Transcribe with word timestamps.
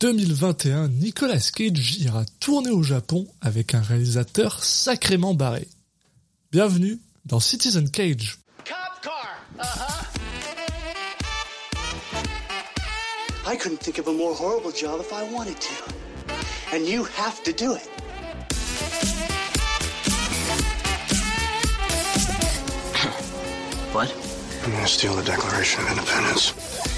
2021, 0.00 0.88
Nicolas 1.00 1.50
Cage 1.52 1.96
ira 1.98 2.24
tourner 2.38 2.70
au 2.70 2.84
Japon 2.84 3.26
avec 3.40 3.74
un 3.74 3.80
réalisateur 3.80 4.62
sacrément 4.62 5.34
barré. 5.34 5.66
Bienvenue 6.52 7.00
dans 7.24 7.40
Citizen 7.40 7.90
Cage. 7.90 8.38
Cop 8.64 8.76
car. 9.02 9.26
Uh-huh. 9.58 10.04
I 13.50 13.56
couldn't 13.56 13.80
think 13.80 13.98
of 13.98 14.06
a 14.06 14.12
more 14.12 14.34
horrible 14.34 14.70
job 14.70 15.00
if 15.00 15.12
I 15.12 15.24
wanted 15.34 15.58
to. 15.58 15.74
And 16.72 16.86
you 16.86 17.04
have 17.16 17.42
to 17.42 17.52
do 17.52 17.74
it. 17.74 17.88
what? 23.92 24.14
I'm 24.64 24.70
gonna 24.70 24.86
steal 24.86 25.14
the 25.14 25.24
Declaration 25.24 25.82
of 25.82 25.90
Independence? 25.90 26.97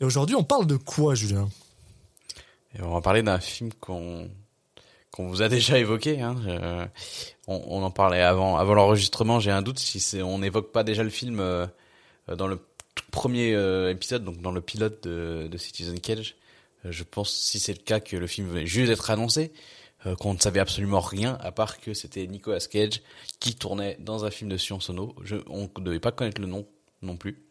Et 0.00 0.04
aujourd'hui, 0.04 0.36
on 0.36 0.44
parle 0.44 0.66
de 0.66 0.76
quoi, 0.76 1.14
Julien? 1.14 1.48
On 2.78 2.92
va 2.92 3.00
parler 3.00 3.22
d'un 3.22 3.40
film 3.40 3.72
qu'on 3.80 4.28
qu'on 5.10 5.28
vous 5.28 5.40
a 5.40 5.48
déjà 5.48 5.78
évoqué. 5.78 6.20
Hein. 6.20 6.36
on, 7.46 7.82
en 7.82 7.90
parlait 7.90 8.20
avant 8.20 8.58
avant 8.58 8.74
l'enregistrement. 8.74 9.40
J'ai 9.40 9.50
un 9.50 9.62
doute 9.62 9.78
si 9.78 10.20
on 10.22 10.38
n'évoque 10.38 10.72
pas 10.72 10.84
déjà 10.84 11.02
le 11.02 11.08
film 11.08 11.40
euh, 11.40 11.66
dans 12.36 12.46
le 12.46 12.58
tout 12.94 13.10
premier 13.10 13.54
euh, 13.54 13.90
épisode, 13.90 14.24
donc 14.24 14.42
dans 14.42 14.52
le 14.52 14.60
pilote 14.60 15.06
de, 15.06 15.56
Citizen 15.56 15.98
Cage. 16.00 16.36
Euh, 16.84 16.92
je 16.92 17.02
pense, 17.02 17.32
si 17.32 17.58
c'est 17.58 17.72
le 17.72 17.82
cas, 17.82 18.00
que 18.00 18.16
le 18.18 18.26
film 18.26 18.48
venait 18.48 18.66
juste 18.66 18.88
d'être 18.88 19.10
annoncé, 19.10 19.52
qu'on 20.20 20.34
ne 20.34 20.38
savait 20.38 20.60
absolument 20.60 21.00
rien 21.00 21.36
à 21.40 21.50
part 21.50 21.80
que 21.80 21.92
c'était 21.92 22.28
Nicolas 22.28 22.60
Cage 22.60 23.02
qui 23.40 23.56
tournait 23.56 23.96
dans 23.98 24.24
un 24.24 24.30
film 24.30 24.48
de 24.48 24.56
Sion 24.56 24.78
Sono. 24.78 25.16
On 25.48 25.62
ne 25.62 25.84
devait 25.84 25.98
pas 25.98 26.12
connaître 26.12 26.40
le 26.40 26.46
nom 26.46 26.64
non 27.02 27.16
plus. 27.16 27.45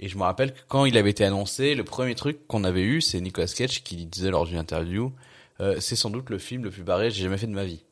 Et 0.00 0.08
je 0.08 0.16
me 0.16 0.22
rappelle 0.22 0.54
que 0.54 0.60
quand 0.66 0.86
il 0.86 0.96
avait 0.96 1.10
été 1.10 1.24
annoncé, 1.24 1.74
le 1.74 1.84
premier 1.84 2.14
truc 2.14 2.46
qu'on 2.48 2.64
avait 2.64 2.82
eu, 2.82 3.02
c'est 3.02 3.20
Nicolas 3.20 3.46
Cage 3.46 3.82
qui 3.84 4.06
disait 4.06 4.30
lors 4.30 4.46
d'une 4.46 4.56
interview, 4.56 5.12
euh, 5.60 5.76
c'est 5.78 5.94
sans 5.94 6.08
doute 6.08 6.30
le 6.30 6.38
film 6.38 6.64
le 6.64 6.70
plus 6.70 6.82
barré 6.82 7.08
que 7.08 7.14
j'ai 7.14 7.22
jamais 7.22 7.36
fait 7.36 7.46
de 7.46 7.52
ma 7.52 7.64
vie. 7.64 7.82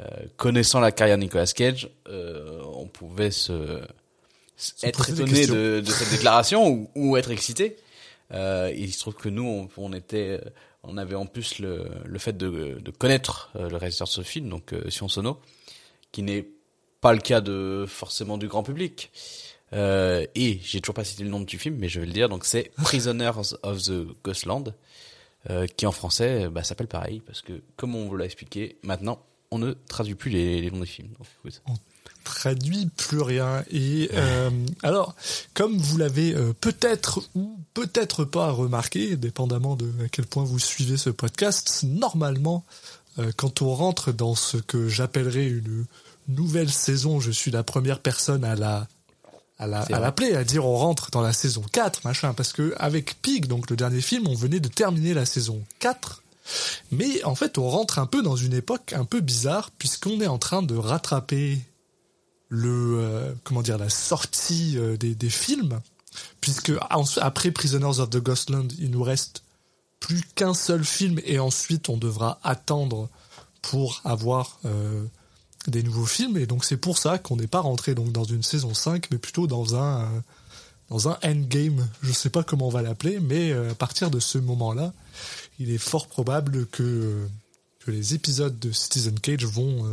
Euh, 0.00 0.04
connaissant 0.36 0.80
la 0.80 0.92
carrière 0.92 1.16
de 1.16 1.22
Nicolas 1.22 1.46
Cage, 1.46 1.88
euh, 2.08 2.60
on 2.74 2.86
pouvait 2.86 3.30
se, 3.30 3.80
être 4.82 5.08
étonné 5.08 5.46
de, 5.46 5.80
de, 5.80 5.90
cette 5.90 6.10
déclaration 6.10 6.68
ou, 6.68 6.90
ou, 6.94 7.16
être 7.16 7.30
excité. 7.30 7.76
Euh, 8.32 8.70
il 8.76 8.92
se 8.92 8.98
trouve 8.98 9.14
que 9.14 9.30
nous, 9.30 9.46
on, 9.46 9.68
on, 9.78 9.94
était, 9.94 10.40
on 10.82 10.98
avait 10.98 11.14
en 11.14 11.24
plus 11.24 11.58
le, 11.58 11.88
le 12.04 12.18
fait 12.18 12.36
de, 12.36 12.78
de 12.82 12.90
connaître 12.90 13.50
le 13.54 13.76
réalisateur 13.76 14.08
de 14.08 14.12
ce 14.12 14.22
film, 14.22 14.50
donc 14.50 14.74
Sion 14.90 15.08
Sono, 15.08 15.40
qui 16.12 16.22
n'est 16.22 16.46
pas 17.00 17.14
le 17.14 17.20
cas 17.20 17.40
de 17.40 17.86
forcément 17.88 18.36
du 18.36 18.46
grand 18.46 18.62
public. 18.62 19.10
Euh, 19.74 20.24
et 20.34 20.60
j'ai 20.62 20.80
toujours 20.80 20.94
pas 20.94 21.04
cité 21.04 21.24
le 21.24 21.30
nom 21.30 21.40
du 21.40 21.58
film, 21.58 21.76
mais 21.78 21.88
je 21.88 22.00
vais 22.00 22.06
le 22.06 22.12
dire. 22.12 22.28
Donc 22.28 22.44
c'est 22.44 22.70
Prisoners 22.82 23.54
of 23.62 23.82
the 23.82 24.06
Ghostland, 24.24 24.74
euh, 25.50 25.66
qui 25.66 25.86
en 25.86 25.92
français 25.92 26.48
bah, 26.48 26.62
s'appelle 26.62 26.86
pareil 26.86 27.20
parce 27.26 27.42
que 27.42 27.60
comme 27.76 27.94
on 27.94 28.08
vous 28.08 28.16
l'a 28.16 28.24
expliqué, 28.24 28.78
maintenant 28.82 29.20
on 29.50 29.58
ne 29.58 29.72
traduit 29.72 30.14
plus 30.14 30.30
les, 30.30 30.60
les 30.60 30.70
noms 30.70 30.80
des 30.80 30.86
films. 30.86 31.08
Donc, 31.18 31.26
écoute. 31.38 31.62
On 31.68 31.74
traduit 32.24 32.86
plus 32.96 33.20
rien. 33.20 33.62
Et 33.70 34.10
euh, 34.14 34.50
alors, 34.82 35.14
comme 35.52 35.76
vous 35.76 35.98
l'avez 35.98 36.34
euh, 36.34 36.52
peut-être 36.60 37.22
ou 37.34 37.58
peut-être 37.74 38.24
pas 38.24 38.50
remarqué, 38.50 39.16
dépendamment 39.16 39.76
de 39.76 39.86
à 40.02 40.08
quel 40.08 40.26
point 40.26 40.44
vous 40.44 40.58
suivez 40.58 40.96
ce 40.96 41.10
podcast, 41.10 41.84
normalement, 41.86 42.64
quand 43.36 43.62
on 43.62 43.72
rentre 43.72 44.10
dans 44.10 44.34
ce 44.34 44.56
que 44.56 44.88
j'appellerais 44.88 45.46
une 45.46 45.86
nouvelle 46.26 46.70
saison, 46.70 47.20
je 47.20 47.30
suis 47.30 47.52
la 47.52 47.62
première 47.62 48.00
personne 48.00 48.42
à 48.42 48.56
la 48.56 48.88
à 49.64 49.66
la, 49.66 49.80
à 49.80 50.00
l'appeler, 50.00 50.34
à 50.34 50.44
dire 50.44 50.64
on 50.64 50.76
rentre 50.76 51.10
dans 51.10 51.20
la 51.20 51.32
saison 51.32 51.62
4, 51.72 52.04
machin, 52.04 52.34
parce 52.34 52.52
que 52.52 52.74
avec 52.78 53.20
Pig, 53.22 53.46
donc 53.46 53.70
le 53.70 53.76
dernier 53.76 54.00
film, 54.00 54.28
on 54.28 54.34
venait 54.34 54.60
de 54.60 54.68
terminer 54.68 55.14
la 55.14 55.26
saison 55.26 55.62
4, 55.80 56.22
mais 56.92 57.22
en 57.24 57.34
fait 57.34 57.58
on 57.58 57.68
rentre 57.68 57.98
un 57.98 58.06
peu 58.06 58.22
dans 58.22 58.36
une 58.36 58.54
époque 58.54 58.92
un 58.92 59.04
peu 59.04 59.20
bizarre, 59.20 59.70
puisqu'on 59.78 60.20
est 60.20 60.26
en 60.26 60.38
train 60.38 60.62
de 60.62 60.76
rattraper 60.76 61.58
le, 62.48 62.98
euh, 63.00 63.32
comment 63.42 63.62
dire, 63.62 63.78
la 63.78 63.90
sortie 63.90 64.74
euh, 64.76 64.96
des, 64.96 65.14
des 65.14 65.30
films, 65.30 65.80
puisque 66.40 66.72
après 67.20 67.50
Prisoners 67.50 67.98
of 67.98 68.10
the 68.10 68.18
Ghostland, 68.18 68.72
il 68.78 68.90
nous 68.90 69.02
reste 69.02 69.42
plus 69.98 70.22
qu'un 70.34 70.54
seul 70.54 70.84
film, 70.84 71.20
et 71.24 71.38
ensuite 71.38 71.88
on 71.88 71.96
devra 71.96 72.38
attendre 72.42 73.08
pour 73.62 74.02
avoir... 74.04 74.58
Euh, 74.66 75.04
des 75.68 75.82
nouveaux 75.82 76.06
films 76.06 76.36
et 76.36 76.46
donc 76.46 76.64
c'est 76.64 76.76
pour 76.76 76.98
ça 76.98 77.18
qu'on 77.18 77.36
n'est 77.36 77.46
pas 77.46 77.60
rentré 77.60 77.94
donc 77.94 78.12
dans 78.12 78.24
une 78.24 78.42
saison 78.42 78.74
5 78.74 79.08
mais 79.10 79.18
plutôt 79.18 79.46
dans 79.46 79.76
un 79.76 80.02
euh, 80.02 80.20
dans 80.90 81.08
un 81.08 81.16
endgame, 81.24 81.88
je 82.02 82.12
sais 82.12 82.28
pas 82.28 82.42
comment 82.42 82.66
on 82.66 82.70
va 82.70 82.82
l'appeler 82.82 83.18
mais 83.20 83.52
euh, 83.52 83.70
à 83.70 83.74
partir 83.74 84.10
de 84.10 84.20
ce 84.20 84.38
moment-là, 84.38 84.92
il 85.58 85.70
est 85.70 85.78
fort 85.78 86.06
probable 86.06 86.66
que 86.66 86.82
euh, 86.82 87.26
que 87.80 87.90
les 87.90 88.14
épisodes 88.14 88.58
de 88.58 88.72
Citizen 88.72 89.18
Cage 89.20 89.44
vont 89.44 89.84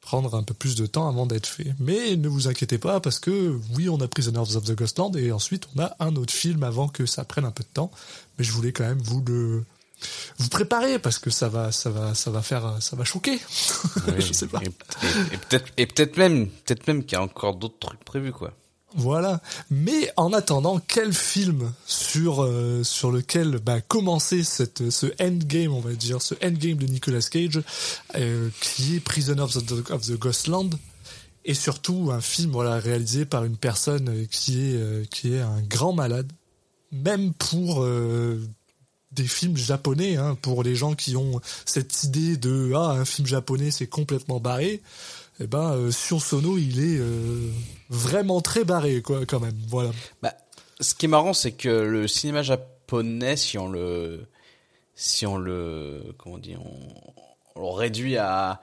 prendre 0.00 0.36
un 0.36 0.44
peu 0.44 0.54
plus 0.54 0.76
de 0.76 0.86
temps 0.86 1.08
avant 1.08 1.26
d'être 1.26 1.48
faits. 1.48 1.74
Mais 1.80 2.14
ne 2.14 2.28
vous 2.28 2.46
inquiétez 2.46 2.78
pas 2.78 3.00
parce 3.00 3.18
que 3.18 3.58
oui, 3.74 3.88
on 3.88 4.00
a 4.00 4.06
Prisoners 4.06 4.54
of 4.54 4.62
the 4.62 4.76
Ghostland 4.76 5.16
et 5.16 5.32
ensuite 5.32 5.66
on 5.74 5.82
a 5.82 5.96
un 5.98 6.14
autre 6.14 6.32
film 6.32 6.62
avant 6.62 6.86
que 6.86 7.04
ça 7.04 7.24
prenne 7.24 7.44
un 7.44 7.50
peu 7.50 7.64
de 7.64 7.68
temps, 7.68 7.90
mais 8.38 8.44
je 8.44 8.52
voulais 8.52 8.70
quand 8.70 8.84
même 8.84 9.02
vous 9.02 9.20
le 9.26 9.64
vous 10.38 10.48
préparez 10.48 10.98
parce 10.98 11.18
que 11.18 11.30
ça 11.30 11.48
va, 11.48 11.72
ça 11.72 11.90
va, 11.90 12.14
ça 12.14 12.30
va 12.30 12.42
faire, 12.42 12.76
ça 12.80 12.96
va 12.96 13.04
choquer. 13.04 13.38
Oui, 14.08 14.14
je 14.18 14.32
sais 14.32 14.46
pas. 14.46 14.60
Et, 14.62 15.36
peut-être, 15.38 15.72
et 15.76 15.86
peut-être 15.86 16.16
même, 16.16 16.48
peut-être 16.48 16.86
même 16.86 17.04
qu'il 17.04 17.12
y 17.12 17.20
a 17.20 17.22
encore 17.22 17.56
d'autres 17.56 17.78
trucs 17.78 18.04
prévus, 18.04 18.32
quoi. 18.32 18.52
Voilà. 18.94 19.42
Mais 19.70 20.10
en 20.16 20.32
attendant, 20.32 20.78
quel 20.78 21.12
film 21.12 21.72
sur 21.86 22.42
euh, 22.42 22.82
sur 22.82 23.10
lequel 23.10 23.58
bah, 23.58 23.80
commencer 23.80 24.42
cette 24.42 24.90
ce 24.90 25.06
endgame, 25.20 25.72
on 25.72 25.80
va 25.80 25.92
dire, 25.92 26.22
ce 26.22 26.34
endgame 26.42 26.78
de 26.78 26.86
Nicolas 26.86 27.20
Cage, 27.20 27.60
euh, 28.14 28.48
qui 28.60 28.96
est 28.96 29.00
Prisoner 29.00 29.42
of 29.42 29.52
the, 29.52 29.90
of 29.90 30.06
the 30.06 30.18
Ghostland, 30.18 30.70
et 31.44 31.54
surtout 31.54 32.10
un 32.12 32.20
film 32.20 32.50
voilà 32.52 32.78
réalisé 32.78 33.24
par 33.24 33.44
une 33.44 33.56
personne 33.56 34.26
qui 34.28 34.60
est 34.60 34.76
euh, 34.76 35.04
qui 35.10 35.34
est 35.34 35.40
un 35.40 35.60
grand 35.62 35.92
malade, 35.92 36.30
même 36.90 37.32
pour 37.34 37.82
euh, 37.82 38.40
des 39.16 39.26
films 39.26 39.56
japonais 39.56 40.16
hein, 40.16 40.36
pour 40.40 40.62
les 40.62 40.76
gens 40.76 40.94
qui 40.94 41.16
ont 41.16 41.40
cette 41.64 42.04
idée 42.04 42.36
de 42.36 42.72
ah 42.74 42.90
un 42.90 43.04
film 43.04 43.26
japonais 43.26 43.70
c'est 43.70 43.86
complètement 43.86 44.38
barré. 44.38 44.82
Eh 45.40 45.46
ben 45.46 45.72
euh, 45.72 45.90
Sion 45.90 46.18
Sono 46.18 46.56
il 46.56 46.80
est 46.80 46.98
euh, 46.98 47.50
vraiment 47.88 48.40
très 48.40 48.64
barré 48.64 49.02
quoi 49.02 49.26
quand 49.26 49.40
même. 49.40 49.56
Voilà. 49.68 49.90
Bah, 50.22 50.34
ce 50.80 50.94
qui 50.94 51.06
est 51.06 51.08
marrant 51.08 51.32
c'est 51.32 51.52
que 51.52 51.68
le 51.68 52.06
cinéma 52.06 52.42
japonais 52.42 53.36
si 53.36 53.58
on 53.58 53.68
le 53.68 54.26
si 54.94 55.26
on 55.26 55.38
le 55.38 56.14
comment 56.18 56.36
on, 56.36 57.60
on 57.60 57.60
le 57.60 57.74
réduit 57.74 58.18
à, 58.18 58.60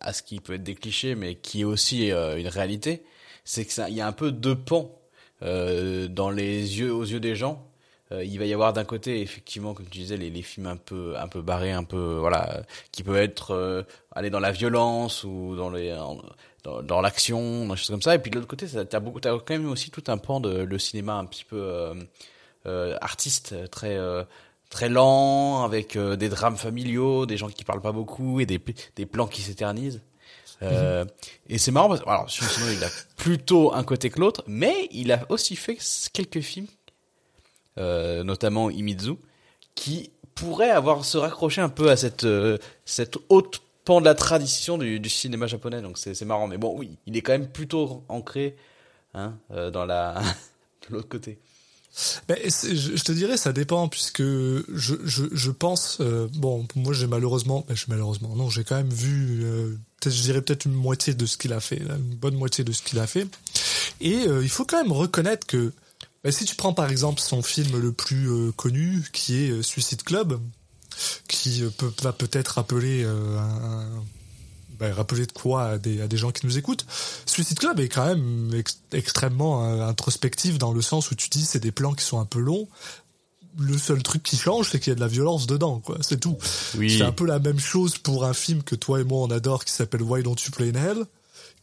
à, 0.00 0.12
ce 0.12 0.22
qui 0.22 0.40
peut 0.40 0.54
être 0.54 0.64
des 0.64 0.74
clichés 0.74 1.14
mais 1.14 1.34
qui 1.36 1.60
est 1.60 1.64
aussi 1.64 2.10
euh, 2.10 2.38
une 2.38 2.48
réalité 2.48 3.04
c'est 3.44 3.66
que 3.66 3.72
ça 3.72 3.90
il 3.90 3.94
y 3.94 4.00
a 4.00 4.06
un 4.06 4.12
peu 4.12 4.32
deux 4.32 4.56
pans 4.56 4.98
dans 5.40 6.30
les 6.30 6.78
yeux 6.78 6.94
aux 6.94 7.02
yeux 7.02 7.18
des 7.18 7.34
gens 7.34 7.66
euh, 8.12 8.24
il 8.24 8.38
va 8.38 8.44
y 8.44 8.52
avoir 8.52 8.72
d'un 8.72 8.84
côté 8.84 9.20
effectivement 9.20 9.74
comme 9.74 9.86
tu 9.86 9.98
disais 9.98 10.16
les, 10.16 10.30
les, 10.30 10.42
films 10.42 10.66
un 10.66 10.76
peu 10.76 11.14
un 11.16 11.28
peu 11.28 11.40
barrés 11.40 11.72
un 11.72 11.84
peu 11.84 12.16
voilà 12.18 12.62
qui 12.90 13.02
peuvent 13.02 13.16
être 13.16 13.52
euh, 13.52 13.82
aller 14.12 14.30
dans 14.30 14.40
la 14.40 14.52
violence 14.52 15.24
ou 15.24 15.56
dans 15.56 15.70
les 15.70 15.96
dans, 16.64 16.82
dans 16.82 17.00
l'action 17.00 17.66
des 17.68 17.76
choses 17.76 17.88
comme 17.88 18.02
ça. 18.02 18.14
Et 18.14 18.18
puis 18.18 18.30
de 18.30 18.36
l'autre 18.36 18.48
côté 18.48 18.66
t'as 18.66 19.00
beaucoup 19.00 19.20
t'as 19.20 19.30
quand 19.30 19.50
même 19.50 19.68
aussi 19.68 19.90
tout 19.90 20.04
un 20.08 20.18
pan 20.18 20.40
de 20.40 20.62
le 20.62 20.78
cinéma 20.78 21.14
un 21.14 21.24
petit 21.24 21.44
peu 21.44 21.60
euh, 21.60 21.94
euh 22.66 22.96
artiste 23.00 23.70
très 23.70 23.98
très 24.70 24.88
lent 24.88 25.64
avec 25.64 25.96
des 25.96 26.28
drames 26.28 26.56
familiaux 26.56 27.26
des 27.26 27.36
gens 27.36 27.48
qui 27.48 27.64
parlent 27.64 27.82
pas 27.82 27.92
beaucoup 27.92 28.40
et 28.40 28.46
des 28.46 28.60
des 28.96 29.06
plans 29.06 29.26
qui 29.26 29.42
s'éternisent. 29.42 30.02
Euh, 30.62 31.04
et 31.48 31.58
c'est 31.58 31.72
marrant 31.72 31.88
parce 31.88 32.00
que, 32.00 32.08
alors, 32.08 32.28
il 32.70 32.84
a 32.84 32.88
plutôt 33.16 33.74
un 33.74 33.82
côté 33.84 34.10
que 34.10 34.20
l'autre, 34.20 34.44
mais 34.46 34.88
il 34.92 35.12
a 35.12 35.26
aussi 35.28 35.56
fait 35.56 35.76
quelques 36.12 36.40
films 36.40 36.68
euh, 37.78 38.22
notamment 38.22 38.68
Imizu, 38.68 39.14
qui 39.74 40.10
pourrait 40.34 40.70
avoir 40.70 41.06
se 41.06 41.16
raccrocher 41.16 41.62
un 41.62 41.70
peu 41.70 41.90
à 41.90 41.96
cette 41.96 42.24
euh, 42.24 42.58
cette 42.84 43.16
haute 43.30 43.62
pan 43.86 44.00
de 44.00 44.04
la 44.04 44.14
tradition 44.14 44.76
du, 44.76 45.08
cinéma 45.08 45.46
japonais. 45.46 45.80
Donc 45.80 45.96
c'est 45.96 46.20
marrant, 46.26 46.48
mais 46.48 46.58
bon, 46.58 46.74
oui, 46.76 46.98
il 47.06 47.16
est 47.16 47.22
quand 47.22 47.32
même 47.32 47.48
plutôt 47.48 48.04
ancré 48.10 48.56
hein, 49.14 49.34
euh, 49.52 49.70
dans 49.70 49.86
la 49.86 50.20
de 50.88 50.94
l'autre 50.94 51.08
côté. 51.08 51.38
Ben, 52.28 52.36
je, 52.44 52.74
je 52.96 53.04
te 53.04 53.12
dirais, 53.12 53.38
ça 53.38 53.54
dépend, 53.54 53.88
puisque 53.88 54.22
je, 54.22 54.64
je, 55.04 55.24
je 55.30 55.50
pense, 55.50 56.00
bon, 56.34 56.66
moi 56.74 56.92
j'ai 56.92 57.06
malheureusement, 57.06 57.64
ben, 57.68 57.74
j'ai 57.74 57.86
malheureusement, 57.88 58.34
non, 58.36 58.50
j'ai 58.50 58.64
quand 58.64 58.76
même 58.76 58.92
vu, 58.92 59.44
je 60.04 60.22
dirais 60.22 60.42
peut-être 60.42 60.66
une 60.66 60.72
moitié 60.72 61.14
de 61.14 61.24
ce 61.24 61.38
qu'il 61.38 61.52
a 61.54 61.60
fait, 61.60 61.78
une 61.78 62.16
bonne 62.16 62.34
moitié 62.34 62.64
de 62.64 62.72
ce 62.72 62.82
qu'il 62.82 62.98
a 62.98 63.06
fait. 63.06 63.26
Et 64.00 64.24
il 64.24 64.48
faut 64.48 64.64
quand 64.64 64.82
même 64.82 64.92
reconnaître 64.92 65.46
que, 65.46 65.72
ben, 66.24 66.32
si 66.32 66.44
tu 66.44 66.54
prends 66.54 66.72
par 66.72 66.90
exemple 66.90 67.20
son 67.20 67.42
film 67.42 67.78
le 67.80 67.92
plus 67.92 68.30
euh, 68.30 68.52
connu, 68.52 69.04
qui 69.12 69.44
est 69.44 69.50
euh, 69.50 69.62
Suicide 69.62 70.02
Club, 70.02 70.40
qui 71.28 71.62
euh, 71.62 71.70
peut, 71.70 71.92
va 72.02 72.12
peut-être 72.12 72.48
rappeler 72.48 73.02
euh, 73.04 73.38
un, 73.38 74.04
ben, 74.78 74.92
rappeler 74.92 75.26
de 75.26 75.32
quoi 75.32 75.64
à 75.64 75.78
des, 75.78 76.00
à 76.00 76.08
des 76.08 76.16
gens 76.16 76.30
qui 76.32 76.46
nous 76.46 76.58
écoutent. 76.58 76.86
Suicide 77.26 77.58
Club 77.58 77.80
est 77.80 77.88
quand 77.88 78.06
même 78.06 78.50
ex- 78.54 78.80
extrêmement 78.92 79.64
euh, 79.64 79.86
introspectif 79.86 80.58
dans 80.58 80.72
le 80.72 80.82
sens 80.82 81.10
où 81.10 81.14
tu 81.14 81.28
dis 81.28 81.44
c'est 81.44 81.60
des 81.60 81.72
plans 81.72 81.94
qui 81.94 82.04
sont 82.04 82.20
un 82.20 82.24
peu 82.26 82.40
longs. 82.40 82.68
Le 83.58 83.76
seul 83.76 84.02
truc 84.02 84.22
qui 84.22 84.38
change, 84.38 84.70
c'est 84.70 84.80
qu'il 84.80 84.90
y 84.90 84.92
a 84.92 84.94
de 84.94 85.00
la 85.00 85.08
violence 85.08 85.46
dedans, 85.46 85.78
quoi. 85.78 85.98
C'est 86.00 86.18
tout. 86.18 86.38
Oui. 86.78 86.96
C'est 86.96 87.04
un 87.04 87.12
peu 87.12 87.26
la 87.26 87.38
même 87.38 87.60
chose 87.60 87.98
pour 87.98 88.24
un 88.24 88.32
film 88.32 88.62
que 88.62 88.74
toi 88.74 89.00
et 89.00 89.04
moi 89.04 89.18
on 89.20 89.30
adore 89.30 89.66
qui 89.66 89.72
s'appelle 89.72 90.02
Why 90.02 90.22
Don't 90.22 90.36
You 90.36 90.50
Play 90.52 90.70
in 90.70 90.82
Hell, 90.82 91.04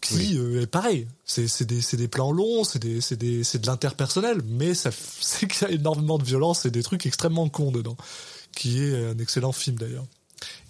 qui 0.01 0.37
euh, 0.37 0.61
est 0.61 0.67
pareil. 0.67 1.07
C'est 1.25 1.47
c'est 1.47 1.65
des 1.65 1.81
c'est 1.81 1.97
des 1.97 2.07
plans 2.07 2.31
longs, 2.31 2.63
c'est 2.63 2.79
des 2.79 3.01
c'est 3.01 3.17
des 3.17 3.43
c'est 3.43 3.59
de 3.59 3.67
l'interpersonnel, 3.67 4.41
mais 4.45 4.73
ça 4.73 4.91
c'est 5.21 5.47
qu'il 5.47 5.67
y 5.67 5.71
a 5.71 5.73
énormément 5.73 6.17
de 6.17 6.23
violence 6.23 6.65
et 6.65 6.71
des 6.71 6.83
trucs 6.83 7.05
extrêmement 7.05 7.49
cons 7.49 7.71
dedans, 7.71 7.97
qui 8.55 8.83
est 8.83 8.95
un 9.11 9.17
excellent 9.17 9.51
film 9.51 9.77
d'ailleurs. 9.77 10.05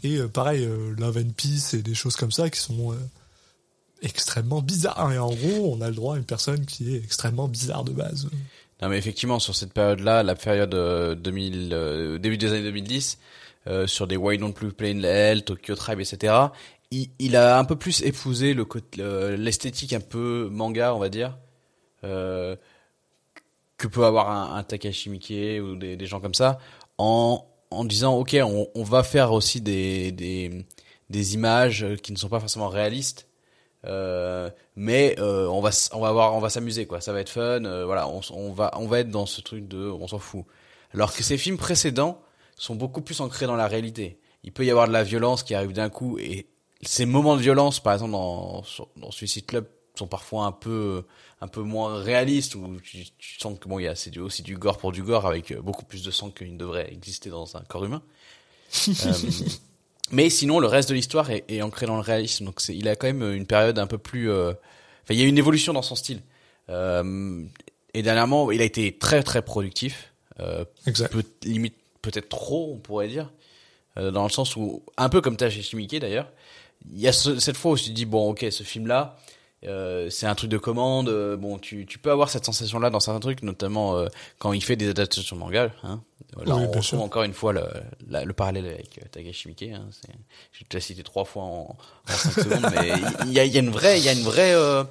Et 0.03 0.17
euh, 0.17 0.27
pareil, 0.27 0.65
euh, 0.65 0.95
Love 0.97 1.17
and 1.17 1.31
Peace 1.35 1.73
et 1.73 1.81
des 1.81 1.93
choses 1.93 2.15
comme 2.15 2.31
ça 2.31 2.49
qui 2.49 2.59
sont 2.59 2.91
euh, 2.91 2.95
extrêmement 4.01 4.61
bizarres. 4.61 5.11
Et 5.11 5.17
en 5.17 5.31
gros, 5.33 5.75
on 5.75 5.81
a 5.81 5.89
le 5.89 5.95
droit 5.95 6.15
à 6.15 6.17
une 6.17 6.25
personne 6.25 6.65
qui 6.65 6.95
est 6.95 6.97
extrêmement 7.03 7.47
bizarre 7.47 7.83
de 7.83 7.91
base. 7.91 8.27
Non 8.81 8.87
mais 8.87 8.97
effectivement 8.97 9.39
sur 9.39 9.55
cette 9.55 9.73
période-là, 9.73 10.23
la 10.23 10.35
période 10.35 10.73
euh, 10.73 11.15
2000, 11.15 11.69
euh, 11.73 12.17
début 12.17 12.37
des 12.37 12.51
années 12.51 12.63
2010, 12.63 13.17
euh, 13.67 13.87
sur 13.87 14.07
des 14.07 14.15
Why 14.15 14.37
Don't 14.37 14.53
You 14.61 14.71
Play 14.71 14.91
in 14.91 15.03
Hell, 15.03 15.43
Tokyo 15.43 15.75
Tribe, 15.75 15.99
etc. 15.99 16.33
Il, 16.91 17.35
a 17.35 17.59
un 17.59 17.65
peu 17.65 17.75
plus 17.75 18.01
épousé 18.01 18.55
le 18.55 18.65
l'esthétique 19.35 19.93
un 19.93 19.99
peu 19.99 20.49
manga, 20.51 20.95
on 20.95 20.99
va 20.99 21.09
dire, 21.09 21.37
euh, 22.03 22.55
que 23.77 23.87
peut 23.87 24.05
avoir 24.05 24.31
un, 24.31 24.55
un 24.55 24.63
Takashi 24.63 25.09
ou 25.59 25.75
des, 25.75 25.95
des 25.97 26.05
gens 26.07 26.19
comme 26.19 26.33
ça, 26.33 26.57
en 26.97 27.45
en 27.71 27.85
disant 27.85 28.15
ok, 28.17 28.35
on, 28.43 28.67
on 28.73 28.83
va 28.83 29.03
faire 29.03 29.31
aussi 29.33 29.61
des, 29.61 30.11
des 30.11 30.65
des 31.09 31.33
images 31.35 31.85
qui 32.01 32.11
ne 32.11 32.17
sont 32.17 32.29
pas 32.29 32.39
forcément 32.39 32.69
réalistes. 32.69 33.27
Euh, 33.85 34.49
mais 34.75 35.15
euh, 35.19 35.47
on 35.47 35.61
va 35.61 35.69
on 35.93 36.01
va 36.01 36.11
voir 36.11 36.35
on 36.35 36.41
va 36.41 36.49
s'amuser 36.49 36.85
quoi 36.85 36.99
ça 36.99 37.13
va 37.13 37.21
être 37.21 37.29
fun 37.29 37.63
euh, 37.63 37.85
voilà 37.85 38.09
on, 38.09 38.19
on 38.31 38.51
va 38.51 38.73
on 38.75 38.87
va 38.87 38.99
être 38.99 39.09
dans 39.09 39.25
ce 39.25 39.39
truc 39.39 39.69
de 39.69 39.89
on 39.89 40.05
s'en 40.05 40.19
fout 40.19 40.43
alors 40.93 41.15
que 41.15 41.23
ces 41.23 41.37
films 41.37 41.55
précédents 41.55 42.19
sont 42.57 42.75
beaucoup 42.75 42.99
plus 42.99 43.21
ancrés 43.21 43.45
dans 43.45 43.55
la 43.55 43.67
réalité 43.67 44.19
il 44.43 44.51
peut 44.51 44.65
y 44.65 44.69
avoir 44.69 44.85
de 44.85 44.91
la 44.91 45.03
violence 45.03 45.43
qui 45.43 45.55
arrive 45.55 45.71
d'un 45.71 45.87
coup 45.87 46.19
et 46.19 46.47
ces 46.81 47.05
moments 47.05 47.35
de 47.35 47.41
violence 47.41 47.79
par 47.79 47.93
exemple 47.93 48.11
dans 48.11 48.63
dans 48.97 49.11
Suicide 49.11 49.45
Club 49.45 49.67
sont 49.95 50.07
parfois 50.07 50.45
un 50.45 50.51
peu 50.51 51.03
un 51.41 51.47
peu 51.47 51.61
moins 51.61 52.01
réalistes 52.01 52.55
où 52.55 52.79
tu, 52.81 53.05
tu 53.17 53.39
sens 53.39 53.57
que 53.59 53.67
bon 53.67 53.79
il 53.79 53.83
y 53.83 53.87
a 53.87 53.95
c'est 53.95 54.09
du, 54.11 54.19
aussi 54.19 54.43
du 54.43 54.57
gore 54.57 54.77
pour 54.77 54.91
du 54.91 55.03
gore 55.03 55.25
avec 55.25 55.51
euh, 55.51 55.61
beaucoup 55.61 55.85
plus 55.85 56.03
de 56.03 56.11
sang 56.11 56.31
qu'il 56.31 56.53
ne 56.53 56.57
devrait 56.57 56.91
exister 56.91 57.29
dans 57.29 57.57
un 57.57 57.61
corps 57.61 57.85
humain 57.85 58.01
Euh, 59.05 59.13
mais 60.11 60.29
sinon, 60.29 60.59
le 60.59 60.67
reste 60.67 60.89
de 60.89 60.95
l'histoire 60.95 61.29
est, 61.29 61.43
est 61.49 61.61
ancré 61.61 61.85
dans 61.85 61.95
le 61.95 62.01
réalisme. 62.01 62.45
Donc, 62.45 62.61
c'est, 62.61 62.75
il 62.75 62.87
a 62.87 62.95
quand 62.95 63.07
même 63.07 63.21
une 63.33 63.45
période 63.45 63.77
un 63.77 63.87
peu 63.87 63.97
plus. 63.97 64.31
euh, 64.31 64.51
Enfin, 65.03 65.13
il 65.13 65.19
y 65.19 65.23
a 65.23 65.25
une 65.27 65.37
évolution 65.37 65.73
dans 65.73 65.81
son 65.81 65.95
style. 65.95 66.21
Euh, 66.69 67.43
et 67.93 68.01
dernièrement, 68.01 68.51
il 68.51 68.61
a 68.61 68.65
été 68.65 68.97
très 68.97 69.21
très 69.23 69.41
productif. 69.43 70.13
Euh, 70.39 70.65
Exact. 70.87 71.11
peut, 71.11 71.23
limite 71.43 71.75
peut-être 72.01 72.29
trop, 72.29 72.71
on 72.73 72.77
pourrait 72.79 73.07
dire, 73.07 73.31
euh, 73.97 74.09
dans 74.11 74.23
le 74.23 74.29
sens 74.29 74.55
où 74.55 74.83
un 74.97 75.09
peu 75.09 75.21
comme 75.21 75.37
Takeshi 75.37 75.75
Miike 75.75 75.99
d'ailleurs. 75.99 76.31
Il 76.91 76.99
y 76.99 77.07
a 77.07 77.11
ce- 77.13 77.39
cette 77.39 77.57
fois 77.57 77.71
où 77.73 77.77
tu 77.77 77.85
te 77.85 77.89
dis 77.91 78.05
bon, 78.05 78.29
ok, 78.31 78.45
ce 78.51 78.63
film-là, 78.63 79.17
euh, 79.65 80.09
c'est 80.09 80.25
un 80.25 80.35
truc 80.35 80.49
de 80.49 80.57
commande. 80.57 81.09
euh, 81.09 81.35
bon, 81.35 81.57
tu, 81.59 81.85
tu 81.85 81.99
peux 81.99 82.11
avoir 82.11 82.29
cette 82.29 82.45
sensation-là 82.45 82.89
dans 82.89 82.99
certains 83.01 83.19
trucs, 83.19 83.43
notamment 83.43 83.97
euh, 83.97 84.07
quand 84.37 84.53
il 84.53 84.63
fait 84.63 84.75
des 84.77 84.89
adaptations 84.89 85.35
de 85.35 85.41
manga. 85.41 85.71
Hein. 85.83 86.01
Là, 86.45 86.55
Oui, 86.55 86.63
on 86.63 86.71
retrouve 86.71 87.01
encore 87.01 87.23
une 87.23 87.33
fois 87.33 87.51
le, 87.53 87.63
la- 88.07 88.23
le 88.23 88.33
parallèle 88.33 88.65
avec 88.65 88.99
euh, 88.99 89.07
Takashi 89.11 89.49
Miike. 89.49 89.63
Hein. 89.73 89.89
Te 90.69 90.77
l'ai 90.77 90.81
cité 90.81 91.03
trois 91.03 91.25
fois 91.25 91.43
en, 91.43 91.77
en 92.07 92.11
cinq 92.13 92.31
secondes, 92.43 92.71
mais 92.73 92.91
il 93.25 93.33
y 93.33 93.39
a, 93.39 93.45
y 93.45 93.57
a 93.57 93.59
une 93.59 93.69
vraie, 93.71 93.99
il 93.99 94.05
y 94.05 94.09
a 94.09 94.13
une 94.13 94.23
vraie 94.23 94.53
euh, 94.55 94.83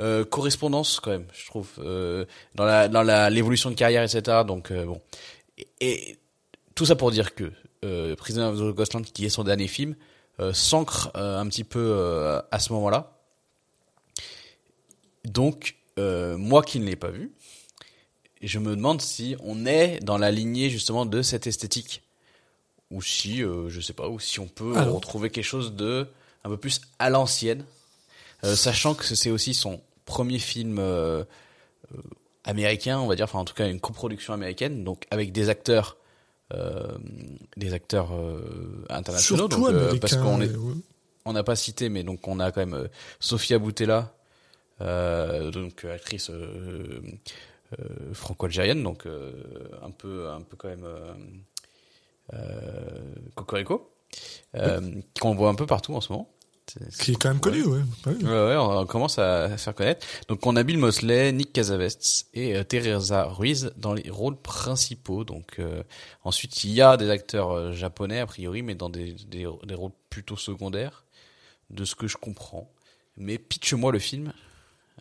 euh, 0.00 0.24
correspondance 0.24 1.00
quand 1.00 1.10
même, 1.12 1.26
je 1.32 1.46
trouve, 1.46 1.68
euh, 1.78 2.24
dans 2.54 2.64
la 2.64 2.88
dans 2.88 3.02
la 3.02 3.30
l'évolution 3.30 3.70
de 3.70 3.74
carrière, 3.76 4.02
etc. 4.02 4.38
Donc 4.46 4.70
euh, 4.70 4.84
bon, 4.84 5.00
et, 5.58 5.66
et 5.80 6.18
tout 6.74 6.84
ça 6.86 6.96
pour 6.96 7.10
dire 7.10 7.34
que 7.34 7.50
euh, 7.84 8.14
Prisoner 8.16 8.46
of 8.46 8.58
the 8.58 8.74
Ghostland, 8.76 9.04
qui 9.04 9.24
est 9.24 9.30
son 9.30 9.44
dernier 9.44 9.68
film, 9.68 9.94
s'ancre 10.52 11.10
euh, 11.14 11.38
un 11.38 11.46
petit 11.46 11.64
peu 11.64 11.78
euh, 11.78 12.40
à 12.50 12.58
ce 12.58 12.72
moment-là. 12.72 13.18
Donc, 15.24 15.76
euh, 15.98 16.36
moi 16.36 16.62
qui 16.62 16.80
ne 16.80 16.86
l'ai 16.86 16.96
pas 16.96 17.10
vu, 17.10 17.32
je 18.42 18.58
me 18.58 18.74
demande 18.74 19.00
si 19.00 19.36
on 19.40 19.66
est 19.66 20.00
dans 20.00 20.18
la 20.18 20.30
lignée 20.30 20.70
justement 20.70 21.06
de 21.06 21.22
cette 21.22 21.46
esthétique, 21.46 22.02
ou 22.90 23.02
si, 23.02 23.42
euh, 23.42 23.68
je 23.68 23.80
sais 23.80 23.92
pas, 23.92 24.08
ou 24.08 24.18
si 24.18 24.40
on 24.40 24.48
peut 24.48 24.76
Alors. 24.76 24.96
retrouver 24.96 25.30
quelque 25.30 25.44
chose 25.44 25.74
de 25.74 26.08
un 26.44 26.48
peu 26.48 26.56
plus 26.56 26.80
à 26.98 27.08
l'ancienne, 27.08 27.64
euh, 28.44 28.56
sachant 28.56 28.94
que 28.94 29.04
c'est 29.14 29.30
aussi 29.30 29.54
son 29.54 29.80
premier 30.04 30.40
film 30.40 30.78
euh, 30.80 31.22
euh, 31.94 31.98
américain, 32.42 32.98
on 32.98 33.06
va 33.06 33.14
dire, 33.14 33.24
enfin 33.26 33.38
en 33.38 33.44
tout 33.44 33.54
cas 33.54 33.68
une 33.68 33.78
coproduction 33.80 34.34
américaine, 34.34 34.82
donc 34.82 35.04
avec 35.12 35.30
des 35.30 35.48
acteurs, 35.48 35.96
euh, 35.96 36.01
des 37.56 37.72
acteurs 37.72 38.12
euh, 38.12 38.84
internationaux, 38.90 39.48
Surtout 39.48 39.66
donc, 39.66 39.74
euh, 39.74 39.98
parce 40.00 40.16
qu'on 40.16 40.40
est, 40.40 40.46
et 40.46 40.56
ouais. 40.56 40.74
on 41.24 41.32
n'a 41.32 41.42
pas 41.42 41.56
cité, 41.56 41.88
mais 41.88 42.02
donc 42.02 42.26
on 42.28 42.40
a 42.40 42.50
quand 42.52 42.60
même 42.60 42.74
euh, 42.74 42.88
Sofia 43.20 43.58
Boutella, 43.58 44.14
euh, 44.80 45.50
donc 45.50 45.84
euh, 45.84 45.94
actrice 45.94 46.30
euh, 46.30 47.00
euh, 47.78 48.14
franco-algérienne, 48.14 48.82
donc 48.82 49.06
euh, 49.06 49.32
un 49.82 49.90
peu, 49.90 50.28
un 50.28 50.40
peu 50.42 50.56
quand 50.56 50.68
même 50.68 50.84
euh, 50.84 51.12
euh, 52.34 53.14
cocorico, 53.34 53.90
euh, 54.56 54.80
qu'on 55.20 55.34
voit 55.34 55.48
un 55.48 55.54
peu 55.54 55.66
partout 55.66 55.94
en 55.94 56.00
ce 56.00 56.12
moment. 56.12 56.28
C'est- 56.72 56.90
c'est 56.90 57.04
Qui 57.04 57.12
est 57.12 57.14
quand 57.16 57.28
même 57.28 57.40
connu, 57.40 57.62
ouais. 57.64 57.80
Ouais. 58.06 58.14
Ouais, 58.24 58.30
ouais, 58.30 58.56
on 58.56 58.86
commence 58.86 59.18
à 59.18 59.56
se 59.58 59.62
faire 59.64 59.74
connaître. 59.74 60.06
Donc 60.28 60.46
on 60.46 60.56
a 60.56 60.62
Bill 60.62 60.78
Mosley, 60.78 61.30
Nick 61.32 61.52
Cassavetes 61.52 62.26
et 62.32 62.56
euh, 62.56 62.64
Teresa 62.64 63.24
Ruiz 63.24 63.72
dans 63.76 63.92
les 63.92 64.08
rôles 64.08 64.36
principaux. 64.36 65.24
Donc 65.24 65.56
euh, 65.58 65.82
ensuite 66.24 66.64
il 66.64 66.70
y 66.70 66.80
a 66.80 66.96
des 66.96 67.10
acteurs 67.10 67.50
euh, 67.50 67.72
japonais 67.72 68.20
a 68.20 68.26
priori, 68.26 68.62
mais 68.62 68.74
dans 68.74 68.88
des, 68.88 69.12
des, 69.28 69.46
des 69.64 69.74
rôles 69.74 69.92
plutôt 70.08 70.36
secondaires, 70.36 71.04
de 71.70 71.84
ce 71.84 71.94
que 71.94 72.06
je 72.06 72.16
comprends. 72.16 72.70
Mais 73.18 73.36
pitch-moi 73.36 73.92
le 73.92 73.98
film, 73.98 74.32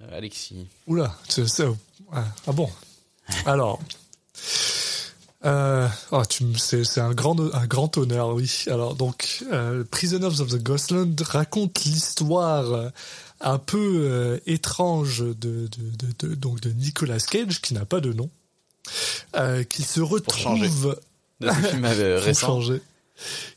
euh, 0.01 0.17
Alexis. 0.17 0.67
Oula, 0.87 1.15
c'est 1.29 1.47
ça. 1.47 1.65
Ah, 2.11 2.25
ah 2.47 2.51
bon. 2.51 2.69
Alors. 3.45 3.79
Euh, 5.43 5.87
oh, 6.11 6.21
c'est, 6.57 6.83
c'est 6.83 7.01
un 7.01 7.13
grand, 7.13 7.39
un 7.53 7.65
grand 7.65 7.97
honneur, 7.97 8.29
oui. 8.35 8.51
Alors 8.67 8.95
donc, 8.95 9.43
euh, 9.51 9.83
Prisoners 9.89 10.39
of 10.39 10.49
the 10.49 10.61
Ghostland 10.61 11.19
raconte 11.21 11.83
l'histoire 11.83 12.71
euh, 12.73 12.89
un 13.39 13.57
peu 13.57 14.01
euh, 14.03 14.37
étrange 14.45 15.19
de, 15.21 15.33
de, 15.33 15.67
de, 15.67 16.27
de- 16.27 16.35
donc 16.35 16.61
de 16.61 16.69
Nicolas 16.71 17.17
Cage 17.19 17.59
qui 17.61 17.73
n'a 17.73 17.85
pas 17.85 17.99
de 18.01 18.13
nom, 18.13 18.29
euh, 19.35 19.63
qui 19.63 19.81
se 19.83 19.99
changer. 19.99 20.13
retrouve 20.67 20.99
De 21.39 21.49
ce 21.49 21.53
film 21.69 21.85
récent. 22.19 22.47
changer. 22.47 22.81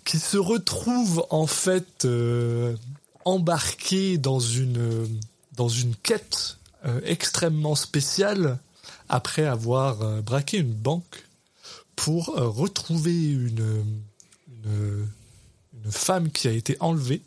Qui 0.06 0.18
se 0.18 0.36
retrouve 0.38 1.26
en 1.30 1.46
fait 1.46 2.06
embarqué 3.24 4.18
dans 4.18 4.38
une 4.40 5.08
dans 5.56 5.68
une 5.68 5.94
quête 5.96 6.58
extrêmement 7.06 7.74
spéciale 7.74 8.58
après 9.08 9.46
avoir 9.46 9.96
braqué 10.22 10.58
une 10.58 10.72
banque 10.72 11.24
pour 11.96 12.38
euh, 12.38 12.48
retrouver 12.48 13.12
une, 13.12 13.94
femme 15.90 16.30
qui 16.30 16.48
a 16.48 16.50
été 16.50 16.78
enlevée. 16.80 17.20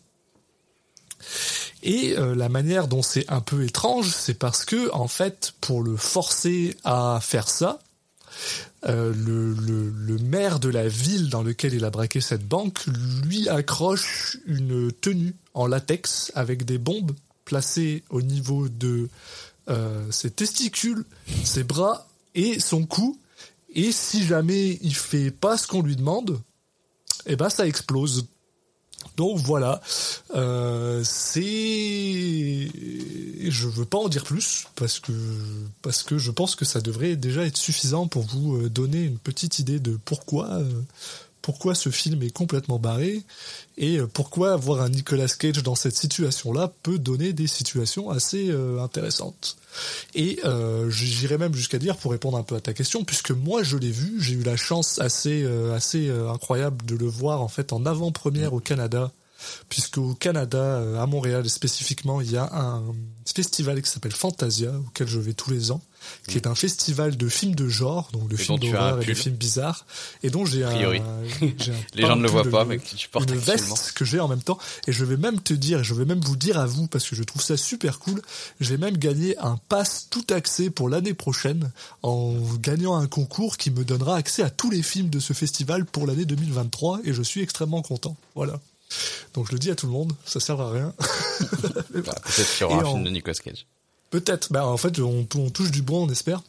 Et 1.84 2.18
euh, 2.18 2.34
la 2.34 2.50
manière 2.50 2.88
dont 2.88 3.04
c'est 3.04 3.30
un 3.32 3.40
peu 3.42 3.64
étrange, 3.64 4.10
c'est 4.10 4.34
parce 4.34 4.66
que 4.66 4.92
en 4.94 5.08
fait, 5.08 5.54
pour 5.62 5.84
le 5.84 5.96
forcer 5.96 6.76
à 6.84 7.20
faire 7.22 7.48
ça, 7.48 7.80
euh, 8.88 9.14
le, 9.14 10.18
maire 10.18 10.60
de 10.60 10.70
la 10.70 10.88
ville 10.88 11.30
dans 11.30 11.44
lequel 11.44 11.76
il 11.76 11.86
a 11.86 11.92
braqué 11.92 12.20
cette 12.20 12.48
banque 12.48 12.86
lui 13.26 13.48
accroche 13.48 14.38
une 14.48 14.92
tenue 14.92 15.36
en 15.54 15.68
latex 15.68 16.32
avec 16.36 16.66
des 16.66 16.80
bombes 16.80 17.12
placées 17.46 18.04
au 18.10 18.22
niveau 18.22 18.68
de 18.70 19.08
ses 20.12 20.32
testicules, 20.32 21.04
ses 21.44 21.64
bras 21.64 22.08
et 22.36 22.60
son 22.60 22.86
cou. 22.86 23.20
Et 23.78 23.92
si 23.92 24.26
jamais 24.26 24.80
il 24.82 24.96
fait 24.96 25.30
pas 25.30 25.56
ce 25.56 25.68
qu'on 25.68 25.84
lui 25.84 25.96
demande, 25.96 26.42
eh 27.28 27.36
ben 27.36 27.48
ça 27.50 27.68
explose. 27.68 28.26
Donc 29.16 29.38
voilà, 29.38 29.82
euh, 30.36 31.02
c'est, 31.04 32.70
je 32.72 33.68
veux 33.68 33.86
pas 33.86 34.00
en 34.00 34.10
dire 34.10 34.24
plus 34.24 34.68
parce 34.76 35.00
que 35.00 35.12
parce 35.82 36.04
que 36.04 36.18
je 36.18 36.32
pense 36.32 36.56
que 36.56 36.66
ça 36.66 36.82
devrait 36.82 37.16
déjà 37.16 37.46
être 37.46 37.58
suffisant 37.58 38.08
pour 38.08 38.24
vous 38.24 38.58
euh, 38.58 38.70
donner 38.70 39.04
une 39.04 39.20
petite 39.20 39.60
idée 39.60 39.80
de 39.80 39.98
pourquoi 40.06 40.50
euh, 40.50 40.70
pourquoi 41.48 41.76
ce 41.76 41.88
film 41.88 42.22
est 42.24 42.30
complètement 42.30 42.78
barré 42.78 43.24
et 43.78 44.00
euh, 44.00 44.06
pourquoi 44.06 44.52
avoir 44.52 44.82
un 44.82 44.90
Nicolas 44.90 45.30
Cage 45.30 45.64
dans 45.64 45.76
cette 45.76 45.96
situation-là 45.96 46.74
peut 46.84 47.00
donner 47.00 47.32
des 47.32 47.48
situations 47.48 48.10
assez 48.10 48.50
euh, 48.50 48.84
intéressantes. 48.84 49.56
Et 50.14 50.42
euh, 50.44 50.90
j'irais 50.90 51.38
même 51.38 51.54
jusqu'à 51.54 51.78
dire, 51.78 51.96
pour 51.96 52.12
répondre 52.12 52.38
un 52.38 52.44
peu 52.44 52.56
à 52.56 52.60
ta 52.60 52.74
question, 52.74 53.06
puisque 53.06 53.32
moi 53.32 53.64
je 53.64 53.78
l'ai 53.78 53.92
vu, 53.92 54.22
j'ai 54.22 54.34
eu 54.34 54.44
la 54.44 54.58
chance 54.58 55.00
assez 55.00 55.44
euh, 55.44 55.74
assez 55.74 56.10
incroyable 56.10 56.86
de 56.86 56.98
le 56.98 57.06
voir 57.06 57.42
en 57.42 57.48
fait 57.48 57.72
en 57.72 57.86
avant-première 57.86 58.52
au 58.52 58.60
Canada 58.60 59.14
puisque 59.70 59.98
au 59.98 60.14
Canada, 60.16 60.58
euh, 60.58 61.02
à 61.02 61.06
Montréal 61.06 61.50
spécifiquement, 61.50 62.22
il 62.22 62.32
y 62.32 62.38
a 62.38 62.50
un 62.54 62.84
festival 63.26 63.82
qui 63.82 63.90
s'appelle 63.90 64.14
Fantasia, 64.14 64.72
auquel 64.88 65.08
je 65.08 65.20
vais 65.20 65.34
tous 65.34 65.52
les 65.52 65.72
ans, 65.72 65.82
qui 66.28 66.38
est 66.38 66.48
un 66.48 66.56
festival 66.56 67.18
de 67.18 67.28
films 67.28 67.54
de 67.56 67.68
genre, 67.68 68.10
donc 68.14 68.30
de 68.30 68.36
Et 68.36 68.38
films 68.38 68.60
d'horreur 68.72 68.96
et 69.02 69.06
de 69.06 69.14
films 69.16 69.36
bizarres, 69.36 69.86
et 70.24 70.30
dont 70.30 70.46
j'ai 70.46 70.64
un, 70.64 70.72
un- 71.02 71.22
Les 71.94 72.02
pas 72.04 72.08
gens 72.08 72.16
ne 72.16 72.22
le 72.24 72.30
voient 72.30 72.44
pas, 72.52 72.64
une- 72.64 72.70
mais 72.70 72.80
tu 72.80 73.10
portes 73.10 73.30
une 73.30 73.36
veste 73.40 73.92
que 73.92 74.06
j'ai 74.06 74.20
en 74.22 74.28
même 74.30 74.42
temps, 74.42 74.58
et 74.88 74.92
je 74.94 75.04
vais 75.04 75.18
même 75.18 75.42
te 75.42 75.54
dire, 75.54 75.84
je 75.84 75.94
vais 75.94 76.06
même 76.06 76.22
vous 76.22 76.38
dire 76.38 76.58
à 76.58 76.66
vous, 76.66 76.88
parce 76.88 77.08
que 77.10 77.16
je 77.16 77.24
trouve 77.24 77.42
ça 77.42 77.58
super 77.58 78.00
cool, 78.00 78.22
j'ai 78.62 78.78
même 78.78 78.98
gagné 78.98 79.38
un 79.40 79.58
pass 79.70 80.08
tout 80.10 80.26
accès 80.30 80.70
pour 80.70 80.88
l'année 80.88 81.14
prochaine, 81.14 81.72
en 82.04 82.34
gagnant 82.62 82.96
un 82.96 83.08
concours 83.08 83.58
qui 83.58 83.70
me 83.72 83.84
donnera 83.84 84.16
accès 84.16 84.42
à 84.44 84.50
tous 84.50 84.72
les 84.72 84.82
films 84.84 85.10
de 85.10 85.20
ce 85.20 85.34
festival 85.34 85.86
pour 85.86 86.08
l'année 86.08 86.26
2023, 86.26 87.02
et 87.04 87.12
je 87.14 87.22
suis 87.22 87.42
extrêmement 87.42 87.82
content. 87.82 88.16
Voilà. 88.36 88.60
Donc 89.34 89.48
je 89.48 89.52
le 89.54 89.60
dis 89.60 89.70
à 89.72 89.76
tout 89.76 89.86
le 89.86 89.92
monde, 89.92 90.14
ça 90.26 90.40
sert 90.40 90.60
à 90.62 90.72
rien. 90.72 90.94
Bah, 92.06 92.16
Peut-être 92.26 92.52
qu'il 92.58 92.62
y 92.62 92.64
aura 92.64 92.76
Et 92.76 92.80
un 92.80 92.86
en- 92.86 92.92
film 92.94 93.04
de 93.04 93.10
Nicolas 93.10 93.34
Cage. 93.36 93.66
Peut-être. 94.10 94.52
Bah, 94.54 94.66
en 94.66 94.78
fait, 94.78 95.00
on, 95.00 95.28
on 95.36 95.50
touche 95.50 95.70
du 95.72 95.82
bois, 95.82 96.00
on 96.00 96.10
espère. 96.10 96.42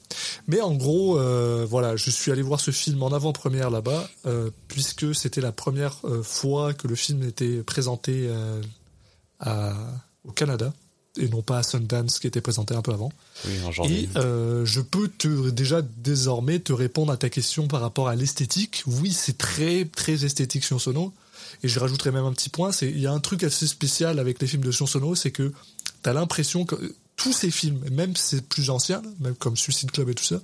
Mais 0.46 0.60
en 0.60 0.74
gros, 0.74 1.18
euh, 1.18 1.66
voilà, 1.68 1.96
je 1.96 2.08
suis 2.10 2.30
allé 2.30 2.40
voir 2.42 2.60
ce 2.60 2.70
film 2.70 3.02
en 3.02 3.08
avant-première 3.08 3.68
là-bas, 3.70 4.08
euh, 4.26 4.50
puisque 4.68 5.12
c'était 5.14 5.40
la 5.40 5.50
première 5.52 5.96
euh, 6.04 6.22
fois 6.22 6.72
que 6.74 6.86
le 6.86 6.94
film 6.94 7.22
était 7.24 7.62
présenté 7.64 8.30
à- 9.40 9.74
au 10.24 10.30
Canada 10.32 10.72
et 11.18 11.28
non 11.28 11.42
pas 11.42 11.58
à 11.58 11.62
Sundance 11.64 12.18
qui 12.20 12.26
était 12.28 12.40
présenté 12.40 12.74
un 12.74 12.82
peu 12.82 12.92
avant. 12.92 13.10
Oui, 13.46 13.58
en. 13.64 13.90
Et 13.90 14.08
je 14.64 14.80
peux 14.80 15.08
te 15.08 15.50
déjà 15.50 15.82
désormais 15.82 16.60
te 16.60 16.72
répondre 16.72 17.10
à 17.12 17.16
ta 17.16 17.28
question 17.28 17.66
par 17.66 17.80
rapport 17.80 18.08
à 18.08 18.14
l'esthétique. 18.14 18.82
Oui, 18.86 19.12
c'est 19.12 19.36
très 19.38 19.84
très 19.84 20.24
esthétique 20.24 20.64
Sion 20.64 20.78
Sono. 20.78 21.12
Et 21.62 21.68
je 21.68 21.78
rajouterais 21.78 22.12
même 22.12 22.24
un 22.24 22.32
petit 22.32 22.50
point, 22.50 22.72
c'est 22.72 22.88
il 22.88 23.00
y 23.00 23.06
a 23.06 23.12
un 23.12 23.20
truc 23.20 23.42
assez 23.42 23.66
spécial 23.66 24.18
avec 24.18 24.40
les 24.40 24.46
films 24.46 24.62
de 24.62 24.70
Sion 24.70 24.86
Sono, 24.86 25.14
c'est 25.14 25.30
que 25.30 25.52
t'as 26.02 26.12
l'impression 26.12 26.64
que 26.64 26.94
tous 27.16 27.32
ces 27.32 27.50
films, 27.50 27.80
même 27.90 28.14
ces 28.16 28.40
plus 28.40 28.70
anciens, 28.70 29.02
même 29.20 29.34
comme 29.34 29.56
Suicide 29.56 29.90
Club 29.90 30.10
et 30.10 30.14
tout 30.14 30.24
ça, 30.24 30.40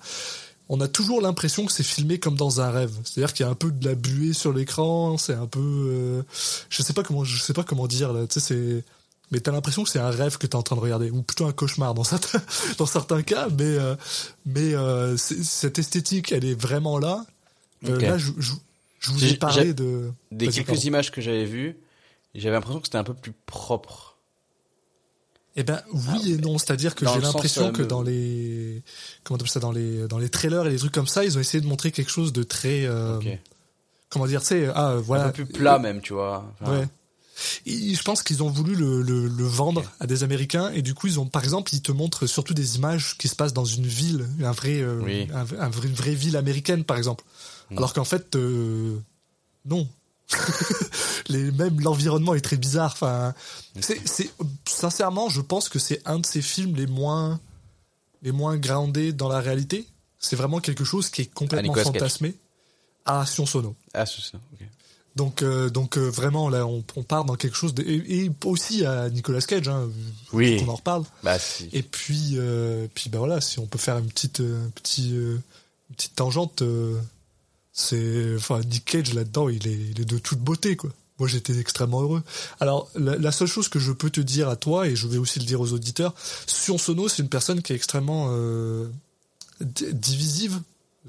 on 0.68 0.80
a 0.80 0.88
toujours 0.88 1.20
l'impression 1.20 1.66
que 1.66 1.72
c'est 1.72 1.84
filmé 1.84 2.18
comme 2.18 2.36
dans 2.36 2.60
un 2.60 2.70
rêve. 2.70 2.92
C'est-à-dire 3.04 3.32
qu'il 3.34 3.44
y 3.44 3.48
a 3.48 3.52
un 3.52 3.54
peu 3.54 3.70
de 3.70 3.84
la 3.86 3.94
buée 3.94 4.32
sur 4.32 4.52
l'écran, 4.52 5.18
c'est 5.18 5.34
un 5.34 5.46
peu, 5.46 5.60
euh, 5.60 6.22
je 6.70 6.82
sais 6.82 6.94
pas 6.94 7.02
comment, 7.02 7.22
je 7.22 7.40
sais 7.40 7.52
pas 7.52 7.64
comment 7.64 7.86
dire 7.86 8.12
là. 8.12 8.26
Tu 8.26 8.40
sais, 8.40 8.40
c'est, 8.40 8.84
mais 9.30 9.40
t'as 9.40 9.52
l'impression 9.52 9.82
que 9.82 9.90
c'est 9.90 9.98
un 9.98 10.10
rêve 10.10 10.38
que 10.38 10.46
t'es 10.46 10.54
en 10.54 10.62
train 10.62 10.76
de 10.76 10.80
regarder, 10.80 11.10
ou 11.10 11.22
plutôt 11.22 11.46
un 11.46 11.52
cauchemar 11.52 11.94
dans 11.94 12.04
certains, 12.04 12.42
dans 12.78 12.86
certains 12.86 13.22
cas. 13.22 13.48
Mais, 13.58 13.64
euh, 13.64 13.96
mais 14.46 14.74
euh, 14.74 15.16
cette 15.16 15.78
esthétique, 15.78 16.32
elle 16.32 16.44
est 16.44 16.54
vraiment 16.54 16.98
là. 16.98 17.24
Euh. 17.88 17.98
Là, 17.98 18.18
je, 18.18 18.32
je, 18.38 18.52
je 19.04 19.10
vous 19.12 19.24
ai 19.24 19.36
parlé 19.36 19.74
de 19.74 20.12
Des 20.32 20.48
quelques 20.48 20.66
pardon. 20.66 20.80
images 20.82 21.10
que 21.12 21.20
j'avais 21.20 21.44
vues, 21.44 21.76
j'avais 22.34 22.54
l'impression 22.54 22.80
que 22.80 22.86
c'était 22.86 22.98
un 22.98 23.04
peu 23.04 23.14
plus 23.14 23.32
propre. 23.46 24.16
Eh 25.56 25.62
ben 25.62 25.80
oui 25.92 26.32
et 26.32 26.36
non, 26.38 26.58
c'est-à-dire 26.58 26.96
que 26.96 27.06
j'ai 27.06 27.20
l'impression 27.20 27.68
euh, 27.68 27.70
que 27.72 27.82
dans 27.82 28.02
les 28.02 28.82
comment 29.22 29.38
on 29.40 29.46
ça 29.46 29.60
dans 29.60 29.70
les 29.70 30.08
dans 30.08 30.18
les 30.18 30.28
trailers 30.28 30.66
et 30.66 30.70
les 30.70 30.78
trucs 30.78 30.92
comme 30.92 31.06
ça, 31.06 31.24
ils 31.24 31.36
ont 31.38 31.40
essayé 31.40 31.60
de 31.60 31.66
montrer 31.68 31.92
quelque 31.92 32.10
chose 32.10 32.32
de 32.32 32.42
très 32.42 32.84
euh, 32.86 33.20
comment 34.08 34.26
dire, 34.26 34.40
tu 34.40 34.48
sais, 34.48 34.68
ah 34.74 34.96
voilà, 34.96 35.26
un 35.26 35.30
peu 35.30 35.44
plus 35.44 35.54
plat 35.54 35.78
même, 35.78 36.00
tu 36.00 36.12
vois. 36.12 36.52
Enfin, 36.60 36.72
Ouais. 36.80 36.88
Et 37.66 37.94
je 37.94 38.02
pense 38.04 38.22
qu'ils 38.22 38.44
ont 38.44 38.48
voulu 38.48 38.76
le, 38.76 39.02
le, 39.02 39.26
le 39.26 39.44
vendre 39.44 39.82
à 39.98 40.06
des 40.06 40.22
Américains 40.22 40.70
et 40.70 40.82
du 40.82 40.94
coup 40.94 41.08
ils 41.08 41.18
ont 41.18 41.26
par 41.26 41.42
exemple 41.42 41.74
ils 41.74 41.82
te 41.82 41.90
montrent 41.90 42.26
surtout 42.28 42.54
des 42.54 42.76
images 42.76 43.16
qui 43.18 43.26
se 43.26 43.34
passent 43.34 43.52
dans 43.52 43.64
une 43.64 43.86
ville, 43.86 44.26
un 44.42 44.52
vrai, 44.52 44.80
euh, 44.80 45.00
Oui. 45.02 45.28
un, 45.34 45.40
un 45.40 45.68
vrai- 45.68 45.88
une 45.88 45.94
vraie 45.94 46.14
ville 46.14 46.36
américaine 46.36 46.84
par 46.84 46.96
exemple. 46.96 47.24
Alors 47.70 47.92
qu'en 47.92 48.04
fait 48.04 48.34
euh, 48.36 48.98
non. 49.64 49.88
Les, 51.28 51.50
même 51.52 51.80
l'environnement 51.80 52.34
est 52.34 52.40
très 52.40 52.56
bizarre. 52.56 52.92
Enfin, 52.92 53.34
c'est, 53.80 54.00
c'est 54.06 54.30
sincèrement, 54.68 55.28
je 55.28 55.40
pense 55.40 55.68
que 55.68 55.78
c'est 55.78 56.00
un 56.06 56.18
de 56.18 56.26
ces 56.26 56.42
films 56.42 56.76
les 56.76 56.86
moins 56.86 57.40
les 58.22 58.32
moins 58.32 58.56
groundés 58.56 59.12
dans 59.12 59.28
la 59.28 59.40
réalité. 59.40 59.86
C'est 60.18 60.36
vraiment 60.36 60.60
quelque 60.60 60.84
chose 60.84 61.10
qui 61.10 61.22
est 61.22 61.32
complètement 61.34 61.74
Cage. 61.74 61.84
fantasmé. 61.84 62.34
À 63.04 63.26
Sion 63.26 63.44
Sono. 63.44 63.74
Ah, 63.92 64.06
ça. 64.06 64.14
ok. 64.54 64.66
Donc, 65.14 65.42
euh, 65.42 65.68
donc 65.68 65.98
euh, 65.98 66.08
vraiment, 66.08 66.48
là, 66.48 66.66
on, 66.66 66.82
on 66.96 67.02
part 67.02 67.24
dans 67.26 67.36
quelque 67.36 67.54
chose 67.56 67.74
de, 67.74 67.82
et, 67.82 68.24
et 68.24 68.32
aussi 68.46 68.84
à 68.86 69.10
Nicolas 69.10 69.42
Cage, 69.42 69.68
hein, 69.68 69.88
Oui. 70.32 70.56
qu'on 70.64 70.70
en 70.72 70.76
reparle. 70.76 71.04
Bah, 71.22 71.38
si. 71.38 71.68
Et 71.72 71.82
puis, 71.82 72.32
euh, 72.36 72.86
puis 72.94 73.10
bah 73.10 73.18
voilà, 73.18 73.40
si 73.42 73.58
on 73.58 73.66
peut 73.66 73.78
faire 73.78 73.98
une 73.98 74.08
petite, 74.08 74.40
euh, 74.40 74.66
petit, 74.74 75.10
une 75.10 75.40
petite 75.94 76.14
tangente, 76.16 76.62
c'est, 77.74 78.34
enfin, 78.36 78.60
Nick 78.60 78.84
Cage 78.84 79.12
là-dedans, 79.14 79.48
il 79.50 79.66
est, 79.66 79.72
il 79.90 80.00
est 80.00 80.04
de 80.04 80.16
toute 80.18 80.38
beauté, 80.38 80.76
quoi. 80.76 80.90
Moi, 81.18 81.28
j'étais 81.28 81.58
extrêmement 81.58 82.00
heureux. 82.02 82.22
Alors, 82.60 82.88
la, 82.96 83.16
la 83.16 83.30
seule 83.32 83.46
chose 83.48 83.68
que 83.68 83.78
je 83.78 83.92
peux 83.92 84.10
te 84.10 84.20
dire 84.20 84.48
à 84.48 84.56
toi, 84.56 84.86
et 84.88 84.96
je 84.96 85.06
vais 85.06 85.18
aussi 85.18 85.38
le 85.40 85.44
dire 85.44 85.60
aux 85.60 85.72
auditeurs, 85.72 86.14
Sion 86.46 86.78
Sono, 86.78 87.08
c'est 87.08 87.22
une 87.22 87.28
personne 87.28 87.62
qui 87.62 87.72
est 87.72 87.76
extrêmement 87.76 88.28
euh, 88.30 88.88
di- 89.60 89.92
divisive. 89.92 90.60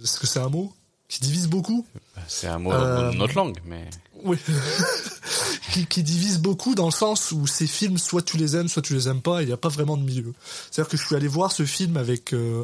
Est-ce 0.03 0.19
que 0.19 0.27
c'est 0.27 0.39
un 0.39 0.49
mot 0.49 0.73
qui 1.07 1.21
divise 1.21 1.47
beaucoup? 1.47 1.85
C'est 2.27 2.47
un 2.47 2.59
mot 2.59 2.71
Euh, 2.71 3.11
de 3.11 3.17
notre 3.17 3.35
langue, 3.35 3.57
mais. 3.65 3.89
oui. 4.23 4.37
qui, 5.73 5.85
qui 5.87 6.03
divise 6.03 6.39
beaucoup 6.39 6.75
dans 6.75 6.85
le 6.85 6.91
sens 6.91 7.31
où 7.31 7.47
ces 7.47 7.67
films, 7.67 7.97
soit 7.97 8.21
tu 8.21 8.37
les 8.37 8.55
aimes, 8.55 8.67
soit 8.67 8.81
tu 8.81 8.93
les 8.93 9.07
aimes 9.07 9.21
pas, 9.21 9.41
il 9.41 9.47
n'y 9.47 9.53
a 9.53 9.57
pas 9.57 9.69
vraiment 9.69 9.97
de 9.97 10.03
milieu. 10.03 10.33
C'est-à-dire 10.71 10.89
que 10.89 10.97
je 10.97 11.05
suis 11.05 11.15
allé 11.15 11.27
voir 11.27 11.51
ce 11.51 11.65
film 11.65 11.97
avec, 11.97 12.33
euh, 12.33 12.63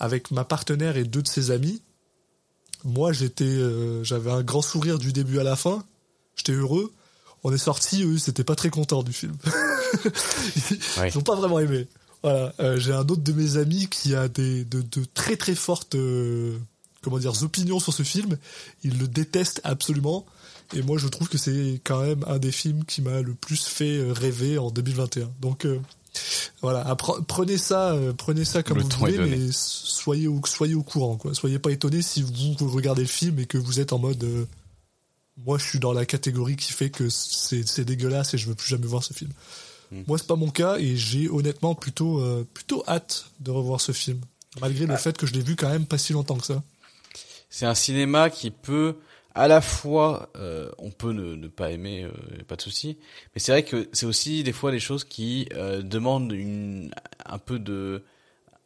avec 0.00 0.30
ma 0.30 0.44
partenaire 0.44 0.96
et 0.96 1.04
deux 1.04 1.22
de 1.22 1.28
ses 1.28 1.50
amis. 1.50 1.80
Moi, 2.84 3.12
j'étais, 3.12 3.44
euh, 3.44 4.04
j'avais 4.04 4.30
un 4.30 4.42
grand 4.42 4.62
sourire 4.62 4.98
du 4.98 5.12
début 5.12 5.38
à 5.38 5.42
la 5.42 5.56
fin. 5.56 5.84
J'étais 6.36 6.52
heureux. 6.52 6.92
On 7.42 7.52
est 7.52 7.58
sortis, 7.58 8.02
eux, 8.04 8.14
ils 8.14 8.30
étaient 8.30 8.44
pas 8.44 8.54
très 8.56 8.70
contents 8.70 9.02
du 9.02 9.12
film. 9.12 9.36
ils 10.56 11.00
Ouais. 11.00 11.10
n'ont 11.14 11.20
pas 11.22 11.34
vraiment 11.36 11.58
aimé. 11.60 11.86
Voilà. 12.22 12.54
Euh, 12.60 12.78
J'ai 12.78 12.92
un 12.92 13.00
autre 13.00 13.22
de 13.22 13.32
mes 13.32 13.56
amis 13.56 13.88
qui 13.88 14.14
a 14.14 14.28
des, 14.28 14.64
de, 14.64 14.80
de 14.82 15.04
très 15.14 15.36
très 15.36 15.54
fortes, 15.54 15.94
euh, 15.94 16.56
comment 17.02 17.18
dire, 17.18 17.42
opinions 17.42 17.80
sur 17.80 17.92
ce 17.92 18.02
film. 18.02 18.36
Il 18.82 18.98
le 18.98 19.06
déteste 19.08 19.60
absolument. 19.64 20.24
Et 20.74 20.82
moi, 20.82 20.96
je 20.98 21.06
trouve 21.08 21.28
que 21.28 21.36
c'est 21.38 21.80
quand 21.84 22.00
même 22.02 22.24
un 22.26 22.38
des 22.38 22.52
films 22.52 22.84
qui 22.84 23.02
m'a 23.02 23.20
le 23.20 23.34
plus 23.34 23.64
fait 23.66 24.00
rêver 24.10 24.56
en 24.58 24.70
2021. 24.70 25.30
Donc 25.40 25.66
voilà, 26.62 26.82
appre- 26.84 27.22
prenez 27.24 27.58
ça, 27.58 27.92
euh, 27.92 28.12
prenez 28.12 28.44
ça 28.44 28.62
comme 28.62 28.78
Le 28.78 28.84
vous 28.84 28.90
voulez, 28.98 29.18
mais 29.18 29.48
soyez 29.52 30.28
au, 30.28 30.40
soyez 30.46 30.74
au 30.74 30.82
courant, 30.82 31.16
quoi. 31.16 31.34
Soyez 31.34 31.58
pas 31.58 31.70
étonnés 31.70 32.02
si 32.02 32.22
vous 32.22 32.68
regardez 32.68 33.02
le 33.02 33.08
film 33.08 33.38
et 33.38 33.46
que 33.46 33.58
vous 33.58 33.80
êtes 33.80 33.92
en 33.92 33.98
mode, 33.98 34.22
euh, 34.24 34.46
moi, 35.44 35.58
je 35.58 35.64
suis 35.64 35.78
dans 35.80 35.92
la 35.92 36.06
catégorie 36.06 36.56
qui 36.56 36.72
fait 36.72 36.90
que 36.90 37.08
c'est 37.10 37.66
c'est 37.66 37.84
dégueulasse 37.84 38.34
et 38.34 38.38
je 38.38 38.46
veux 38.48 38.54
plus 38.54 38.68
jamais 38.68 38.86
voir 38.86 39.02
ce 39.02 39.12
film. 39.12 39.30
Hmm. 39.90 40.02
Moi, 40.06 40.18
c'est 40.18 40.26
pas 40.26 40.36
mon 40.36 40.50
cas 40.50 40.76
et 40.78 40.96
j'ai 40.96 41.28
honnêtement 41.28 41.74
plutôt, 41.74 42.20
euh, 42.20 42.46
plutôt 42.54 42.84
hâte 42.88 43.26
de 43.40 43.50
revoir 43.50 43.80
ce 43.80 43.92
film, 43.92 44.20
malgré 44.60 44.86
le 44.86 44.94
Ah. 44.94 44.98
fait 44.98 45.16
que 45.16 45.26
je 45.26 45.32
l'ai 45.34 45.42
vu 45.42 45.56
quand 45.56 45.68
même 45.68 45.86
pas 45.86 45.98
si 45.98 46.12
longtemps 46.12 46.36
que 46.38 46.46
ça. 46.46 46.62
C'est 47.50 47.66
un 47.66 47.74
cinéma 47.74 48.30
qui 48.30 48.50
peut, 48.50 48.96
à 49.34 49.48
la 49.48 49.60
fois, 49.60 50.30
euh, 50.36 50.70
on 50.78 50.90
peut 50.90 51.12
ne, 51.12 51.34
ne 51.34 51.48
pas 51.48 51.70
aimer, 51.72 52.04
euh, 52.04 52.10
pas 52.46 52.56
de 52.56 52.62
souci, 52.62 52.98
mais 53.34 53.40
c'est 53.40 53.52
vrai 53.52 53.64
que 53.64 53.88
c'est 53.92 54.06
aussi 54.06 54.42
des 54.44 54.52
fois 54.52 54.70
des 54.70 54.80
choses 54.80 55.04
qui 55.04 55.48
euh, 55.54 55.82
demandent 55.82 56.32
une, 56.32 56.92
un 57.26 57.38
peu 57.38 57.58
de, 57.58 58.04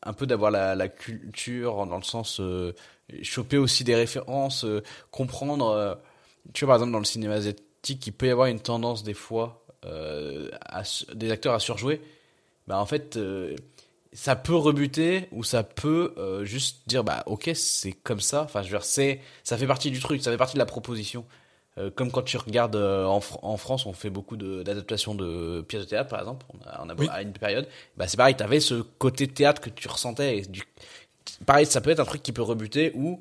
un 0.03 0.13
peu 0.13 0.27
d'avoir 0.27 0.51
la, 0.51 0.75
la 0.75 0.89
culture 0.89 1.87
dans 1.87 1.97
le 1.97 2.03
sens 2.05 2.41
euh, 2.41 2.75
choper 3.23 3.59
aussi 3.59 3.85
des 3.85 3.95
références, 3.97 4.65
euh, 4.65 4.83
comprendre. 5.11 5.69
euh, 5.71 5.95
tu 6.55 6.65
vois 6.65 6.75
par 6.75 6.77
exemple 6.79 6.93
dans 6.93 6.99
le 6.99 7.05
cinéma 7.05 7.35
asiatique, 7.35 8.07
il 8.07 8.13
peut 8.13 8.27
y 8.27 8.31
avoir 8.31 8.49
une 8.49 8.61
tendance 8.61 9.03
des 9.05 9.15
fois 9.15 9.65
à, 9.85 10.83
des 11.15 11.31
acteurs 11.31 11.55
à 11.55 11.61
surjouer. 11.61 12.01
Bah 12.67 12.79
en 12.81 12.87
fait. 12.87 13.19
Ça 14.19 14.35
peut 14.37 14.57
rebuter 14.57 15.29
ou 15.33 15.45
ça 15.45 15.63
peut 15.63 16.13
euh, 16.19 16.45
juste 16.45 16.79
dire 16.89 17.05
bah 17.05 17.23
ok 17.27 17.51
c'est 17.55 17.93
comme 17.93 18.21
ça 18.21 18.43
enfin 18.43 18.63
je 18.63 18.69
veux 18.69 18.77
dire 18.79 18.85
c'est 18.85 19.21
ça 19.45 19.57
fait 19.57 19.67
partie 19.67 19.91
du 19.93 20.01
truc 20.01 20.23
ça 20.23 20.31
fait 20.33 20.37
partie 20.37 20.55
de 20.55 20.59
la 20.59 20.67
proposition 20.67 21.25
Euh, 21.79 21.91
comme 21.97 22.11
quand 22.11 22.25
tu 22.25 22.37
regardes 22.39 22.75
euh, 22.77 23.05
en, 23.07 23.21
Fr- 23.21 23.39
en 23.43 23.57
France 23.57 23.87
on 23.87 23.93
fait 23.93 24.11
beaucoup 24.11 24.37
de- 24.37 24.63
d'adaptations 24.65 25.15
de, 25.15 25.61
pièces 25.69 25.85
de 25.85 25.89
théâtre 25.91 26.11
par 26.11 26.21
exemple 26.21 26.45
on 26.55 26.59
a, 26.69 26.83
on 26.85 26.89
a 26.91 26.95
Oui. 26.99 27.07
à 27.11 27.23
une 27.23 27.33
période 27.33 27.67
bah 27.97 28.07
c'est 28.09 28.17
pareil 28.17 28.35
t'avais 28.37 28.61
ce 28.61 28.77
côté 29.05 29.29
théâtre 29.29 29.61
que 29.63 29.71
tu 29.71 29.87
ressentais 29.89 30.39
et 30.39 30.43
du 30.43 30.63
pareil 31.47 31.67
ça 31.67 31.81
peut 31.81 31.91
être 31.91 32.01
un 32.01 32.05
truc 32.13 32.23
qui 32.23 32.33
peut 32.33 32.43
rebuter 32.43 32.93
ou 32.97 33.21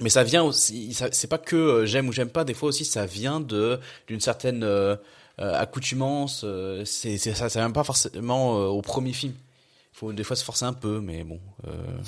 mais 0.00 0.10
ça 0.10 0.24
vient 0.24 0.42
aussi, 0.42 0.92
c'est 1.12 1.28
pas 1.28 1.38
que 1.38 1.56
euh, 1.56 1.86
j'aime 1.86 2.08
ou 2.08 2.12
j'aime 2.12 2.30
pas. 2.30 2.44
Des 2.44 2.54
fois 2.54 2.68
aussi, 2.70 2.84
ça 2.84 3.06
vient 3.06 3.40
de 3.40 3.78
d'une 4.08 4.20
certaine 4.20 4.64
euh, 4.64 4.96
euh, 5.40 5.54
accoutumance. 5.54 6.42
euh, 6.44 6.84
c'est 6.84 7.16
c'est 7.16 7.32
ça, 7.34 7.48
ça 7.48 7.60
vient 7.60 7.70
pas 7.70 7.84
forcément 7.84 8.58
euh, 8.58 8.66
au 8.66 8.82
premier 8.82 9.12
film. 9.12 9.34
Faut 9.94 10.12
des 10.12 10.24
fois 10.24 10.36
se 10.36 10.44
forcer 10.44 10.64
un 10.64 10.72
peu, 10.72 11.00
mais 11.00 11.24
bon. 11.24 11.40
euh, 11.68 11.98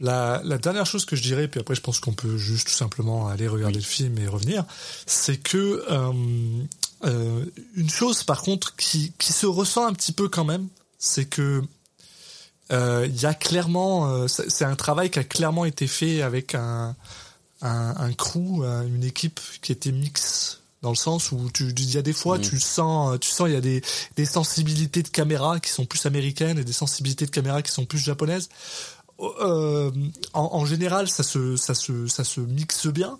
La, 0.00 0.40
la 0.44 0.58
dernière 0.58 0.86
chose 0.86 1.04
que 1.04 1.14
je 1.16 1.22
dirais, 1.22 1.48
puis 1.48 1.60
après 1.60 1.74
je 1.74 1.80
pense 1.80 2.00
qu'on 2.00 2.12
peut 2.14 2.36
juste 2.36 2.68
tout 2.68 2.72
simplement 2.74 3.28
aller 3.28 3.46
regarder 3.48 3.78
le 3.78 3.84
film 3.84 4.18
et 4.18 4.26
revenir, 4.26 4.64
c'est 5.06 5.36
que 5.36 5.84
euh, 5.90 6.12
euh, 7.04 7.44
une 7.76 7.90
chose 7.90 8.24
par 8.24 8.42
contre 8.42 8.74
qui, 8.76 9.12
qui 9.18 9.32
se 9.32 9.46
ressent 9.46 9.86
un 9.86 9.92
petit 9.92 10.12
peu 10.12 10.28
quand 10.28 10.44
même, 10.44 10.68
c'est 10.98 11.26
que 11.26 11.62
il 12.70 13.20
y 13.20 13.26
a 13.26 13.34
clairement, 13.34 14.26
c'est 14.28 14.64
un 14.64 14.76
travail 14.76 15.10
qui 15.10 15.18
a 15.18 15.24
clairement 15.24 15.66
été 15.66 15.86
fait 15.86 16.22
avec 16.22 16.54
un, 16.54 16.96
un, 17.60 17.94
un 17.98 18.12
crew, 18.14 18.64
une 18.64 19.04
équipe 19.04 19.38
qui 19.60 19.72
était 19.72 19.92
mix 19.92 20.61
dans 20.82 20.90
le 20.90 20.96
sens 20.96 21.32
où 21.32 21.48
tu 21.54 21.68
il 21.76 21.90
y 21.94 21.96
a 21.98 22.02
des 22.02 22.12
fois 22.12 22.38
Mhm. 22.38 22.44
tu 22.44 22.60
sens 22.60 23.18
tu 23.20 23.30
sens 23.30 23.48
il 23.48 23.54
y 23.54 23.56
a 23.56 23.60
des 23.60 23.82
des 24.16 24.24
sensibilités 24.26 25.02
de 25.02 25.08
caméra 25.08 25.60
qui 25.60 25.70
sont 25.70 25.84
plus 25.86 26.04
américaines 26.06 26.58
et 26.58 26.64
des 26.64 26.72
sensibilités 26.72 27.24
de 27.26 27.30
caméra 27.30 27.62
qui 27.62 27.70
sont 27.72 27.84
plus 27.84 27.98
japonaises 27.98 28.48
euh, 29.20 29.90
en, 30.32 30.40
en 30.52 30.66
général, 30.66 31.08
ça 31.08 31.22
se, 31.22 31.56
ça 31.56 31.74
se, 31.74 32.08
ça 32.08 32.24
se 32.24 32.40
mixe 32.40 32.88
bien. 32.88 33.18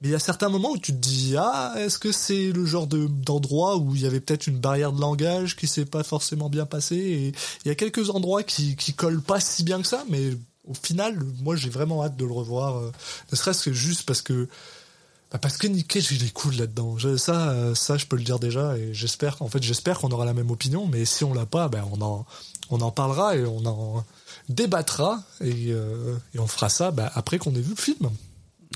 Mais 0.00 0.08
il 0.08 0.10
y 0.10 0.14
a 0.14 0.18
certains 0.18 0.48
moments 0.48 0.72
où 0.72 0.78
tu 0.78 0.92
te 0.92 0.98
dis 0.98 1.36
ah 1.38 1.72
est-ce 1.78 1.98
que 1.98 2.12
c'est 2.12 2.50
le 2.52 2.66
genre 2.66 2.86
de 2.86 3.06
d'endroit 3.06 3.76
où 3.78 3.94
il 3.94 4.02
y 4.02 4.06
avait 4.06 4.20
peut-être 4.20 4.46
une 4.46 4.58
barrière 4.58 4.92
de 4.92 5.00
langage 5.00 5.56
qui 5.56 5.66
s'est 5.68 5.86
pas 5.86 6.02
forcément 6.02 6.50
bien 6.50 6.66
passée 6.66 6.96
et 6.96 7.32
il 7.64 7.68
y 7.68 7.70
a 7.70 7.74
quelques 7.74 8.10
endroits 8.10 8.42
qui 8.42 8.76
qui 8.76 8.92
collent 8.92 9.22
pas 9.22 9.40
si 9.40 9.62
bien 9.62 9.80
que 9.80 9.86
ça 9.88 10.04
mais 10.10 10.32
au 10.68 10.74
final 10.74 11.16
moi 11.42 11.56
j'ai 11.56 11.70
vraiment 11.70 12.04
hâte 12.04 12.16
de 12.16 12.26
le 12.26 12.32
revoir 12.32 12.76
euh, 12.76 12.92
ne 13.32 13.36
serait-ce 13.36 13.64
que 13.64 13.72
juste 13.72 14.02
parce 14.02 14.20
que 14.20 14.48
bah, 15.30 15.38
parce 15.38 15.56
que 15.56 15.66
Nick 15.66 15.88
Cage 15.88 16.12
il 16.12 16.24
est 16.24 16.32
cool 16.32 16.54
là-dedans 16.54 16.96
ça 17.16 17.50
euh, 17.50 17.74
ça 17.74 17.96
je 17.96 18.06
peux 18.06 18.16
le 18.16 18.22
dire 18.22 18.38
déjà 18.38 18.76
et 18.78 18.94
j'espère 18.94 19.42
en 19.42 19.48
fait 19.48 19.60
j'espère 19.60 19.98
qu'on 19.98 20.10
aura 20.10 20.24
la 20.24 20.34
même 20.34 20.52
opinion 20.52 20.86
mais 20.86 21.04
si 21.04 21.24
on 21.24 21.34
l'a 21.34 21.46
pas 21.46 21.68
ben 21.68 21.84
on 21.92 22.00
en 22.00 22.24
on 22.70 22.80
en 22.80 22.92
parlera 22.92 23.36
et 23.36 23.44
on 23.44 23.64
en 23.66 24.04
débattra 24.48 25.22
et, 25.40 25.72
euh, 25.72 26.16
et 26.34 26.38
on 26.38 26.46
fera 26.46 26.68
ça 26.68 26.92
bah, 26.92 27.10
après 27.14 27.38
qu'on 27.38 27.54
ait 27.54 27.60
vu 27.60 27.70
le 27.70 27.80
film. 27.80 28.10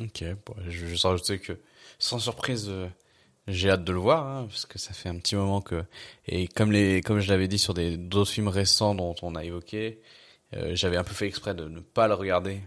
Ok, 0.00 0.24
je 0.68 0.86
vais 0.86 0.96
rajouter 1.02 1.38
que 1.38 1.58
sans 1.98 2.18
surprise, 2.18 2.66
euh, 2.68 2.88
j'ai 3.46 3.70
hâte 3.70 3.84
de 3.84 3.92
le 3.92 3.98
voir 3.98 4.26
hein, 4.26 4.46
parce 4.48 4.66
que 4.66 4.78
ça 4.78 4.92
fait 4.92 5.08
un 5.08 5.18
petit 5.18 5.36
moment 5.36 5.60
que 5.60 5.84
et 6.26 6.48
comme 6.48 6.72
les 6.72 7.00
comme 7.00 7.20
je 7.20 7.28
l'avais 7.28 7.48
dit 7.48 7.58
sur 7.58 7.74
des 7.74 7.96
d'autres 7.96 8.30
films 8.30 8.48
récents 8.48 8.94
dont 8.94 9.14
on 9.22 9.34
a 9.36 9.44
évoqué, 9.44 10.00
j'avais 10.72 10.96
un 10.96 11.04
peu 11.04 11.14
fait 11.14 11.26
exprès 11.28 11.54
de 11.54 11.68
ne 11.68 11.78
pas 11.78 12.08
le 12.08 12.14
regarder 12.14 12.60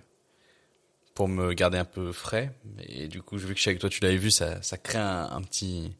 pour 1.13 1.27
me 1.27 1.53
garder 1.53 1.77
un 1.77 1.85
peu 1.85 2.11
frais 2.11 2.51
et 2.87 3.07
du 3.07 3.21
coup 3.21 3.37
vu 3.37 3.49
que 3.49 3.55
je 3.55 3.61
suis 3.61 3.69
avec 3.69 3.79
toi 3.79 3.89
tu 3.89 4.01
l'avais 4.01 4.17
vu 4.17 4.31
ça 4.31 4.61
ça 4.61 4.77
crée 4.77 4.97
un, 4.97 5.29
un 5.31 5.41
petit 5.41 5.93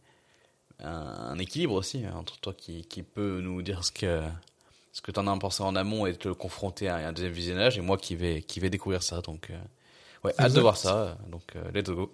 un, 0.84 0.90
un 0.90 1.38
équilibre 1.40 1.76
aussi 1.76 2.04
hein, 2.06 2.14
entre 2.16 2.40
toi 2.40 2.54
qui 2.54 2.86
qui 2.86 3.04
peut 3.04 3.40
nous 3.42 3.62
dire 3.62 3.84
ce 3.84 3.92
que 3.92 4.22
ce 4.92 5.02
que 5.02 5.12
t'en 5.12 5.28
as 5.28 5.38
pensé 5.38 5.62
en 5.64 5.76
amont 5.76 6.06
et 6.06 6.16
te 6.16 6.30
confronter 6.30 6.90
à 6.90 6.96
un 6.98 7.12
deuxième 7.14 7.34
visionnage 7.34 7.78
et 7.78 7.82
moi 7.82 7.98
qui 7.98 8.16
vais 8.16 8.42
qui 8.42 8.60
vais 8.60 8.70
découvrir 8.70 9.04
ça 9.04 9.22
donc 9.22 9.50
euh, 9.50 9.58
ouais 10.24 10.34
hâte 10.40 10.54
de 10.54 10.62
voir 10.62 10.78
ça 10.78 11.18
donc 11.30 11.44
euh, 11.56 11.64
let's 11.74 11.90
go 11.90 12.12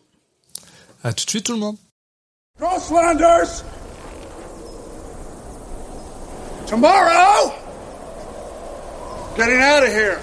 À 1.03 1.13
tout 1.13 1.23
de 1.25 1.29
suite 1.29 1.45
tout 1.45 1.53
le 1.53 1.59
monde. 1.59 1.77
Crosslanders! 2.59 3.63
Tomorrow! 6.67 7.53
Getting 9.37 9.61
out 9.61 9.83
of 9.83 9.89
here! 9.89 10.19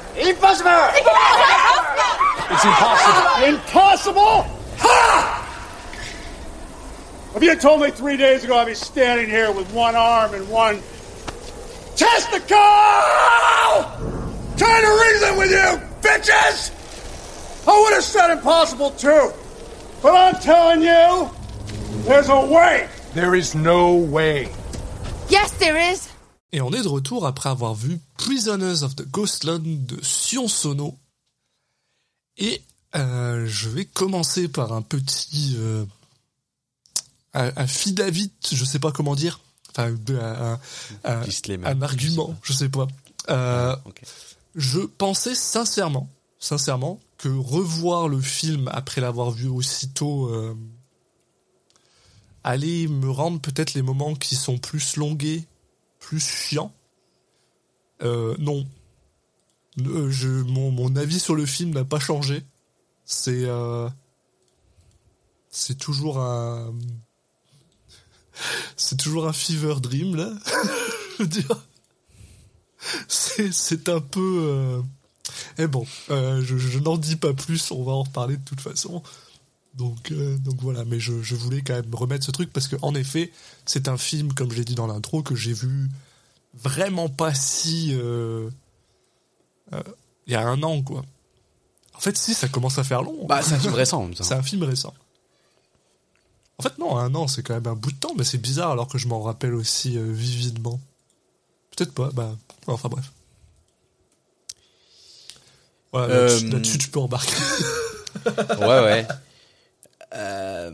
Impossible! 2.48 2.54
It's 2.54 3.54
impossible. 3.54 4.22
Impossible? 4.24 4.46
Ha! 4.78 5.42
If 7.34 7.42
you 7.42 7.48
had 7.50 7.60
told 7.60 7.80
me 7.82 7.90
three 7.90 8.16
days 8.16 8.44
ago 8.44 8.56
I'd 8.56 8.66
be 8.66 8.74
standing 8.74 9.28
here 9.28 9.52
with 9.52 9.70
one 9.72 9.94
arm 9.94 10.34
and 10.34 10.48
one 10.48 10.80
testicle! 11.96 12.56
Trying 14.56 14.82
to 14.82 15.02
reason 15.02 15.36
with 15.36 15.50
you, 15.50 15.80
bitches! 16.00 16.72
I 17.68 17.80
would 17.80 17.94
have 17.94 18.04
said 18.04 18.30
impossible 18.30 18.90
too. 18.90 19.32
But 20.02 20.14
I'm 20.14 20.40
telling 20.40 20.82
you, 20.82 21.30
there's 22.04 22.28
a 22.28 22.46
way. 22.46 22.88
There 23.14 23.34
is 23.34 23.54
no 23.54 23.96
way. 23.96 24.48
Yes, 25.28 25.50
there 25.58 25.76
is. 25.76 26.08
Et 26.52 26.60
on 26.60 26.72
est 26.72 26.84
de 26.84 26.88
retour 26.88 27.26
après 27.26 27.50
avoir 27.50 27.74
vu 27.74 27.98
Prisoners 28.18 28.82
of 28.82 28.94
the 28.94 29.04
Ghostland 29.04 29.86
de 29.86 30.02
Sion 30.02 30.48
Sono. 30.48 30.98
Et 32.38 32.62
euh, 32.94 33.46
je 33.46 33.68
vais 33.68 33.84
commencer 33.84 34.48
par 34.48 34.72
un 34.72 34.82
petit 34.82 35.54
euh, 35.58 35.84
un, 37.34 37.52
un 37.56 37.66
fidavit, 37.66 38.30
je 38.50 38.64
sais 38.64 38.78
pas 38.78 38.92
comment 38.92 39.14
dire, 39.14 39.40
enfin 39.70 39.94
un, 40.10 40.58
un- 41.04 41.22
un 41.66 41.82
argument, 41.82 42.34
je 42.42 42.52
sais 42.52 42.68
pas. 42.68 42.86
Euh, 43.28 43.74
je 44.54 44.80
pensais 44.80 45.34
sincèrement, 45.34 46.08
sincèrement, 46.38 47.00
que 47.18 47.28
revoir 47.28 48.08
le 48.08 48.20
film 48.20 48.68
après 48.72 49.00
l'avoir 49.00 49.30
vu 49.30 49.48
aussitôt 49.48 50.26
euh, 50.28 50.54
allait 52.44 52.86
me 52.86 53.10
rendre 53.10 53.40
peut-être 53.40 53.74
les 53.74 53.82
moments 53.82 54.14
qui 54.14 54.36
sont 54.36 54.58
plus 54.58 54.96
longués, 54.96 55.44
plus 55.98 56.20
chiants. 56.20 56.72
Euh, 58.02 58.36
non. 58.38 58.66
Euh, 59.84 60.10
je, 60.10 60.28
mon, 60.28 60.70
mon 60.70 60.96
avis 60.96 61.20
sur 61.20 61.34
le 61.34 61.46
film 61.46 61.70
n'a 61.70 61.84
pas 61.84 61.98
changé. 61.98 62.42
C'est 63.04 63.44
euh, 63.44 63.88
c'est 65.50 65.78
toujours 65.78 66.18
un 66.18 66.74
c'est 68.76 68.96
toujours 68.96 69.28
un 69.28 69.32
fever 69.32 69.76
dream 69.80 70.16
là. 70.16 70.32
je 71.18 71.22
veux 71.22 71.28
dire 71.28 71.66
c'est 73.08 73.88
un 73.88 74.00
peu 74.00 74.38
euh... 74.44 74.82
eh 75.58 75.66
bon 75.66 75.84
euh, 76.10 76.40
je, 76.44 76.56
je 76.56 76.78
n'en 76.78 76.96
dis 76.96 77.16
pas 77.16 77.32
plus 77.32 77.72
on 77.72 77.82
va 77.82 77.92
en 77.92 78.04
reparler 78.04 78.36
de 78.36 78.44
toute 78.44 78.60
façon 78.60 79.02
donc 79.74 80.12
donc 80.12 80.60
voilà 80.60 80.84
mais 80.84 81.00
je, 81.00 81.20
je 81.20 81.34
voulais 81.34 81.62
quand 81.62 81.74
même 81.74 81.92
remettre 81.94 82.24
ce 82.24 82.30
truc 82.30 82.52
parce 82.52 82.68
que 82.68 82.76
en 82.82 82.94
effet 82.94 83.32
c'est 83.64 83.88
un 83.88 83.96
film 83.96 84.32
comme 84.34 84.52
je 84.52 84.56
l'ai 84.58 84.64
dit 84.64 84.76
dans 84.76 84.86
l'intro 84.86 85.22
que 85.22 85.34
j'ai 85.34 85.52
vu 85.52 85.88
vraiment 86.54 87.08
pas 87.08 87.34
si 87.34 87.96
euh, 89.72 89.82
il 90.26 90.32
y 90.32 90.36
a 90.36 90.40
un 90.46 90.62
an 90.62 90.82
quoi 90.82 91.02
en 91.94 92.00
fait 92.00 92.16
si 92.16 92.34
ça 92.34 92.48
commence 92.48 92.78
à 92.78 92.84
faire 92.84 93.02
long 93.02 93.26
Bah, 93.26 93.40
c'est 93.42 93.54
un 93.54 93.58
film 93.58 93.74
récent, 93.74 93.98
en 94.00 94.04
même 94.06 94.14
temps. 94.14 94.24
c'est 94.24 94.34
un 94.34 94.42
film 94.42 94.62
récent 94.64 94.92
en 96.58 96.62
fait 96.62 96.78
non 96.78 96.96
un 96.96 97.14
an 97.14 97.26
c'est 97.28 97.42
quand 97.42 97.54
même 97.54 97.66
un 97.66 97.74
bout 97.74 97.92
de 97.92 97.96
temps 97.98 98.14
mais 98.16 98.24
c'est 98.24 98.38
bizarre 98.38 98.70
alors 98.70 98.88
que 98.88 98.98
je 98.98 99.08
m'en 99.08 99.20
rappelle 99.22 99.54
aussi 99.54 99.96
euh, 99.98 100.04
vividement 100.12 100.80
peut-être 101.76 101.92
pas 101.92 102.10
bah 102.12 102.34
enfin 102.66 102.88
bref 102.88 103.12
voilà, 105.92 106.08
là-dessus, 106.14 106.46
Euh, 106.46 106.50
là-dessus, 106.52 106.78
tu 106.78 106.88
peux 106.88 106.98
embarquer 106.98 107.32
Ouais, 108.58 108.66
ouais. 108.66 109.06
Euh, 110.14 110.72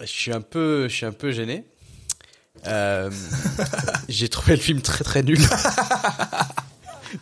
je 0.00 0.06
suis 0.06 0.32
un 0.32 0.40
peu, 0.40 0.88
je 0.88 0.94
suis 0.94 1.04
un 1.06 1.12
peu 1.12 1.30
gêné. 1.32 1.64
J'ai 4.08 4.28
trouvé 4.28 4.56
le 4.56 4.62
film 4.62 4.80
très 4.82 5.04
très 5.04 5.22
nul. 5.22 5.38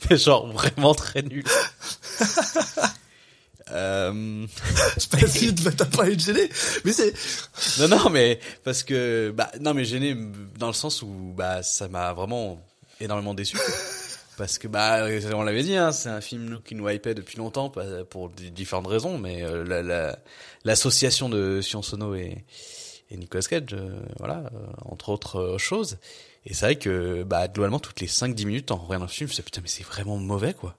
Mais 0.08 0.16
genre 0.16 0.46
vraiment 0.52 0.94
très 0.94 1.22
nul. 1.22 1.44
Euh, 3.72 4.46
t'as 5.76 5.84
pas 5.84 6.02
à 6.02 6.08
être 6.08 6.18
gêné 6.18 6.48
mais 6.84 6.92
c'est 6.92 7.12
non 7.78 7.86
non 7.96 8.10
mais 8.10 8.40
parce 8.64 8.82
que 8.82 9.30
bah 9.32 9.48
non 9.60 9.74
mais 9.74 9.84
gêné 9.84 10.16
dans 10.58 10.66
le 10.66 10.72
sens 10.72 11.02
où 11.02 11.32
bah 11.36 11.62
ça 11.62 11.86
m'a 11.86 12.12
vraiment 12.12 12.60
énormément 13.00 13.32
déçu. 13.32 13.56
Parce 14.36 14.58
que 14.58 14.66
bah 14.66 15.06
on 15.34 15.42
l'avait 15.44 15.62
dit 15.62 15.76
hein, 15.76 15.92
c'est 15.92 16.08
un 16.08 16.20
film 16.20 16.58
qui 16.64 16.74
nous 16.74 16.88
hypait 16.88 17.14
depuis 17.14 17.36
longtemps 17.38 17.70
pas- 17.70 18.04
pour 18.08 18.28
di- 18.30 18.50
différentes 18.50 18.88
raisons 18.88 19.18
mais 19.18 19.44
euh, 19.44 19.62
la- 19.64 19.82
la- 19.84 20.18
l'association 20.64 21.28
de 21.28 21.60
Sion 21.60 21.82
Sono 21.82 22.16
et 22.16 22.44
et 23.12 23.16
Nicolas 23.16 23.44
Cage 23.48 23.66
euh, 23.74 24.00
voilà 24.18 24.38
euh, 24.52 24.66
entre 24.84 25.10
autres 25.10 25.36
euh, 25.38 25.58
choses 25.58 25.98
et 26.46 26.54
c'est 26.54 26.64
vrai 26.66 26.76
que 26.76 27.22
bah 27.24 27.48
globalement 27.48 27.78
toutes 27.80 28.00
les 28.00 28.06
5 28.06 28.34
10 28.34 28.46
minutes 28.46 28.70
en 28.70 28.76
regardant 28.76 29.06
le 29.06 29.10
film 29.10 29.28
je 29.28 29.32
me 29.32 29.36
disais, 29.36 29.42
putain 29.42 29.60
mais 29.62 29.68
c'est 29.68 29.84
vraiment 29.84 30.16
mauvais 30.18 30.54
quoi. 30.54 30.76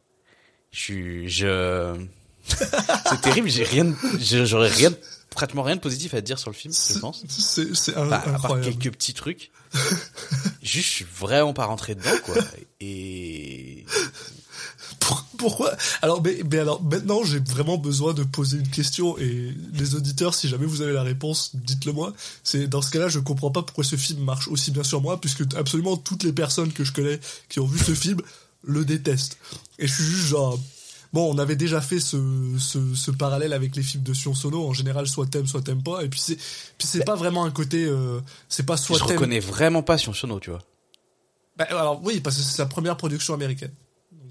Je 0.72 0.80
suis 0.80 1.30
je 1.30 1.96
c'est 2.48 3.22
terrible, 3.22 3.50
j'ai 3.50 3.64
rien 3.64 3.94
j'aurais 4.20 4.70
rien 4.70 4.92
pratiquement 5.30 5.64
rien 5.64 5.76
de 5.76 5.82
positif 5.82 6.14
à 6.14 6.22
dire 6.22 6.40
sur 6.40 6.50
le 6.50 6.56
film, 6.56 6.74
je 6.74 7.00
pense. 7.00 7.24
c'est 7.30 7.74
c'est 7.76 7.96
un- 7.96 8.08
Bah, 8.08 8.24
à 8.26 8.40
part 8.40 8.60
quelques 8.62 8.92
petits 8.92 9.14
trucs. 9.14 9.52
Juste, 10.62 10.88
je 10.90 10.94
suis 10.96 11.06
vraiment 11.18 11.54
pas 11.54 11.66
rentré 11.66 11.96
dedans, 11.96 12.10
quoi. 12.26 12.36
Et 12.82 13.86
pourquoi 15.38 15.76
alors 16.02 16.22
mais, 16.22 16.40
mais 16.50 16.60
alors 16.60 16.82
maintenant 16.84 17.24
j'ai 17.24 17.40
vraiment 17.40 17.78
besoin 17.78 18.14
de 18.14 18.24
poser 18.24 18.58
une 18.58 18.68
question 18.68 19.18
et 19.18 19.54
les 19.74 19.96
auditeurs 19.96 20.36
si 20.36 20.48
jamais 20.48 20.66
vous 20.66 20.82
avez 20.82 20.94
la 20.94 21.04
réponse 21.04 21.52
dites-le 21.56 21.94
moi 21.94 22.14
c'est 22.44 22.68
dans 22.68 22.82
ce 22.82 22.92
cas-là 22.92 23.08
je 23.08 23.20
comprends 23.20 23.52
pas 23.52 23.64
pourquoi 23.64 23.84
ce 23.84 23.96
film 23.96 24.24
marche 24.24 24.48
aussi 24.48 24.72
bien 24.72 24.84
sur 24.84 25.02
moi 25.02 25.20
puisque 25.20 25.42
absolument 25.56 25.98
toutes 25.98 26.24
les 26.24 26.34
personnes 26.34 26.72
que 26.72 26.84
je 26.84 26.94
connais 26.94 27.20
qui 27.50 27.60
ont 27.60 27.66
vu 27.66 27.80
ce 27.80 27.94
film 27.94 28.22
le 28.64 28.86
détestent 28.86 29.38
et 29.80 29.88
je 29.88 29.94
suis 29.94 30.04
juste 30.04 30.28
genre 30.28 30.60
bon, 31.14 31.34
on 31.34 31.38
avait 31.38 31.56
déjà 31.56 31.82
fait 31.82 32.00
ce, 32.00 32.18
ce, 32.58 32.94
ce 32.96 33.12
parallèle 33.12 33.54
avec 33.54 33.76
les 33.76 33.84
films 33.84 34.04
de 34.04 34.14
Sion 34.14 34.34
Sono. 34.34 34.66
En 34.66 34.74
général, 34.74 35.08
soit 35.08 35.26
t'aimes, 35.26 35.48
soit 35.48 35.62
t'aimes 35.62 35.84
pas. 35.84 36.04
Et 36.04 36.10
puis 36.10 36.20
c'est, 36.20 36.36
puis 36.36 36.88
c'est 36.88 37.04
pas 37.04 37.16
vraiment 37.16 37.46
un 37.46 37.52
côté, 37.52 37.86
euh, 37.86 38.20
c'est 38.50 38.66
pas 38.66 38.78
soit 38.78 38.98
je 38.98 39.04
t'aimes. 39.04 39.18
reconnais 39.18 39.40
vraiment 39.40 39.84
pas 39.84 39.98
Sion 39.98 40.14
Sono, 40.14 40.40
tu 40.40 40.50
vois. 40.50 40.62
Bah, 41.58 41.66
alors 41.70 42.02
oui, 42.04 42.20
parce 42.20 42.38
que 42.38 42.42
c'est 42.42 42.56
sa 42.56 42.66
première 42.66 42.98
production 42.98 43.34
américaine. 43.34 43.72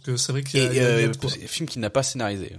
Donc 0.00 0.14
euh, 0.14 0.16
c'est 0.16 0.32
vrai 0.32 0.42
qu'il 0.42 0.60
y 0.60 0.66
a, 0.66 0.72
Et 0.72 0.80
euh, 0.80 1.12
un 1.12 1.46
film 1.46 1.68
qu'il 1.68 1.80
n'a 1.80 1.90
pas 1.90 2.02
scénarisé. 2.02 2.56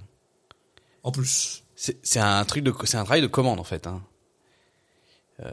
En 1.04 1.12
plus. 1.12 1.64
C'est 1.76 1.98
c'est 2.04 2.20
un 2.20 2.46
truc 2.46 2.64
de, 2.64 2.74
c'est 2.84 2.98
un 2.98 3.04
travail 3.04 3.22
de 3.22 3.28
commande 3.28 3.60
en 3.60 3.64
fait. 3.64 3.88
Hein. 3.88 4.04
Euh, 5.40 5.52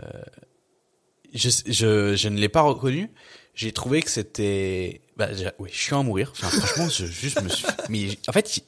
je, 1.33 1.49
je, 1.67 2.15
je 2.15 2.29
ne 2.29 2.39
l'ai 2.39 2.51
pas 2.51 2.61
reconnu. 2.61 3.11
J'ai 3.61 3.73
trouvé 3.73 4.03
que 4.03 4.11
c'était, 4.11 5.01
bah, 5.17 5.29
oui, 5.59 5.69
chiant 5.73 5.99
à 5.99 6.03
mourir. 6.05 6.31
Enfin, 6.31 6.49
franchement, 6.49 6.89
je 6.89 7.07
juste 7.07 7.43
me 7.43 7.49
suis, 7.49 7.67
mais 7.89 8.17
en 8.29 8.33
fait, 8.33 8.63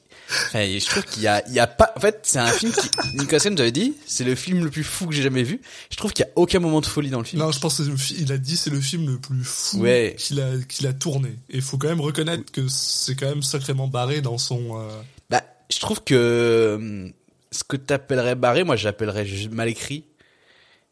je 0.53 0.85
trouve 0.85 1.03
qu'il 1.05 1.23
y 1.23 1.27
a, 1.27 1.41
il 1.47 1.53
y 1.53 1.59
a 1.61 1.67
pas, 1.67 1.93
en 1.95 1.99
fait, 2.01 2.19
c'est 2.23 2.39
un 2.39 2.47
film 2.51 2.73
qui, 2.73 2.89
Nicholson 3.15 3.51
nous 3.51 3.61
avait 3.61 3.71
dit, 3.71 3.95
c'est 4.05 4.25
le 4.25 4.35
film 4.35 4.61
le 4.65 4.69
plus 4.69 4.83
fou 4.83 5.07
que 5.07 5.13
j'ai 5.15 5.21
jamais 5.23 5.43
vu. 5.43 5.61
Je 5.89 5.95
trouve 5.95 6.11
qu'il 6.11 6.25
y 6.25 6.27
a 6.27 6.31
aucun 6.35 6.59
moment 6.59 6.81
de 6.81 6.85
folie 6.85 7.09
dans 7.09 7.19
le 7.19 7.23
film. 7.23 7.41
Non, 7.41 7.53
je 7.53 7.59
pense 7.61 7.81
qu'il 7.81 8.33
a 8.33 8.37
dit 8.37 8.57
c'est 8.57 8.69
le 8.69 8.81
film 8.81 9.09
le 9.09 9.17
plus 9.17 9.45
fou 9.45 9.79
Ouais. 9.79 10.13
qu'il 10.19 10.41
a 10.41 10.49
qu'il 10.67 10.85
a 10.87 10.91
tourné. 10.93 11.29
Et 11.49 11.55
il 11.55 11.61
faut 11.61 11.77
quand 11.77 11.87
même 11.87 12.01
reconnaître 12.01 12.51
que 12.51 12.67
c'est 12.67 13.15
quand 13.15 13.29
même 13.29 13.43
sacrément 13.43 13.87
barré 13.87 14.19
dans 14.19 14.37
son. 14.37 14.77
euh, 14.77 15.01
Bah, 15.29 15.41
je 15.71 15.79
trouve 15.79 16.03
que 16.03 16.73
hum, 16.77 17.13
ce 17.53 17.63
que 17.63 17.77
t'appellerais 17.77 18.35
barré, 18.35 18.65
moi 18.65 18.75
j'appellerais 18.75 19.25
mal 19.51 19.69
écrit. 19.69 20.03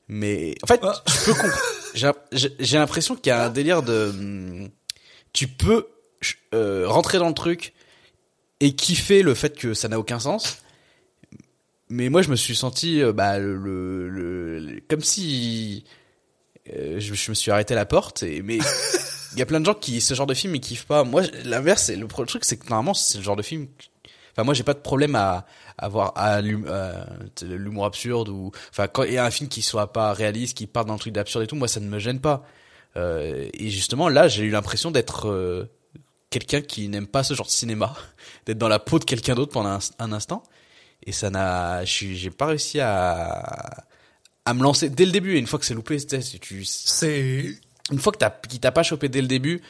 Mais 0.08 0.56
en 0.64 0.68
fait, 0.68 0.80
Ah. 0.84 1.04
tu 1.06 1.18
peux 1.26 1.34
comprendre. 1.34 1.54
J'ai 1.94 2.78
l'impression 2.78 3.16
qu'il 3.16 3.28
y 3.30 3.34
a 3.34 3.46
un 3.46 3.50
délire 3.50 3.82
de. 3.84 4.10
hum, 4.10 4.70
Tu 5.34 5.48
peux 5.48 5.88
euh, 6.54 6.88
rentrer 6.88 7.18
dans 7.18 7.28
le 7.28 7.34
truc 7.34 7.74
et 8.60 8.76
kiffer 8.76 9.24
le 9.24 9.34
fait 9.34 9.58
que 9.58 9.74
ça 9.74 9.88
n'a 9.88 10.00
aucun 10.00 10.20
sens. 10.20 10.58
Mais 11.90 12.10
moi, 12.10 12.22
je 12.22 12.30
me 12.30 12.36
suis 12.36 12.56
senti 12.56 13.02
euh, 13.02 13.12
bah, 13.14 13.40
le, 13.40 13.56
le, 13.58 14.60
le- 14.60 14.82
comme 14.88 15.02
si 15.02 15.86
euh, 16.76 17.00
je, 17.00 17.14
je 17.16 17.32
me 17.32 17.36
suis 17.36 17.50
arrêté 17.52 17.74
à 17.74 17.78
la 17.78 17.86
porte. 17.86 18.22
Et 18.24 18.42
mais 18.44 18.58
il 19.34 19.40
y 19.40 19.42
a 19.42 19.46
plein 19.46 19.60
de 19.60 19.66
gens 19.66 19.74
qui 19.74 20.02
ce 20.02 20.14
genre 20.14 20.28
de 20.28 20.34
film 20.36 20.54
ils 20.56 20.62
kiffent 20.62 20.86
pas. 20.86 21.04
Moi, 21.04 21.24
l'inverse, 21.46 21.84
c'est 21.86 21.96
le 21.96 22.08
truc, 22.08 22.46
c'est 22.46 22.58
que 22.58 22.68
normalement 22.70 22.94
c'est 22.94 23.18
le 23.18 23.24
genre 23.24 23.36
de 23.36 23.42
film. 23.42 23.68
Enfin, 24.40 24.46
moi, 24.46 24.54
j'ai 24.54 24.64
pas 24.64 24.74
de 24.74 24.80
problème 24.80 25.16
à 25.16 25.46
à 25.80 25.88
voir 25.88 26.12
à 26.16 26.40
euh, 26.40 27.06
l'humour 27.42 27.86
absurde 27.86 28.30
ou 28.30 28.52
enfin 28.70 28.88
quand 28.88 29.04
il 29.04 29.14
y 29.14 29.18
a 29.18 29.26
un 29.26 29.32
film 29.32 29.50
qui 29.50 29.62
soit 29.62 29.94
pas 29.94 30.14
réaliste, 30.14 30.58
qui 30.58 30.68
part 30.68 30.86
dans 30.86 30.94
le 30.94 31.00
truc 31.00 31.14
d'absurde 31.14 31.44
et 31.44 31.48
tout, 31.48 31.56
moi 31.56 31.68
ça 31.68 31.80
ne 31.80 31.88
me 31.88 32.00
gêne 32.00 32.20
pas. 32.20 32.44
Euh, 32.98 33.48
et 33.54 33.70
justement 33.70 34.10
là, 34.10 34.28
j'ai 34.28 34.44
eu 34.44 34.50
l'impression 34.50 34.92
d'être 34.92 35.30
euh, 35.30 35.70
quelqu'un 36.30 36.62
qui 36.62 36.90
n'aime 36.90 37.08
pas 37.08 37.24
ce 37.24 37.34
genre 37.34 37.46
de 37.46 37.52
cinéma, 37.52 37.96
d'être 38.46 38.58
dans 38.58 38.68
la 38.68 38.80
peau 38.80 39.00
de 39.00 39.06
quelqu'un 39.06 39.36
d'autre 39.36 39.54
pendant 39.54 39.70
un, 39.70 39.80
un 40.00 40.12
instant. 40.12 40.44
Et 41.06 41.14
ça 41.14 41.30
n'a, 41.30 41.86
j'ai 41.86 42.30
pas 42.30 42.48
réussi 42.48 42.82
à 42.82 43.86
à 44.46 44.54
me 44.54 44.64
lancer 44.64 44.90
dès 44.90 45.06
le 45.06 45.12
début. 45.12 45.36
Et 45.36 45.40
une 45.40 45.48
fois 45.48 45.60
que 45.60 45.66
c'est 45.66 45.74
loupé, 45.74 45.98
C'est 46.00 47.46
une 47.92 48.00
fois 48.00 48.12
que 48.12 48.18
t'as 48.18 48.32
qui 48.32 48.60
t'a 48.60 48.72
pas 48.72 48.84
chopé 48.84 49.08
dès 49.08 49.22
le 49.22 49.28
début, 49.28 49.62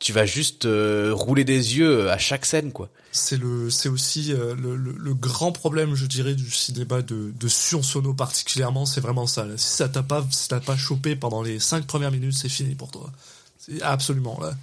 tu 0.00 0.12
vas 0.12 0.26
juste 0.26 0.66
euh, 0.66 1.12
rouler 1.14 1.44
des 1.44 1.78
yeux 1.78 2.10
à 2.10 2.18
chaque 2.18 2.44
scène 2.46 2.72
quoi. 2.72 2.90
c'est 3.12 3.36
le 3.36 3.70
c'est 3.70 3.88
aussi 3.88 4.32
euh, 4.32 4.54
le, 4.54 4.76
le, 4.76 4.92
le 4.92 5.14
grand 5.14 5.52
problème 5.52 5.94
je 5.94 6.06
dirais 6.06 6.34
du 6.34 6.50
cinéma 6.50 7.00
de 7.00 7.32
de 7.38 7.48
Sion 7.48 7.82
Sono 7.82 8.12
particulièrement 8.12 8.86
c'est 8.86 9.00
vraiment 9.00 9.26
ça 9.26 9.44
là. 9.44 9.56
si 9.56 9.68
ça 9.68 9.88
t'a 9.88 10.02
pas 10.02 10.26
si 10.30 10.48
t'as 10.48 10.60
pas 10.60 10.76
chopé 10.76 11.16
pendant 11.16 11.42
les 11.42 11.58
cinq 11.58 11.86
premières 11.86 12.10
minutes 12.10 12.34
c'est 12.34 12.48
fini 12.48 12.74
pour 12.74 12.90
toi 12.90 13.10
c'est 13.58 13.80
absolument 13.82 14.38
là 14.40 14.54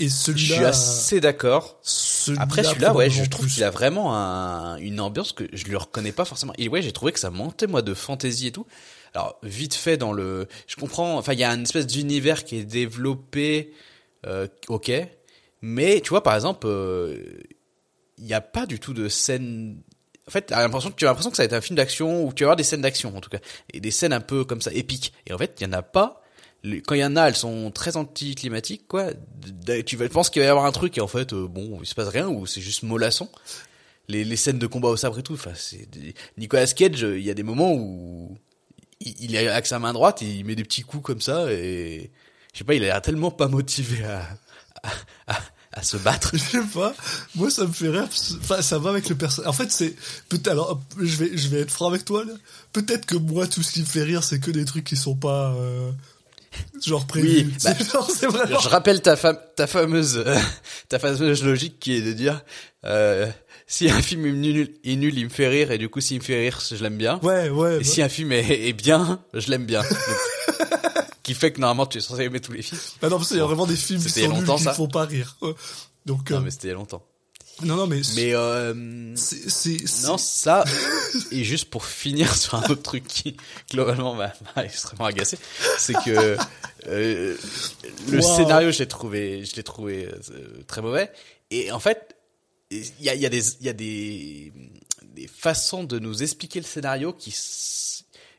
et 0.00 0.04
Je 0.08 0.14
celui-là 0.14 0.54
suis 0.56 0.64
assez 0.64 1.20
d'accord. 1.20 1.76
celui-là, 1.82 2.42
Après 2.44 2.62
celui-là, 2.62 2.94
ouais, 2.94 3.10
je 3.10 3.24
trouve 3.24 3.48
qu'il 3.48 3.64
a 3.64 3.70
vraiment 3.70 4.14
un, 4.16 4.76
une 4.76 5.00
ambiance 5.00 5.32
que 5.32 5.44
je 5.52 5.64
lui 5.64 5.74
reconnais 5.74 6.12
pas 6.12 6.24
forcément. 6.24 6.52
Et 6.56 6.68
ouais, 6.68 6.82
j'ai 6.82 6.92
trouvé 6.92 7.10
que 7.10 7.18
ça 7.18 7.30
montait 7.30 7.66
moi 7.66 7.82
de 7.82 7.94
fantaisie 7.94 8.46
et 8.46 8.52
tout. 8.52 8.64
Alors 9.12 9.36
vite 9.42 9.74
fait 9.74 9.96
dans 9.96 10.12
le, 10.12 10.46
je 10.68 10.76
comprends. 10.76 11.18
Enfin, 11.18 11.32
il 11.32 11.40
y 11.40 11.44
a 11.44 11.52
une 11.52 11.62
espèce 11.62 11.88
d'univers 11.88 12.44
qui 12.44 12.56
est 12.58 12.64
développé, 12.64 13.72
ok. 14.68 14.92
Mais 15.60 16.00
tu 16.00 16.10
vois, 16.10 16.22
par 16.22 16.34
exemple, 16.34 16.66
euh, 16.66 17.16
il 18.18 18.24
n'y 18.24 18.34
a 18.34 18.40
pas 18.40 18.66
du 18.66 18.78
tout 18.78 18.94
de 18.94 19.08
scène. 19.08 19.80
En 20.26 20.30
fait, 20.30 20.50
l'impression 20.50 20.90
tu 20.90 21.04
as 21.06 21.08
l'impression 21.08 21.30
que 21.30 21.36
ça 21.36 21.42
va 21.42 21.46
être 21.46 21.52
un 21.54 21.60
film 21.60 21.76
d'action 21.76 22.24
ou 22.24 22.32
tu 22.32 22.44
vas 22.44 22.48
avoir 22.48 22.56
des 22.56 22.62
scènes 22.62 22.82
d'action 22.82 23.16
en 23.16 23.20
tout 23.20 23.30
cas 23.30 23.38
et 23.72 23.80
des 23.80 23.90
scènes 23.90 24.12
un 24.12 24.20
peu 24.20 24.44
comme 24.44 24.60
ça 24.60 24.72
épiques. 24.72 25.12
Et 25.26 25.32
en 25.32 25.38
fait, 25.38 25.56
il 25.60 25.64
y 25.64 25.66
en 25.66 25.72
a 25.72 25.82
pas. 25.82 26.22
Quand 26.86 26.94
il 26.94 27.00
y 27.00 27.04
en 27.04 27.16
a, 27.16 27.28
elles 27.28 27.36
sont 27.36 27.70
très 27.70 27.96
anticlimatiques 27.96 28.86
quoi. 28.88 29.06
Tu 29.86 29.96
penses 30.08 30.28
qu'il 30.28 30.42
va 30.42 30.46
y 30.46 30.50
avoir 30.50 30.66
un 30.66 30.72
truc 30.72 30.98
et 30.98 31.00
en 31.00 31.06
fait, 31.06 31.32
euh, 31.32 31.46
bon, 31.48 31.78
il 31.80 31.86
se 31.86 31.94
passe 31.94 32.08
rien 32.08 32.28
ou 32.28 32.46
c'est 32.46 32.60
juste 32.60 32.82
mollasson. 32.82 33.28
Les, 34.08 34.24
les 34.24 34.36
scènes 34.36 34.58
de 34.58 34.66
combat 34.66 34.88
au 34.88 34.96
sabre 34.96 35.18
et 35.18 35.22
tout, 35.22 35.34
enfin, 35.34 35.52
Nicolas 36.36 36.66
Cage. 36.66 37.04
euh, 37.04 37.18
Il 37.18 37.24
y 37.24 37.30
a 37.30 37.34
des 37.34 37.42
moments 37.42 37.72
où 37.74 38.36
il, 39.00 39.14
il 39.22 39.34
est 39.34 39.48
avec 39.48 39.66
sa 39.66 39.78
main 39.78 39.92
droite, 39.92 40.20
il 40.22 40.44
met 40.44 40.56
des 40.56 40.64
petits 40.64 40.82
coups 40.82 41.04
comme 41.04 41.20
ça 41.20 41.52
et 41.52 42.10
je 42.58 42.64
sais 42.64 42.66
pas, 42.66 42.74
il 42.74 42.82
a 42.82 42.86
l'air 42.86 43.02
tellement 43.02 43.30
pas 43.30 43.46
motivé 43.46 44.02
à, 44.04 44.26
à, 44.82 44.88
à- 45.34 45.40
à 45.70 45.82
se 45.84 45.96
battre. 45.96 46.30
je 46.32 46.38
sais 46.38 46.58
pas 46.74 46.92
moi 47.36 47.50
ça 47.50 47.64
me 47.64 47.72
fait 47.72 47.88
rire 47.88 48.08
enfin 48.40 48.62
ça 48.62 48.78
va 48.80 48.90
avec 48.90 49.08
le 49.08 49.14
personnage 49.14 49.48
en 49.48 49.52
fait 49.52 49.70
c'est 49.70 49.94
peut-être 50.28 50.48
alors 50.48 50.80
je 50.98 51.16
vais 51.18 51.36
je 51.36 51.46
vais 51.48 51.60
être 51.60 51.70
franc 51.70 51.86
avec 51.88 52.04
toi 52.04 52.24
peut-être 52.72 53.06
que 53.06 53.14
moi 53.14 53.46
tout 53.46 53.62
ce 53.62 53.72
qui 53.72 53.80
me 53.82 53.86
fait 53.86 54.02
rire 54.02 54.24
c'est 54.24 54.40
que 54.40 54.50
des 54.50 54.64
trucs 54.64 54.82
qui 54.84 54.96
sont 54.96 55.14
pas 55.14 55.52
euh, 55.52 55.92
genre 56.84 57.06
prévus 57.06 57.28
Oui, 57.46 57.54
C'est 57.58 57.78
bah, 57.78 57.84
genre, 57.92 58.10
vraiment 58.32 58.58
Je 58.58 58.68
rappelle 58.68 59.00
ta, 59.02 59.14
fam- 59.14 59.38
ta 59.54 59.68
fameuse 59.68 60.16
euh, 60.26 60.36
ta 60.88 60.98
fameuse 60.98 61.44
logique 61.44 61.78
qui 61.78 61.92
est 61.94 62.02
de 62.02 62.12
dire 62.12 62.42
euh, 62.84 63.30
si 63.68 63.88
un 63.90 64.00
film 64.02 64.24
est 64.26 64.32
nul, 64.32 64.72
est 64.82 64.96
nul, 64.96 65.16
il 65.18 65.24
me 65.26 65.30
fait 65.30 65.46
rire 65.48 65.70
et 65.70 65.78
du 65.78 65.90
coup 65.90 66.00
s'il 66.00 66.18
me 66.18 66.24
fait 66.24 66.40
rire, 66.40 66.58
je 66.68 66.82
l'aime 66.82 66.96
bien. 66.96 67.20
ouais 67.22 67.50
ouais 67.50 67.80
Et 67.80 67.84
si 67.84 68.00
un 68.02 68.08
film 68.08 68.32
est, 68.32 68.66
est 68.68 68.72
bien, 68.72 69.20
je 69.34 69.50
l'aime 69.50 69.66
bien. 69.66 69.82
Donc, 69.82 69.98
qui 71.28 71.34
fait 71.34 71.52
que 71.52 71.60
normalement 71.60 71.86
tu 71.86 71.98
es 71.98 72.00
censé 72.00 72.22
aimer 72.22 72.40
tous 72.40 72.52
les 72.52 72.62
films. 72.62 72.80
Bah 73.02 73.08
non, 73.10 73.16
parce 73.18 73.28
qu'il 73.28 73.36
y 73.36 73.40
a 73.40 73.44
vraiment 73.44 73.66
des 73.66 73.76
films 73.76 74.02
qui 74.02 74.08
sont 74.08 74.20
nuls 74.32 74.44
qui 74.56 74.64
ne 74.66 74.72
font 74.72 74.88
pas 74.88 75.04
rire. 75.04 75.36
Donc, 76.06 76.30
Non 76.30 76.38
euh, 76.38 76.40
mais 76.40 76.50
c'était 76.50 76.68
il 76.68 76.70
y 76.70 76.72
a 76.72 76.74
longtemps. 76.74 77.04
non, 77.62 77.76
non, 77.76 77.86
mais, 77.86 78.00
Mais 78.16 78.34
euh, 78.34 79.14
c'est, 79.16 79.76
non 80.04 80.16
ça 80.16 80.64
et 81.32 81.44
juste 81.44 81.68
pour 81.70 81.84
finir 81.84 82.34
sur 82.34 82.54
un 82.54 82.62
autre 82.70 82.82
truc 82.82 83.06
qui 83.06 83.36
globalement 83.70 84.14
m'a 84.14 84.32
extrêmement 84.64 85.04
agacé, 85.04 85.38
c'est 85.78 85.94
que 86.04 86.36
euh, 86.86 87.36
le 88.10 88.18
Wow. 88.20 88.36
scénario 88.36 88.70
je 88.72 88.78
l'ai 88.78 88.88
trouvé 88.88 89.44
je 89.44 89.54
l'ai 89.56 89.62
trouvé 89.64 90.06
euh, 90.06 90.62
très 90.66 90.80
mauvais 90.80 91.12
et 91.50 91.70
en 91.72 91.80
fait 91.80 92.16
il 92.70 92.84
y 93.00 93.08
a, 93.10 93.14
y 93.14 93.26
a 93.26 93.28
des 93.28 93.62
y 93.62 93.68
a 93.68 93.72
des 93.72 94.52
des 95.14 95.26
façons 95.26 95.84
de 95.84 95.98
nous 95.98 96.22
expliquer 96.22 96.60
le 96.60 96.66
scénario 96.66 97.12
qui 97.12 97.34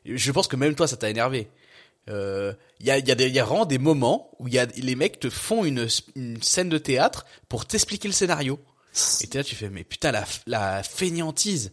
je 0.05 0.31
pense 0.31 0.47
que 0.47 0.55
même 0.55 0.73
toi 0.75 0.87
ça 0.87 0.95
t'a 0.97 1.09
énervé 1.09 1.49
euh, 2.09 2.53
il 2.79 2.87
y 2.87 2.91
a 2.91 2.97
y 2.99 3.11
a 3.11 3.15
des 3.15 3.29
y 3.29 3.39
a 3.39 3.45
vraiment 3.45 3.65
des 3.65 3.77
moments 3.77 4.31
où 4.39 4.47
y 4.47 4.57
a 4.57 4.65
les 4.65 4.95
mecs 4.95 5.19
te 5.19 5.29
font 5.29 5.65
une 5.65 5.87
scène 6.41 6.69
de 6.69 6.77
théâtre 6.77 7.25
pour 7.47 7.65
t'expliquer 7.65 8.07
le 8.07 8.13
scénario. 8.13 8.59
Et 9.21 9.37
là 9.37 9.43
tu 9.43 9.55
fais 9.55 9.69
mais 9.69 9.83
putain 9.83 10.11
la 10.11 10.25
la 10.47 10.83
fainéantise. 10.83 11.71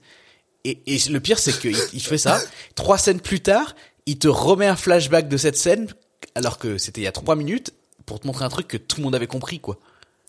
Et, 0.64 0.82
et 0.86 0.98
le 1.08 1.20
pire 1.20 1.38
c'est 1.38 1.58
qu'il 1.58 1.76
il 1.92 2.02
fait 2.02 2.18
ça. 2.18 2.40
Trois 2.74 2.98
scènes 2.98 3.20
plus 3.20 3.40
tard 3.40 3.74
il 4.06 4.18
te 4.18 4.28
remet 4.28 4.66
un 4.66 4.76
flashback 4.76 5.28
de 5.28 5.36
cette 5.36 5.56
scène 5.56 5.88
alors 6.34 6.58
que 6.58 6.78
c'était 6.78 7.00
il 7.00 7.04
y 7.04 7.08
a 7.08 7.12
trois 7.12 7.36
minutes 7.36 7.72
pour 8.04 8.20
te 8.20 8.26
montrer 8.26 8.44
un 8.44 8.48
truc 8.48 8.68
que 8.68 8.76
tout 8.76 8.98
le 8.98 9.04
monde 9.04 9.14
avait 9.14 9.26
compris 9.26 9.60
quoi. 9.60 9.78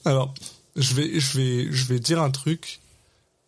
Alors, 0.06 0.34
je 0.76 0.94
vais, 0.94 1.20
je 1.20 1.38
vais, 1.38 1.72
je 1.72 1.86
vais 1.86 2.00
dire 2.00 2.22
un 2.22 2.32
truc, 2.32 2.80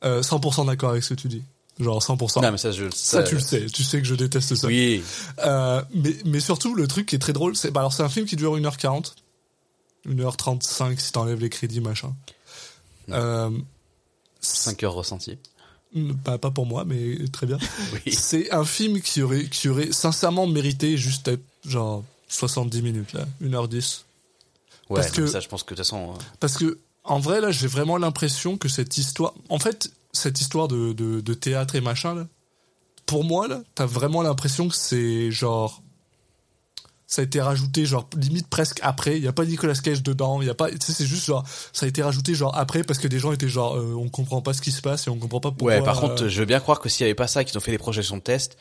euh, 0.03 0.21
100% 0.21 0.67
d'accord 0.67 0.91
avec 0.91 1.03
ce 1.03 1.13
que 1.13 1.21
tu 1.21 1.27
dis. 1.27 1.43
Genre 1.79 1.99
100%. 2.01 2.41
non 2.41 2.51
mais 2.51 2.57
ça 2.57 2.71
je 2.71 2.85
ça, 2.93 3.23
tu 3.23 3.35
le 3.35 3.41
sais. 3.41 3.65
Tu 3.67 3.83
sais 3.83 3.99
que 4.01 4.07
je 4.07 4.15
déteste 4.15 4.53
ça. 4.55 4.67
oui 4.67 5.01
Euh, 5.45 5.81
mais, 5.93 6.15
mais 6.25 6.39
surtout, 6.41 6.75
le 6.75 6.87
truc 6.87 7.05
qui 7.07 7.15
est 7.15 7.19
très 7.19 7.31
drôle, 7.33 7.55
c'est, 7.55 7.71
bah 7.71 7.79
alors 7.79 7.93
c'est 7.93 8.03
un 8.03 8.09
film 8.09 8.25
qui 8.25 8.35
dure 8.35 8.57
1h40. 8.57 9.13
1h35 10.07 10.97
si 10.99 11.11
t'enlèves 11.11 11.39
les 11.39 11.49
crédits, 11.49 11.81
machin. 11.81 12.13
Euh, 13.09 13.49
5 14.41 14.83
heures 14.83 14.93
ressenti 14.93 15.37
pas, 16.23 16.37
pas 16.37 16.51
pour 16.51 16.67
moi, 16.67 16.85
mais 16.85 17.15
très 17.31 17.47
bien. 17.47 17.57
oui 18.05 18.11
C'est 18.13 18.51
un 18.51 18.63
film 18.63 19.01
qui 19.01 19.23
aurait, 19.23 19.45
qui 19.45 19.69
aurait 19.69 19.91
sincèrement 19.91 20.45
mérité 20.45 20.97
juste 20.97 21.27
être 21.27 21.41
genre 21.65 22.03
70 22.27 22.83
minutes 22.83 23.13
là, 23.13 23.25
1h10. 23.41 24.01
ouais 24.91 25.01
parce 25.01 25.09
que- 25.09 25.25
ça 25.25 25.39
je 25.39 25.47
pense 25.47 25.63
que 25.63 25.73
de 25.73 25.77
toute 25.77 25.85
façon 25.87 26.11
euh, 26.11 26.17
Parce 26.39 26.57
que 26.57 26.77
en 27.03 27.19
vrai 27.19 27.41
là, 27.41 27.49
j'ai 27.49 27.65
vraiment 27.65 27.97
l'impression 27.97 28.55
que 28.55 28.69
cette 28.69 28.99
histoire, 28.99 29.33
en 29.49 29.57
fait, 29.57 29.89
cette 30.19 30.39
histoire 30.41 30.67
de, 30.67 30.93
de, 30.93 31.21
de 31.21 31.34
théâtre 31.34 31.75
et 31.75 31.82
machin 31.82 32.13
là, 32.15 32.27
pour 33.05 33.23
moi 33.23 33.47
là, 33.47 33.62
t'as 33.75 33.86
vraiment 33.86 34.21
l'impression 34.21 34.67
que 34.69 34.75
c'est 34.75 35.32
genre 35.32 35.82
ça 37.08 37.23
a 37.23 37.25
été 37.25 37.41
rajouté 37.41 37.86
genre 37.88 38.08
limite 38.15 38.47
presque 38.49 38.79
après. 38.84 39.17
Il 39.17 39.23
y 39.23 39.27
a 39.27 39.34
pas 39.34 39.43
Nicolas 39.43 39.73
Cage 39.73 40.03
dedans. 40.03 40.41
Il 40.43 40.47
y 40.47 40.49
a 40.51 40.53
pas. 40.53 40.69
Tu 40.69 40.77
sais, 40.79 40.93
c'est 40.93 41.08
juste 41.08 41.25
genre 41.25 41.43
ça 41.73 41.88
a 41.88 41.89
été 41.89 42.03
rajouté 42.03 42.36
genre 42.36 42.55
après 42.55 42.84
parce 42.84 42.99
que 42.99 43.08
des 43.08 43.17
gens 43.17 43.32
étaient 43.32 43.47
genre 43.49 43.75
euh, 43.77 43.95
on 43.97 44.10
comprend 44.10 44.43
pas 44.43 44.53
ce 44.53 44.62
qui 44.62 44.71
se 44.71 44.79
passe 44.82 45.08
et 45.08 45.10
on 45.10 45.17
comprend 45.17 45.39
pas 45.39 45.49
pourquoi. 45.49 45.73
ouais 45.77 45.84
par 45.84 45.99
contre 45.99 46.25
euh, 46.25 46.29
je 46.29 46.39
veux 46.39 46.45
bien 46.45 46.60
croire 46.60 46.79
que 46.79 46.88
s'il 46.88 47.01
y 47.01 47.05
avait 47.05 47.15
pas 47.15 47.25
ça 47.27 47.43
qu'ils 47.43 47.58
ont 47.58 47.62
fait 47.62 47.71
des 47.71 47.79
projections 47.79 48.17
de 48.17 48.21
test 48.21 48.58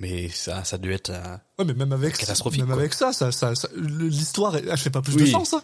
mais 0.00 0.28
ça 0.30 0.64
ça 0.64 0.74
a 0.76 0.78
dû 0.80 0.92
être 0.92 1.10
euh, 1.10 1.36
Ouais, 1.60 1.64
mais 1.64 1.74
même 1.74 1.92
avec 1.92 2.16
Catastrophique, 2.18 2.62
même 2.62 2.70
quoi. 2.70 2.78
avec 2.80 2.92
ça, 2.92 3.12
ça, 3.12 3.30
ça, 3.30 3.54
ça- 3.54 3.68
l'histoire, 3.76 4.56
elle, 4.56 4.76
fait 4.76 4.90
pas 4.90 5.00
plus 5.00 5.14
Oui. 5.14 5.22
de 5.22 5.26
sens. 5.26 5.54
hein. 5.54 5.62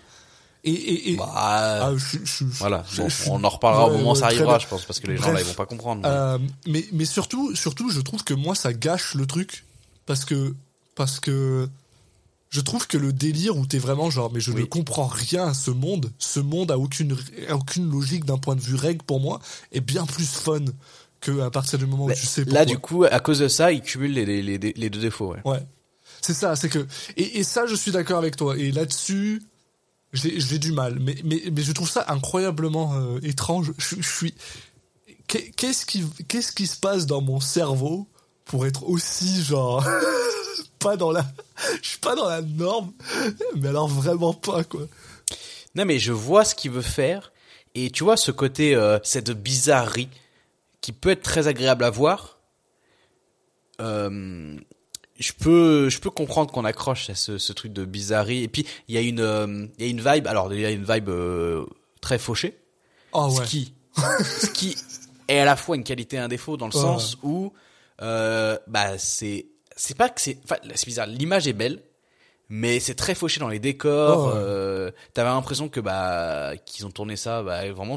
Et, 0.64 0.70
et, 0.72 1.11
et 1.12 1.16
Bah, 1.16 1.29
ah, 1.35 1.90
je, 1.96 2.18
je- 2.18 2.25
je- 2.25 2.44
voilà. 2.44 2.85
je- 2.88 3.03
Bon, 3.03 3.09
je- 3.09 3.31
on 3.31 3.42
en 3.42 3.48
reparlera 3.48 3.88
au 3.88 3.96
moment 3.98 4.12
où 4.12 4.14
ça 4.14 4.27
arrivera, 4.27 4.59
je 4.61 4.68
pense, 4.68 4.85
parce 4.85 5.01
que 5.01 5.09
les 5.09 5.16
gens 5.16 5.33
là, 5.33 5.40
ils 5.40 5.46
vont 5.46 5.55
pas 5.55 5.66
comprendre. 5.66 6.03
mais- 6.03 6.09
Euh, 6.09 6.38
mais 6.68 6.85
mais 6.92 7.05
surtout 7.05 7.55
surtout 7.57 7.90
je 7.90 8.01
trouve 8.01 8.22
que 8.22 8.35
moi 8.35 8.55
ça 8.55 8.72
gâche 8.72 9.14
le 9.16 9.27
truc 9.27 9.64
parce 10.07 10.25
que 10.25 10.55
parce 10.94 11.18
que 11.18 11.68
je 12.51 12.61
trouve 12.61 12.87
que 12.87 12.96
le 12.98 13.12
délire 13.12 13.57
où 13.57 13.66
t'es 13.66 13.79
vraiment 13.79 14.09
genre 14.11 14.31
mais 14.33 14.38
je 14.40 14.53
Oui. 14.53 14.61
ne 14.61 14.66
comprends 14.66 15.07
rien 15.09 15.48
à 15.48 15.55
ce 15.55 15.70
monde 15.72 16.12
ce 16.18 16.38
monde 16.38 16.70
a 16.70 16.79
aucune 16.79 17.16
a 17.48 17.57
aucune 17.57 17.90
logique 17.90 18.25
d'un 18.25 18.38
point 18.38 18.55
de 18.55 18.61
vue 18.61 18.77
règle 18.77 19.03
pour 19.05 19.18
moi 19.20 19.40
est 19.72 19.81
bien 19.81 20.07
plus 20.07 20.27
fun 20.29 20.61
que 21.20 21.40
à 21.40 21.51
partir 21.51 21.79
du 21.79 21.87
moment 21.87 22.07
Mais 22.07 22.14
où 22.14 22.16
tu 22.20 22.27
sais 22.27 22.42
là, 22.44 22.61
pourquoi. 22.61 22.64
du 22.66 22.79
coup, 22.79 23.05
à 23.05 23.20
cause 23.20 23.38
de 23.38 23.46
ça, 23.48 23.70
ils 23.72 23.81
cumulent 23.81 24.12
les, 24.12 24.27
les, 24.27 24.42
les, 24.42 24.59
les 24.77 24.90
deux 24.90 24.98
défauts. 25.01 25.33
Ouais. 25.33 25.40
Ouais. 25.44 25.66
C'est 26.20 26.35
ça, 26.35 26.55
c'est 26.57 26.68
que 26.68 26.87
et, 27.16 27.38
et 27.38 27.42
ça 27.44 27.66
je 27.66 27.75
suis 27.75 27.90
d'accord 27.92 28.18
avec 28.18 28.37
toi 28.37 28.57
et 28.59 28.70
là-dessus 28.70 29.40
j'ai 30.12 30.59
du 30.59 30.72
mal 30.72 30.98
mais 31.01 31.16
mais 31.25 31.42
mais 31.53 31.62
je 31.62 31.72
trouve 31.72 31.88
ça 31.90 32.05
incroyablement 32.09 32.94
euh, 32.94 33.18
étrange. 33.22 33.72
Je, 33.79 33.96
suis 34.03 34.35
qu'est- 35.27 35.51
qu'est-ce 35.57 35.87
qui 35.87 36.05
qu'est-ce 36.29 36.53
qui 36.53 36.66
se 36.66 36.77
passe 36.77 37.07
dans 37.07 37.20
mon 37.22 37.40
cerveau 37.40 38.07
pour 38.44 38.66
être 38.66 38.85
aussi 38.88 39.42
genre 39.42 39.87
pas 40.79 40.96
dans 40.96 41.12
la 41.12 41.25
je 41.83 41.88
suis 41.88 41.98
pas 41.98 42.14
dans 42.14 42.29
la 42.29 42.42
norme 42.42 42.92
mais 43.57 43.68
alors 43.68 43.88
vraiment 43.88 44.35
pas 44.35 44.64
quoi. 44.64 44.83
Non, 45.75 45.87
mais 45.87 45.98
je 45.98 46.12
vois 46.12 46.44
ce 46.44 46.55
qu'il 46.55 46.70
veut 46.70 46.83
faire. 46.83 47.33
Et 47.75 47.88
tu 47.90 48.05
vois, 48.05 48.18
ce 48.18 48.31
côté, 48.31 48.75
euh, 48.75 48.98
cette 49.03 49.31
bizarrerie 49.31 50.11
qui 50.83 50.92
peut 50.92 51.09
être 51.09 51.22
très 51.22 51.48
agréable 51.48 51.85
à 51.85 51.88
voir. 51.88 52.38
Euh, 53.81 54.59
je 55.22 55.32
peux, 55.32 55.88
je 55.88 56.00
peux 56.00 56.11
comprendre 56.11 56.50
qu'on 56.52 56.64
accroche 56.64 57.08
à 57.08 57.14
ce, 57.14 57.38
ce 57.38 57.52
truc 57.52 57.72
de 57.72 57.85
bizarrerie. 57.85 58.42
Et 58.42 58.48
puis, 58.48 58.66
il 58.88 58.94
y 58.94 58.98
a 58.98 59.00
une, 59.00 59.20
euh, 59.20 59.66
il 59.78 59.85
y 59.85 59.88
a 59.88 59.90
une 59.90 60.00
vibe. 60.00 60.26
Alors, 60.26 60.52
il 60.52 60.61
y 60.61 60.66
a 60.66 60.70
une 60.70 60.85
vibe 60.85 61.08
euh, 61.08 61.64
très 62.00 62.18
fauchée. 62.18 62.58
Oh 63.12 63.26
ouais. 63.26 63.46
Ce 63.46 63.50
qui, 63.50 63.72
ce 63.96 64.46
qui 64.50 64.76
est 65.28 65.38
à 65.38 65.44
la 65.44 65.54
fois 65.54 65.76
une 65.76 65.85
qualité 65.85 66.16
et 66.16 66.18
un 66.18 66.28
défaut 66.28 66.56
dans 66.56 66.66
le 66.66 66.72
sens 66.72 67.18
où, 67.22 67.52
euh, 68.00 68.58
bah, 68.66 68.98
c'est, 68.98 69.46
c'est 69.76 69.96
pas 69.96 70.08
que 70.08 70.20
c'est, 70.20 70.38
enfin, 70.44 70.56
c'est 70.74 70.87
bizarre. 70.87 71.06
L'image 71.06 71.46
est 71.46 71.52
belle, 71.52 71.82
mais 72.48 72.80
c'est 72.80 72.96
très 72.96 73.14
fauché 73.14 73.38
dans 73.38 73.48
les 73.48 73.61
décors. 73.61 74.35
Oh, 74.35 74.37
ouais. 74.37 74.92
T'avais 75.14 75.28
l'impression 75.28 75.68
que 75.68 75.78
bah 75.80 76.52
qu'ils 76.66 76.85
ont 76.85 76.90
tourné 76.90 77.16
ça 77.16 77.42
bah, 77.42 77.70
vraiment 77.72 77.96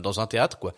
dans 0.00 0.20
un 0.20 0.26
théâtre 0.26 0.58
quoi. 0.58 0.74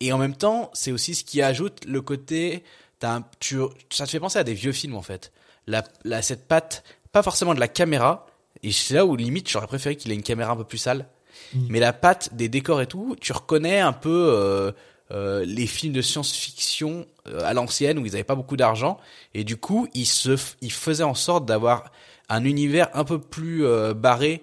Et 0.00 0.12
en 0.12 0.18
même 0.18 0.36
temps, 0.36 0.70
c'est 0.74 0.92
aussi 0.92 1.14
ce 1.14 1.24
qui 1.24 1.40
ajoute 1.40 1.84
le 1.86 2.02
côté, 2.02 2.64
t'as 3.04 3.16
un, 3.16 3.24
tu, 3.38 3.58
ça 3.90 4.06
te 4.06 4.10
fait 4.10 4.20
penser 4.20 4.38
à 4.38 4.44
des 4.44 4.54
vieux 4.54 4.72
films 4.72 4.96
en 4.96 5.02
fait. 5.02 5.30
La, 5.66 5.84
la 6.04 6.22
cette 6.22 6.48
patte, 6.48 6.82
pas 7.12 7.22
forcément 7.22 7.54
de 7.54 7.60
la 7.60 7.68
caméra. 7.68 8.26
Et 8.62 8.72
c'est 8.72 8.94
là 8.94 9.04
où 9.04 9.14
limite 9.14 9.48
j'aurais 9.50 9.66
préféré 9.66 9.96
qu'il 9.96 10.10
ait 10.10 10.14
une 10.14 10.22
caméra 10.22 10.52
un 10.52 10.56
peu 10.56 10.64
plus 10.64 10.78
sale. 10.78 11.06
Mm. 11.54 11.66
Mais 11.68 11.80
la 11.80 11.92
patte 11.92 12.34
des 12.34 12.48
décors 12.48 12.80
et 12.80 12.86
tout, 12.86 13.16
tu 13.20 13.32
reconnais 13.32 13.80
un 13.80 13.92
peu 13.92 14.28
euh, 14.32 14.72
euh, 15.10 15.44
les 15.44 15.66
films 15.66 15.92
de 15.92 16.00
science-fiction 16.00 17.06
euh, 17.26 17.40
à 17.44 17.52
l'ancienne 17.52 17.98
où 17.98 18.06
ils 18.06 18.14
avaient 18.14 18.24
pas 18.24 18.36
beaucoup 18.36 18.56
d'argent 18.56 18.98
et 19.34 19.44
du 19.44 19.56
coup 19.58 19.86
ils 19.92 20.06
se, 20.06 20.30
f- 20.30 20.54
ils 20.62 20.72
faisaient 20.72 21.02
en 21.04 21.14
sorte 21.14 21.44
d'avoir 21.44 21.92
un 22.30 22.44
univers 22.44 22.88
un 22.94 23.04
peu 23.04 23.18
plus 23.20 23.64
barré, 23.94 24.42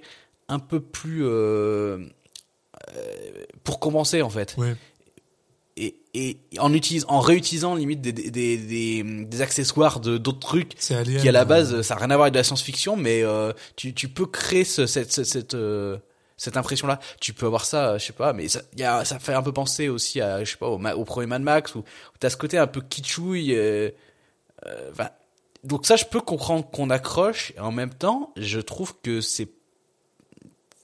un 0.50 0.60
peu 0.60 0.80
plus 0.80 1.26
pour 3.64 3.80
commencer 3.80 4.22
en 4.22 4.30
fait. 4.30 4.56
Ouais. 4.58 4.76
Et, 6.14 6.38
en 6.60 6.74
utilisant, 6.74 7.08
en 7.10 7.22
réutilisant 7.22 7.74
limite 7.76 8.02
des, 8.02 8.12
des, 8.12 8.30
des, 8.30 8.58
des, 8.58 9.04
des 9.24 9.42
accessoires 9.42 10.02
de 10.02 10.18
d'autres 10.18 10.40
trucs 10.40 10.76
qui 10.76 10.94
à 10.94 11.32
la 11.32 11.42
euh, 11.42 11.46
base 11.46 11.82
ça 11.84 11.96
n'a 11.96 12.02
rien 12.02 12.10
à 12.12 12.16
voir 12.16 12.26
avec 12.26 12.34
de 12.34 12.40
la 12.40 12.44
science-fiction, 12.44 12.98
mais 12.98 13.24
euh, 13.24 13.54
tu, 13.78 13.94
tu 13.94 14.10
peux 14.10 14.26
créer 14.26 14.66
ce, 14.66 14.86
cette 14.88 15.14
cette 15.14 15.26
cette, 15.26 15.54
euh, 15.54 15.98
cette 16.36 16.58
impression-là. 16.58 17.00
Tu 17.22 17.34
peux 17.34 17.46
avoir 17.46 17.64
ça, 17.64 17.92
euh, 17.92 17.98
je 18.00 18.06
sais 18.08 18.14
pas, 18.14 18.34
mais 18.34 18.50
ça, 18.50 18.62
y 18.76 18.84
a, 18.84 19.06
ça 19.06 19.20
fait 19.20 19.34
un 19.34 19.42
peu 19.42 19.54
penser 19.54 19.88
aussi 19.88 20.20
à, 20.20 20.44
je 20.44 20.52
sais 20.52 20.58
pas, 20.58 20.68
au, 20.68 20.84
au 20.84 21.06
premier 21.06 21.28
Mad 21.28 21.44
Max 21.44 21.76
où, 21.76 21.80
où 21.80 22.18
t'as 22.20 22.30
ce 22.30 22.36
côté 22.36 22.58
un 22.58 22.68
peu 22.68 22.82
kitschouille. 22.82 23.56
Euh, 23.56 23.92
euh, 24.66 24.92
donc 25.64 25.86
ça, 25.86 25.96
je 25.96 26.04
peux 26.06 26.20
comprendre 26.20 26.70
qu'on 26.72 26.90
accroche, 26.90 27.54
et 27.56 27.60
en 27.60 27.72
même 27.72 27.94
temps, 27.94 28.34
je 28.36 28.60
trouve 28.60 28.96
que 29.02 29.22
c'est 29.22 29.50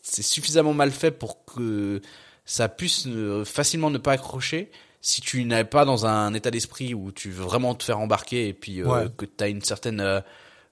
c'est 0.01 0.21
suffisamment 0.21 0.73
mal 0.73 0.91
fait 0.91 1.11
pour 1.11 1.43
que 1.43 2.01
ça 2.45 2.69
puisse 2.69 3.09
facilement 3.43 3.89
ne 3.89 3.97
pas 3.97 4.13
accrocher 4.13 4.71
si 5.01 5.21
tu 5.21 5.43
n'es 5.45 5.63
pas 5.63 5.85
dans 5.85 6.05
un 6.05 6.33
état 6.33 6.51
d'esprit 6.51 6.93
où 6.93 7.11
tu 7.11 7.29
veux 7.29 7.43
vraiment 7.43 7.75
te 7.75 7.83
faire 7.83 7.99
embarquer 7.99 8.47
et 8.49 8.53
puis 8.53 8.81
euh, 8.81 8.85
Ouais. 8.87 9.07
que 9.15 9.25
tu 9.25 9.43
as 9.43 9.47
une 9.47 9.61
certaine 9.61 9.99
euh, 10.01 10.19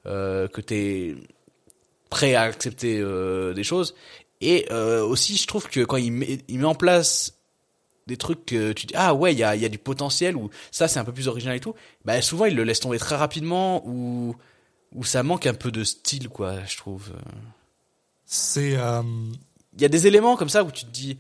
euh, 0.06 0.48
que 0.48 0.62
tu 0.62 0.74
es 0.76 1.16
prêt 2.10 2.36
à 2.36 2.42
accepter 2.44 3.04
des 3.54 3.64
choses 3.64 3.96
et 4.42 4.68
aussi 4.72 5.38
je 5.38 5.48
trouve 5.48 5.68
que 5.70 5.82
quand 5.84 5.98
il 5.98 6.12
met, 6.12 6.40
il 6.48 6.60
met 6.60 6.66
en 6.66 6.76
place 6.76 7.34
des 8.08 8.16
trucs 8.18 8.46
que 8.46 8.72
tu 8.74 8.86
dis 8.86 8.94
ah 8.96 9.14
ouais 9.16 9.34
il 9.34 9.40
y 9.40 9.44
a, 9.44 9.56
y 9.56 9.66
a 9.66 9.70
du 9.70 9.80
potentiel 9.80 10.36
ou 10.36 10.50
ça 10.72 10.88
c'est 10.88 11.00
un 11.00 11.04
peu 11.04 11.12
plus 11.14 11.28
original 11.28 11.56
et 11.56 11.60
tout 11.60 11.74
bah 12.06 12.22
souvent 12.22 12.46
il 12.46 12.56
le 12.56 12.64
laisse 12.64 12.80
tomber 12.80 13.00
très 13.00 13.16
rapidement 13.16 13.82
ou 13.88 14.36
ou 14.94 15.04
ça 15.04 15.24
manque 15.24 15.48
un 15.48 15.56
peu 15.56 15.72
de 15.72 15.84
style 15.84 16.30
quoi 16.30 16.64
je 16.66 16.78
trouve 16.78 17.10
C'est 18.26 18.78
il 19.78 19.82
y 19.82 19.86
a 19.86 19.90
des 19.90 20.08
éléments 20.08 20.36
comme 20.38 20.50
ça 20.50 20.64
où 20.64 20.72
tu 20.72 20.86
te 20.86 20.92
dis 20.92 21.18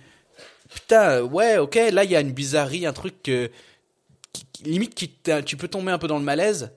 putain 0.75 1.09
euh, 1.09 1.21
ouais 1.23 1.57
ok 1.57 1.75
là 1.91 2.03
il 2.03 2.11
y 2.11 2.15
a 2.15 2.21
une 2.21 2.33
bizarrerie 2.33 2.85
un 2.85 2.93
truc 2.93 3.23
que 3.23 3.49
qui- 4.33 4.63
limite 4.63 4.93
qui 4.93 5.11
tu 5.45 5.57
peux 5.57 5.67
tomber 5.67 5.91
un 5.91 5.97
peu 5.97 6.07
dans 6.07 6.19
le 6.19 6.23
malaise. 6.23 6.71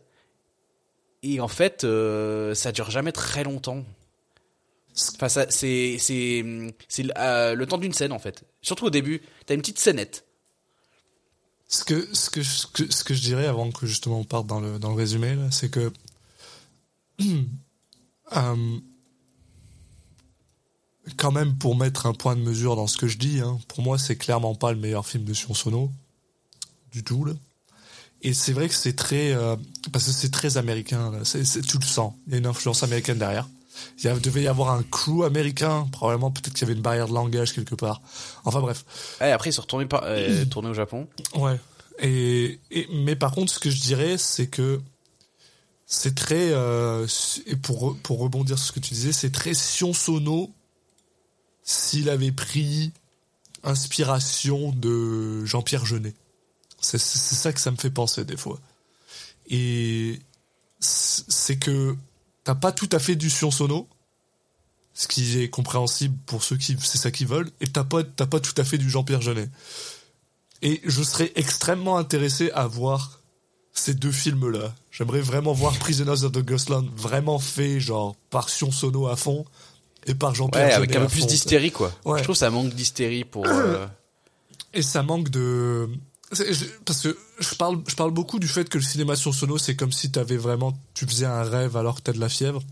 Et 1.22 1.40
en 1.40 1.48
fait 1.48 1.82
euh, 1.84 2.54
ça 2.54 2.70
dure 2.72 2.90
jamais 2.90 3.12
très 3.12 3.42
longtemps. 3.42 3.84
Enfin 5.16 5.28
ça 5.28 5.50
c'est 5.50 5.96
c'est 5.98 6.44
c'est 6.88 7.04
euh, 7.18 7.54
le 7.54 7.66
temps 7.66 7.78
d'une 7.78 7.92
scène 7.92 8.12
en 8.12 8.18
fait. 8.18 8.44
Surtout 8.62 8.86
au 8.86 8.90
début 8.90 9.20
t'as 9.44 9.54
une 9.54 9.60
petite 9.60 9.78
scénette. 9.80 10.24
Ce 11.70 11.84
que, 11.84 12.08
ce 12.14 12.30
que, 12.30 12.42
ce 12.42 13.04
que, 13.04 13.12
je 13.12 13.20
dirais 13.20 13.46
avant 13.46 13.70
que 13.70 13.84
justement 13.84 14.20
on 14.20 14.24
parte 14.24 14.46
dans 14.46 14.58
le, 14.58 14.78
dans 14.78 14.88
le 14.88 14.94
résumé, 14.94 15.36
c'est 15.50 15.70
que 15.70 15.92
euh, 17.20 18.78
quand 21.16 21.32
même 21.32 21.56
pour 21.56 21.76
mettre 21.76 22.06
un 22.06 22.12
point 22.12 22.36
de 22.36 22.40
mesure 22.40 22.76
dans 22.76 22.86
ce 22.86 22.96
que 22.96 23.06
je 23.08 23.18
dis, 23.18 23.40
hein, 23.40 23.58
pour 23.68 23.82
moi 23.82 23.98
c'est 23.98 24.16
clairement 24.16 24.54
pas 24.54 24.72
le 24.72 24.78
meilleur 24.78 25.06
film 25.06 25.24
de 25.24 25.34
Sion 25.34 25.54
Sono 25.54 25.90
du 26.92 27.02
tout 27.04 27.24
là. 27.24 27.32
Et 28.22 28.34
c'est 28.34 28.52
vrai 28.52 28.68
que 28.68 28.74
c'est 28.74 28.94
très 28.96 29.32
euh, 29.32 29.54
parce 29.92 30.06
que 30.06 30.10
c'est 30.12 30.30
très 30.30 30.56
américain, 30.56 31.12
là. 31.12 31.18
C'est- 31.24 31.62
tu 31.64 31.78
le 31.78 31.84
sens, 31.84 32.14
il 32.26 32.32
y 32.32 32.36
a 32.36 32.38
une 32.38 32.46
influence 32.46 32.82
américaine 32.82 33.18
derrière. 33.18 33.48
Il 33.98 34.04
y 34.04 34.08
a- 34.08 34.18
devait 34.18 34.42
y 34.42 34.48
avoir 34.48 34.70
un 34.70 34.82
crew 34.82 35.22
américain, 35.24 35.86
probablement 35.92 36.32
peut-être 36.32 36.52
qu'il 36.52 36.62
y 36.62 36.64
avait 36.64 36.72
une 36.74 36.82
barrière 36.82 37.06
de 37.06 37.14
langage 37.14 37.52
quelque 37.54 37.76
part. 37.76 38.02
Enfin 38.44 38.60
bref, 38.60 38.84
Ouais, 39.20 39.30
après 39.30 39.50
ils 39.50 39.52
sont 39.52 39.62
retournés 39.62 39.86
par, 39.86 40.02
euh, 40.04 40.44
tournés 40.46 40.68
au 40.68 40.74
Japon 40.74 41.06
Ouais. 41.36 41.60
Et, 42.00 42.58
et 42.72 42.88
mais 42.92 43.14
par 43.14 43.30
contre, 43.32 43.52
ce 43.52 43.60
que 43.60 43.70
je 43.70 43.80
dirais, 43.80 44.18
c'est 44.18 44.48
que 44.48 44.80
c'est 45.86 46.14
très 46.16 46.50
euh, 46.52 47.06
et 47.46 47.54
pour 47.56 47.96
pour 48.02 48.18
rebondir 48.18 48.58
sur 48.58 48.66
ce 48.68 48.72
que 48.72 48.80
tu 48.80 48.94
disais, 48.94 49.12
c'est 49.12 49.30
très 49.30 49.54
Sion 49.54 49.92
Sono 49.94 50.50
s'il 51.68 52.08
avait 52.08 52.32
pris 52.32 52.92
inspiration 53.62 54.72
de 54.72 55.44
Jean-Pierre 55.44 55.84
Jeunet. 55.84 56.14
C'est 56.80 56.96
ça 56.98 57.52
que 57.52 57.60
ça 57.60 57.70
me 57.70 57.76
fait 57.76 57.90
penser 57.90 58.24
des 58.24 58.38
fois. 58.38 58.58
Et 59.50 60.18
c'est 60.80 61.58
que 61.58 61.94
t'as 62.42 62.54
pas 62.54 62.72
tout 62.72 62.88
à 62.92 62.98
fait 62.98 63.16
du 63.16 63.28
Sion 63.28 63.50
Sono, 63.50 63.86
ce 64.94 65.08
qui 65.08 65.40
est 65.40 65.50
compréhensible 65.50 66.16
pour 66.24 66.42
ceux 66.42 66.56
qui 66.56 66.74
c'est 66.80 66.96
ça 66.96 67.10
qu'ils 67.10 67.26
veulent, 67.26 67.50
et 67.60 67.66
t'as 67.66 67.84
pas 67.84 68.02
t'as 68.02 68.26
pas 68.26 68.40
tout 68.40 68.58
à 68.58 68.64
fait 68.64 68.78
du 68.78 68.88
Jean-Pierre 68.88 69.20
Jeunet. 69.20 69.50
Et 70.62 70.80
je 70.86 71.02
serais 71.02 71.32
extrêmement 71.34 71.98
intéressé 71.98 72.50
à 72.52 72.66
voir 72.66 73.20
ces 73.74 73.92
deux 73.92 74.10
films-là. 74.12 74.74
J'aimerais 74.90 75.20
vraiment 75.20 75.52
voir 75.52 75.76
Prisoners 75.78 76.24
of 76.24 76.32
the 76.32 76.42
Ghostland 76.42 76.88
vraiment 76.96 77.38
fait, 77.38 77.78
genre, 77.78 78.16
par 78.30 78.48
Sion 78.48 78.72
Sono 78.72 79.06
à 79.06 79.16
fond 79.16 79.44
et 80.06 80.14
par 80.14 80.34
Jean-Pierre 80.34 80.66
ouais 80.68 80.72
avec 80.72 80.96
un 80.96 81.00
peu 81.00 81.08
plus 81.08 81.26
d'hystérie 81.26 81.70
quoi 81.72 81.92
Ouais. 82.04 82.18
je 82.18 82.24
trouve 82.24 82.34
que 82.34 82.38
ça 82.40 82.50
manque 82.50 82.74
d'hystérie 82.74 83.24
pour 83.24 83.46
euh, 83.48 83.86
Et 84.74 84.82
ça 84.82 85.02
manque 85.02 85.28
de... 85.30 85.88
Parce 86.84 87.00
que 87.02 87.16
je 87.40 87.54
parle, 87.54 87.82
je 87.86 87.94
parle 87.94 88.10
beaucoup 88.10 88.38
du 88.38 88.48
fait 88.48 88.68
que 88.68 88.76
le 88.78 88.84
cinéma 88.84 89.16
Sion 89.16 89.32
Sono, 89.32 89.56
c'est 89.58 89.76
comme 89.76 89.92
si 89.92 90.10
t'avais 90.10 90.36
vraiment... 90.36 90.72
Tu 90.94 91.06
faisais 91.06 91.24
un 91.26 91.42
rêve 91.42 91.76
alors 91.76 91.96
que 91.96 92.02
t'as 92.02 92.12
de 92.12 92.20
la 92.20 92.28
fièvre. 92.28 92.62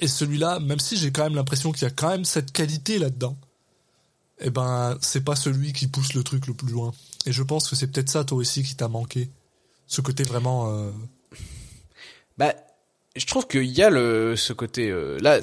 Et 0.00 0.08
celui-là, 0.08 0.60
même 0.60 0.78
si 0.80 0.98
j'ai 0.98 1.10
quand 1.12 1.24
même 1.24 1.34
l'impression 1.34 1.72
qu'il 1.72 1.82
y 1.84 1.86
a 1.86 1.90
quand 1.90 2.10
même 2.10 2.26
cette 2.26 2.52
qualité 2.52 2.98
là-dedans, 2.98 3.38
eh 4.40 4.50
ben, 4.50 4.98
c'est 5.00 5.24
pas 5.24 5.34
celui 5.36 5.72
qui 5.72 5.86
pousse 5.86 6.12
le 6.12 6.22
truc 6.22 6.46
le 6.46 6.52
plus 6.52 6.68
loin. 6.70 6.92
Et 7.24 7.32
je 7.32 7.42
pense 7.42 7.68
que 7.70 7.74
c'est 7.76 7.86
peut-être 7.86 8.10
ça, 8.10 8.22
toi 8.24 8.36
aussi, 8.36 8.62
qui 8.62 8.74
t'a 8.76 8.88
manqué. 8.88 9.30
Ce 9.86 10.02
côté 10.02 10.22
vraiment... 10.22 10.70
euh, 10.70 10.90
Bah, 12.36 12.54
je 13.16 13.26
trouve 13.26 13.46
qu'il 13.46 13.64
y 13.64 13.82
a 13.82 13.90
le 13.90 14.36
ce 14.36 14.52
côté 14.52 14.90
euh, 14.90 15.18
là. 15.20 15.40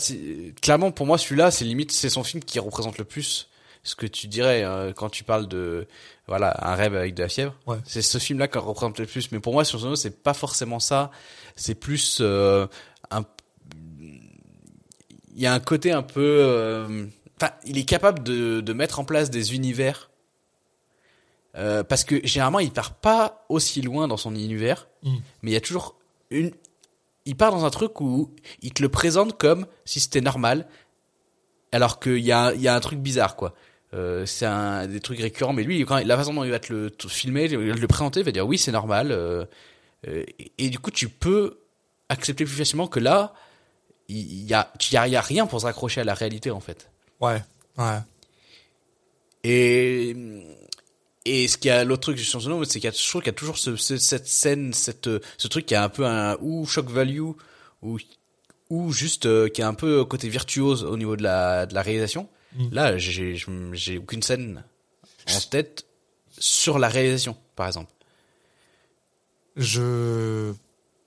Clairement, 0.61 0.91
pour 0.91 1.05
moi, 1.05 1.17
celui-là, 1.17 1.51
c'est 1.51 1.65
limite, 1.65 1.91
c'est 1.91 2.09
son 2.09 2.23
film 2.23 2.43
qui 2.43 2.59
représente 2.59 2.97
le 2.97 3.03
plus 3.05 3.49
ce 3.85 3.95
que 3.95 4.05
tu 4.05 4.27
dirais 4.27 4.63
euh, 4.63 4.93
quand 4.93 5.09
tu 5.09 5.23
parles 5.25 5.47
de 5.47 5.87
voilà 6.27 6.55
un 6.65 6.73
rêve 6.75 6.95
avec 6.95 7.15
de 7.15 7.23
la 7.23 7.27
fièvre. 7.29 7.53
Ouais. 7.67 7.77
C'est 7.85 8.01
ce 8.01 8.17
film-là 8.17 8.47
qui 8.47 8.57
représente 8.57 8.97
le 8.99 9.05
plus. 9.05 9.31
Mais 9.31 9.39
pour 9.39 9.53
moi, 9.53 9.65
sur 9.65 9.79
Sono, 9.79 9.95
c'est 9.95 10.23
pas 10.23 10.33
forcément 10.33 10.79
ça. 10.79 11.11
C'est 11.55 11.75
plus 11.75 12.19
euh, 12.21 12.65
un. 13.11 13.23
Il 15.35 15.41
y 15.41 15.45
a 15.47 15.53
un 15.53 15.59
côté 15.59 15.91
un 15.91 16.03
peu. 16.03 16.21
euh, 16.21 17.05
enfin, 17.41 17.51
il 17.65 17.77
est 17.77 17.85
capable 17.85 18.23
de, 18.23 18.61
de 18.61 18.73
mettre 18.73 18.99
en 18.99 19.05
place 19.05 19.29
des 19.29 19.55
univers. 19.55 20.09
Euh, 21.55 21.83
parce 21.83 22.03
que 22.03 22.25
généralement, 22.25 22.59
il 22.59 22.71
part 22.71 22.95
pas 22.95 23.45
aussi 23.49 23.81
loin 23.81 24.07
dans 24.07 24.17
son 24.17 24.33
univers, 24.33 24.87
Mm. 25.03 25.17
mais 25.41 25.51
il 25.51 25.53
y 25.53 25.57
a 25.57 25.61
toujours 25.61 25.95
une. 26.31 26.51
Il 27.25 27.35
part 27.35 27.51
dans 27.51 27.65
un 27.65 27.69
truc 27.69 28.01
où 28.01 28.33
il 28.61 28.73
te 28.73 28.81
le 28.81 28.89
présente 28.89 29.37
comme 29.37 29.65
si 29.85 29.99
c'était 29.99 30.21
normal, 30.21 30.67
alors 31.71 31.99
qu'il 31.99 32.19
y 32.19 32.31
a, 32.31 32.53
il 32.53 32.61
y 32.61 32.67
a 32.67 32.75
un 32.75 32.79
truc 32.79 32.99
bizarre, 32.99 33.35
quoi. 33.35 33.53
Euh, 33.93 34.25
c'est 34.25 34.45
un 34.45 34.87
des 34.87 34.99
trucs 34.99 35.19
récurrents, 35.19 35.53
mais 35.53 35.63
lui, 35.63 35.85
quand 35.85 36.03
la 36.03 36.17
façon 36.17 36.33
dont 36.33 36.43
il 36.43 36.49
va 36.51 36.59
te 36.59 36.73
le 36.73 36.89
te 36.89 37.07
filmer, 37.07 37.45
il 37.45 37.57
va 37.57 37.75
te 37.75 37.79
le 37.79 37.87
présenter, 37.87 38.21
il 38.21 38.25
va 38.25 38.31
dire 38.31 38.47
oui, 38.47 38.57
c'est 38.57 38.71
normal. 38.71 39.11
euh, 39.11 39.45
euh, 40.07 40.23
et, 40.39 40.51
et 40.57 40.69
du 40.69 40.79
coup, 40.79 40.91
tu 40.91 41.09
peux 41.09 41.59
accepter 42.09 42.43
plus 42.43 42.55
facilement 42.55 42.87
que 42.87 42.99
là, 42.99 43.33
il 44.09 44.43
y 44.43 44.53
a, 44.53 44.71
il 44.79 44.93
y 44.93 44.97
a, 44.97 45.07
y 45.07 45.15
a 45.15 45.21
rien 45.21 45.45
pour 45.47 45.61
se 45.61 45.65
raccrocher 45.65 46.01
à 46.01 46.03
la 46.03 46.13
réalité, 46.13 46.51
en 46.51 46.59
fait. 46.59 46.89
Ouais, 47.21 47.41
ouais. 47.77 47.99
Et 49.43 50.15
et 51.25 51.47
ce 51.47 51.57
qu'il 51.57 51.69
y 51.69 51.71
a 51.71 51.83
l'autre 51.83 52.01
truc 52.03 52.19
sur 52.19 52.41
ce 52.41 52.49
nom, 52.49 52.63
c'est 52.63 52.79
qu'il 52.79 52.83
y 52.85 52.87
a 52.87 52.91
je 52.91 53.07
trouve 53.09 53.21
qu'il 53.21 53.29
y 53.31 53.35
a 53.35 53.37
toujours 53.37 53.57
ce, 53.57 53.75
ce- 53.75 53.97
cette 53.97 54.27
scène, 54.27 54.73
cette 54.73 55.09
ce 55.37 55.47
truc 55.47 55.65
qui 55.65 55.75
a 55.75 55.83
un 55.83 55.89
peu 55.89 56.05
un 56.05 56.37
ou 56.41 56.65
shock 56.65 56.89
value 56.89 57.21
ou 57.81 57.97
ou 58.69 58.91
juste 58.91 59.25
euh, 59.25 59.49
qui 59.49 59.61
a 59.61 59.67
un 59.67 59.73
peu 59.73 60.03
côté 60.05 60.27
virtuose 60.29 60.83
au 60.83 60.97
niveau 60.97 61.15
de 61.15 61.23
la 61.23 61.65
de 61.65 61.73
la 61.73 61.81
réalisation. 61.81 62.27
Mm. 62.55 62.67
Là, 62.71 62.97
j'ai 62.97 63.35
je- 63.35 63.49
j'ai 63.73 63.97
aucune 63.97 64.21
scène 64.23 64.63
en 65.33 65.39
tête 65.49 65.85
sur 66.39 66.79
la 66.79 66.87
réalisation, 66.89 67.37
par 67.55 67.67
exemple. 67.67 67.91
Je 69.55 70.51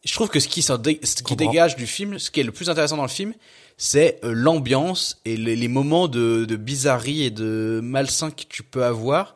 Je 0.04 0.12
trouve 0.14 0.28
que 0.28 0.38
ce 0.38 0.46
qui, 0.46 0.60
dé- 0.78 1.00
ce 1.02 1.16
qui 1.16 1.34
dégage 1.48 1.74
du 1.76 1.86
film, 1.86 2.18
ce 2.20 2.30
qui 2.30 2.38
est 2.38 2.44
le 2.44 2.52
plus 2.52 2.70
intéressant 2.70 2.96
dans 2.96 3.02
le 3.02 3.08
film, 3.08 3.34
c'est 3.76 4.20
euh, 4.24 4.32
l'ambiance 4.32 5.20
et 5.24 5.36
les, 5.36 5.56
les 5.56 5.66
moments 5.68 6.06
de, 6.06 6.44
de 6.44 6.56
bizarrerie 6.56 7.24
et 7.24 7.30
de 7.32 7.80
malsain 7.82 8.30
que 8.30 8.44
tu 8.48 8.62
peux 8.62 8.84
avoir. 8.84 9.34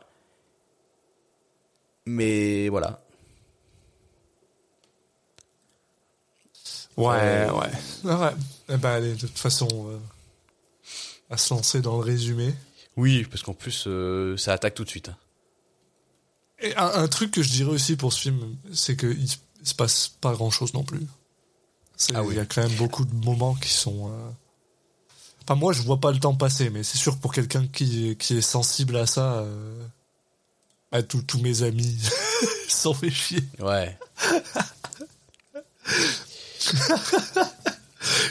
Mais 2.13 2.69
voilà. 2.69 3.01
Ouais, 6.97 7.17
Euh, 7.19 7.53
ouais. 7.53 7.71
Ah 8.09 8.21
ouais. 8.21 8.33
Eh 8.69 8.77
ben, 8.77 8.91
allez, 8.91 9.15
de 9.15 9.27
toute 9.27 9.39
façon, 9.39 9.69
euh, 9.73 9.99
à 11.31 11.37
se 11.37 11.55
lancer 11.55 11.81
dans 11.81 11.97
le 11.99 12.05
résumé. 12.05 12.53
Oui, 12.97 13.25
parce 13.31 13.43
qu'en 13.43 13.55
plus, 13.55 13.85
euh, 13.87 14.37
ça 14.37 14.53
attaque 14.53 14.75
tout 14.75 14.85
de 14.85 14.91
suite. 14.91 15.09
hein. 15.09 15.17
Et 16.61 16.77
un, 16.77 16.87
un 16.89 17.09
truc 17.09 17.31
que 17.31 17.43
je 17.43 17.49
dirais 17.51 17.71
aussi 17.71 17.97
pour 17.97 18.13
ce 18.13 18.21
film, 18.21 18.57
c'est 18.73 18.97
qu'il 18.97 19.23
il 19.63 19.67
se 19.67 19.75
passe 19.75 20.09
pas 20.21 20.33
grand 20.33 20.51
chose 20.51 20.75
non 20.75 20.85
plus. 20.85 21.07
Il 22.11 22.17
Ah 22.17 22.23
oui. 22.23 22.35
y 22.35 22.39
a 22.39 22.45
quand 22.47 22.63
même 22.63 22.77
beaucoup 22.77 23.05
de 23.05 23.15
moments 23.25 23.55
qui 23.55 23.71
sont. 23.71 24.11
Enfin, 25.45 25.55
moi, 25.55 25.73
je 25.73 25.83
vois 25.83 26.01
pas 26.01 26.13
le 26.13 26.19
temps 26.19 26.35
passer, 26.35 26.71
mais 26.71 26.83
c'est 26.83 26.99
sûr 26.99 27.19
pour 27.19 27.33
quelqu'un 27.33 27.67
qui, 27.67 28.17
qui 28.19 28.37
est 28.39 28.43
sensible 28.43 28.97
à 28.97 29.07
ça, 29.07 29.45
à 30.93 31.03
tous 31.03 31.23
tous 31.23 31.41
mes 31.41 31.63
amis, 31.63 31.99
s'en 32.69 32.95
fait 32.95 33.11
chier. 33.11 33.43
Ouais. 33.61 33.97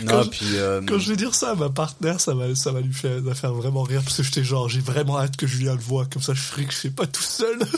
Quand 0.08 0.17
non, 0.17 0.24
je- 0.24 0.30
puis... 0.30 0.58
euh, 0.58 0.82
Quand 0.88 0.98
je 0.98 1.10
vais 1.10 1.15
dire 1.17 1.36
ça 1.36 1.52
à 1.52 1.56
ma 1.56 1.69
partenaire, 1.69 2.19
ça 2.19 2.34
va, 2.34 2.56
ça 2.56 2.72
va 2.72 2.82
lui 2.82 2.93
faire, 2.93 3.15
ça 3.17 3.22
va 3.22 3.36
faire 3.36 3.54
vraiment 3.54 3.84
rire 3.84 4.02
parce 4.04 4.17
que 4.17 4.24
j'étais 4.24 4.43
genre, 4.43 4.67
j'ai 4.69 4.80
vraiment 4.80 5.19
hâte 5.19 5.38
que 5.38 5.45
Julien 5.45 5.74
le 5.76 5.80
voit, 5.82 6.06
comme 6.06 6.22
ça 6.22 6.34
je 6.34 6.41
ferai 6.41 6.65
que 6.65 6.74
je 6.74 6.78
fais 6.78 6.89
pas 6.89 7.06
tout 7.06 7.22
seul. 7.22 7.60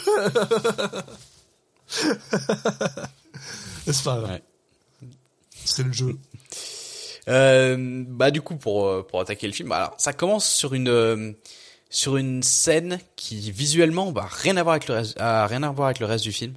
C'est 3.86 4.04
pas. 4.04 4.22
Ouais. 4.22 4.42
C'est 5.66 5.84
le 5.84 5.92
jeu. 5.92 6.18
Euh, 7.28 8.04
bah 8.08 8.32
du 8.32 8.42
coup 8.42 8.56
pour 8.56 8.88
euh, 8.88 9.04
pour 9.08 9.20
attaquer 9.22 9.46
le 9.48 9.54
film, 9.54 9.72
alors 9.72 9.94
ça 9.98 10.12
commence 10.14 10.50
sur 10.50 10.74
une 10.74 11.36
sur 11.92 12.18
une 12.18 12.42
scène 12.42 13.00
qui 13.16 13.52
visuellement 13.52 14.12
bah 14.12 14.28
rien 14.32 14.58
à 14.58 14.64
voir 14.64 14.74
avec 14.74 14.88
le 14.88 14.96
reste, 14.96 15.20
a 15.22 15.46
rien 15.46 15.62
à 15.62 15.70
voir 15.72 15.88
avec 15.90 16.00
le 16.00 16.08
reste 16.08 16.24
du 16.24 16.32
film, 16.32 16.54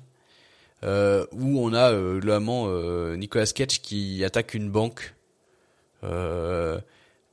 euh, 0.84 1.26
où 1.32 1.60
on 1.60 1.74
a 1.74 1.90
euh, 1.92 2.20
le 2.20 2.32
amant 2.32 2.64
euh, 2.68 3.16
Nicolas 3.16 3.44
Cage 3.46 3.82
qui 3.82 4.24
attaque 4.24 4.54
une 4.54 4.70
banque. 4.70 5.14
Euh, 6.04 6.78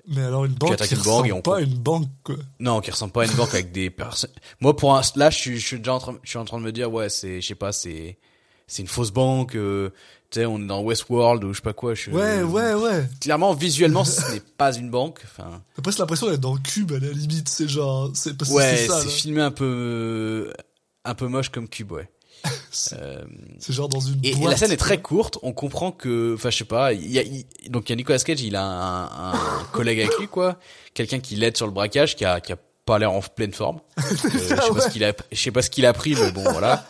Mais 0.07 0.23
alors 0.23 0.45
une 0.45 0.53
banque 0.53 0.77
qui 0.77 0.93
une 0.95 1.01
banque 1.01 1.27
et 1.27 1.31
ressemble 1.31 1.33
on 1.33 1.41
pas 1.41 1.55
à 1.55 1.59
peut- 1.59 1.63
une 1.65 1.77
banque, 1.77 2.07
quoi. 2.23 2.35
non, 2.59 2.81
qui 2.81 2.91
ressemble 2.91 3.11
pas 3.13 3.23
à 3.23 3.25
une 3.25 3.33
banque 3.33 3.53
avec 3.53 3.71
des 3.71 3.89
personnes. 3.89 4.31
Moi 4.61 4.75
pour 4.75 4.95
un 4.95 5.01
là 5.15 5.29
je 5.29 5.37
suis 5.37 5.59
je 5.59 5.65
suis 5.67 5.77
déjà 5.77 5.93
en 5.93 5.99
train 5.99 6.17
je 6.23 6.29
suis 6.29 6.39
en 6.39 6.45
train 6.45 6.57
de 6.57 6.63
me 6.63 6.71
dire 6.71 6.91
ouais 6.91 7.09
c'est 7.09 7.39
je 7.41 7.47
sais 7.47 7.55
pas 7.55 7.71
c'est 7.71 8.17
c'est 8.67 8.81
une 8.81 8.87
fausse 8.87 9.11
banque. 9.11 9.55
euh, 9.55 9.91
tu 10.31 10.39
sais 10.39 10.45
on 10.45 10.59
est 10.61 10.65
dans 10.65 10.81
Westworld 10.81 11.43
ou 11.43 11.51
je 11.53 11.57
sais 11.57 11.61
pas 11.61 11.73
quoi. 11.73 11.93
Je, 11.93 12.09
Ouais, 12.09 12.41
ouais, 12.41 12.73
ouais. 12.73 13.03
Clairement 13.19 13.53
visuellement 13.53 14.03
ce 14.05 14.31
n'est 14.33 14.39
pas 14.39 14.73
une 14.75 14.89
banque. 14.89 15.19
Enfin. 15.25 15.61
T'as 15.75 15.81
presque 15.81 15.99
l'impression 15.99 16.27
d'être 16.29 16.39
dans 16.39 16.53
le 16.53 16.59
cube 16.61 16.91
à 16.93 16.99
la 16.99 17.09
limite, 17.11 17.49
c'est 17.49 17.67
genre, 17.67 18.09
c'est 18.13 18.35
parce 18.37 18.49
que 18.49 18.55
Ouais, 18.55 18.75
c'est 18.77 18.87
ça, 18.87 18.99
c'est 19.01 19.05
là. 19.05 19.11
filmé 19.11 19.41
un 19.41 19.51
peu 19.51 20.51
un 21.05 21.13
peu 21.15 21.27
moche 21.27 21.49
comme 21.49 21.67
cube, 21.67 21.91
ouais. 21.91 22.09
Euh, 22.93 23.21
C'est 23.59 23.73
genre 23.73 23.89
dans 23.89 23.99
une 23.99 24.19
et, 24.23 24.31
et 24.31 24.35
boîte. 24.35 24.51
la 24.51 24.57
scène 24.57 24.71
est 24.71 24.77
très 24.77 25.01
courte. 25.01 25.37
On 25.43 25.51
comprend 25.51 25.91
que, 25.91 26.33
enfin, 26.35 26.49
je 26.49 26.57
sais 26.59 26.63
pas. 26.65 26.93
Il 26.93 27.11
y 27.11 27.19
a, 27.19 27.21
il- 27.21 27.45
donc 27.69 27.89
il 27.89 27.91
y 27.91 27.93
a 27.93 27.95
Nicolas 27.97 28.17
Cage, 28.17 28.41
il 28.41 28.55
a 28.55 28.63
un, 28.63 29.33
un 29.33 29.63
collègue 29.73 29.99
avec 29.99 30.17
lui, 30.17 30.27
quoi, 30.27 30.57
quelqu'un 30.93 31.19
qui 31.19 31.35
l'aide 31.35 31.57
sur 31.57 31.65
le 31.67 31.73
braquage, 31.73 32.15
qui 32.15 32.23
a, 32.23 32.39
qui 32.39 32.53
a 32.53 32.57
pas 32.91 32.99
l'air 32.99 33.13
en 33.13 33.21
pleine 33.21 33.53
forme. 33.53 33.79
Euh, 34.01 34.07
je 34.31 34.61
sais 34.61 34.73
pas 34.73 34.81
ce 34.81 34.89
qu'il 34.89 35.03
a, 35.03 35.13
je 35.31 35.37
sais 35.37 35.51
pas 35.51 35.61
ce 35.61 35.69
qu'il 35.69 35.85
a 35.85 35.93
pris, 35.93 36.15
mais 36.15 36.31
bon, 36.31 36.43
voilà. 36.43 36.85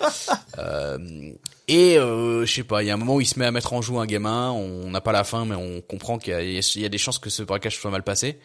Euh, 0.57 1.31
et 1.67 1.97
euh, 1.97 2.45
je 2.45 2.51
sais 2.51 2.63
pas. 2.63 2.81
Il 2.83 2.87
y 2.87 2.89
a 2.89 2.95
un 2.95 2.97
moment 2.97 3.15
où 3.15 3.21
il 3.21 3.27
se 3.27 3.37
met 3.37 3.45
à 3.45 3.51
mettre 3.51 3.73
en 3.73 3.81
joue 3.81 3.99
un 3.99 4.05
gamin. 4.05 4.51
On 4.51 4.89
n'a 4.89 5.01
pas 5.01 5.11
la 5.11 5.23
fin, 5.23 5.45
mais 5.45 5.55
on 5.55 5.81
comprend 5.81 6.17
qu'il 6.17 6.33
y 6.33 6.35
a, 6.35 6.41
il 6.41 6.81
y 6.81 6.85
a 6.85 6.89
des 6.89 6.97
chances 6.97 7.19
que 7.19 7.29
ce 7.29 7.43
braquage 7.43 7.77
soit 7.77 7.91
mal 7.91 8.03
passé. 8.03 8.39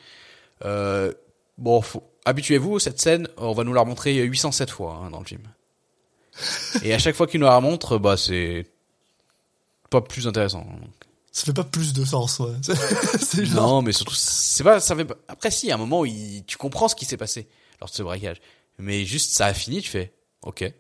Bon, 1.59 1.83
habituez-vous, 2.27 2.79
cette 2.79 3.01
scène, 3.01 3.29
on 3.39 3.53
va 3.53 3.65
nous 3.65 3.73
la 3.73 3.81
remontrer 3.81 4.15
807 4.15 4.71
fois 4.71 5.01
hein, 5.03 5.11
dans 5.11 5.21
le 5.21 5.25
film. 5.25 5.43
Et 6.83 6.93
à 6.93 6.99
chaque 6.99 7.15
fois 7.15 7.27
qu'il 7.27 7.41
nous 7.41 7.47
la 7.47 7.57
remontre, 7.57 7.99
bah 7.99 8.17
c'est 8.17 8.67
pas 9.89 10.03
plus 10.03 10.29
intéressant. 10.29 10.67
Ça 11.37 11.45
fait 11.45 11.53
pas 11.53 11.65
plus 11.65 11.93
de 11.93 12.03
sens, 12.03 12.39
ouais. 12.39 12.55
C'est- 13.21 13.45
genre. 13.45 13.67
Non, 13.69 13.83
mais 13.83 13.93
surtout, 13.93 14.15
c'est 14.15 14.65
pas, 14.65 14.81
ça 14.81 14.97
fait 14.97 15.05
pas- 15.05 15.19
Après, 15.29 15.51
si, 15.51 15.71
à 15.71 15.75
un 15.75 15.77
moment, 15.77 16.07
il, 16.07 16.43
tu 16.47 16.57
comprends 16.57 16.89
ce 16.89 16.95
qui 16.97 17.05
s'est 17.05 17.19
passé 17.19 17.47
lors 17.79 17.91
de 17.91 17.95
ce 17.95 18.03
braquage. 18.03 18.39
Mais 18.79 19.05
juste, 19.05 19.33
ça 19.35 19.45
a 19.45 19.53
fini, 19.53 19.83
tu 19.83 19.91
fais, 19.91 20.15
ok, 20.43 20.73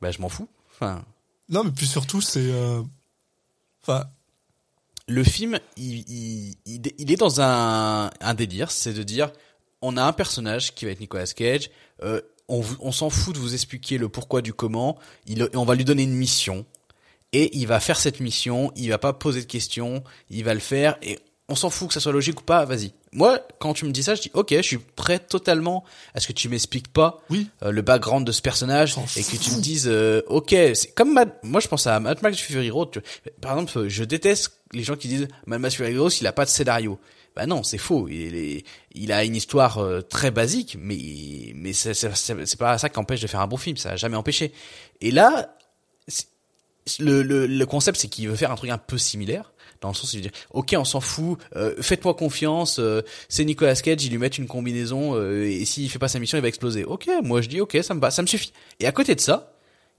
bah 0.00 0.10
je 0.10 0.20
m'en 0.22 0.30
fous. 0.30 0.48
Enfin, 0.72 1.04
Non, 1.50 1.64
mais 1.64 1.70
puis 1.70 1.86
surtout, 1.86 2.22
c'est. 2.22 2.40
euh, 2.50 2.80
Enfin, 3.82 4.06
le 5.06 5.22
film, 5.22 5.58
il, 5.76 5.98
il, 6.10 6.54
il, 6.64 6.80
il 6.98 7.12
est 7.12 7.16
dans 7.16 7.42
un, 7.42 8.10
un 8.20 8.34
délire, 8.34 8.70
c'est 8.70 8.94
de 8.94 9.02
dire, 9.02 9.30
on 9.82 9.98
a 9.98 10.02
un 10.02 10.12
personnage 10.14 10.74
qui 10.74 10.86
va 10.86 10.92
être 10.92 11.00
Nicolas 11.00 11.26
Cage, 11.26 11.70
euh, 12.02 12.22
on, 12.48 12.62
on 12.80 12.90
s'en 12.92 13.10
fout 13.10 13.34
de 13.34 13.38
vous 13.40 13.52
expliquer 13.52 13.98
le 13.98 14.08
pourquoi 14.08 14.40
du 14.40 14.54
comment, 14.54 14.98
il, 15.26 15.46
on 15.54 15.64
va 15.66 15.74
lui 15.74 15.84
donner 15.84 16.04
une 16.04 16.14
mission, 16.14 16.64
et 17.32 17.56
il 17.56 17.66
va 17.66 17.80
faire 17.80 17.98
cette 17.98 18.20
mission, 18.20 18.72
il 18.76 18.88
va 18.90 18.98
pas 18.98 19.12
poser 19.12 19.40
de 19.40 19.46
questions, 19.46 20.02
il 20.30 20.44
va 20.44 20.54
le 20.54 20.60
faire, 20.60 20.96
et 21.02 21.18
on 21.48 21.54
s'en 21.54 21.70
fout 21.70 21.88
que 21.88 21.94
ça 21.94 22.00
soit 22.00 22.12
logique 22.12 22.40
ou 22.40 22.44
pas, 22.44 22.64
vas-y. 22.64 22.92
Moi, 23.12 23.40
quand 23.58 23.72
tu 23.72 23.86
me 23.86 23.90
dis 23.90 24.02
ça, 24.02 24.14
je 24.14 24.20
dis, 24.20 24.30
ok, 24.34 24.54
je 24.54 24.62
suis 24.62 24.78
prêt 24.78 25.18
totalement 25.18 25.82
à 26.14 26.20
ce 26.20 26.26
que 26.26 26.34
tu 26.34 26.48
m'expliques 26.48 26.92
pas 26.92 27.20
oui. 27.30 27.48
euh, 27.62 27.70
le 27.70 27.80
background 27.80 28.26
de 28.26 28.32
ce 28.32 28.42
personnage 28.42 28.96
et 29.16 29.22
que 29.22 29.36
tu 29.36 29.52
me 29.52 29.60
dises 29.60 29.88
euh, 29.88 30.20
ok 30.26 30.50
c'est 30.74 30.92
comme 30.94 31.14
Mad... 31.14 31.32
moi 31.42 31.60
je 31.60 31.68
pense 31.68 31.86
à 31.86 31.98
Mad 32.00 32.20
Max 32.22 32.38
Fury 32.38 32.70
Road 32.70 32.90
tu 32.92 32.98
vois. 33.00 33.32
par 33.40 33.52
exemple 33.52 33.88
je 33.88 34.04
déteste 34.04 34.60
les 34.72 34.82
gens 34.82 34.96
qui 34.96 35.08
disent 35.08 35.28
Mad 35.46 35.60
Max 35.60 35.76
Fury 35.76 35.96
Road 35.96 36.12
il 36.20 36.26
a 36.26 36.32
pas 36.32 36.44
de 36.44 36.50
scénario 36.50 36.98
bah 37.34 37.46
non 37.46 37.62
c'est 37.62 37.78
faux 37.78 38.08
il, 38.08 38.36
est... 38.36 38.64
il 38.92 39.12
a 39.12 39.24
une 39.24 39.36
histoire 39.36 39.78
euh, 39.78 40.02
très 40.02 40.30
basique 40.30 40.76
mais 40.78 41.52
mais 41.54 41.72
c'est 41.72 42.58
pas 42.58 42.76
ça 42.76 42.88
qui 42.88 42.98
empêche 42.98 43.20
de 43.20 43.26
faire 43.26 43.40
un 43.40 43.46
bon 43.46 43.56
film 43.56 43.76
ça 43.76 43.92
a 43.92 43.96
jamais 43.96 44.16
empêché 44.16 44.52
et 45.00 45.10
là 45.10 45.56
le, 46.98 47.64
concept 47.64 47.98
c'est 47.98 48.08
qu'il 48.08 48.28
veut 48.28 48.36
faire 48.36 48.50
un 48.50 48.56
truc 48.56 48.70
un 48.70 48.78
peu 48.78 48.98
similaire 48.98 49.52
dans 49.80 49.88
le 49.88 49.94
sens 49.94 50.12
où 50.12 50.16
il 50.16 50.22
dit 50.22 50.30
ok 50.50 50.74
on 50.76 50.84
s'en 50.84 51.00
fout 51.00 51.38
euh, 51.56 51.74
faites-moi 51.80 52.14
confiance 52.14 52.78
euh, 52.78 53.02
c'est 53.28 53.44
Nicolas 53.44 53.74
Cage 53.74 54.04
ils 54.04 54.10
lui 54.10 54.18
mettent 54.18 54.38
une 54.38 54.46
combinaison 54.46 55.14
euh, 55.14 55.44
et 55.44 55.64
s'il 55.64 55.90
fait 55.90 55.98
pas 55.98 56.08
sa 56.08 56.18
mission 56.18 56.38
il 56.38 56.40
va 56.40 56.48
exploser. 56.48 56.84
Ok 56.84 57.08
moi 57.22 57.40
je 57.40 57.48
dis 57.48 57.60
ok 57.60 57.78
ça 57.82 57.94
me 57.94 58.10
ça 58.10 58.22
me 58.22 58.26
suffit. 58.26 58.52
Et 58.80 58.86
à 58.86 58.92
côté 58.92 59.14
de 59.14 59.20
ça 59.20 59.52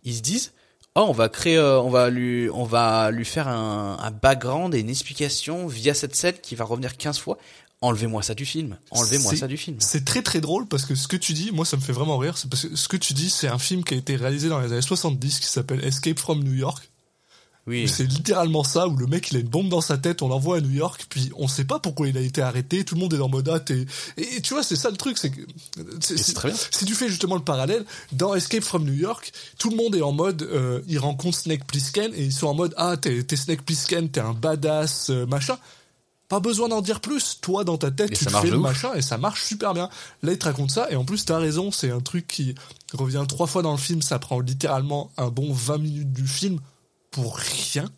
ils 0.04 0.16
se 0.16 0.22
disent 0.22 0.54
oh 0.96 1.06
on 1.08 1.12
va 1.12 1.30
créer 1.30 1.60
on 1.60 1.90
va 1.90 2.10
lui 2.10 2.50
on 2.54 2.64
va 2.64 3.12
lui 3.12 3.26
faire 3.26 3.48
un, 3.48 3.98
un 4.02 4.12
background 4.12 4.74
et 4.76 4.80
une 4.80 4.90
explication 4.90 5.68
via 5.68 5.94
cette 5.94 6.16
scène 6.16 6.36
qui 6.42 6.56
va 6.56 6.66
revenir 6.66 6.98
15 6.98 7.20
fois 7.20 7.38
enlevez-moi 7.82 8.22
ça 8.24 8.34
du 8.36 8.46
film 8.46 8.78
enlevez-moi 8.92 9.36
ça 9.36 9.48
du 9.48 9.58
film 9.58 9.78
C'est 9.80 10.04
très 10.06 10.22
très 10.22 10.42
drôle 10.42 10.68
parce 10.68 10.86
que 10.86 10.96
ce 10.96 11.08
que 11.08 11.16
tu 11.18 11.34
dis, 11.34 11.52
moi 11.52 11.66
ça 11.66 11.78
me 11.78 11.82
fait 11.82 11.94
vraiment 11.94 12.18
rire, 12.18 12.38
c'est 12.38 12.50
parce 12.50 12.64
que 12.68 12.76
ce 12.76 12.88
que 12.88 12.98
tu 12.98 13.14
dis, 13.14 13.30
c'est 13.30 13.48
un 13.48 13.60
film 13.60 13.84
qui 13.84 13.94
a 13.94 13.98
été 13.98 14.16
réalisé 14.16 14.50
dans 14.50 14.60
les 14.60 14.72
années 14.74 14.82
70 14.82 15.40
qui 15.40 15.48
s'appelle 15.48 15.84
Escape 15.86 16.20
from 16.20 16.44
New 16.44 16.54
York. 16.54 16.90
oui 17.68 17.88
C'est 17.88 18.04
littéralement 18.06 18.64
ça 18.66 18.88
où 18.90 18.98
le 18.98 19.06
mec 19.08 19.32
il 19.32 19.38
a 19.38 19.40
une 19.40 19.48
bombe 19.48 19.70
dans 19.70 19.80
sa 19.80 19.98
tête, 19.98 20.22
on 20.22 20.28
l'envoie 20.28 20.58
à 20.58 20.62
New 20.62 20.72
York, 20.72 21.06
puis 21.10 21.32
on 21.38 21.48
sait 21.48 21.64
pas 21.64 21.80
pourquoi 21.80 22.10
il 22.10 22.18
a 22.18 22.22
été 22.22 22.42
arrêté, 22.42 22.84
tout 22.84 22.96
le 22.96 23.02
monde 23.02 23.14
est 23.14 23.20
en 23.22 23.30
mode 23.30 23.48
ah 23.48 23.60
t'es 23.62 23.86
et, 24.18 24.36
et 24.36 24.42
tu 24.42 24.54
vois 24.56 24.64
c'est 24.64 24.76
ça 24.76 24.90
le 24.90 24.98
truc, 24.98 25.18
c'est 25.18 25.30
que 25.30 25.40
c'est- 26.02 26.34
très 26.34 26.50
bien. 26.50 26.58
si 26.72 26.84
tu 26.86 26.96
fais 26.96 27.08
justement 27.08 27.36
le 27.36 27.44
parallèle 27.44 27.86
dans 28.12 28.36
Escape 28.36 28.64
from 28.64 28.84
New 28.84 28.94
York, 28.94 29.32
tout 29.58 29.70
le 29.70 29.78
monde 29.78 29.96
est 29.96 30.02
en 30.02 30.12
mode 30.12 30.42
euh, 30.42 30.82
ils 30.88 31.00
rencontrent 31.00 31.38
Snake 31.38 31.66
Plissken 31.66 32.12
et 32.14 32.24
ils 32.26 32.34
sont 32.34 32.48
en 32.48 32.56
mode 32.56 32.74
ah 32.76 32.98
t'es 32.98 33.24
t'es 33.24 33.38
Snake 33.38 33.62
Plissken, 33.64 34.10
t'es 34.10 34.20
un 34.20 34.34
badass 34.34 35.10
euh, 35.12 35.26
machin. 35.28 35.58
Pas 36.30 36.40
besoin 36.40 36.70
d'en 36.70 36.82
dire 36.82 37.02
plus. 37.02 37.40
Toi, 37.42 37.64
dans 37.64 37.78
ta 37.78 37.92
tête, 37.92 38.12
Et 38.12 38.16
tu 38.16 38.26
te 38.26 38.30
fais 38.32 38.50
le 38.52 38.58
ouf. 38.58 38.64
machin 38.64 38.94
et 38.94 39.02
ça 39.02 39.18
marche 39.18 39.44
super 39.44 39.74
bien. 39.74 39.90
Là, 40.24 40.32
il 40.32 40.38
te 40.38 40.46
raconte 40.46 40.72
ça 40.72 40.90
et 40.92 40.96
en 40.96 41.04
plus, 41.04 41.26
t'as 41.26 41.40
raison, 41.40 41.72
c'est 41.72 41.92
un 41.92 42.00
truc 42.00 42.28
qui 42.28 42.56
revient 42.94 43.26
trois 43.28 43.48
fois 43.48 43.64
dans 43.64 43.72
le 43.72 43.78
film. 43.78 44.02
Ça 44.02 44.20
prend 44.20 44.40
littéralement 44.40 45.12
un 45.18 45.30
bon 45.30 45.52
20 45.52 45.80
minutes 45.80 46.14
du 46.14 46.28
film 46.28 46.60
pour 47.12 47.36
rien. 47.38 47.90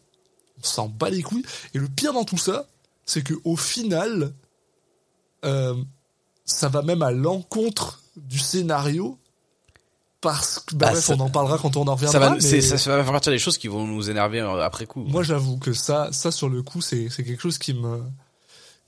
On 0.59 0.63
s'en 0.63 0.87
bat 0.87 1.09
les 1.09 1.21
couilles. 1.21 1.45
Et 1.73 1.77
le 1.77 1.87
pire 1.87 2.13
dans 2.13 2.23
tout 2.23 2.37
ça, 2.37 2.67
c'est 3.05 3.21
que 3.21 3.33
au 3.43 3.57
final, 3.57 4.33
euh, 5.43 5.75
ça 6.45 6.69
va 6.69 6.81
même 6.81 7.01
à 7.01 7.11
l'encontre 7.11 8.01
du 8.15 8.39
scénario. 8.39 9.19
Parce 10.21 10.59
que, 10.59 10.75
bah 10.75 10.87
Ah, 10.89 10.91
bref, 10.91 11.03
ça- 11.05 11.15
on 11.15 11.19
en 11.19 11.29
parlera 11.29 11.57
quand 11.57 11.75
on 11.77 11.87
en 11.87 11.95
reviendra. 11.95 12.11
Ça 12.11 12.19
va, 12.19 12.35
mais- 12.35 12.61
ça, 12.61 12.77
ça 12.77 12.95
va 12.95 13.03
faire 13.03 13.11
partie 13.11 13.29
des 13.31 13.39
choses 13.39 13.57
qui 13.57 13.67
vont 13.67 13.85
nous 13.87 14.09
énerver 14.09 14.39
euh, 14.39 14.61
après 14.63 14.85
coup. 14.85 15.01
moi, 15.01 15.23
j'avoue 15.23 15.57
que 15.57 15.73
ça, 15.73 16.09
ça 16.11 16.31
sur 16.31 16.47
le 16.47 16.61
coup, 16.61 16.79
c'est 16.81 17.09
quelque 17.09 17.41
chose 17.41 17.57
qui 17.57 17.73
me, 17.73 18.01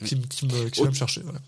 qui, 0.05 0.15
me- 0.15 0.25
qui 0.27 0.45
me, 0.45 0.69
qui 0.69 0.81
vient 0.81 0.89
me 0.89 0.95
chercher. 0.95 1.21
voilà. 1.21 1.39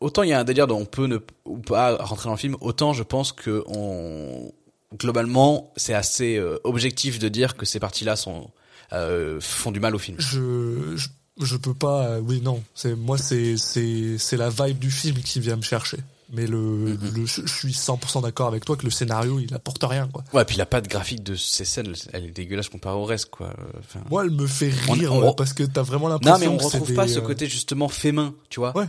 autant 0.00 0.22
il 0.22 0.30
y 0.30 0.32
a 0.32 0.38
un 0.40 0.44
délire 0.44 0.66
dont 0.66 0.78
on 0.78 0.84
peut 0.86 1.06
ne 1.06 1.18
ou 1.44 1.58
pas 1.58 1.96
rentrer 1.96 2.26
dans 2.28 2.34
le 2.34 2.38
film, 2.38 2.56
autant 2.60 2.92
je 2.94 3.02
pense 3.02 3.32
que 3.32 3.64
on 3.66 4.50
globalement 4.98 5.70
c'est 5.76 5.92
assez 5.94 6.36
euh, 6.36 6.58
objectif 6.64 7.18
de 7.18 7.28
dire 7.28 7.56
que 7.56 7.66
ces 7.66 7.78
parties-là 7.80 8.16
sont 8.16 8.50
euh, 8.94 9.38
font 9.40 9.70
du 9.72 9.80
mal 9.80 9.94
au 9.94 9.98
film. 9.98 10.16
Je, 10.20 10.96
je, 10.96 11.08
je 11.44 11.56
peux 11.56 11.74
pas. 11.74 12.06
euh, 12.06 12.20
oui, 12.20 12.40
non. 12.40 12.62
C'est 12.74 12.94
moi, 12.94 13.18
c'est 13.18 13.58
c'est 13.58 14.16
c'est 14.16 14.36
la 14.38 14.48
vibe 14.48 14.78
du 14.78 14.90
film 14.90 15.18
qui 15.18 15.40
vient 15.40 15.56
me 15.56 15.62
chercher. 15.62 15.98
Mais 16.30 16.46
le, 16.46 16.58
Mhm. 16.58 16.98
le 17.16 17.26
je 17.26 17.46
suis 17.46 17.72
100% 17.72 18.20
d'accord 18.22 18.48
avec 18.48 18.64
toi 18.64 18.76
que 18.76 18.84
le 18.84 18.90
scénario, 18.90 19.40
il 19.40 19.54
apporte 19.54 19.82
rien, 19.82 20.08
quoi. 20.12 20.24
Ouais, 20.34 20.44
puis 20.44 20.56
la 20.58 20.66
patte 20.66 20.86
graphique 20.86 21.22
de 21.22 21.34
ces 21.34 21.64
scènes, 21.64 21.94
elle 22.12 22.24
est 22.26 22.30
dégueulasse 22.30 22.68
comparée 22.68 22.96
au 22.98 23.04
reste, 23.04 23.30
quoi. 23.30 23.54
Enfin, 23.78 24.00
Moi, 24.10 24.24
elle 24.24 24.30
me 24.32 24.46
fait 24.46 24.68
rire 24.68 25.14
on- 25.14 25.32
parce 25.32 25.54
que 25.54 25.62
t'as 25.62 25.82
vraiment 25.82 26.08
l'impression. 26.08 26.34
non, 26.34 26.40
mais 26.40 26.48
on 26.48 26.58
retrouve 26.58 26.86
des, 26.88 26.94
pas 26.94 27.08
ce 27.08 27.18
euh, 27.18 27.22
côté 27.22 27.46
justement 27.48 27.88
fait 27.88 28.12
main, 28.12 28.34
tu 28.50 28.60
vois. 28.60 28.76
Ouais. 28.76 28.86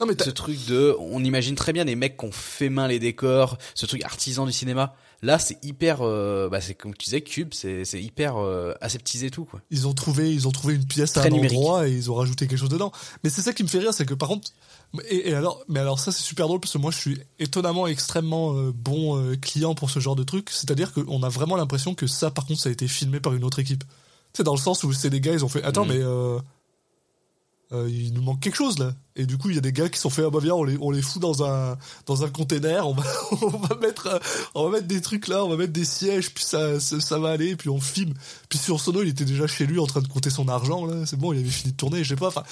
Non, 0.00 0.06
mais 0.06 0.14
ce 0.18 0.30
truc 0.30 0.64
de, 0.66 0.96
on 0.98 1.22
imagine 1.24 1.54
très 1.56 1.72
bien 1.74 1.84
des 1.84 1.94
mecs 1.96 2.16
qui 2.16 2.24
ont 2.24 2.32
fait 2.32 2.70
main 2.70 2.88
les 2.88 2.98
décors, 2.98 3.58
ce 3.74 3.84
truc 3.84 4.02
artisan 4.04 4.46
du 4.46 4.52
cinéma. 4.52 4.94
Là, 5.22 5.38
c'est 5.38 5.62
hyper, 5.62 5.98
euh, 6.00 6.48
bah, 6.48 6.62
c'est 6.62 6.72
comme 6.72 6.94
tu 6.94 7.04
disais, 7.04 7.20
cube, 7.20 7.50
c'est, 7.52 7.84
c'est 7.84 8.00
hyper 8.02 8.38
euh, 8.38 8.72
aseptisé 8.80 9.30
tout, 9.30 9.44
quoi. 9.44 9.60
ils 9.70 9.86
ont 9.86 9.92
trouvé, 9.92 10.32
ils 10.32 10.48
ont 10.48 10.50
trouvé 10.52 10.74
une 10.76 10.86
pièce 10.86 11.14
à 11.18 11.20
Très 11.20 11.28
un 11.28 11.32
numérique. 11.34 11.58
endroit 11.58 11.86
et 11.86 11.92
ils 11.92 12.10
ont 12.10 12.14
rajouté 12.14 12.46
quelque 12.46 12.58
chose 12.58 12.70
dedans. 12.70 12.90
Mais 13.22 13.28
c'est 13.28 13.42
ça 13.42 13.52
qui 13.52 13.62
me 13.62 13.68
fait 13.68 13.80
rire, 13.80 13.92
c'est 13.92 14.06
que 14.06 14.14
par 14.14 14.30
contre, 14.30 14.48
et, 15.08 15.30
et 15.30 15.34
alors, 15.34 15.62
mais 15.68 15.80
alors 15.80 15.98
ça 16.00 16.10
c'est 16.12 16.22
super 16.22 16.46
drôle 16.48 16.60
parce 16.60 16.72
que 16.72 16.78
moi 16.78 16.90
je 16.90 16.98
suis 16.98 17.20
étonnamment 17.38 17.86
extrêmement 17.86 18.54
euh, 18.56 18.72
bon 18.74 19.16
euh, 19.18 19.36
client 19.36 19.74
pour 19.74 19.90
ce 19.90 20.00
genre 20.00 20.16
de 20.16 20.24
truc. 20.24 20.50
C'est-à-dire 20.50 20.92
qu'on 20.92 21.22
a 21.22 21.28
vraiment 21.28 21.56
l'impression 21.56 21.94
que 21.94 22.06
ça, 22.06 22.30
par 22.30 22.46
contre, 22.46 22.60
ça 22.60 22.68
a 22.68 22.72
été 22.72 22.88
filmé 22.88 23.20
par 23.20 23.34
une 23.34 23.44
autre 23.44 23.58
équipe. 23.60 23.84
C'est 24.32 24.42
dans 24.42 24.54
le 24.54 24.60
sens 24.60 24.82
où 24.84 24.92
c'est 24.92 25.10
des 25.10 25.20
gars, 25.20 25.32
ils 25.32 25.44
ont 25.44 25.48
fait, 25.48 25.62
attends, 25.64 25.84
Mhm. 25.84 25.92
mais 25.92 26.00
euh, 26.02 26.38
euh, 27.72 27.88
il 27.88 28.12
nous 28.12 28.22
manque 28.22 28.40
quelque 28.40 28.56
chose 28.56 28.78
là. 28.78 28.92
Et 29.16 29.26
du 29.26 29.36
coup, 29.36 29.50
il 29.50 29.54
y 29.56 29.58
a 29.58 29.60
des 29.60 29.72
gars 29.72 29.88
qui 29.88 29.98
sont 29.98 30.08
fait, 30.08 30.22
ah 30.24 30.30
bah 30.30 30.38
viens, 30.40 30.54
on 30.54 30.64
les, 30.64 30.78
on 30.80 30.90
les 30.90 31.02
fout 31.02 31.20
dans 31.20 31.44
un, 31.44 31.76
dans 32.06 32.24
un 32.24 32.30
container, 32.30 32.88
on 32.88 32.94
va, 32.94 33.02
on 33.42 33.48
va 33.58 33.76
mettre, 33.76 34.06
euh, 34.06 34.18
on 34.54 34.64
va 34.64 34.70
mettre 34.78 34.86
des 34.86 35.00
trucs 35.00 35.28
là, 35.28 35.44
on 35.44 35.48
va 35.48 35.56
mettre 35.56 35.72
des 35.72 35.84
sièges, 35.84 36.32
puis 36.32 36.42
ça, 36.44 36.80
ça, 36.80 37.00
ça 37.00 37.18
va 37.18 37.30
aller, 37.30 37.54
puis 37.54 37.68
on 37.68 37.80
filme. 37.80 38.14
Puis 38.48 38.58
sur 38.58 38.80
Sono, 38.80 39.02
il 39.02 39.08
était 39.08 39.24
déjà 39.24 39.46
chez 39.46 39.66
lui 39.66 39.78
en 39.78 39.86
train 39.86 40.00
de 40.00 40.08
compter 40.08 40.30
son 40.30 40.48
argent 40.48 40.86
là. 40.86 41.04
C'est 41.06 41.18
bon, 41.18 41.32
il 41.32 41.40
avait 41.40 41.48
fini 41.48 41.72
de 41.72 41.76
tourner, 41.76 42.02
je 42.02 42.10
sais 42.10 42.16
pas. 42.16 42.28
Enfin, 42.28 42.44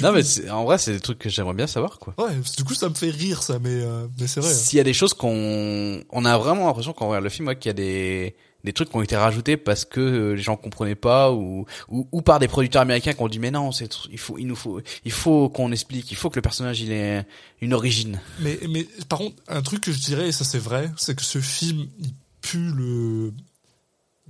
non, 0.00 0.12
coup, 0.12 0.18
mais 0.44 0.50
en 0.50 0.64
vrai, 0.64 0.78
c'est 0.78 0.92
des 0.92 1.00
trucs 1.00 1.18
que 1.18 1.28
j'aimerais 1.28 1.54
bien 1.54 1.66
savoir, 1.66 1.98
quoi. 1.98 2.14
ouais, 2.18 2.32
du 2.56 2.64
coup, 2.64 2.74
ça 2.74 2.88
me 2.88 2.94
fait 2.94 3.10
rire 3.10 3.42
ça, 3.42 3.58
mais, 3.58 3.70
euh, 3.70 4.06
mais 4.20 4.26
c'est 4.26 4.40
vrai. 4.40 4.50
hein. 4.50 4.54
S'il 4.54 4.76
y 4.76 4.80
a 4.80 4.84
des 4.84 4.94
choses 4.94 5.14
qu'on, 5.14 6.02
on 6.10 6.24
a 6.24 6.38
vraiment 6.38 6.66
l'impression 6.66 6.92
quand 6.92 7.06
on 7.06 7.08
regarde 7.08 7.24
le 7.24 7.30
film, 7.30 7.48
ouais, 7.48 7.56
qu'il 7.58 7.68
y 7.68 7.70
a 7.70 7.74
des, 7.74 8.36
des 8.64 8.72
trucs 8.72 8.90
qui 8.90 8.96
ont 8.96 9.02
été 9.02 9.16
rajoutés 9.16 9.56
parce 9.56 9.84
que 9.84 10.00
euh, 10.00 10.32
les 10.34 10.42
gens 10.42 10.56
comprenaient 10.56 10.94
pas 10.94 11.32
ou, 11.32 11.66
ou, 11.88 12.06
ou 12.12 12.22
par 12.22 12.38
des 12.38 12.48
producteurs 12.48 12.82
américains 12.82 13.12
qui 13.12 13.20
ont 13.22 13.28
dit 13.28 13.38
mais 13.38 13.50
non, 13.50 13.72
c'est, 13.72 13.88
il 14.10 14.18
faut, 14.18 14.38
il 14.38 14.46
nous 14.46 14.54
faut, 14.56 14.80
il 15.04 15.12
faut 15.12 15.48
qu'on 15.48 15.72
explique, 15.72 16.10
il 16.10 16.16
faut 16.16 16.30
que 16.30 16.36
le 16.36 16.42
personnage 16.42 16.80
il 16.80 16.92
ait 16.92 17.26
une 17.60 17.74
origine. 17.74 18.20
Mais, 18.40 18.58
mais 18.68 18.86
par 19.08 19.18
contre, 19.18 19.36
un 19.48 19.62
truc 19.62 19.80
que 19.82 19.92
je 19.92 19.98
dirais, 20.00 20.28
et 20.28 20.32
ça 20.32 20.44
c'est 20.44 20.58
vrai, 20.58 20.90
c'est 20.96 21.14
que 21.16 21.22
ce 21.22 21.40
film, 21.40 21.88
il 22.00 22.12
pue 22.40 22.70
le, 22.72 23.32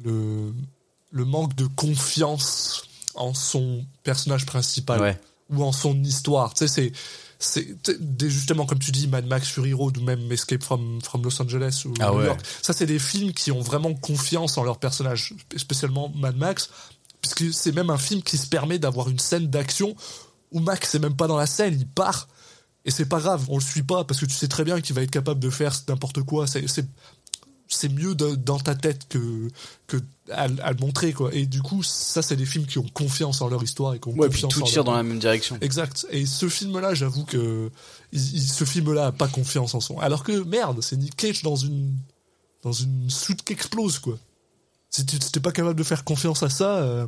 le, 0.04 0.52
le 1.10 1.24
manque 1.24 1.54
de 1.54 1.66
confiance 1.66 2.88
en 3.14 3.34
son 3.34 3.84
personnage 4.02 4.46
principal 4.46 5.00
Ouais. 5.00 5.20
ou 5.50 5.62
en 5.62 5.72
son 5.72 5.94
histoire. 6.02 6.54
Tu 6.54 6.66
sais, 6.66 6.68
c'est, 6.68 6.92
c'est 7.44 7.76
justement 8.20 8.66
comme 8.66 8.78
tu 8.78 8.92
dis, 8.92 9.08
Mad 9.08 9.26
Max 9.26 9.48
Fury 9.48 9.72
Road 9.72 9.98
ou 9.98 10.02
même 10.02 10.30
Escape 10.30 10.62
from, 10.62 11.00
from 11.02 11.22
Los 11.22 11.40
Angeles 11.42 11.82
ou 11.84 11.94
Ah 12.00 12.10
New 12.10 12.18
ouais. 12.18 12.26
York. 12.26 12.40
Ça, 12.62 12.72
c'est 12.72 12.86
des 12.86 12.98
films 12.98 13.32
qui 13.32 13.50
ont 13.50 13.60
vraiment 13.60 13.94
confiance 13.94 14.58
en 14.58 14.64
leur 14.64 14.78
personnage, 14.78 15.34
spécialement 15.56 16.12
Mad 16.14 16.36
Max, 16.36 16.70
puisque 17.20 17.52
c'est 17.52 17.72
même 17.72 17.90
un 17.90 17.98
film 17.98 18.22
qui 18.22 18.38
se 18.38 18.46
permet 18.46 18.78
d'avoir 18.78 19.08
une 19.08 19.18
scène 19.18 19.48
d'action 19.48 19.96
où 20.52 20.60
Max 20.60 20.94
est 20.94 20.98
même 20.98 21.16
pas 21.16 21.26
dans 21.26 21.36
la 21.36 21.46
scène, 21.46 21.74
il 21.78 21.86
part. 21.86 22.28
Et 22.84 22.90
c'est 22.90 23.06
pas 23.06 23.20
grave, 23.20 23.44
on 23.48 23.58
le 23.58 23.62
suit 23.62 23.82
pas 23.82 24.04
parce 24.04 24.20
que 24.20 24.26
tu 24.26 24.34
sais 24.34 24.48
très 24.48 24.64
bien 24.64 24.80
qu'il 24.80 24.94
va 24.94 25.02
être 25.02 25.10
capable 25.10 25.40
de 25.40 25.50
faire 25.50 25.72
n'importe 25.88 26.22
quoi. 26.22 26.46
C'est, 26.46 26.66
c'est, 27.74 27.88
mieux 27.88 28.14
de- 28.14 28.34
dans 28.34 28.58
ta 28.58 28.74
tête 28.74 29.06
que, 29.08 29.48
que 29.86 29.96
à, 30.30 30.42
à 30.62 30.72
le 30.72 30.78
montrer, 30.80 31.12
quoi. 31.12 31.34
Et 31.34 31.46
du 31.46 31.60
coup, 31.62 31.82
ça, 31.82 32.22
c'est 32.22 32.36
des 32.36 32.46
films 32.46 32.66
qui 32.66 32.78
ont 32.78 32.86
confiance 32.94 33.40
en 33.42 33.48
leur 33.48 33.62
histoire 33.62 33.94
et 33.94 34.00
qui 34.00 34.08
ont 34.08 34.12
Ouais, 34.12 34.28
puis 34.28 34.42
confiance 34.42 34.54
tout 34.54 34.62
en 34.62 34.66
tire 34.66 34.76
leur- 34.76 34.84
dans 34.84 34.94
la 34.96 35.02
même 35.02 35.18
direction. 35.18 35.58
Exact. 35.60 36.06
Et 36.10 36.24
ce 36.26 36.48
film-là, 36.48 36.94
j'avoue 36.94 37.24
que 37.24 37.70
il- 38.12 38.34
il- 38.36 38.40
ce 38.48 38.64
film-là 38.64 39.06
a 39.06 39.12
pas 39.12 39.28
confiance 39.28 39.74
en 39.74 39.80
son. 39.80 39.98
Alors 39.98 40.22
que 40.24 40.32
merde, 40.44 40.80
c'est 40.82 40.96
Nick 40.96 41.16
Cage 41.16 41.42
dans 41.42 41.56
une 41.56 41.96
dans 42.62 42.72
une 42.72 43.10
soute 43.10 43.42
qui 43.42 43.52
explose 43.52 43.98
quoi. 43.98 44.16
Si 44.88 45.04
tu 45.04 45.16
n'étais 45.16 45.40
pas 45.40 45.50
capable 45.52 45.76
de 45.78 45.82
faire 45.82 46.04
confiance 46.04 46.42
à 46.44 46.48
ça, 46.50 46.76
euh, 46.78 47.06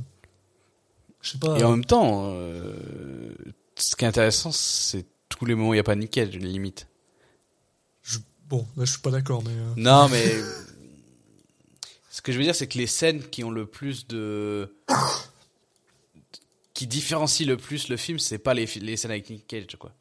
je 1.21 1.31
sais 1.31 1.39
pas. 1.39 1.59
Et 1.59 1.62
en 1.65 1.71
même 1.71 1.85
temps, 1.85 2.31
euh, 2.35 3.33
ce 3.77 3.95
qui 3.95 4.05
est 4.05 4.09
intéressant, 4.09 4.51
c'est 4.53 5.05
tous 5.29 5.45
les 5.45 5.55
moments 5.55 5.69
où 5.71 5.75
il 5.75 5.77
n'y 5.77 5.81
a 5.81 5.85
pas 5.85 5.95
de 5.95 6.01
nickel, 6.01 6.31
limite. 6.31 6.89
Bon, 8.49 8.67
là 8.77 8.85
je 8.85 8.91
suis 8.93 9.01
pas 9.01 9.11
d'accord, 9.11 9.43
mais 9.45 9.51
euh, 9.53 9.73
Non, 9.77 10.09
mais 10.09 10.35
ce 12.11 12.23
que 12.23 12.33
je 12.33 12.39
veux 12.39 12.45
dire, 12.45 12.55
c'est 12.55 12.67
que 12.69 12.79
les 12.79 12.87
scènes 12.87 13.23
qui 13.29 13.45
ont 13.45 13.51
le 13.51 13.67
plus 13.67 14.07
de 14.07 14.75
qui 16.73 16.87
différencient 16.87 17.47
le 17.47 17.57
plus 17.57 17.89
le 17.89 17.97
film, 17.97 18.19
c'est 18.19 18.39
pas 18.39 18.53
les, 18.55 18.67
les 18.67 18.97
scènes 18.97 19.13
avec 19.13 19.31
Nick 19.31 19.47
Cage, 19.47 19.77
quoi. 19.79 19.93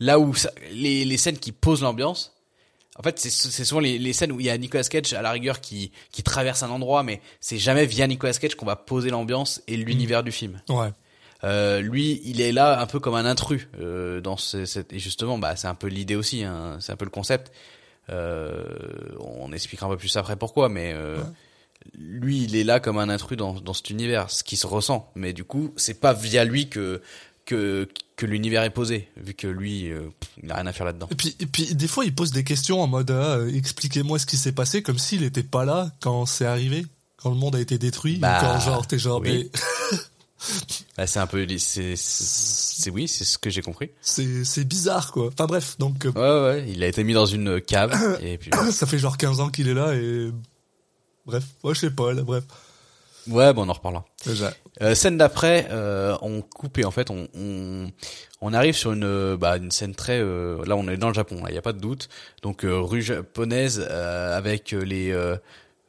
Là 0.00 0.20
où 0.20 0.34
ça- 0.34 0.52
les, 0.70 1.04
les 1.04 1.16
scènes 1.16 1.38
qui 1.38 1.50
posent 1.50 1.82
l'ambiance, 1.82 2.34
en 2.96 3.02
fait, 3.02 3.18
c'est 3.18 3.64
souvent 3.64 3.80
les, 3.80 3.98
les 3.98 4.12
scènes 4.12 4.30
où 4.32 4.38
il 4.40 4.46
y 4.46 4.50
a 4.50 4.56
Nicolas 4.58 4.84
Cage 4.84 5.12
à 5.12 5.22
la 5.22 5.30
rigueur 5.32 5.60
qui 5.60 5.90
qui 6.12 6.22
traverse 6.22 6.62
un 6.62 6.70
endroit, 6.70 7.02
mais 7.02 7.20
c'est 7.40 7.58
jamais 7.58 7.86
via 7.86 8.06
Nicolas 8.06 8.32
Cage 8.34 8.54
qu'on 8.54 8.66
va 8.66 8.76
poser 8.76 9.10
l'ambiance 9.10 9.60
et 9.66 9.76
l'univers 9.76 10.22
du 10.22 10.32
film. 10.32 10.60
ouais. 10.68 10.90
Euh, 11.44 11.80
lui, 11.80 12.20
il 12.24 12.40
est 12.40 12.52
là 12.52 12.80
un 12.80 12.86
peu 12.86 12.98
comme 12.98 13.14
un 13.14 13.24
intrus 13.24 13.68
euh, 13.80 14.20
dans 14.20 14.36
ce, 14.36 14.64
cette 14.64 14.92
et 14.92 14.98
justement, 14.98 15.38
bah 15.38 15.54
c'est 15.56 15.68
un 15.68 15.74
peu 15.74 15.86
l'idée 15.86 16.16
aussi, 16.16 16.42
hein, 16.42 16.78
c'est 16.80 16.92
un 16.92 16.96
peu 16.96 17.04
le 17.04 17.10
concept. 17.10 17.52
Euh, 18.10 18.64
on 19.20 19.52
expliquera 19.52 19.86
un 19.86 19.90
peu 19.90 19.96
plus 19.98 20.16
après 20.16 20.36
pourquoi, 20.36 20.68
mais 20.68 20.92
euh, 20.94 21.18
lui, 21.96 22.42
il 22.44 22.56
est 22.56 22.64
là 22.64 22.80
comme 22.80 22.98
un 22.98 23.08
intrus 23.08 23.36
dans, 23.36 23.54
dans 23.54 23.74
cet 23.74 23.90
univers, 23.90 24.30
ce 24.30 24.42
qui 24.42 24.56
se 24.56 24.66
ressent. 24.66 25.10
Mais 25.14 25.32
du 25.32 25.44
coup, 25.44 25.72
c'est 25.76 26.00
pas 26.00 26.12
via 26.12 26.44
lui 26.44 26.68
que 26.68 27.02
que 27.44 27.88
que 28.16 28.26
l'univers 28.26 28.62
est 28.64 28.70
posé, 28.70 29.08
vu 29.16 29.32
que 29.34 29.46
lui, 29.46 29.90
euh, 29.92 30.08
il 30.42 30.50
a 30.50 30.56
rien 30.56 30.66
à 30.66 30.72
faire 30.72 30.86
là-dedans. 30.86 31.08
Et 31.10 31.14
puis, 31.14 31.36
et 31.38 31.46
puis 31.46 31.74
des 31.74 31.86
fois, 31.86 32.04
il 32.04 32.14
pose 32.14 32.32
des 32.32 32.44
questions 32.44 32.82
en 32.82 32.86
mode 32.88 33.10
ah, 33.10 33.36
euh, 33.36 33.54
expliquez-moi 33.54 34.18
ce 34.18 34.26
qui 34.26 34.36
s'est 34.36 34.52
passé, 34.52 34.82
comme 34.82 34.98
s'il 34.98 35.22
était 35.22 35.42
pas 35.44 35.64
là 35.64 35.92
quand 36.00 36.26
c'est 36.26 36.46
arrivé, 36.46 36.84
quand 37.16 37.30
le 37.30 37.36
monde 37.36 37.54
a 37.56 37.60
été 37.60 37.78
détruit, 37.78 38.16
ou 38.16 38.20
Bah, 38.20 38.38
quand 38.40 38.58
genre 38.60 38.86
t'es 38.86 38.98
genre 38.98 39.20
oui. 39.20 39.50
mais 39.54 39.60
Là, 40.96 41.06
c'est 41.06 41.18
un 41.18 41.26
peu, 41.26 41.46
c'est 41.58 41.94
oui, 42.90 43.08
c'est 43.08 43.24
ce 43.24 43.38
que 43.38 43.50
j'ai 43.50 43.62
compris. 43.62 43.90
c'est 44.00 44.44
c'est 44.44 44.64
bizarre 44.64 45.10
quoi. 45.12 45.28
Enfin 45.28 45.46
bref, 45.46 45.76
donc 45.78 46.06
euh, 46.06 46.12
Ouais, 46.12 46.60
ouais, 46.60 46.68
il 46.68 46.82
a 46.84 46.86
été 46.86 47.02
mis 47.04 47.12
dans 47.12 47.26
une 47.26 47.60
cave 47.60 47.92
et 48.22 48.38
puis. 48.38 48.50
ça 48.70 48.86
fait 48.86 48.98
genre 48.98 49.16
15 49.16 49.40
ans 49.40 49.48
qu'il 49.50 49.68
est 49.68 49.74
là 49.74 49.94
et 49.94 50.30
bref, 51.26 51.44
ouais, 51.64 51.74
je 51.74 51.80
sais 51.80 51.90
pas 51.90 52.12
là, 52.12 52.22
bref. 52.22 52.44
Ouais, 53.28 53.52
bon, 53.52 53.66
on 53.66 53.68
en 53.68 53.72
reparlera. 53.74 54.04
Déjà. 54.24 54.54
Euh, 54.80 54.94
scène 54.94 55.18
d'après, 55.18 55.68
euh, 55.70 56.16
on 56.22 56.40
coupe 56.40 56.78
et 56.78 56.84
en 56.86 56.90
fait 56.90 57.10
on, 57.10 57.28
on, 57.34 57.90
on 58.40 58.54
arrive 58.54 58.74
sur 58.74 58.92
une, 58.92 59.04
euh, 59.04 59.36
bah, 59.36 59.56
une 59.58 59.70
scène 59.70 59.94
très... 59.94 60.18
euh, 60.20 60.64
là 60.64 60.76
on 60.76 60.88
est 60.88 60.96
dans 60.96 61.08
le 61.08 61.14
Japon, 61.14 61.42
il 61.48 61.52
n'y 61.52 61.58
a 61.58 61.62
pas 61.62 61.72
de 61.74 61.80
doute. 61.80 62.08
Donc 62.42 62.64
euh, 62.64 62.80
rue 62.80 63.02
japonaise 63.02 63.84
euh, 63.90 64.36
avec 64.36 64.70
les... 64.70 65.10
euh, 65.10 65.36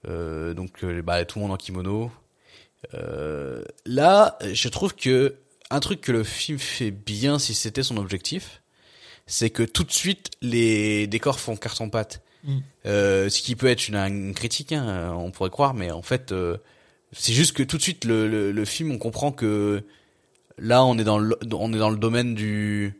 euh, 0.07 0.53
donc 0.53 0.83
euh, 0.83 1.01
bah, 1.01 1.23
tout 1.23 1.39
le 1.39 1.43
monde 1.43 1.53
en 1.53 1.57
kimono. 1.57 2.11
Euh, 2.93 3.63
là, 3.85 4.37
je 4.53 4.67
trouve 4.69 4.95
que 4.95 5.35
un 5.69 5.79
truc 5.79 6.01
que 6.01 6.11
le 6.11 6.23
film 6.23 6.57
fait 6.57 6.91
bien 6.91 7.37
si 7.39 7.53
c'était 7.53 7.83
son 7.83 7.97
objectif, 7.97 8.61
c'est 9.27 9.49
que 9.49 9.63
tout 9.63 9.83
de 9.83 9.91
suite 9.91 10.31
les 10.41 11.05
décors 11.07 11.39
font 11.39 11.55
carton 11.55 11.89
pâte. 11.89 12.21
Mm. 12.43 12.57
Euh, 12.85 13.29
ce 13.29 13.41
qui 13.41 13.55
peut 13.55 13.67
être 13.67 13.87
une, 13.89 13.95
une 13.97 14.33
critique, 14.33 14.71
hein, 14.71 15.13
on 15.15 15.29
pourrait 15.31 15.49
croire, 15.49 15.73
mais 15.73 15.91
en 15.91 16.01
fait, 16.01 16.31
euh, 16.31 16.57
c'est 17.11 17.33
juste 17.33 17.53
que 17.53 17.63
tout 17.63 17.77
de 17.77 17.81
suite 17.81 18.05
le, 18.05 18.27
le, 18.27 18.51
le 18.51 18.65
film, 18.65 18.91
on 18.91 18.97
comprend 18.97 19.31
que 19.31 19.83
là, 20.57 20.83
on 20.85 20.97
est 20.97 21.03
dans 21.03 21.19
le, 21.19 21.37
on 21.53 21.73
est 21.73 21.77
dans 21.77 21.89
le 21.89 21.97
domaine 21.97 22.33
du 22.33 22.93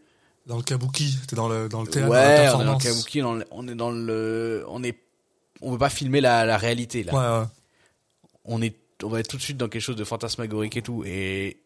Dans 0.45 0.57
le 0.57 0.63
kabuki, 0.63 1.15
t'es 1.27 1.35
dans 1.35 1.47
le 1.47 1.69
dans 1.69 1.81
le 1.81 1.87
théâtre, 1.87 2.09
dans 2.09 2.13
la 2.13 2.19
ouais, 2.21 2.49
on 2.53 2.61
est 2.61 2.65
dans 2.65 2.73
le 2.73 2.79
kabuki, 2.79 3.21
dans 3.21 3.33
le- 3.35 3.45
on 3.51 3.67
est 3.67 3.75
dans 3.75 3.91
le, 3.91 4.65
on 4.67 4.83
est, 4.83 4.97
on 5.61 5.71
veut 5.71 5.77
pas 5.77 5.89
filmer 5.89 6.21
la, 6.21 6.45
la 6.45 6.57
réalité 6.57 7.03
là. 7.03 7.13
Ouais, 7.13 7.39
ouais. 7.41 7.47
On 8.45 8.61
est, 8.61 8.75
on 9.03 9.09
va 9.09 9.19
être 9.19 9.27
tout 9.27 9.37
de 9.37 9.41
suite 9.41 9.57
dans 9.57 9.67
quelque 9.69 9.81
chose 9.81 9.95
de 9.95 10.03
fantasmagorique 10.03 10.77
et 10.77 10.81
tout. 10.81 11.03
Et 11.05 11.61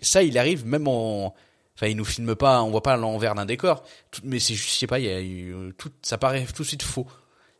ça, 0.00 0.22
il 0.22 0.38
arrive 0.38 0.66
même 0.66 0.88
en, 0.88 1.34
enfin, 1.76 1.86
il 1.88 1.96
nous 1.96 2.04
filme 2.04 2.34
pas, 2.34 2.62
on 2.62 2.70
voit 2.70 2.82
pas 2.82 2.96
l'envers 2.96 3.34
d'un 3.34 3.46
décor, 3.46 3.84
mais 4.24 4.38
c'est 4.40 4.54
juste, 4.54 4.74
je 4.74 4.78
sais 4.78 4.86
pas, 4.86 4.98
y 4.98 5.08
a 5.10 5.72
tout, 5.76 5.90
ça 6.02 6.18
paraît 6.18 6.46
tout 6.46 6.62
de 6.62 6.68
suite 6.68 6.82
faux. 6.82 7.06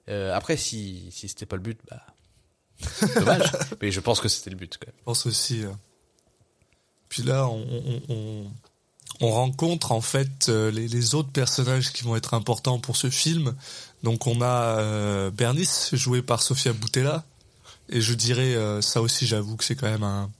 Euh, 0.08 0.34
après, 0.34 0.56
si, 0.56 1.08
si 1.10 1.28
c'était 1.28 1.46
pas 1.46 1.56
le 1.56 1.62
but, 1.62 1.78
bah, 1.90 2.02
dommage. 3.16 3.50
mais 3.80 3.90
je 3.90 4.00
pense 4.00 4.20
que 4.20 4.28
c'était 4.28 4.50
le 4.50 4.56
but, 4.56 4.78
quand 4.78 4.86
même. 4.86 4.96
Je 4.98 5.04
pense 5.04 5.26
aussi. 5.26 5.64
euh. 5.64 5.70
Puis 7.08 7.22
là, 7.22 7.48
on, 7.48 7.66
on, 7.70 8.02
on, 8.08 8.46
on 9.20 9.30
rencontre 9.30 9.92
en 9.92 10.00
fait 10.00 10.48
euh, 10.48 10.70
les, 10.70 11.14
autres 11.14 11.30
personnages 11.30 11.92
qui 11.92 12.02
vont 12.04 12.16
être 12.16 12.34
importants 12.34 12.78
pour 12.78 12.96
ce 12.96 13.10
film. 13.10 13.54
Donc 14.02 14.26
on 14.26 14.40
a 14.42 15.30
Bernice, 15.30 15.94
joué 15.94 16.22
par 16.22 16.42
Sofia 16.42 16.72
Boutella. 16.72 17.24
Et 17.88 18.00
je 18.00 18.14
dirais, 18.14 18.54
euh, 18.54 18.80
ça 18.80 19.00
aussi 19.00 19.26
j'avoue 19.26 19.56
que 19.56 19.64
c'est 19.64 19.76
quand 19.76 19.90
même 19.90 20.02
un, 20.02 20.30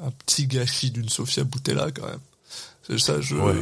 un 0.00 0.10
petit 0.10 0.46
gâchis 0.46 0.90
d'une 0.90 1.08
Sofia 1.08 1.44
Boutella 1.44 1.90
quand 1.90 2.06
même. 2.06 2.20
C'est 2.86 2.98
Ça, 2.98 3.20
je, 3.20 3.36
Ouais. 3.36 3.54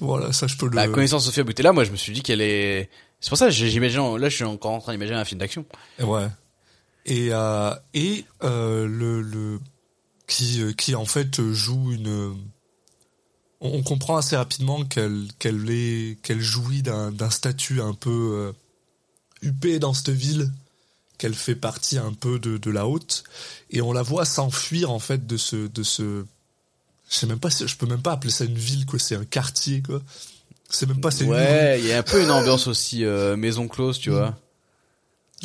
voilà, 0.00 0.32
ça 0.32 0.46
je 0.46 0.56
peux 0.56 0.66
le. 0.68 0.74
La 0.76 0.88
connaissance 0.88 1.22
de 1.24 1.26
Sophia 1.26 1.44
Boutella, 1.44 1.72
moi, 1.72 1.84
je 1.84 1.90
me 1.90 1.96
suis 1.96 2.12
dit 2.12 2.22
qu'elle 2.22 2.40
est, 2.40 2.90
c'est 3.20 3.28
pour 3.28 3.38
ça, 3.38 3.50
j'imagine, 3.50 4.16
là, 4.16 4.28
je 4.28 4.34
suis 4.34 4.44
encore 4.44 4.72
en 4.72 4.80
train 4.80 4.92
d'imaginer 4.92 5.16
un 5.18 5.24
film 5.24 5.38
d'action. 5.40 5.64
Ouais. 6.00 6.28
Et 7.06 7.28
euh, 7.32 7.74
et 7.92 8.24
euh, 8.42 8.86
le 8.86 9.20
le 9.22 9.60
qui 10.26 10.62
qui 10.76 10.94
en 10.94 11.04
fait 11.04 11.40
joue 11.52 11.92
une 11.92 12.34
on, 13.60 13.68
on 13.78 13.82
comprend 13.82 14.16
assez 14.16 14.36
rapidement 14.36 14.84
qu'elle 14.84 15.26
qu'elle 15.38 15.68
est 15.70 16.18
qu'elle 16.22 16.40
jouit 16.40 16.82
d'un 16.82 17.12
d'un 17.12 17.28
statut 17.30 17.82
un 17.82 17.92
peu 17.92 18.10
euh, 18.10 18.52
huppé 19.42 19.78
dans 19.78 19.92
cette 19.92 20.10
ville 20.10 20.50
qu'elle 21.18 21.34
fait 21.34 21.54
partie 21.56 21.98
un 21.98 22.12
peu 22.12 22.38
de 22.38 22.58
de 22.58 22.70
la 22.70 22.86
haute 22.86 23.24
et 23.70 23.80
on 23.82 23.92
la 23.92 24.02
voit 24.02 24.24
s'enfuir 24.24 24.90
en 24.90 24.98
fait 24.98 25.26
de 25.26 25.36
ce 25.36 25.66
de 25.68 25.82
ce 25.82 26.24
je 27.10 27.14
sais 27.16 27.26
même 27.26 27.38
pas 27.38 27.50
si 27.50 27.66
je 27.68 27.76
peux 27.76 27.86
même 27.86 28.02
pas 28.02 28.12
appeler 28.12 28.32
ça 28.32 28.44
une 28.44 28.58
ville 28.58 28.86
quoi 28.86 28.98
c'est 28.98 29.14
un 29.16 29.24
quartier 29.24 29.82
quoi 29.82 30.02
c'est 30.68 30.86
même 30.86 31.00
pas 31.00 31.10
c'est 31.10 31.24
Ouais, 31.24 31.78
il 31.80 31.86
y 31.86 31.92
a 31.92 31.98
un 31.98 32.02
peu 32.02 32.20
une 32.22 32.30
ambiance 32.30 32.66
aussi 32.66 33.04
euh, 33.04 33.36
maison 33.36 33.68
close, 33.68 33.98
tu 34.00 34.10
vois. 34.10 34.36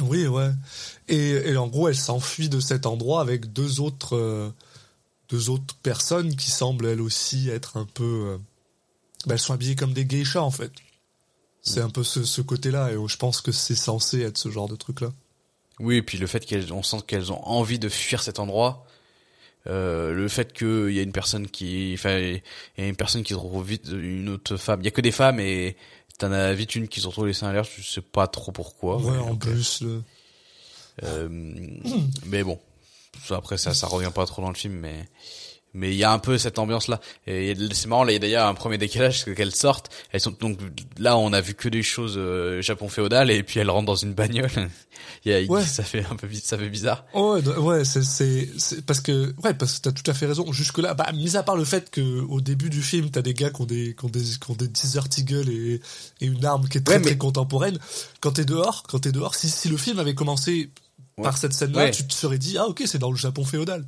Oui, 0.02 0.26
ouais. 0.28 0.50
Et, 1.08 1.32
et 1.52 1.58
en 1.58 1.68
gros, 1.68 1.88
elle 1.90 1.96
s'enfuit 1.98 2.50
de 2.50 2.60
cet 2.60 2.86
endroit 2.86 3.22
avec 3.22 3.52
deux 3.52 3.82
autres, 3.82 4.16
euh, 4.16 4.50
deux 5.30 5.50
autres 5.50 5.76
personnes 5.84 6.36
qui 6.36 6.50
semblent 6.52 6.86
elles 6.88 7.02
aussi 7.02 7.50
être 7.50 7.78
un 7.78 7.86
peu. 7.86 8.04
euh, 8.04 8.38
bah, 9.28 9.34
elles 9.36 9.40
sont 9.40 9.54
habillées 9.54 9.76
comme 9.76 9.94
des 9.94 10.06
geishas 10.08 10.42
en 10.42 10.52
fait. 10.52 10.72
C'est 11.62 11.82
un 11.82 11.90
peu 11.90 12.04
ce, 12.04 12.24
ce 12.24 12.42
côté-là, 12.42 12.92
et 12.92 12.98
je 13.08 13.18
pense 13.18 13.42
que 13.42 13.52
c'est 13.52 13.76
censé 13.76 14.22
être 14.22 14.38
ce 14.38 14.50
genre 14.50 14.70
de 14.70 14.78
truc-là. 14.78 15.12
Oui, 15.80 15.98
et 15.98 16.02
puis 16.02 16.18
le 16.18 16.28
fait 16.28 16.46
qu'elles, 16.46 16.74
on 16.74 16.84
sent 16.84 16.98
qu'elles 17.08 17.32
ont 17.32 17.42
envie 17.48 17.80
de 17.80 17.90
fuir 17.90 18.22
cet 18.22 18.40
endroit. 18.40 18.86
Euh, 19.68 20.14
le 20.14 20.28
fait 20.30 20.54
qu'il 20.54 20.92
y 20.92 21.00
a 21.00 21.02
une 21.02 21.12
personne 21.12 21.48
qui, 21.48 21.92
enfin, 21.94 22.18
il 22.18 22.42
y 22.78 22.82
a 22.82 22.88
une 22.88 22.96
personne 22.96 23.24
qui 23.24 23.34
se 23.34 23.38
retrouve 23.38 23.68
vite, 23.68 23.88
une 23.92 24.30
autre 24.30 24.58
femme. 24.58 24.82
Il 24.82 24.86
y 24.86 24.88
a 24.88 24.92
que 24.92 25.02
des 25.02 25.12
femmes 25.12 25.40
et 25.40 25.76
t'en 26.18 26.32
as 26.32 26.54
vite 26.54 26.76
une 26.76 26.88
qui 26.88 27.02
se 27.02 27.08
retrouve 27.08 27.28
les 27.28 27.34
seins 27.34 27.50
à 27.50 27.54
l'air. 27.54 27.64
Je 27.66 27.82
sais 27.82 28.02
pas 28.02 28.28
trop 28.28 28.52
pourquoi. 28.52 28.98
ouais, 28.98 29.18
en 29.18 29.32
ok. 29.32 29.40
plus. 29.40 29.82
le- 29.82 30.02
Euh, 31.04 31.30
mais 32.26 32.44
bon, 32.44 32.60
après 33.30 33.58
ça, 33.58 33.74
ça 33.74 33.88
revient 33.88 34.12
pas 34.14 34.26
trop 34.26 34.42
dans 34.42 34.50
le 34.50 34.56
film, 34.56 34.74
mais 34.74 35.08
mais 35.74 35.92
il 35.92 35.98
y 35.98 36.04
a 36.04 36.12
un 36.12 36.20
peu 36.20 36.38
cette 36.38 36.58
ambiance 36.60 36.88
là. 36.88 37.00
Et 37.28 37.56
c'est 37.74 37.88
marrant, 37.88 38.04
là, 38.04 38.12
il 38.12 38.16
y 38.16 38.18
a 38.18 38.20
d'ailleurs 38.20 38.48
un 38.48 38.54
premier 38.54 38.78
décalage 38.78 39.22
c'est 39.24 39.36
qu'elles 39.36 39.54
sortent. 39.56 39.90
Elles 40.12 40.20
sont 40.22 40.32
donc 40.40 40.58
là, 40.98 41.18
on 41.18 41.32
a 41.34 41.42
vu 41.42 41.54
que 41.54 41.70
des 41.70 41.84
choses 41.84 42.16
euh, 42.18 42.62
Japon 42.62 42.90
féodal, 42.90 43.30
et 43.32 43.44
puis 43.44 43.60
elles 43.60 43.70
rentrent 43.70 43.86
dans 43.88 43.96
une 43.96 44.14
bagnole. 44.14 44.50
il 45.26 45.32
y 45.32 45.36
a, 45.36 45.42
Ouais. 45.52 45.64
ça 45.64 45.84
fait 45.84 46.06
un 46.10 46.16
peu, 46.16 46.28
bi- 46.28 46.40
ça 46.44 46.58
fait 46.58 46.70
bizarre. 46.70 47.06
Oh, 47.14 47.38
ouais, 47.38 47.58
ouais, 47.58 47.86
c'est, 47.86 48.04
c'est, 48.04 48.50
parce 48.86 49.00
que, 49.02 49.34
ouais, 49.44 49.54
parce 49.54 49.78
que 49.78 49.82
t'as 49.84 49.92
tout 49.92 50.10
à 50.10 50.14
fait 50.14 50.26
raison. 50.26 50.52
Jusque 50.52 50.80
là, 50.80 50.94
bah, 50.94 51.12
mis 51.14 51.36
à 51.38 51.44
part 51.44 51.56
le 51.56 51.66
fait 51.66 51.90
que 51.92 52.02
au 52.22 52.42
début 52.42 52.70
du 52.70 52.82
film, 52.82 53.10
t'as 53.12 53.22
des 53.22 53.34
gars 53.34 53.50
qui 53.50 53.62
ont 53.62 53.66
des, 53.66 53.96
qui 53.98 54.06
ont 54.06 54.10
des, 54.10 54.22
qui 54.22 54.52
ont 54.52 54.56
des 54.56 54.68
Desert 54.68 55.08
Eagle 55.18 55.50
et, 55.50 55.82
et 56.22 56.26
une 56.26 56.44
arme 56.46 56.68
qui 56.68 56.78
est 56.78 56.82
très 56.82 56.96
Ouais, 56.96 57.00
mais- 57.00 57.06
très 57.08 57.18
contemporaine. 57.18 57.78
Quand 58.22 58.32
t'es 58.32 58.46
dehors, 58.46 58.84
quand 58.90 59.00
t'es 59.00 59.12
dehors, 59.12 59.36
si, 59.36 59.50
si 59.50 59.70
le 59.70 59.78
film 59.78 60.00
avait 60.00 60.16
commencé 60.16 60.70
Ouais. 61.18 61.24
par 61.26 61.38
cette 61.38 61.52
scène-là, 61.54 61.84
Ouais. 61.86 61.92
tu 61.92 62.08
te 62.08 62.14
serais 62.14 62.38
dit, 62.38 62.58
ah 62.58 62.68
ok, 62.68 62.84
c'est 62.86 62.98
dans 62.98 63.12
le 63.12 63.18
Japon 63.18 63.44
féodal. 63.44 63.86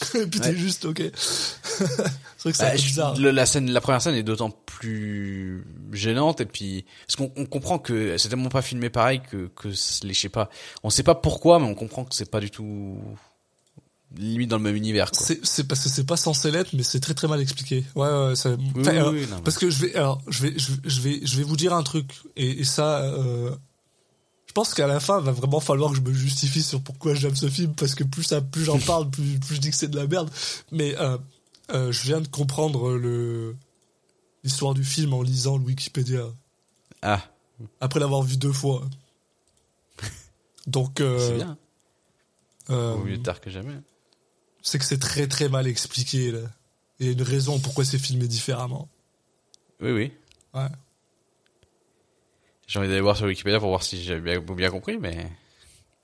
Et 0.14 0.26
puis 0.26 0.40
t'es 0.40 0.56
juste, 0.56 0.84
ok. 0.84 1.02
c'est 1.14 1.84
vrai 1.84 2.52
que 2.52 2.56
c'est 2.56 2.58
Bah, 2.58 2.68
un 2.68 2.72
peu 2.72 2.76
je- 2.78 2.86
bizarre. 2.86 3.16
le- 3.18 3.30
la 3.30 3.46
scène, 3.46 3.70
la 3.70 3.80
première 3.80 4.00
scène 4.02 4.14
est 4.14 4.22
d'autant 4.22 4.50
plus 4.50 5.64
gênante 5.92 6.40
et 6.40 6.46
puis 6.46 6.84
parce 7.06 7.16
qu'on 7.16 7.32
on 7.36 7.46
comprend 7.46 7.78
que 7.78 8.16
c'est 8.18 8.28
tellement 8.28 8.48
pas 8.48 8.62
filmé 8.62 8.88
pareil 8.90 9.20
que 9.30 9.48
que 9.56 9.68
les 9.68 10.14
je 10.14 10.20
sais 10.20 10.28
pas, 10.28 10.48
on 10.82 10.90
sait 10.90 11.02
pas 11.02 11.14
pourquoi 11.14 11.58
mais 11.58 11.66
on 11.66 11.74
comprend 11.74 12.04
que 12.04 12.14
c'est 12.14 12.30
pas 12.30 12.40
du 12.40 12.50
tout 12.50 12.98
limite 14.16 14.48
dans 14.50 14.56
le 14.56 14.62
même 14.64 14.74
univers 14.76 15.10
quoi. 15.10 15.24
C'est, 15.24 15.44
c'est 15.46 15.68
parce 15.68 15.84
que 15.84 15.88
c'est 15.88 16.04
pas 16.06 16.16
censé 16.16 16.50
l'être, 16.50 16.72
mais 16.72 16.82
c'est 16.82 16.98
très 17.00 17.14
très 17.14 17.28
mal 17.28 17.40
expliqué. 17.40 17.84
Ouais, 17.94 18.08
ouais, 18.08 18.34
ça, 18.36 18.50
Oui, 18.50 18.56
enfin, 18.80 18.90
oui, 18.90 18.96
alors, 18.98 19.12
oui, 19.12 19.26
non, 19.30 19.36
mais- 19.36 19.42
Parce 19.42 19.56
que 19.58 19.70
je 19.70 19.86
vais, 19.86 19.94
alors, 19.94 20.20
je 20.26 20.42
vais, 20.42 20.54
je, 20.56 20.72
je 20.84 21.00
vais, 21.00 21.20
je 21.22 21.36
vais 21.36 21.44
vous 21.44 21.56
dire 21.56 21.72
un 21.74 21.82
truc, 21.84 22.10
et, 22.36 22.60
et 22.60 22.64
ça, 22.64 23.02
euh, 23.04 23.54
je 24.50 24.52
pense 24.52 24.74
qu'à 24.74 24.88
la 24.88 24.98
fin, 24.98 25.20
va 25.20 25.30
vraiment 25.30 25.60
falloir 25.60 25.92
que 25.92 25.96
je 25.98 26.00
me 26.02 26.12
justifie 26.12 26.60
sur 26.60 26.82
pourquoi 26.82 27.14
j'aime 27.14 27.36
ce 27.36 27.48
film, 27.48 27.72
parce 27.76 27.94
que 27.94 28.02
plus 28.02 28.24
ça, 28.24 28.40
plus 28.40 28.64
j'en 28.64 28.80
parle, 28.80 29.08
plus, 29.08 29.38
plus 29.38 29.54
je 29.54 29.60
dis 29.60 29.70
que 29.70 29.76
c'est 29.76 29.86
de 29.86 29.96
la 29.96 30.08
merde. 30.08 30.28
Mais 30.72 30.98
euh, 30.98 31.16
euh, 31.72 31.92
je 31.92 32.02
viens 32.02 32.20
de 32.20 32.26
comprendre 32.26 32.94
le 32.94 33.54
l'histoire 34.42 34.74
du 34.74 34.82
film 34.82 35.12
en 35.14 35.22
lisant 35.22 35.56
le 35.56 35.62
Wikipédia 35.62 36.24
Ah, 37.00 37.22
après 37.80 38.00
l'avoir 38.00 38.22
vu 38.22 38.36
deux 38.38 38.52
fois. 38.52 38.82
Donc, 40.66 40.94
c'est 40.96 41.04
euh, 41.04 41.36
bien. 41.36 41.56
euh, 42.70 42.94
Vaut 42.94 43.04
mieux 43.04 43.22
tard 43.22 43.40
que 43.40 43.50
jamais. 43.50 43.78
c'est 44.62 44.80
que 44.80 44.84
c'est 44.84 44.98
très 44.98 45.28
très 45.28 45.48
mal 45.48 45.68
expliqué. 45.68 46.32
Là. 46.32 46.40
Il 46.98 47.06
y 47.06 47.08
a 47.08 47.12
une 47.12 47.22
raison 47.22 47.60
pourquoi 47.60 47.84
c'est 47.84 47.98
filmé 48.00 48.26
différemment. 48.26 48.88
Oui 49.80 49.92
oui. 49.92 50.12
Ouais. 50.54 50.66
J'ai 52.70 52.78
envie 52.78 52.86
d'aller 52.88 53.00
voir 53.00 53.16
sur 53.16 53.26
Wikipédia 53.26 53.58
pour 53.58 53.68
voir 53.70 53.82
si 53.82 54.00
j'ai 54.00 54.20
bien, 54.20 54.38
bien 54.40 54.70
compris 54.70 54.96
mais 54.96 55.26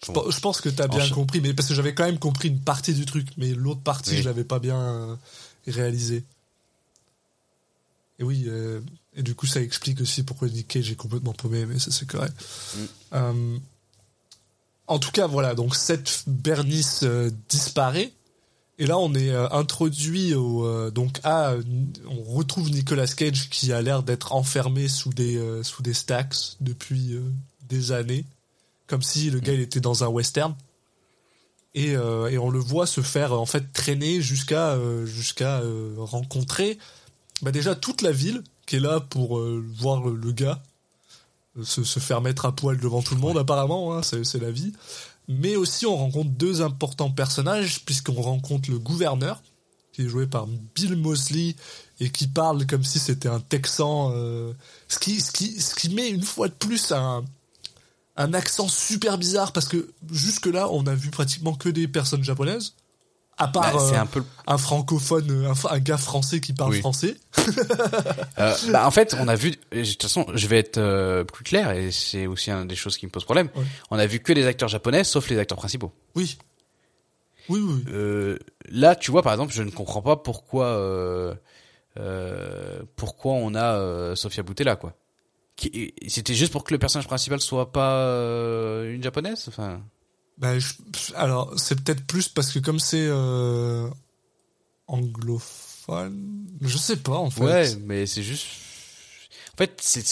Je 0.04 0.10
pe- 0.10 0.30
Je 0.30 0.40
pense 0.40 0.60
que 0.60 0.68
t'as 0.68 0.88
bien 0.88 0.98
Enchaîne. 0.98 1.14
compris, 1.14 1.40
mais 1.40 1.54
parce 1.54 1.68
que 1.68 1.74
j'avais 1.74 1.94
quand 1.94 2.04
même 2.04 2.18
compris 2.18 2.48
une 2.48 2.58
partie 2.60 2.92
du 2.92 3.06
truc, 3.06 3.28
mais 3.36 3.54
l'autre 3.54 3.80
partie, 3.82 4.10
Oui. 4.10 4.16
je 4.18 4.24
l'avais 4.24 4.42
pas 4.44 4.58
bien 4.58 4.78
euh, 4.80 5.14
réalisé. 5.68 6.24
Et 8.18 8.24
oui, 8.24 8.44
euh, 8.48 8.80
et 9.14 9.22
du 9.22 9.34
coup, 9.36 9.46
ça 9.46 9.60
explique 9.60 10.00
aussi 10.00 10.22
pourquoi 10.24 10.48
Nick 10.48 10.66
Cage 10.68 10.90
est 10.90 10.96
complètement 10.96 11.34
paumé, 11.34 11.66
mais 11.66 11.78
ça 11.78 11.90
c'est 11.92 12.06
correct. 12.06 12.34
Mm. 12.74 12.80
Euh, 13.14 13.58
en 14.88 14.98
tout 14.98 15.10
cas, 15.12 15.26
voilà, 15.28 15.54
donc 15.54 15.76
cette 15.76 16.24
Bernice 16.26 17.00
euh, 17.04 17.30
disparaît, 17.48 18.12
et 18.78 18.86
là 18.86 18.98
on 18.98 19.14
est 19.14 19.30
euh, 19.30 19.48
introduit 19.50 20.34
au 20.34 20.66
euh, 20.66 20.90
donc 20.90 21.20
à 21.24 21.54
on 22.06 22.22
retrouve 22.34 22.70
Nicolas 22.70 23.06
Cage 23.06 23.48
qui 23.48 23.72
a 23.72 23.80
l'air 23.80 24.02
d'être 24.02 24.32
enfermé 24.32 24.88
sous 24.88 25.10
des 25.10 25.36
euh, 25.36 25.62
sous 25.62 25.82
des 25.82 25.94
stacks 25.94 26.56
depuis 26.60 27.18
des 27.68 27.92
années, 27.92 28.24
comme 28.86 29.02
si 29.02 29.30
le 29.30 29.40
gars 29.40 29.54
il 29.54 29.60
était 29.60 29.80
dans 29.80 30.04
un 30.04 30.08
western. 30.08 30.54
Et, 31.74 31.90
et 31.90 32.38
on 32.38 32.48
le 32.48 32.58
voit 32.58 32.86
se 32.86 33.02
faire 33.02 33.34
en 33.34 33.44
fait 33.44 33.70
traîner 33.74 34.22
jusqu'à 34.22 34.78
jusqu'à 35.04 35.60
rencontrer 35.98 36.78
bah, 37.42 37.52
déjà 37.52 37.74
toute 37.74 38.00
la 38.00 38.12
ville 38.12 38.42
qui 38.64 38.76
est 38.76 38.80
là 38.80 39.00
pour 39.00 39.42
voir 39.78 40.02
le, 40.06 40.32
gars 40.32 40.62
se, 41.62 41.84
se 41.84 42.00
faire 42.00 42.22
mettre 42.22 42.46
à 42.46 42.52
poil 42.56 42.78
devant 42.78 43.02
tout 43.02 43.14
le 43.14 43.20
monde 43.20 43.36
apparemment, 43.36 43.94
hein, 43.94 44.02
c'est 44.02 44.24
c'est 44.24 44.38
la 44.38 44.50
vie. 44.50 44.72
Mais 45.28 45.56
aussi 45.56 45.86
on 45.86 45.96
rencontre 45.96 46.30
deux 46.30 46.62
importants 46.62 47.10
personnages 47.10 47.84
puisqu'on 47.84 48.20
rencontre 48.20 48.70
le 48.70 48.78
gouverneur 48.78 49.42
qui 49.92 50.02
est 50.02 50.08
joué 50.08 50.26
par 50.26 50.46
Bill 50.74 50.94
Mosley 50.96 51.56
et 52.00 52.10
qui 52.10 52.28
parle 52.28 52.66
comme 52.66 52.84
si 52.84 52.98
c'était 52.98 53.30
un 53.30 53.40
Texan, 53.40 54.12
euh, 54.14 54.52
ce 54.88 54.98
qui 54.98 55.20
ce 55.20 55.32
qui 55.32 55.60
ce 55.60 55.74
qui 55.74 55.88
met 55.88 56.10
une 56.10 56.22
fois 56.22 56.48
de 56.48 56.52
plus 56.52 56.92
un 56.92 57.24
un 58.18 58.34
accent 58.34 58.68
super 58.68 59.16
bizarre 59.16 59.52
parce 59.52 59.68
que 59.68 59.90
jusque 60.10 60.46
là 60.46 60.68
on 60.70 60.86
a 60.86 60.94
vu 60.94 61.10
pratiquement 61.10 61.54
que 61.54 61.70
des 61.70 61.88
personnes 61.88 62.24
japonaises 62.24 62.74
à 63.38 63.48
part 63.48 63.72
Bah, 63.74 63.78
c'est 63.88 63.96
euh, 63.96 64.00
un 64.00 64.06
peu 64.06 64.22
un 64.46 64.58
francophone, 64.58 65.46
un, 65.46 65.52
f- 65.52 65.70
un 65.72 65.78
gars 65.78 65.98
français 65.98 66.40
qui 66.40 66.52
parle 66.52 66.72
Oui. 66.72 66.80
français. 66.80 67.16
Euh, 68.38 68.54
bah 68.70 68.86
en 68.86 68.90
fait, 68.90 69.16
on 69.18 69.28
a 69.28 69.34
vu. 69.34 69.52
De 69.72 69.82
toute 69.84 70.02
façon, 70.02 70.26
je 70.34 70.46
vais 70.46 70.58
être 70.58 70.76
euh, 70.78 71.24
plus 71.24 71.42
clair 71.44 71.70
et 71.70 71.90
c'est 71.90 72.26
aussi 72.26 72.50
une 72.50 72.66
des 72.68 72.76
choses 72.76 72.98
qui 72.98 73.06
me 73.06 73.10
pose 73.10 73.24
problème. 73.24 73.48
Ouais. 73.54 73.64
On 73.90 73.98
a 73.98 74.06
vu 74.06 74.20
que 74.20 74.32
des 74.34 74.46
acteurs 74.46 74.68
japonais, 74.68 75.04
sauf 75.04 75.28
les 75.30 75.38
acteurs 75.38 75.56
principaux. 75.56 75.90
Oui. 76.14 76.36
Oui, 77.48 77.60
oui. 77.60 77.82
oui. 77.86 77.92
Euh, 77.92 78.38
là, 78.68 78.94
tu 78.94 79.10
vois, 79.10 79.22
par 79.22 79.32
exemple, 79.32 79.54
je 79.54 79.62
ne 79.62 79.70
comprends 79.70 80.02
pas 80.02 80.16
pourquoi 80.16 80.66
euh, 80.66 81.34
euh, 81.98 82.82
pourquoi 82.96 83.32
on 83.34 83.54
a 83.54 83.74
euh, 83.76 84.14
Sofia 84.16 84.42
Boutella, 84.42 84.76
quoi. 84.76 84.92
C'était 86.08 86.34
juste 86.34 86.52
pour 86.52 86.64
que 86.64 86.74
le 86.74 86.78
personnage 86.78 87.06
principal 87.06 87.40
soit 87.40 87.72
pas 87.72 87.92
euh, 88.02 88.92
une 88.94 89.02
japonaise, 89.02 89.46
enfin. 89.48 89.80
Ben, 90.38 90.58
je- 90.58 91.14
alors, 91.14 91.52
c'est 91.58 91.80
peut-être 91.82 92.04
plus 92.06 92.28
parce 92.28 92.52
que 92.52 92.58
comme 92.58 92.78
c'est 92.78 93.06
euh, 93.08 93.88
anglophone, 94.86 96.46
je 96.60 96.76
sais 96.78 96.96
pas 96.96 97.16
en 97.16 97.30
fait. 97.30 97.42
Ouais, 97.44 97.76
mais 97.84 98.06
c'est 98.06 98.22
juste. 98.22 98.46
En 99.54 99.56
fait, 99.58 99.78
c'est, 99.82 100.04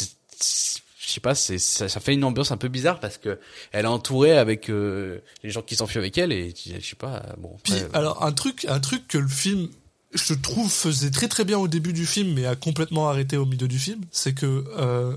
je 0.99 1.11
sais 1.11 1.21
pas, 1.21 1.35
c'est 1.35 1.59
ça, 1.59 1.89
ça 1.89 2.01
fait 2.01 2.15
une 2.15 2.25
ambiance 2.25 2.51
un 2.51 2.57
peu 2.57 2.69
bizarre 2.69 3.01
parce 3.01 3.19
que 3.19 3.39
elle 3.73 3.85
est 3.85 3.89
entourée 3.89 4.37
avec 4.39 4.71
euh, 4.71 5.21
les 5.43 5.51
gens 5.51 5.63
qui 5.63 5.77
s'enfuient 5.77 5.99
avec 5.99 6.17
elle 6.19 6.33
et 6.33 6.55
je 6.67 6.85
sais 6.85 6.97
pas. 6.97 7.35
Bon. 7.39 7.57
Puis, 7.63 7.75
euh, 7.75 7.89
alors 7.93 8.25
un 8.25 8.33
truc, 8.33 8.65
un 8.69 8.81
truc 8.81 9.07
que 9.07 9.19
le 9.19 9.29
film, 9.29 9.69
je 10.15 10.33
trouve 10.35 10.71
faisait 10.73 11.11
très 11.11 11.29
très 11.29 11.45
bien 11.45 11.59
au 11.59 11.69
début 11.69 11.93
du 11.93 12.07
film, 12.07 12.33
mais 12.35 12.47
a 12.47 12.57
complètement 12.57 13.09
arrêté 13.09 13.37
au 13.37 13.45
milieu 13.45 13.69
du 13.69 13.79
film, 13.79 14.01
c'est 14.11 14.33
que 14.35 14.65
euh, 14.79 15.15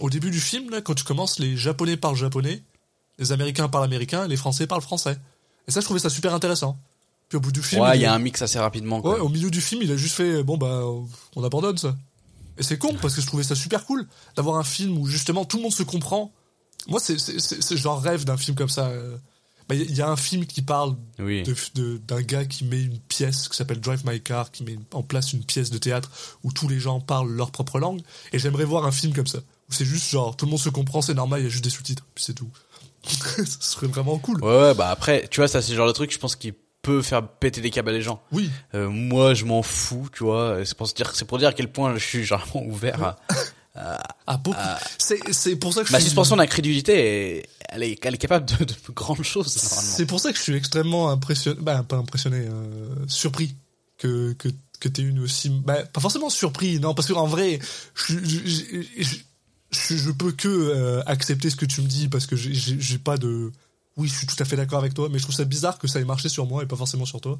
au 0.00 0.10
début 0.10 0.30
du 0.30 0.40
film, 0.40 0.70
là, 0.70 0.80
quand 0.80 0.94
tu 0.94 1.04
commences, 1.04 1.38
les 1.40 1.56
Japonais 1.56 1.96
parlent 1.96 2.16
japonais, 2.16 2.62
les 3.18 3.32
Américains 3.32 3.68
parlent 3.68 3.84
américain, 3.84 4.26
les 4.26 4.36
Français 4.36 4.66
parlent 4.66 4.82
français. 4.82 5.18
Et 5.68 5.70
ça, 5.70 5.80
je 5.80 5.84
trouvais 5.84 6.00
ça 6.00 6.10
super 6.10 6.34
intéressant. 6.34 6.78
Puis 7.28 7.36
au 7.38 7.40
bout 7.40 7.50
du 7.52 7.62
film, 7.62 7.82
Ouais, 7.82 7.96
il 7.98 8.02
y 8.02 8.06
a 8.06 8.14
un 8.14 8.18
mix 8.20 8.40
assez 8.42 8.58
rapidement. 8.58 9.00
Quoi. 9.02 9.14
Ouais, 9.14 9.20
au 9.20 9.28
milieu 9.28 9.50
du 9.50 9.60
film, 9.60 9.82
il 9.82 9.90
a 9.90 9.96
juste 9.96 10.14
fait 10.14 10.42
bon 10.44 10.56
bah 10.56 10.82
on 11.34 11.42
abandonne 11.42 11.76
ça. 11.76 11.96
Et 12.58 12.62
c'est 12.62 12.78
con 12.78 12.94
parce 13.02 13.14
que 13.16 13.20
je 13.20 13.26
trouvais 13.26 13.42
ça 13.42 13.54
super 13.56 13.84
cool 13.84 14.06
d'avoir 14.36 14.56
un 14.56 14.64
film 14.64 14.96
où 14.98 15.06
justement 15.06 15.44
tout 15.44 15.56
le 15.56 15.64
monde 15.64 15.72
se 15.72 15.82
comprend. 15.82 16.32
Moi, 16.86 17.00
c'est 17.00 17.18
c'est 17.18 17.40
c'est 17.40 17.60
c'est- 17.62 17.76
j'en 17.76 17.96
rêve 17.96 18.24
d'un 18.24 18.36
film 18.36 18.56
comme 18.56 18.68
ça. 18.68 18.86
euh. 18.88 19.16
Bah, 19.68 19.74
Il 19.74 19.80
y, 19.80 19.84
a- 19.84 19.86
il 19.88 19.96
y 19.96 20.02
a 20.02 20.08
un 20.08 20.14
film 20.16 20.46
qui 20.46 20.62
parle 20.62 20.94
Oui. 21.18 21.42
de- 21.42 21.56
de- 21.74 21.96
d'un 22.06 22.22
gars 22.22 22.44
qui 22.44 22.64
met 22.64 22.80
une 22.80 23.00
pièce 23.00 23.48
qui 23.48 23.56
s'appelle 23.56 23.80
Drive 23.80 24.06
My 24.06 24.20
Car, 24.20 24.52
qui 24.52 24.62
met 24.62 24.78
en 24.94 25.02
place 25.02 25.32
une 25.32 25.42
pièce 25.42 25.70
de 25.70 25.78
théâtre 25.78 26.08
où 26.44 26.52
tous 26.52 26.68
les 26.68 26.78
gens 26.78 27.00
parlent 27.00 27.32
leur 27.32 27.50
propre 27.50 27.80
langue. 27.80 28.00
Et 28.32 28.38
j'aimerais 28.38 28.64
voir 28.64 28.86
un 28.86 28.92
film 28.92 29.12
comme 29.12 29.26
ça 29.26 29.38
où 29.68 29.72
c'est 29.72 29.84
juste 29.84 30.08
genre 30.08 30.36
tout 30.36 30.44
le 30.44 30.52
monde 30.52 30.60
se 30.60 30.68
comprend, 30.68 31.02
c'est 31.02 31.14
normal, 31.14 31.40
il 31.40 31.42
y 31.42 31.46
a 31.46 31.50
juste 31.50 31.64
des 31.64 31.70
sous-titres, 31.70 32.04
puis 32.14 32.22
c'est 32.22 32.34
tout. 32.34 32.48
Ce 33.44 33.44
serait 33.72 33.86
vraiment 33.86 34.18
cool. 34.18 34.42
Ouais, 34.42 34.60
ouais, 34.60 34.74
bah 34.74 34.88
après, 34.90 35.26
tu 35.30 35.40
vois, 35.40 35.48
ça 35.48 35.62
c'est 35.62 35.70
le 35.72 35.76
genre 35.76 35.86
de 35.88 35.92
truc, 35.92 36.12
je 36.12 36.18
pense, 36.18 36.36
qui 36.36 36.52
peut 36.82 37.02
faire 37.02 37.26
péter 37.26 37.60
des 37.60 37.70
câbles 37.70 37.88
à 37.88 37.92
les 37.92 38.02
gens. 38.02 38.22
Oui, 38.32 38.48
Euh, 38.74 38.88
moi, 38.88 39.34
je 39.34 39.44
m'en 39.44 39.62
fous, 39.62 40.08
tu 40.12 40.22
vois. 40.24 40.58
C'est 40.64 40.76
pour 40.76 40.86
se 40.88 40.94
dire, 40.94 41.10
c'est 41.14 41.24
pour 41.24 41.38
dire 41.38 41.48
à 41.48 41.52
quel 41.52 41.70
point 41.72 41.94
je 41.96 42.04
suis 42.04 42.24
généralement 42.24 42.62
ouvert 42.64 43.02
à. 43.02 43.16
ah 44.26 44.36
beaucoup. 44.38 44.56
C'est 44.98 45.20
c'est 45.32 45.56
pour 45.56 45.72
ça 45.74 45.82
que 45.82 45.88
je 45.88 45.92
Ma 45.92 45.98
suis- 45.98 46.06
suspension 46.08 46.36
d'incrédulité, 46.36 46.92
est- 47.38 47.48
elle 47.68 47.82
est, 47.82 47.98
elle 48.06 48.14
est 48.14 48.18
capable 48.18 48.46
de, 48.46 48.64
de 48.64 48.74
grandes 48.94 49.22
choses. 49.22 49.48
C'est 49.52 50.06
pour 50.06 50.20
ça 50.20 50.30
que 50.32 50.38
je 50.38 50.42
suis 50.42 50.54
extrêmement 50.54 51.10
impressionné, 51.10 51.58
bah 51.60 51.84
pas 51.86 51.96
impressionné, 51.96 52.46
euh, 52.48 52.94
surpris 53.08 53.54
que 53.98 54.32
que 54.34 54.48
que 54.80 54.88
t'aies 54.88 55.02
une 55.02 55.18
aussi, 55.20 55.50
bah 55.50 55.82
pas 55.86 56.00
forcément 56.00 56.30
surpris, 56.30 56.78
non 56.80 56.94
parce 56.94 57.08
que 57.08 57.14
en 57.14 57.26
vrai, 57.26 57.58
je 57.94 58.14
je, 58.24 58.62
je, 59.02 59.16
je- 59.90 60.10
peux 60.10 60.32
que 60.32 60.48
euh, 60.48 61.02
accepter 61.06 61.50
ce 61.50 61.56
que 61.56 61.66
tu 61.66 61.80
me 61.82 61.86
dis 61.86 62.08
parce 62.08 62.26
que 62.26 62.36
j'ai- 62.36 62.98
pas 62.98 63.16
de, 63.16 63.52
oui 63.96 64.08
je 64.08 64.14
suis 64.16 64.26
tout 64.26 64.36
à 64.38 64.44
fait 64.44 64.56
d'accord 64.56 64.78
avec 64.78 64.94
toi, 64.94 65.08
mais 65.10 65.18
je 65.18 65.22
trouve 65.24 65.34
ça 65.34 65.44
bizarre 65.44 65.78
que 65.78 65.86
ça 65.88 66.00
ait 66.00 66.04
marché 66.04 66.28
sur 66.28 66.46
moi 66.46 66.62
et 66.62 66.66
pas 66.66 66.76
forcément 66.76 67.04
sur 67.06 67.20
toi. 67.20 67.38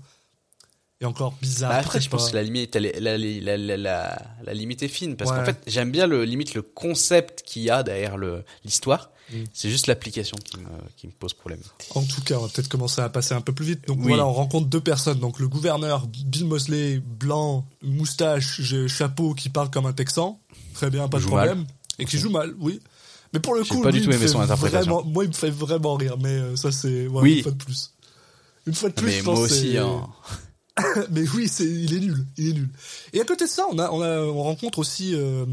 Et 1.02 1.04
encore 1.04 1.34
bizarre. 1.42 1.70
Bah, 1.72 1.78
après, 1.78 2.00
je 2.00 2.08
pense 2.08 2.30
que 2.30 2.36
la 2.36 2.42
limite, 2.42 2.74
est- 2.74 3.00
la, 3.00 3.18
la, 3.18 3.56
la, 3.58 3.76
la, 3.76 4.22
la 4.44 4.54
limite 4.54 4.82
est 4.82 4.88
fine 4.88 5.14
parce 5.16 5.30
Ouais. 5.30 5.36
qu'en 5.36 5.44
fait, 5.44 5.58
j'aime 5.66 5.90
bien 5.90 6.06
le 6.06 6.24
limite 6.24 6.54
le 6.54 6.62
concept 6.62 7.42
qu'il 7.44 7.62
y 7.62 7.70
a 7.70 7.82
derrière 7.82 8.16
l'histoire. 8.64 9.10
Mm. 9.30 9.36
C'est 9.52 9.68
juste 9.68 9.88
l'application 9.88 10.38
qui 10.42 10.56
me, 10.58 10.68
qui 10.96 11.06
me 11.08 11.12
pose 11.12 11.34
problème. 11.34 11.60
En 11.94 12.02
tout 12.02 12.22
cas, 12.22 12.36
on 12.38 12.42
va 12.42 12.48
peut-être 12.48 12.68
commencer 12.68 13.02
à 13.02 13.10
passer 13.10 13.34
un 13.34 13.42
peu 13.42 13.52
plus 13.52 13.66
vite. 13.66 13.86
Donc 13.86 13.98
Oui. 14.00 14.08
voilà, 14.08 14.24
on 14.26 14.32
rencontre 14.32 14.68
deux 14.68 14.80
personnes. 14.80 15.18
Donc 15.18 15.38
le 15.38 15.48
gouverneur 15.48 16.06
Bill 16.06 16.46
Mosley, 16.46 17.00
blanc, 17.04 17.66
moustache, 17.82 18.62
chapeau, 18.86 19.34
qui 19.34 19.50
parle 19.50 19.68
comme 19.70 19.84
un 19.84 19.92
Texan. 19.92 20.40
Très 20.72 20.88
bien, 20.88 21.08
pas 21.08 21.18
de 21.18 21.24
problème. 21.24 21.66
Et 21.98 22.04
qui 22.04 22.18
joue 22.18 22.30
mal, 22.30 22.54
oui. 22.60 22.80
Mais 23.32 23.40
pour 23.40 23.54
le 23.54 23.64
coup, 23.64 23.82
pas 23.82 23.90
lui, 23.90 24.00
du 24.00 24.06
tout 24.06 24.12
aimé 24.12 24.28
son 24.28 24.40
interprétation. 24.40 24.92
Vraiment, 24.96 25.10
moi, 25.10 25.24
il 25.24 25.28
me 25.28 25.34
fait 25.34 25.50
vraiment 25.50 25.94
rire. 25.94 26.16
Mais 26.18 26.28
euh, 26.28 26.56
ça, 26.56 26.70
c'est 26.72 27.06
ouais, 27.06 27.22
Oui. 27.22 27.36
une 27.38 27.42
fois 27.42 27.52
de 27.52 27.56
plus. 27.64 27.92
Une 28.66 28.74
fois 28.74 28.88
de 28.88 28.94
plus, 28.94 29.06
Mais 29.06 29.18
je 29.18 29.24
moi 29.24 29.34
pense 29.34 29.48
que 29.48 29.52
aussi, 29.52 29.78
hein. 29.78 30.06
mais 31.10 31.28
oui, 31.34 31.48
c'est, 31.48 31.64
il 31.64 31.94
est 31.94 32.00
nul, 32.00 32.26
il 32.36 32.48
est 32.48 32.52
nul. 32.52 32.68
Et 33.12 33.20
à 33.20 33.24
côté 33.24 33.44
de 33.44 33.50
ça, 33.50 33.66
on 33.70 33.78
a, 33.78 33.90
on 33.90 34.02
a, 34.02 34.20
on 34.20 34.42
rencontre 34.42 34.78
aussi 34.78 35.12
euh, 35.14 35.46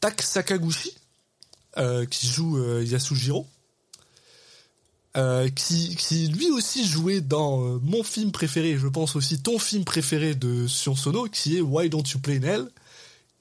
Tak 0.00 0.20
Sakaguchi, 0.20 0.92
euh, 1.78 2.04
qui 2.06 2.26
joue 2.26 2.58
Yasujiro, 2.80 3.46
qui, 5.54 5.96
qui 5.96 6.28
lui 6.28 6.50
aussi 6.50 6.86
jouait 6.86 7.20
dans 7.20 7.78
mon 7.80 8.02
film 8.02 8.32
préféré, 8.32 8.76
je 8.76 8.88
pense 8.88 9.14
aussi 9.16 9.40
ton 9.40 9.58
film 9.58 9.84
préféré 9.84 10.34
de 10.34 10.66
Sion 10.66 10.96
Sono, 10.96 11.26
qui 11.28 11.56
est 11.56 11.60
Why 11.60 11.88
Don't 11.88 12.04
You 12.12 12.18
Play 12.18 12.40
Nell. 12.40 12.68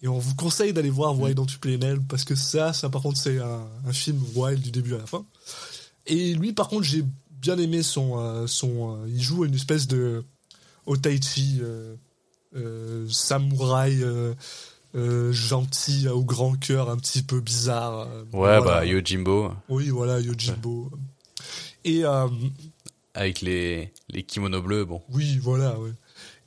Et 0.03 0.07
on 0.09 0.19
vous 0.19 0.35
conseille 0.35 0.73
d'aller 0.73 0.89
voir 0.89 1.17
Why 1.19 1.33
Don't 1.33 1.47
You 1.49 1.57
Play 1.61 1.77
Nell, 1.77 1.99
parce 2.01 2.25
que 2.25 2.35
ça, 2.35 2.73
ça 2.73 2.89
par 2.89 3.01
contre, 3.01 3.17
c'est 3.17 3.39
un, 3.39 3.65
un 3.87 3.93
film 3.93 4.21
wild 4.35 4.61
du 4.61 4.69
début 4.69 4.93
à 4.95 4.97
la 4.97 5.05
fin. 5.05 5.25
Et 6.05 6.33
lui, 6.33 6.51
par 6.53 6.67
contre, 6.67 6.83
j'ai 6.83 7.03
bien 7.41 7.57
aimé 7.57 7.81
son, 7.83 8.19
euh, 8.19 8.45
son, 8.45 8.97
euh, 8.97 9.05
il 9.07 9.21
joue 9.21 9.45
une 9.45 9.55
espèce 9.55 9.87
de 9.87 10.25
Otaichi, 10.85 11.59
euh, 11.61 11.95
euh, 12.55 13.07
samouraï 13.09 14.03
gentil 15.31 16.07
au 16.09 16.23
grand 16.23 16.53
cœur, 16.59 16.89
un 16.89 16.97
petit 16.97 17.23
peu 17.23 17.39
bizarre. 17.39 18.07
Ouais, 18.33 18.59
voilà. 18.59 18.61
bah 18.61 18.85
Yojimbo 18.85 19.53
Oui, 19.69 19.89
voilà, 19.89 20.19
Yojimbo. 20.19 20.91
Et 21.85 22.03
euh, 22.05 22.27
avec 23.13 23.41
les 23.41 23.91
les 24.09 24.23
kimonos 24.23 24.61
bleus, 24.61 24.85
bon. 24.85 25.01
oui, 25.13 25.37
voilà. 25.41 25.79
ouais. 25.79 25.91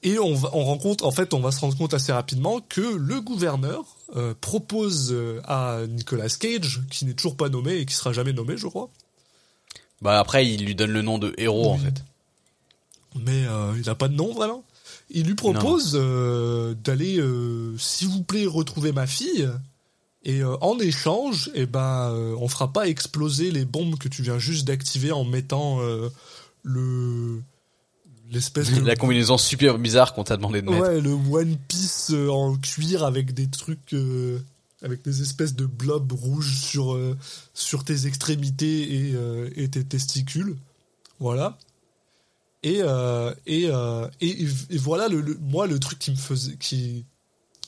Et 0.07 0.19
on, 0.19 0.35
va, 0.35 0.49
on 0.55 0.65
rencontre, 0.65 1.05
en 1.05 1.11
fait, 1.11 1.35
on 1.35 1.41
va 1.41 1.51
se 1.51 1.61
rendre 1.61 1.77
compte 1.77 1.93
assez 1.93 2.13
rapidement 2.13 2.61
que 2.61 2.81
le 2.81 3.21
gouverneur 3.21 3.85
euh, 4.17 4.33
propose 4.41 5.13
euh, 5.13 5.41
à 5.45 5.81
Nicolas 5.89 6.29
Cage, 6.29 6.83
qui 6.91 7.05
n'est 7.05 7.13
toujours 7.15 7.37
pas 7.37 7.49
nommé 7.51 7.75
et 7.75 7.87
qui 7.87 7.95
sera 7.95 8.13
jamais 8.15 8.33
nommé, 8.33 8.57
je 8.57 8.67
crois, 8.69 8.89
Bah 10.01 10.19
après, 10.19 10.49
il 10.49 10.65
lui 10.65 10.75
donne 10.75 10.93
le 10.93 11.03
nom 11.03 11.19
de 11.19 11.35
héros 11.37 11.73
en 11.73 11.79
fait. 11.79 12.05
mais 13.17 13.45
euh, 13.47 13.73
il 13.77 13.85
n'a 13.87 13.95
pas 13.95 14.09
de 14.09 14.15
nom 14.15 14.33
vraiment. 14.33 14.65
Il 15.11 15.27
lui 15.27 15.35
propose 15.35 15.93
euh, 15.95 16.75
d'aller, 16.75 17.21
s'il 17.79 18.09
vous 18.09 18.23
plaît, 18.23 18.47
retrouver 18.47 18.93
ma 18.93 19.07
fille. 19.07 19.49
Et 20.27 20.41
euh, 20.43 20.57
en 20.61 20.79
échange, 20.81 21.51
eh 21.55 21.67
ben, 21.67 22.11
euh, 22.11 22.35
on 22.41 22.49
fera 22.49 22.73
pas 22.73 22.89
exploser 22.89 23.53
les 23.53 23.65
bombes 23.65 23.97
que 23.97 24.09
tu 24.09 24.23
viens 24.23 24.41
juste 24.41 24.67
d'activer 24.67 25.13
en 25.13 25.25
mettant 25.25 25.81
euh, 25.81 26.09
le 26.65 27.41
l'espèce 28.31 28.73
de 28.73 28.81
La 28.85 28.97
combinaison 28.97 29.39
super 29.39 29.79
bizarre 29.79 30.15
qu'on 30.15 30.25
t'a 30.25 30.37
demandé 30.37 30.63
de 30.63 30.69
mettre. 30.71 30.83
ouais 30.83 31.01
le 31.01 31.13
One 31.13 31.57
Piece 31.69 32.11
euh, 32.13 32.29
en 32.31 32.57
cuir 32.57 33.05
avec 33.05 33.35
des 33.35 33.49
trucs 33.49 33.93
euh, 33.95 34.39
avec 34.83 35.03
des 35.03 35.23
espèces 35.23 35.55
de 35.55 35.65
blobs 35.67 36.11
rouges 36.13 36.57
sur 36.59 36.95
euh, 36.95 37.17
sur 37.55 37.85
tes 37.85 38.07
extrémités 38.07 38.95
et, 39.09 39.13
euh, 39.15 39.49
et 39.57 39.69
tes 39.69 39.85
testicules 39.85 40.57
voilà 41.21 41.57
et 42.63 42.81
et, 43.47 43.65
et 44.21 44.43
et 44.71 44.79
voilà 44.79 45.09
le, 45.09 45.21
le- 45.21 45.39
moi 45.41 45.67
le 45.67 45.79
truc 45.79 45.99
qui 45.99 46.11
me 46.11 46.17
faisait 46.17 46.57
qui 46.57 47.05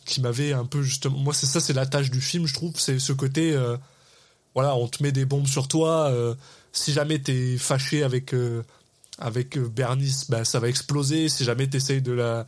qui 0.04 0.20
m'avait 0.20 0.52
un 0.52 0.64
peu 0.64 0.82
justement 0.82 1.18
moi 1.18 1.32
c'est 1.34 1.46
ça 1.46 1.60
c'est 1.60 1.72
la 1.74 1.86
tâche 1.86 2.10
du 2.10 2.20
film 2.20 2.46
je 2.46 2.54
trouve 2.54 2.72
c'est 2.76 2.98
ce 2.98 3.12
côté 3.12 3.56
voilà 4.54 4.74
on 4.74 4.88
te 4.88 5.02
met 5.02 5.12
des 5.12 5.24
bombes 5.24 5.46
sur 5.46 5.68
toi 5.68 6.12
si 6.72 6.92
jamais 6.92 7.18
t'es 7.20 7.56
fâché 7.58 8.02
avec 8.02 8.34
avec 9.18 9.56
euh, 9.56 9.68
Bernice 9.68 10.30
bah 10.30 10.44
ça 10.44 10.60
va 10.60 10.68
exploser 10.68 11.28
si 11.28 11.44
jamais 11.44 11.66
t'essayes 11.66 12.02
de 12.02 12.12
la 12.12 12.46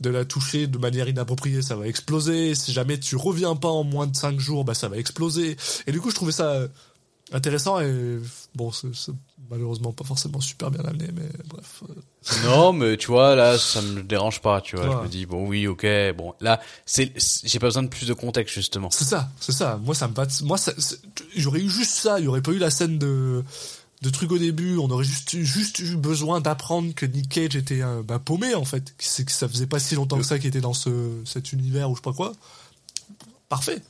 de 0.00 0.10
la 0.10 0.24
toucher 0.24 0.66
de 0.66 0.78
manière 0.78 1.08
inappropriée 1.08 1.62
ça 1.62 1.76
va 1.76 1.86
exploser 1.86 2.54
si 2.54 2.72
jamais 2.72 2.98
tu 2.98 3.16
reviens 3.16 3.56
pas 3.56 3.68
en 3.68 3.84
moins 3.84 4.06
de 4.06 4.16
5 4.16 4.38
jours 4.38 4.64
bah 4.64 4.74
ça 4.74 4.88
va 4.88 4.98
exploser 4.98 5.56
et 5.86 5.92
du 5.92 6.00
coup 6.00 6.10
je 6.10 6.14
trouvais 6.14 6.32
ça 6.32 6.50
euh, 6.50 6.68
intéressant 7.32 7.80
et 7.80 8.18
bon 8.54 8.70
c'est 8.72 8.88
malheureusement 9.50 9.92
pas 9.92 10.04
forcément 10.04 10.40
super 10.40 10.70
bien 10.70 10.84
amené 10.84 11.08
mais 11.14 11.28
bref 11.46 11.82
euh, 11.88 11.94
Non, 12.44 12.72
mais 12.72 12.96
tu 12.96 13.08
vois, 13.08 13.34
là, 13.34 13.58
ça 13.58 13.82
me 13.82 14.02
dérange 14.02 14.40
pas, 14.40 14.60
tu 14.60 14.76
vois. 14.76 14.86
Ouais. 14.86 14.96
Je 14.98 15.02
me 15.02 15.08
dis, 15.08 15.26
bon, 15.26 15.46
oui, 15.46 15.66
ok, 15.66 15.84
bon. 16.16 16.34
Là, 16.40 16.60
c'est, 16.86 17.12
j'ai 17.44 17.58
pas 17.58 17.66
besoin 17.66 17.82
de 17.82 17.88
plus 17.88 18.06
de 18.06 18.14
contexte, 18.14 18.54
justement. 18.54 18.90
C'est 18.90 19.04
ça, 19.04 19.28
c'est 19.40 19.52
ça. 19.52 19.78
Moi, 19.82 19.94
ça 19.94 20.06
me 20.06 20.14
bat. 20.14 20.26
Moi, 20.42 20.56
j'aurais 21.36 21.60
eu 21.60 21.68
juste 21.68 21.94
ça. 21.94 22.20
Il 22.20 22.26
y 22.26 22.28
aurait 22.28 22.42
pas 22.42 22.52
eu 22.52 22.58
la 22.58 22.70
scène 22.70 22.98
de 22.98 23.42
de 24.02 24.10
truc 24.10 24.30
au 24.32 24.38
début. 24.38 24.76
On 24.78 24.90
aurait 24.90 25.04
juste 25.04 25.32
eu- 25.32 25.44
juste 25.46 25.78
eu 25.78 25.96
besoin 25.96 26.40
d'apprendre 26.40 26.92
que 26.94 27.06
Nick 27.06 27.28
Cage 27.30 27.56
était 27.56 27.82
euh, 27.82 28.02
bah, 28.02 28.18
paumé 28.18 28.54
en 28.54 28.64
fait. 28.64 28.84
Que 28.96 29.04
C'est 29.04 29.24
que 29.24 29.32
ça 29.32 29.48
faisait 29.48 29.66
pas 29.66 29.78
si 29.78 29.94
longtemps 29.94 30.18
que 30.18 30.24
ça 30.24 30.38
qu'il 30.38 30.48
était 30.48 30.60
dans 30.60 30.74
ce 30.74 31.22
cet 31.24 31.52
univers 31.52 31.88
ou 31.90 31.94
je 31.94 32.00
sais 32.00 32.02
pas 32.02 32.12
quoi. 32.12 32.32
Parfait. 33.48 33.80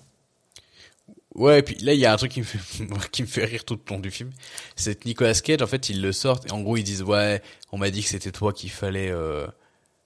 Ouais, 1.34 1.60
et 1.60 1.62
puis 1.62 1.76
là, 1.76 1.94
il 1.94 1.98
y 2.00 2.04
a 2.04 2.12
un 2.12 2.16
truc 2.16 2.32
qui 2.32 2.40
me 2.40 2.44
fait, 2.44 2.58
qui 3.12 3.22
me 3.22 3.26
fait 3.26 3.44
rire 3.46 3.64
tout 3.64 3.74
le 3.88 3.94
long 3.94 4.00
du 4.00 4.10
film. 4.10 4.30
C'est 4.76 5.00
que 5.00 5.08
Nicolas 5.08 5.32
Cage, 5.34 5.62
en 5.62 5.66
fait, 5.66 5.88
ils 5.88 6.02
le 6.02 6.12
sortent, 6.12 6.46
et 6.46 6.52
en 6.52 6.60
gros, 6.60 6.76
ils 6.76 6.84
disent, 6.84 7.02
ouais, 7.02 7.42
on 7.72 7.78
m'a 7.78 7.90
dit 7.90 8.02
que 8.02 8.08
c'était 8.08 8.32
toi 8.32 8.52
qu'il 8.52 8.70
fallait, 8.70 9.10
euh, 9.10 9.46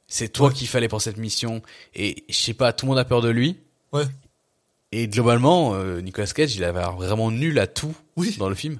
c'est 0.06 0.28
toi 0.28 0.48
Ouais. 0.48 0.54
qu'il 0.54 0.68
fallait 0.68 0.86
pour 0.88 1.02
cette 1.02 1.16
mission. 1.16 1.62
Et 1.94 2.24
je 2.28 2.34
sais 2.36 2.54
pas, 2.54 2.72
tout 2.72 2.86
le 2.86 2.90
monde 2.90 2.98
a 3.00 3.04
peur 3.04 3.22
de 3.22 3.28
lui. 3.28 3.56
Ouais. 3.92 4.04
Et 4.98 5.08
globalement, 5.08 5.74
euh, 5.74 6.00
Nicolas 6.00 6.26
Cage, 6.26 6.56
il 6.56 6.64
avait 6.64 6.80
vraiment 6.96 7.30
nul 7.30 7.58
à 7.58 7.66
tout 7.66 7.94
Oui. 8.16 8.34
dans 8.38 8.48
le 8.48 8.54
film. 8.54 8.78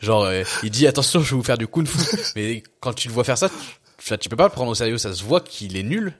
Genre, 0.00 0.24
euh, 0.24 0.42
il 0.62 0.70
dit 0.70 0.86
attention, 0.86 1.20
je 1.20 1.30
vais 1.30 1.36
vous 1.36 1.42
faire 1.44 1.58
du 1.58 1.66
kung-fu. 1.66 1.98
Mais 2.36 2.62
quand 2.80 2.94
tu 2.94 3.08
le 3.08 3.14
vois 3.14 3.24
faire 3.24 3.36
ça, 3.36 3.50
tu, 3.98 4.16
tu 4.18 4.28
peux 4.30 4.36
pas 4.36 4.44
le 4.44 4.50
prendre 4.50 4.70
au 4.70 4.74
sérieux. 4.74 4.96
Ça 4.96 5.12
se 5.12 5.22
voit 5.22 5.42
qu'il 5.42 5.76
est 5.76 5.82
nul. 5.82 6.14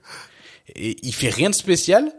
Et 0.76 0.98
il 1.02 1.14
fait 1.14 1.30
rien 1.30 1.48
de 1.48 1.54
spécial. 1.54 2.12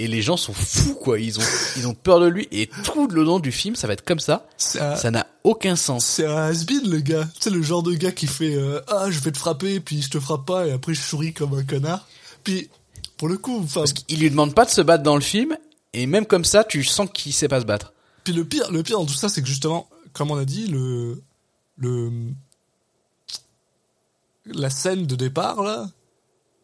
Et 0.00 0.08
les 0.08 0.20
gens 0.20 0.36
sont 0.36 0.52
fous, 0.52 0.94
quoi. 0.96 1.20
Ils 1.20 1.38
ont, 1.38 1.44
ils 1.76 1.86
ont 1.86 1.94
peur 1.94 2.18
de 2.18 2.26
lui. 2.26 2.48
Et 2.50 2.68
tout 2.84 3.06
le 3.06 3.22
long 3.22 3.38
du 3.38 3.52
film, 3.52 3.76
ça 3.76 3.86
va 3.86 3.92
être 3.92 4.04
comme 4.04 4.20
ça. 4.20 4.46
C'est 4.56 4.80
un, 4.80 4.96
Ça 4.96 5.10
n'a 5.12 5.26
aucun 5.44 5.76
sens. 5.76 6.04
c'est 6.04 6.26
un 6.26 6.36
has-been, 6.36 6.88
le 6.90 6.98
gars. 6.98 7.28
Sais, 7.40 7.50
le 7.50 7.62
genre 7.62 7.84
de 7.84 7.94
gars 7.94 8.12
qui 8.12 8.26
fait 8.26 8.54
euh, 8.56 8.80
Ah, 8.88 9.06
je 9.10 9.20
vais 9.20 9.30
te 9.30 9.38
frapper, 9.38 9.78
puis 9.80 10.02
je 10.02 10.10
te 10.10 10.18
frappe 10.18 10.44
pas, 10.46 10.66
et 10.66 10.72
après 10.72 10.94
je 10.94 11.00
souris 11.00 11.32
comme 11.32 11.54
un 11.54 11.62
connard. 11.64 12.06
Puis, 12.42 12.68
pour 13.16 13.28
le 13.28 13.38
coup, 13.38 13.60
enfin, 13.62 13.80
Parce 13.80 13.92
qu'il 13.92 14.18
lui 14.20 14.30
demande 14.30 14.54
pas 14.54 14.64
de 14.64 14.70
se 14.70 14.80
battre 14.80 15.02
dans 15.04 15.16
le 15.16 15.20
film. 15.20 15.56
Et 15.92 16.06
même 16.06 16.26
comme 16.26 16.44
ça, 16.44 16.64
tu 16.64 16.84
sens 16.84 17.08
qu'il 17.12 17.32
sait 17.32 17.48
pas 17.48 17.60
se 17.60 17.64
battre. 17.66 17.92
Puis 18.24 18.32
le 18.32 18.44
pire, 18.44 18.70
le 18.70 18.82
pire 18.82 18.98
dans 18.98 19.06
tout 19.06 19.14
ça, 19.14 19.28
c'est 19.28 19.40
que 19.42 19.48
justement, 19.48 19.88
comme 20.12 20.30
on 20.30 20.36
a 20.36 20.44
dit, 20.44 20.66
le, 20.66 21.22
le, 21.78 22.10
la 24.46 24.70
scène 24.70 25.06
de 25.06 25.16
départ 25.16 25.62
là, 25.62 25.88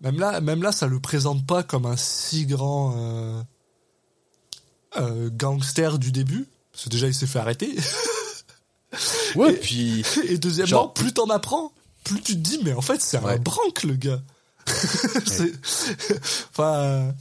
Même 0.00 0.18
là, 0.18 0.40
même 0.40 0.62
là, 0.62 0.72
ça 0.72 0.86
le 0.86 1.00
présente 1.00 1.46
pas 1.46 1.62
comme 1.62 1.86
un 1.86 1.96
si 1.96 2.44
grand 2.46 2.94
euh, 2.96 3.42
euh, 4.98 5.30
gangster 5.32 5.98
du 5.98 6.12
début. 6.12 6.46
Parce 6.72 6.84
que 6.84 6.88
déjà, 6.90 7.06
il 7.06 7.14
s'est 7.14 7.26
fait 7.26 7.38
arrêter. 7.38 7.74
Ouais, 9.34 9.52
Et- 9.54 9.56
puis 9.56 10.04
Et 10.28 10.38
deuxièmement, 10.38 10.68
Genre- 10.68 10.94
plus 10.94 11.12
t'en 11.12 11.28
apprends, 11.28 11.72
plus 12.04 12.20
tu 12.22 12.34
te 12.34 12.38
dis, 12.38 12.60
mais 12.62 12.72
en 12.74 12.80
fait, 12.80 13.00
c'est 13.00 13.16
un 13.16 13.36
branque, 13.38 13.82
le 13.82 13.94
gars. 13.96 14.22
Enfin, 16.50 17.12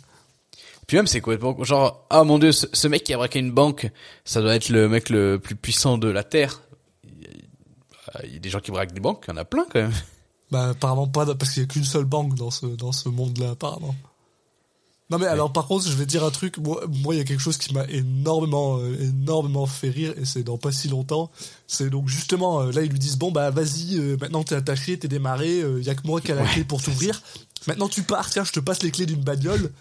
Puis 0.88 0.98
même, 0.98 1.08
c'est 1.08 1.22
complètement 1.22 1.64
genre, 1.64 2.06
ah 2.10 2.24
mon 2.24 2.38
dieu, 2.40 2.52
ce, 2.52 2.68
ce 2.74 2.88
mec 2.88 3.04
qui 3.04 3.14
a 3.14 3.18
braqué 3.18 3.40
une 3.40 3.52
banque, 3.52 3.90
ça 4.26 4.42
doit 4.42 4.56
être 4.56 4.70
le 4.70 4.90
mec 4.90 5.10
le 5.10 5.40
plus 5.40 5.56
puissant 5.56 5.98
de 5.98 6.08
la 6.10 6.24
Terre. 6.24 6.62
Il 8.24 8.34
y 8.34 8.36
a- 8.36 8.40
des 8.40 8.50
gens 8.50 8.60
qui 8.60 8.72
braquent 8.72 8.94
des 8.94 9.00
banques, 9.00 9.24
il 9.28 9.32
y 9.32 9.34
en 9.34 9.38
a 9.38 9.46
plein 9.46 9.66
quand 9.72 9.80
même. 9.82 9.94
bah, 10.52 10.70
apparemment 10.70 11.08
pas, 11.08 11.26
parce 11.36 11.52
qu'il 11.52 11.64
y 11.64 11.66
a 11.66 11.68
qu'une 11.68 11.84
seule 11.84 12.06
banque 12.06 12.36
dans 12.36 12.52
ce, 12.52 12.66
dans 12.66 12.92
ce 12.92 13.10
monde-là, 13.10 13.52
apparemment. 13.52 13.96
Non 15.10 15.20
mais 15.20 15.28
alors 15.28 15.52
par 15.52 15.68
contre 15.68 15.86
je 15.88 15.94
vais 15.96 16.06
dire 16.08 16.24
un 16.24 16.32
truc 16.32 16.58
moi 16.58 16.82
moi, 17.04 17.14
il 17.14 17.18
y 17.18 17.22
a 17.22 17.24
quelque 17.26 17.42
chose 17.42 17.58
qui 17.58 17.74
m'a 17.74 17.86
énormément 17.90 18.80
euh, 18.80 18.96
énormément 19.02 19.66
fait 19.68 19.90
rire 19.90 20.14
et 20.18 20.24
c'est 20.26 20.44
dans 20.44 20.58
pas 20.58 20.72
si 20.72 20.88
longtemps 20.88 21.30
c'est 21.68 21.90
donc 21.90 22.08
justement 22.08 22.62
euh, 22.62 22.72
là 22.72 22.82
ils 22.82 22.90
lui 22.90 22.98
disent 22.98 23.18
bon 23.18 23.30
bah 23.30 23.52
vas-y 23.52 24.00
euh, 24.00 24.18
maintenant 24.22 24.44
t'es 24.44 24.56
attaché 24.56 24.98
t'es 24.98 25.10
démarré 25.10 25.60
il 25.60 25.84
y 25.84 25.90
a 25.90 25.94
que 25.94 26.08
moi 26.08 26.22
qui 26.22 26.32
a 26.32 26.36
la 26.36 26.46
clé 26.46 26.64
pour 26.64 26.82
t'ouvrir 26.82 27.22
maintenant 27.68 27.90
tu 27.90 28.02
pars 28.04 28.28
tiens 28.30 28.46
je 28.46 28.54
te 28.54 28.60
passe 28.62 28.82
les 28.82 28.92
clés 28.92 29.06
d'une 29.06 29.22
bagnole 29.22 29.72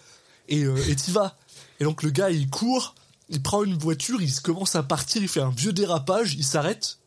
et 0.49 0.63
euh, 0.63 0.95
t'y 0.95 1.11
vas 1.11 1.37
et 1.79 1.83
donc 1.83 2.03
le 2.03 2.09
gars 2.09 2.29
il 2.29 2.49
court 2.49 2.95
il 3.29 3.41
prend 3.41 3.63
une 3.63 3.77
voiture 3.77 4.21
il 4.21 4.33
commence 4.41 4.75
à 4.75 4.83
partir 4.83 5.21
il 5.21 5.27
fait 5.27 5.41
un 5.41 5.51
vieux 5.51 5.73
dérapage 5.73 6.33
il 6.35 6.43
s'arrête 6.43 6.99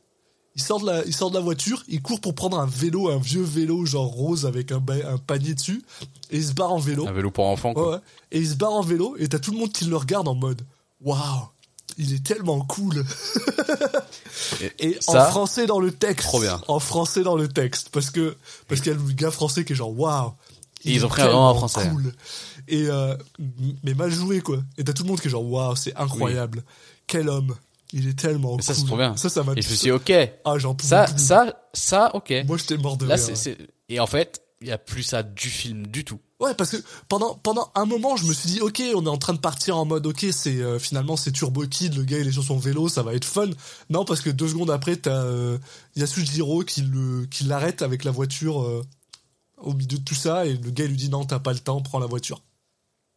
il 0.55 0.63
sort 0.63 0.81
de 0.81 0.87
la 0.87 1.05
il 1.05 1.15
sort 1.15 1.31
de 1.31 1.37
la 1.37 1.43
voiture 1.43 1.85
il 1.89 2.01
court 2.01 2.21
pour 2.21 2.35
prendre 2.35 2.59
un 2.59 2.67
vélo 2.67 3.11
un 3.11 3.19
vieux 3.19 3.43
vélo 3.43 3.85
genre 3.85 4.07
rose 4.07 4.47
avec 4.47 4.73
un, 4.73 4.83
un 5.07 5.19
panier 5.19 5.55
dessus 5.55 5.85
et 6.31 6.39
il 6.39 6.45
se 6.45 6.53
barre 6.53 6.73
en 6.73 6.79
vélo 6.79 7.07
Un 7.07 7.13
vélo 7.13 7.31
pour 7.31 7.47
enfants, 7.47 7.73
quoi. 7.73 7.91
Ouais. 7.93 7.99
Et 8.33 8.39
il 8.39 8.49
se 8.49 8.55
barre 8.55 8.73
en 8.73 8.83
vélo 8.83 9.17
et 9.19 9.29
t'as 9.29 9.39
tout 9.39 9.53
le 9.53 9.59
monde 9.59 9.73
qui 9.73 9.85
le 9.85 9.97
regarde 9.97 10.27
en 10.27 10.35
mode 10.35 10.63
Waouh, 11.03 11.49
il 11.99 12.15
est 12.15 12.25
tellement 12.25 12.61
cool. 12.63 13.05
Et 14.81 14.99
en 15.07 15.13
ça, 15.13 15.27
français 15.27 15.67
dans 15.67 15.79
le 15.79 15.93
texte. 15.93 16.27
Trop 16.27 16.41
bien. 16.41 16.61
En 16.69 16.81
français 16.81 17.23
dans 17.23 17.37
le 17.37 17.49
texte. 17.49 17.91
Parce 17.91 18.11
que, 18.11 18.37
parce 18.67 18.81
qu'il 18.81 18.93
y 18.93 18.95
a 18.95 18.99
le 18.99 19.13
gars 19.13 19.31
français 19.31 19.65
qui 19.65 19.75
est 19.75 19.77
genre 19.77 19.97
Waouh. 19.97 20.33
Ils 20.85 21.05
ont 21.05 21.09
pris 21.09 21.23
un 21.23 21.27
tellement 21.27 21.55
français. 21.55 21.89
Cool. 21.91 22.13
Et, 22.69 22.87
euh, 22.89 23.17
mais 23.85 23.95
mal 23.95 24.11
joué 24.11 24.41
quoi. 24.41 24.59
Et 24.79 24.85
t'as 24.85 24.93
tout 24.93 25.03
le 25.05 25.09
monde 25.09 25.21
qui 25.21 25.29
est 25.29 25.31
genre 25.31 25.45
Waouh, 25.49 25.77
c'est 25.77 25.95
incroyable. 25.97 26.65
Quel 27.07 27.29
homme. 27.29 27.55
Il 27.93 28.09
est 28.09 28.19
tellement 28.19 28.57
Mais 28.57 28.63
ça, 28.63 28.73
cool. 28.75 28.81
c'est 28.81 28.87
trop 28.89 28.97
bien. 28.97 29.17
Ça, 29.17 29.29
ça 29.29 29.45
m'a 29.45 29.53
Et 29.53 29.63
je 29.63 29.69
me 29.71 29.75
suis 29.75 29.85
dit, 29.85 29.91
ok, 29.93 30.13
Ah, 30.45 30.59
j'en 30.59 30.77
ça, 30.83 31.05
plus. 31.05 31.23
ça, 31.23 31.55
ça, 31.73 32.11
ok. 32.15 32.35
Moi, 32.47 32.59
j'étais 32.59 32.77
mort 32.77 32.97
de 32.97 33.07
Là, 33.07 33.15
rire. 33.15 33.37
c'est, 33.37 33.57
et 33.89 34.01
en 34.01 34.09
fait, 34.09 34.43
il 34.61 34.67
y 34.67 34.73
a 34.73 34.79
plus 34.79 35.05
ça 35.05 35.23
du 35.23 35.49
film 35.49 35.87
du 35.87 36.05
tout. 36.05 36.19
Ouais, 36.41 36.53
parce 36.55 36.71
que 36.71 36.79
pendant 37.09 37.35
pendant 37.37 37.71
un 37.77 37.85
moment, 37.87 38.17
je 38.17 38.27
me 38.27 38.33
suis 38.35 38.51
dit, 38.51 38.61
ok, 38.61 38.83
on 38.97 39.07
est 39.07 39.09
en 39.09 39.17
train 39.19 39.35
de 39.35 39.39
partir 39.39 39.77
en 39.77 39.85
mode, 39.85 40.05
ok, 40.05 40.27
c'est 40.33 40.57
euh, 40.61 40.81
finalement 40.81 41.17
c'est 41.17 41.31
Turbo 41.31 41.65
Kid, 41.67 41.95
le 41.97 42.03
gars 42.03 42.19
il 42.19 42.27
est 42.27 42.33
sur 42.33 42.43
son 42.43 42.59
vélo, 42.59 42.89
ça 42.89 43.03
va 43.05 43.15
être 43.15 43.25
fun. 43.25 43.49
Non, 43.89 44.05
parce 44.05 44.21
que 44.21 44.31
deux 44.31 44.49
secondes 44.49 44.71
après, 44.71 44.97
t'as 44.97 45.23
euh, 45.23 45.57
Yasujiro 45.95 46.65
qui 46.65 46.83
le 46.83 47.27
qui 47.27 47.45
l'arrête 47.45 47.83
avec 47.83 48.03
la 48.05 48.11
voiture 48.11 48.63
euh, 48.63 48.83
au 49.59 49.73
milieu 49.73 49.99
de 49.99 50.05
tout 50.05 50.15
ça, 50.17 50.45
et 50.45 50.55
le 50.55 50.71
gars 50.73 50.87
lui 50.87 50.97
dit 50.97 51.09
non, 51.09 51.25
t'as 51.25 51.39
pas 51.39 51.53
le 51.53 51.61
temps, 51.61 51.81
prends 51.81 52.01
la 52.01 52.07
voiture. 52.07 52.43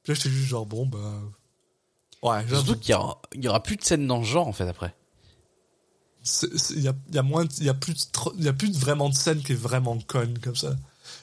Puis 0.04 0.14
là, 0.14 0.16
j'étais 0.16 0.30
juste 0.30 0.47
genre 0.47 0.66
bon 0.66 0.86
bah 0.86 1.22
ouais. 2.24 2.47
Surtout 2.47 2.78
qu'il 2.78 2.91
y 2.91 2.95
aura, 2.95 3.22
il 3.34 3.43
y 3.43 3.47
aura 3.47 3.64
plus 3.64 3.76
de 3.76 3.84
scènes 3.84 4.08
dans 4.08 4.24
ce 4.24 4.28
genre, 4.30 4.47
en 4.47 4.54
fait, 4.54 4.68
après. 4.68 4.93
Il 6.72 6.82
y 6.82 6.88
a, 6.88 6.93
y 7.12 7.18
a 7.18 7.24
moins, 7.24 7.45
y 7.60 7.70
a 7.70 7.74
plus, 7.74 7.93
de 7.93 8.43
y 8.43 8.47
a 8.50 8.54
plus 8.54 8.72
de 8.72 8.78
vraiment 8.78 9.10
de 9.10 9.16
scène 9.16 9.41
qui 9.41 9.54
est 9.54 9.56
vraiment 9.56 9.97
conne 10.00 10.38
comme 10.39 10.56
ça. 10.56 10.76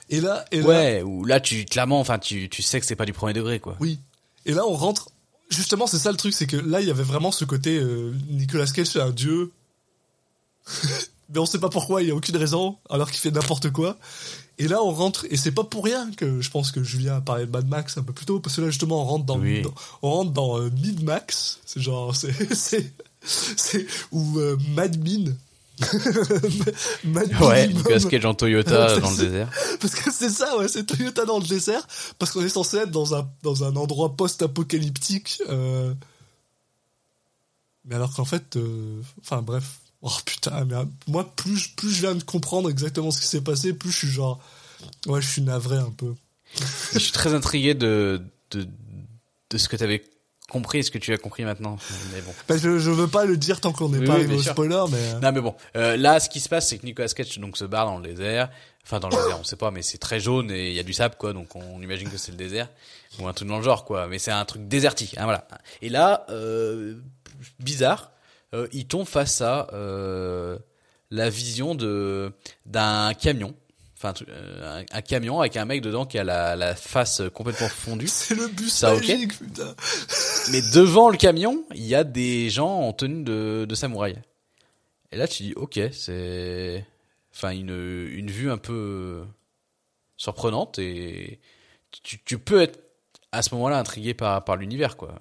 Et 0.08 0.20
là, 0.20 0.44
et 0.52 0.60
là, 0.60 0.66
Ouais, 0.66 1.02
ou 1.02 1.24
là, 1.24 1.38
tu, 1.40 1.64
clairement, 1.64 2.00
enfin, 2.00 2.18
tu, 2.18 2.48
tu 2.48 2.62
sais 2.62 2.80
que 2.80 2.86
c'est 2.86 2.96
pas 2.96 3.04
du 3.04 3.12
premier 3.12 3.32
degré, 3.32 3.60
quoi. 3.60 3.76
Oui. 3.80 3.98
Et 4.46 4.52
là, 4.52 4.66
on 4.66 4.74
rentre. 4.74 5.10
Justement, 5.50 5.86
c'est 5.86 5.98
ça 5.98 6.10
le 6.10 6.16
truc, 6.16 6.32
c'est 6.32 6.46
que 6.46 6.56
là, 6.56 6.80
il 6.80 6.88
y 6.88 6.90
avait 6.90 7.04
vraiment 7.04 7.30
ce 7.30 7.44
côté 7.44 7.78
euh, 7.78 8.12
Nicolas 8.28 8.66
Cage, 8.66 8.86
c'est 8.86 9.00
un 9.00 9.10
dieu. 9.10 9.52
Mais 11.28 11.38
on 11.40 11.46
sait 11.46 11.60
pas 11.60 11.68
pourquoi, 11.68 12.02
il 12.02 12.08
y 12.08 12.10
a 12.10 12.14
aucune 12.14 12.36
raison, 12.36 12.78
alors 12.88 13.10
qu'il 13.10 13.20
fait 13.20 13.30
n'importe 13.30 13.70
quoi. 13.70 13.98
Et 14.58 14.68
là, 14.68 14.82
on 14.82 14.90
rentre, 14.90 15.26
et 15.30 15.36
c'est 15.36 15.52
pas 15.52 15.64
pour 15.64 15.84
rien 15.84 16.10
que 16.16 16.40
je 16.40 16.50
pense 16.50 16.70
que 16.72 16.82
Julien 16.82 17.16
a 17.16 17.20
parlé 17.20 17.44
de 17.46 17.50
Mad 17.50 17.68
Max 17.68 17.98
un 17.98 18.02
peu 18.02 18.12
plus 18.14 18.24
tôt, 18.24 18.40
parce 18.40 18.56
que 18.56 18.62
là, 18.62 18.68
justement, 18.70 19.02
on 19.02 19.04
rentre 19.04 19.26
dans, 19.26 19.38
Oui. 19.38 19.60
dans- 19.62 19.74
on 20.02 20.10
rentre 20.10 20.30
dans 20.32 20.58
euh, 20.58 20.70
Mid 20.70 21.02
Max. 21.02 21.58
C'est 21.66 21.80
genre, 21.80 22.16
c'est, 22.16 22.32
c'est, 22.54 22.90
c'est, 23.22 23.86
ou 24.12 24.38
euh, 24.38 24.56
Mad 24.74 24.96
Min. 25.04 25.34
Mad 27.04 27.30
Ouais. 27.40 27.68
Nicolas 27.68 28.00
Cage 28.00 28.24
en 28.24 28.32
Toyota 28.34 28.98
dans 29.00 29.10
le 29.10 29.16
désert. 29.16 29.50
Parce 29.80 29.94
que 29.94 30.10
c'est 30.10 30.30
ça, 30.30 30.56
ouais, 30.56 30.68
c'est 30.68 30.84
Toyota 30.84 31.26
dans 31.26 31.38
le 31.38 31.44
désert, 31.46 31.86
parce 32.18 32.32
qu'on 32.32 32.42
est 32.42 32.48
censé 32.48 32.78
être 32.78 32.90
dans 32.90 33.14
un, 33.14 33.28
dans 33.42 33.62
un 33.64 33.76
endroit 33.76 34.16
post-apocalyptique. 34.16 35.42
euh, 35.50 35.92
Mais 37.84 37.94
alors 37.96 38.14
qu'en 38.14 38.24
fait, 38.24 38.56
euh, 38.56 39.02
enfin 39.20 39.42
bref, 39.42 39.64
oh 40.06 40.18
putain, 40.24 40.64
mais 40.64 40.74
euh, 40.74 40.84
moi, 41.08 41.30
plus, 41.36 41.56
je- 41.56 41.74
plus 41.74 41.90
je 41.90 42.00
viens 42.00 42.14
de 42.14 42.22
comprendre 42.22 42.70
exactement 42.70 43.10
ce 43.10 43.20
qui 43.20 43.26
s'est 43.26 43.40
passé, 43.42 43.72
plus 43.72 43.90
je 43.90 43.96
suis 43.98 44.08
genre, 44.08 44.40
ouais, 45.06 45.20
je 45.20 45.28
suis 45.28 45.42
navré 45.42 45.76
un 45.76 45.90
peu. 45.90 46.14
Je 46.92 46.98
suis 46.98 47.12
très 47.12 47.34
intrigué 47.34 47.74
de, 47.74 48.22
de, 48.52 48.66
de 49.50 49.58
ce 49.58 49.68
que 49.68 49.76
t'avais 49.76 50.04
compris 50.48 50.78
et 50.78 50.82
ce 50.84 50.90
que 50.92 50.98
tu 50.98 51.12
as 51.12 51.18
compris 51.18 51.44
maintenant. 51.44 51.76
Mais 52.14 52.20
bon. 52.22 52.32
Bah, 52.48 52.56
je, 52.56 52.78
je 52.78 52.90
veux 52.90 53.08
pas 53.08 53.24
le 53.24 53.36
dire 53.36 53.60
tant 53.60 53.72
qu'on 53.72 53.88
n'est 53.88 53.98
Oui, 53.98 54.06
pas 54.06 54.14
arrivé 54.14 54.36
au 54.36 54.42
spoiler, 54.42 54.84
mais. 54.90 54.96
euh, 54.96 55.20
Non 55.20 55.32
mais 55.32 55.40
bon, 55.40 55.54
euh, 55.76 55.96
là 55.96 56.20
ce 56.20 56.28
qui 56.30 56.38
se 56.40 56.48
passe 56.48 56.68
c'est 56.68 56.78
que 56.78 56.86
Nicolas 56.86 57.08
Cage 57.08 57.38
donc 57.40 57.56
se 57.58 57.64
barre 57.64 57.86
dans 57.86 57.98
le 57.98 58.08
désert, 58.08 58.48
enfin 58.84 59.00
dans 59.00 59.08
le 59.08 59.16
désert 59.16 59.38
on 59.40 59.44
sait 59.44 59.56
pas 59.56 59.72
mais 59.72 59.82
c'est 59.82 59.98
très 59.98 60.20
jaune 60.20 60.52
et 60.52 60.68
il 60.70 60.74
y 60.76 60.78
a 60.78 60.84
du 60.84 60.92
sable 60.92 61.16
quoi 61.18 61.32
donc 61.32 61.56
on 61.56 61.82
imagine 61.82 62.08
que 62.08 62.16
c'est 62.16 62.30
le 62.30 62.36
désert 62.38 62.68
ou 63.18 63.26
un 63.26 63.32
truc 63.32 63.48
dans 63.48 63.56
le 63.58 63.64
genre 63.64 63.84
quoi 63.84 64.06
mais 64.06 64.20
c'est 64.20 64.30
un 64.30 64.44
truc 64.44 64.68
désertique 64.68 65.16
hein, 65.18 65.24
voilà. 65.24 65.48
Et 65.82 65.88
là 65.88 66.24
euh, 66.30 66.94
bizarre, 67.58 68.12
euh, 68.56 68.68
il 68.72 68.86
tombe 68.86 69.06
face 69.06 69.42
à 69.42 69.68
euh, 69.74 70.58
la 71.10 71.28
vision 71.28 71.74
de 71.74 72.32
d'un 72.64 73.12
camion, 73.12 73.54
enfin 73.96 74.14
un 74.20 74.30
euh, 74.30 74.84
un, 74.90 75.02
camion 75.02 75.40
avec 75.40 75.58
un 75.58 75.66
mec 75.66 75.82
dedans 75.82 76.06
qui 76.06 76.18
a 76.18 76.24
la, 76.24 76.56
la 76.56 76.74
face 76.74 77.22
complètement 77.34 77.68
fondue. 77.68 78.08
C'est 78.08 78.34
le 78.34 78.48
bus 78.48 78.72
Ça, 78.72 78.94
magique, 78.94 79.38
putain. 79.38 79.74
Mais 80.52 80.62
devant 80.72 81.10
le 81.10 81.18
camion, 81.18 81.64
il 81.74 81.84
y 81.84 81.94
a 81.94 82.02
des 82.02 82.48
gens 82.48 82.80
en 82.80 82.92
tenue 82.94 83.24
de, 83.24 83.66
de 83.68 83.74
samouraï. 83.74 84.16
Et 85.12 85.16
là, 85.16 85.28
tu 85.28 85.42
dis, 85.44 85.54
ok, 85.54 85.78
c'est, 85.92 86.84
enfin, 87.32 87.50
une, 87.50 88.08
une 88.10 88.30
vue 88.30 88.50
un 88.50 88.58
peu 88.58 89.24
surprenante 90.16 90.78
et 90.78 91.40
tu, 92.02 92.18
tu 92.24 92.38
peux 92.38 92.60
être 92.60 92.80
à 93.32 93.42
ce 93.42 93.54
moment-là 93.54 93.78
intrigué 93.78 94.14
par, 94.14 94.44
par 94.44 94.56
l'univers, 94.56 94.96
quoi. 94.96 95.14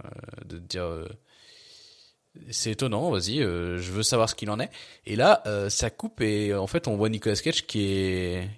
De 0.46 0.58
te 0.58 0.64
dire, 0.64 1.06
c'est 2.50 2.72
étonnant, 2.72 3.10
vas-y, 3.12 3.42
euh, 3.42 3.78
je 3.80 3.92
veux 3.92 4.04
savoir 4.04 4.30
ce 4.30 4.36
qu'il 4.36 4.50
en 4.50 4.60
est. 4.60 4.70
Et 5.06 5.16
là, 5.16 5.42
euh, 5.46 5.70
ça 5.70 5.90
coupe 5.90 6.22
et 6.22 6.54
en 6.54 6.68
fait, 6.68 6.88
on 6.88 6.96
voit 6.96 7.10
Nicolas 7.10 7.36
Cage 7.36 7.66
qui 7.66 7.84
est, 7.86 8.50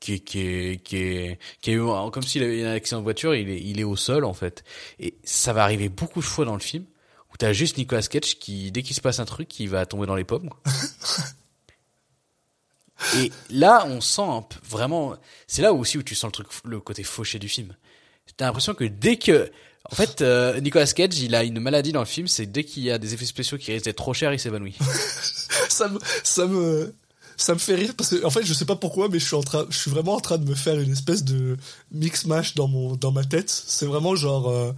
qui 0.00 0.14
est, 0.14 0.18
qui 0.18 0.40
est, 0.40 0.82
qui 0.82 0.96
est, 0.96 1.38
qui 1.60 1.72
est 1.72 1.78
comme 1.78 2.22
s'il 2.22 2.42
avait 2.42 2.60
eu 2.60 2.64
un 2.64 2.72
accident 2.72 2.98
de 3.00 3.04
voiture, 3.04 3.34
il 3.34 3.48
est, 3.50 3.60
il 3.60 3.80
est 3.80 3.84
au 3.84 3.96
sol, 3.96 4.24
en 4.24 4.34
fait. 4.34 4.64
Et 4.98 5.14
ça 5.24 5.52
va 5.52 5.62
arriver 5.64 5.88
beaucoup 5.88 6.20
de 6.20 6.24
fois 6.24 6.44
dans 6.44 6.54
le 6.54 6.60
film, 6.60 6.84
où 7.32 7.36
t'as 7.36 7.52
juste 7.52 7.78
Nicolas 7.78 8.02
Cage 8.02 8.38
qui, 8.38 8.70
dès 8.72 8.82
qu'il 8.82 8.96
se 8.96 9.00
passe 9.00 9.20
un 9.20 9.24
truc, 9.24 9.58
il 9.60 9.68
va 9.68 9.86
tomber 9.86 10.06
dans 10.06 10.16
les 10.16 10.24
pommes. 10.24 10.50
Et 13.16 13.30
là, 13.50 13.86
on 13.86 14.00
sent 14.00 14.22
un 14.22 14.42
peu, 14.42 14.58
vraiment, 14.64 15.16
c'est 15.46 15.62
là 15.62 15.72
aussi 15.72 15.98
où 15.98 16.02
tu 16.02 16.16
sens 16.16 16.28
le 16.28 16.32
truc, 16.32 16.48
le 16.64 16.80
côté 16.80 17.04
fauché 17.04 17.38
du 17.38 17.48
film. 17.48 17.74
T'as 18.36 18.46
l'impression 18.46 18.74
que 18.74 18.84
dès 18.84 19.16
que, 19.16 19.50
en 19.90 19.94
fait, 19.94 20.20
euh, 20.20 20.60
Nicolas 20.60 20.86
Cage, 20.86 21.18
il 21.18 21.34
a 21.34 21.44
une 21.44 21.60
maladie 21.60 21.92
dans 21.92 22.00
le 22.00 22.06
film, 22.06 22.28
c'est 22.28 22.46
dès 22.46 22.64
qu'il 22.64 22.82
y 22.82 22.90
a 22.90 22.98
des 22.98 23.14
effets 23.14 23.24
spéciaux 23.24 23.56
qui 23.56 23.72
risquent 23.72 23.86
d'être 23.86 23.96
trop 23.96 24.12
chers, 24.12 24.32
il 24.32 24.38
s'évanouit. 24.38 24.76
ça 25.68 25.88
me 25.88 25.98
ça 26.24 26.46
me 26.46 26.94
ça 27.38 27.54
me 27.54 27.58
fait 27.58 27.76
rire 27.76 27.94
parce 27.96 28.10
que 28.10 28.24
en 28.24 28.30
fait 28.30 28.44
je 28.44 28.52
sais 28.52 28.64
pas 28.64 28.74
pourquoi 28.76 29.08
mais 29.08 29.20
je 29.20 29.24
suis 29.24 29.36
en 29.36 29.42
train 29.42 29.64
je 29.70 29.78
suis 29.78 29.90
vraiment 29.90 30.14
en 30.14 30.20
train 30.20 30.38
de 30.38 30.48
me 30.48 30.56
faire 30.56 30.78
une 30.80 30.90
espèce 30.90 31.22
de 31.22 31.56
mix 31.92 32.26
mash 32.26 32.54
dans 32.56 32.96
dans 32.96 33.12
ma 33.12 33.24
tête 33.24 33.48
c'est 33.48 33.86
vraiment 33.86 34.16
genre 34.16 34.48
euh, 34.48 34.72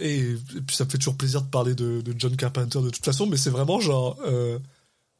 et, 0.00 0.34
puis 0.66 0.74
ça 0.74 0.84
me 0.84 0.90
fait 0.90 0.98
toujours 0.98 1.16
plaisir 1.16 1.40
de 1.42 1.46
parler 1.46 1.76
de, 1.76 2.00
de 2.00 2.14
John 2.18 2.36
Carpenter 2.36 2.80
de 2.80 2.90
toute 2.90 3.04
façon 3.04 3.26
mais 3.26 3.36
c'est 3.36 3.50
vraiment 3.50 3.78
genre 3.78 4.18
euh, 4.26 4.58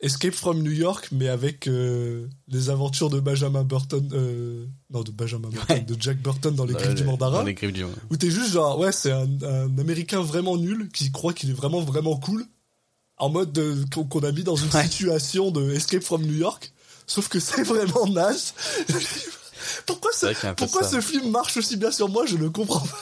Escape 0.00 0.34
from 0.34 0.60
New 0.62 0.72
York 0.72 1.08
mais 1.12 1.28
avec 1.28 1.66
euh, 1.66 2.26
les 2.48 2.68
aventures 2.68 3.10
de 3.10 3.20
Benjamin 3.20 3.62
Burton 3.64 4.08
euh, 4.12 4.66
non 4.90 5.02
de 5.02 5.10
Benjamin 5.12 5.48
Burton 5.48 5.76
Ouais. 5.76 5.82
de 5.82 5.96
Jack 5.98 6.20
Burton 6.20 6.54
dans 6.54 6.64
les 6.66 6.74
griffes 6.74 6.88
Euh, 6.90 6.94
du 6.94 7.04
mandarin 7.04 7.38
Dans 7.38 7.42
les 7.44 7.54
griffes 7.54 7.72
du 7.72 7.84
où 8.10 8.16
t'es 8.16 8.30
juste 8.30 8.52
genre 8.52 8.78
ouais 8.78 8.92
c'est 8.92 9.12
un, 9.12 9.28
un 9.42 9.78
américain 9.78 10.20
vraiment 10.20 10.56
nul 10.56 10.90
qui 10.92 11.10
croit 11.12 11.32
qu'il 11.32 11.48
est 11.50 11.54
vraiment 11.54 11.80
vraiment 11.80 12.16
cool 12.18 12.44
en 13.16 13.30
mode 13.30 13.52
de- 13.52 13.84
qu'on 13.94 14.04
qu'on 14.04 14.20
a 14.24 14.32
mis 14.32 14.42
dans 14.42 14.56
une 14.56 14.68
Ouais. 14.74 14.82
situation 14.82 15.50
de 15.50 15.70
Escape 15.72 16.02
from 16.02 16.22
New 16.22 16.34
York 16.36 16.72
sauf 17.06 17.28
que 17.28 17.38
c'est 17.40 17.62
vraiment 17.62 18.06
naze 18.08 18.52
pourquoi, 19.86 20.10
ce, 20.12 20.54
pourquoi 20.54 20.82
ça. 20.82 20.90
ce 20.90 21.00
film 21.00 21.30
marche 21.30 21.56
aussi 21.56 21.76
bien 21.76 21.90
sur 21.90 22.08
moi 22.08 22.26
je 22.26 22.36
ne 22.36 22.48
comprends 22.48 22.80
pas 22.80 22.98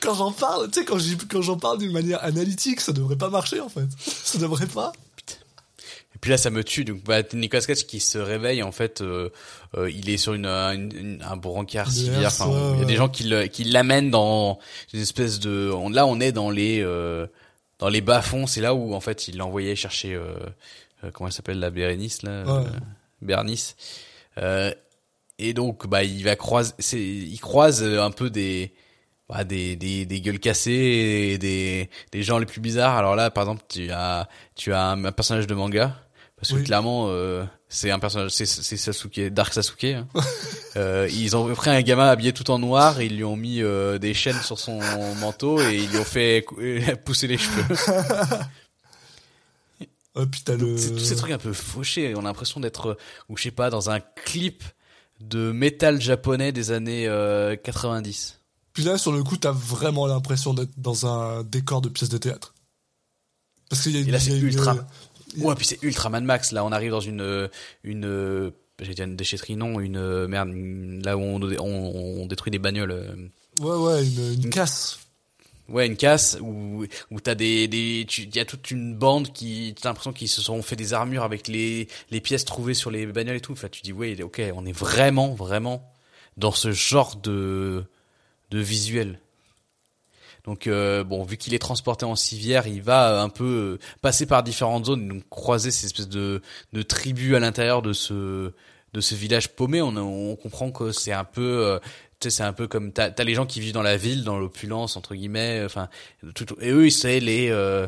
quand 0.00 0.14
j'en 0.14 0.32
parle 0.32 0.70
tu 0.70 0.80
sais 0.80 0.84
quand 0.84 0.98
quand 1.30 1.42
j'en 1.42 1.56
parle 1.58 1.78
d'une 1.78 1.92
manière 1.92 2.22
analytique 2.24 2.80
ça 2.80 2.92
devrait 2.92 3.16
pas 3.16 3.30
marcher 3.30 3.60
en 3.60 3.68
fait 3.68 3.86
ça 3.98 4.38
devrait 4.38 4.66
pas 4.66 4.92
Et 6.14 6.18
puis 6.20 6.30
là, 6.30 6.38
ça 6.38 6.48
me 6.50 6.62
tue. 6.64 6.84
Donc, 6.84 7.02
bah, 7.04 7.22
Nicolas 7.34 7.60
Cage 7.62 7.84
qui 7.86 8.00
se 8.00 8.16
réveille, 8.18 8.62
en 8.62 8.72
fait, 8.72 9.02
euh, 9.02 9.28
euh, 9.76 9.90
il 9.90 10.08
est 10.08 10.16
sur 10.16 10.32
une, 10.32 10.46
une- 10.46 10.96
une- 10.96 11.22
un 11.22 11.36
brancard 11.36 11.90
civière. 11.90 12.32
ouais, 12.48 12.70
il 12.74 12.78
y 12.78 12.82
a 12.82 12.86
des 12.86 12.96
gens 12.96 13.08
qui 13.10 13.24
le- 13.24 13.46
qui 13.46 13.64
l'amènent 13.64 14.10
dans 14.10 14.58
une 14.94 15.00
espèce 15.00 15.38
de. 15.40 15.70
on- 15.74 15.90
là, 15.90 16.06
on 16.06 16.20
est 16.20 16.32
dans 16.32 16.48
les 16.50 16.80
euh, 16.82 17.26
dans 17.78 17.88
les 17.90 18.00
bas 18.00 18.22
fonds. 18.22 18.46
C'est 18.46 18.62
là 18.62 18.74
où, 18.74 18.94
en 18.94 19.00
fait, 19.00 19.28
il 19.28 19.36
l'envoyait 19.36 19.76
chercher. 19.76 20.14
Euh, 20.14 20.32
euh, 21.02 21.10
comment 21.12 21.26
elle 21.28 21.34
s'appelle 21.34 21.58
la 21.58 21.70
Bérénice 21.70 22.22
là 22.22 22.44
Ouais. 22.44 22.64
euh, 22.64 22.70
Bernice. 23.20 23.76
Euh, 24.38 24.72
et 25.38 25.52
donc, 25.52 25.86
bah, 25.88 26.04
il 26.04 26.22
va 26.24 26.36
croiser. 26.36 26.72
c'est- 26.78 27.02
Il 27.02 27.40
croise 27.40 27.82
euh, 27.82 28.00
un 28.00 28.12
peu 28.12 28.30
des 28.30 28.72
bah, 29.28 29.44
des, 29.44 29.76
des, 29.76 30.06
des 30.06 30.20
gueules 30.20 30.38
cassées 30.40 30.70
et 31.32 31.38
des, 31.38 31.88
des 32.12 32.22
gens 32.22 32.38
les 32.38 32.46
plus 32.46 32.60
bizarres. 32.60 32.96
Alors 32.96 33.16
là, 33.16 33.30
par 33.30 33.44
exemple, 33.44 33.62
tu 33.68 33.90
as, 33.90 34.28
tu 34.54 34.72
as 34.72 34.82
un, 34.82 35.04
un 35.04 35.12
personnage 35.12 35.46
de 35.46 35.54
manga. 35.54 35.98
Parce 36.36 36.52
que 36.52 36.64
clairement, 36.64 37.06
euh, 37.08 37.44
c'est 37.68 37.90
un 37.90 37.98
personnage, 37.98 38.30
c'est, 38.32 38.44
Sasuke, 38.44 39.28
Dark 39.32 39.54
Sasuke. 39.54 39.84
hein. 39.84 40.06
euh, 40.76 41.08
ils 41.10 41.36
ont 41.36 41.48
pris 41.54 41.70
un 41.70 41.80
gamin 41.80 42.06
habillé 42.06 42.34
tout 42.34 42.50
en 42.50 42.58
noir 42.58 43.00
et 43.00 43.06
ils 43.06 43.16
lui 43.16 43.24
ont 43.24 43.36
mis 43.36 43.62
euh, 43.62 43.98
des 43.98 44.12
chaînes 44.12 44.40
sur 44.42 44.58
son 44.58 44.78
manteau 45.20 45.58
et 45.60 45.76
ils 45.76 45.88
lui 45.88 45.96
ont 45.98 46.04
fait 46.04 46.44
pousser 47.06 47.28
les 47.28 47.38
cheveux. 47.38 47.64
Ouais, 50.16 50.26
puis 50.30 50.42
t'as 50.44 50.56
le. 50.56 50.76
C'est 50.76 50.90
tous 50.92 50.98
ces 50.98 51.16
trucs 51.16 51.32
un 51.32 51.38
peu 51.38 51.54
fauchés. 51.54 52.14
On 52.14 52.20
a 52.20 52.24
l'impression 52.24 52.60
d'être, 52.60 52.88
euh, 52.90 52.96
ou 53.30 53.38
je 53.38 53.44
sais 53.44 53.50
pas, 53.50 53.70
dans 53.70 53.88
un 53.88 54.00
clip 54.00 54.62
de 55.20 55.50
métal 55.52 56.00
japonais 56.00 56.52
des 56.52 56.72
années 56.72 57.06
euh, 57.08 57.56
90. 57.56 58.40
Puis 58.74 58.82
là, 58.84 58.98
sur 58.98 59.12
le 59.12 59.22
coup, 59.22 59.36
t'as 59.36 59.52
vraiment 59.52 60.06
l'impression 60.06 60.52
d'être 60.52 60.72
dans 60.76 61.06
un 61.06 61.42
décor 61.44 61.80
de 61.80 61.88
pièce 61.88 62.10
de 62.10 62.18
théâtre. 62.18 62.54
Parce 63.70 63.82
qu'il 63.82 63.92
y 63.92 63.96
a 63.96 64.00
une. 64.00 64.08
Et 64.08 64.10
là, 64.10 64.20
c'est 64.20 64.36
une- 64.36 64.44
ultra. 64.44 64.74
y 64.74 64.78
a- 64.78 64.86
Ouais, 65.46 65.54
puis 65.56 65.64
c'est 65.66 65.82
ultra 65.82 66.10
Mad 66.10 66.22
Max. 66.24 66.52
Là, 66.52 66.64
on 66.64 66.70
arrive 66.72 66.90
dans 66.92 67.00
une 67.00 67.20
euh, 67.20 67.48
une 67.82 68.04
euh, 68.04 68.50
j'ai 68.80 68.94
dit 68.94 69.02
une 69.02 69.16
déchetterie, 69.16 69.56
non, 69.56 69.80
une 69.80 69.96
euh, 69.96 70.28
merde, 70.28 70.48
une- 70.50 71.02
là 71.04 71.16
où 71.16 71.20
on, 71.22 71.40
on, 71.42 72.22
on 72.22 72.26
détruit 72.26 72.50
des 72.52 72.58
bagnoles. 72.58 72.90
euh. 72.92 73.14
Ouais, 73.60 73.76
ouais, 73.76 74.04
une, 74.06 74.44
une 74.44 74.50
casse. 74.50 74.98
Ouais, 75.68 75.86
une 75.86 75.96
casse 75.96 76.36
où 76.42 76.84
où 77.10 77.20
t'as 77.20 77.34
des 77.34 77.66
des 77.68 78.06
il 78.18 78.36
y 78.36 78.38
a 78.38 78.44
toute 78.44 78.70
une 78.70 78.94
bande 78.94 79.32
qui 79.32 79.74
t'as 79.80 79.88
l'impression 79.88 80.12
qu'ils 80.12 80.28
se 80.28 80.42
sont 80.42 80.60
fait 80.62 80.76
des 80.76 80.92
armures 80.92 81.22
avec 81.24 81.48
les 81.48 81.88
les 82.10 82.20
pièces 82.20 82.44
trouvées 82.44 82.74
sur 82.74 82.90
les 82.90 83.06
bagnoles 83.06 83.36
et 83.36 83.40
tout. 83.40 83.52
Enfin, 83.52 83.68
tu 83.68 83.80
dis 83.82 83.92
ouais, 83.92 84.20
ok, 84.22 84.42
on 84.54 84.66
est 84.66 84.72
vraiment 84.76 85.32
vraiment 85.34 85.90
dans 86.36 86.52
ce 86.52 86.70
genre 86.72 87.16
de 87.16 87.84
de 88.54 88.60
visuel. 88.60 89.18
Donc 90.44 90.66
euh, 90.66 91.04
bon, 91.04 91.24
vu 91.24 91.36
qu'il 91.36 91.54
est 91.54 91.58
transporté 91.58 92.04
en 92.04 92.16
civière, 92.16 92.66
il 92.66 92.82
va 92.82 93.20
un 93.20 93.28
peu 93.30 93.44
euh, 93.44 93.78
passer 94.02 94.26
par 94.26 94.42
différentes 94.42 94.86
zones, 94.86 95.08
donc 95.08 95.28
croiser 95.28 95.70
ces 95.70 95.86
espèces 95.86 96.08
de 96.08 96.40
de 96.72 96.82
tribus 96.82 97.34
à 97.34 97.40
l'intérieur 97.40 97.82
de 97.82 97.92
ce 97.92 98.52
de 98.92 99.00
ce 99.00 99.14
village 99.14 99.48
paumé. 99.48 99.82
On, 99.82 100.36
comprend 100.36 100.70
que 100.70 100.92
c'est 100.92 101.12
un 101.12 101.24
peu 101.24 101.66
euh, 101.66 101.78
c'est 102.20 102.42
un 102.42 102.52
peu 102.52 102.68
comme 102.68 102.92
t'as 102.92 103.10
as 103.16 103.24
les 103.24 103.34
gens 103.34 103.46
qui 103.46 103.60
vivent 103.60 103.72
dans 103.72 103.82
la 103.82 103.96
ville, 103.96 104.22
dans 104.22 104.38
l'opulence 104.38 104.96
entre 104.96 105.14
guillemets. 105.14 105.62
Enfin, 105.64 105.88
et 106.60 106.70
eux, 106.70 106.88
c'est 106.90 107.20
les 107.20 107.48
euh, 107.50 107.86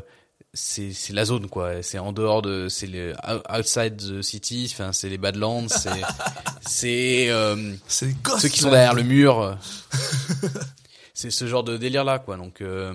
c'est 0.56 0.92
c'est 0.92 1.12
la 1.12 1.24
zone 1.24 1.48
quoi. 1.48 1.82
C'est 1.82 1.98
en 1.98 2.12
dehors 2.12 2.42
de 2.42 2.68
c'est 2.68 2.86
le 2.88 3.12
out- 3.28 3.42
outside 3.56 3.96
the 3.96 4.22
city. 4.22 4.68
Enfin, 4.72 4.92
c'est 4.92 5.08
les 5.08 5.18
Badlands. 5.18 5.68
C'est 5.68 5.90
c'est 6.66 7.30
euh, 7.30 7.74
C'est 7.86 8.12
ceux 8.40 8.48
qui 8.48 8.58
sont 8.60 8.66
là. 8.70 8.72
derrière 8.78 8.94
le 8.94 9.02
mur. 9.04 9.56
c'est 11.14 11.30
ce 11.30 11.46
genre 11.46 11.64
de 11.64 11.76
délire 11.76 12.04
là 12.04 12.18
quoi. 12.18 12.36
Donc 12.36 12.60
euh, 12.60 12.94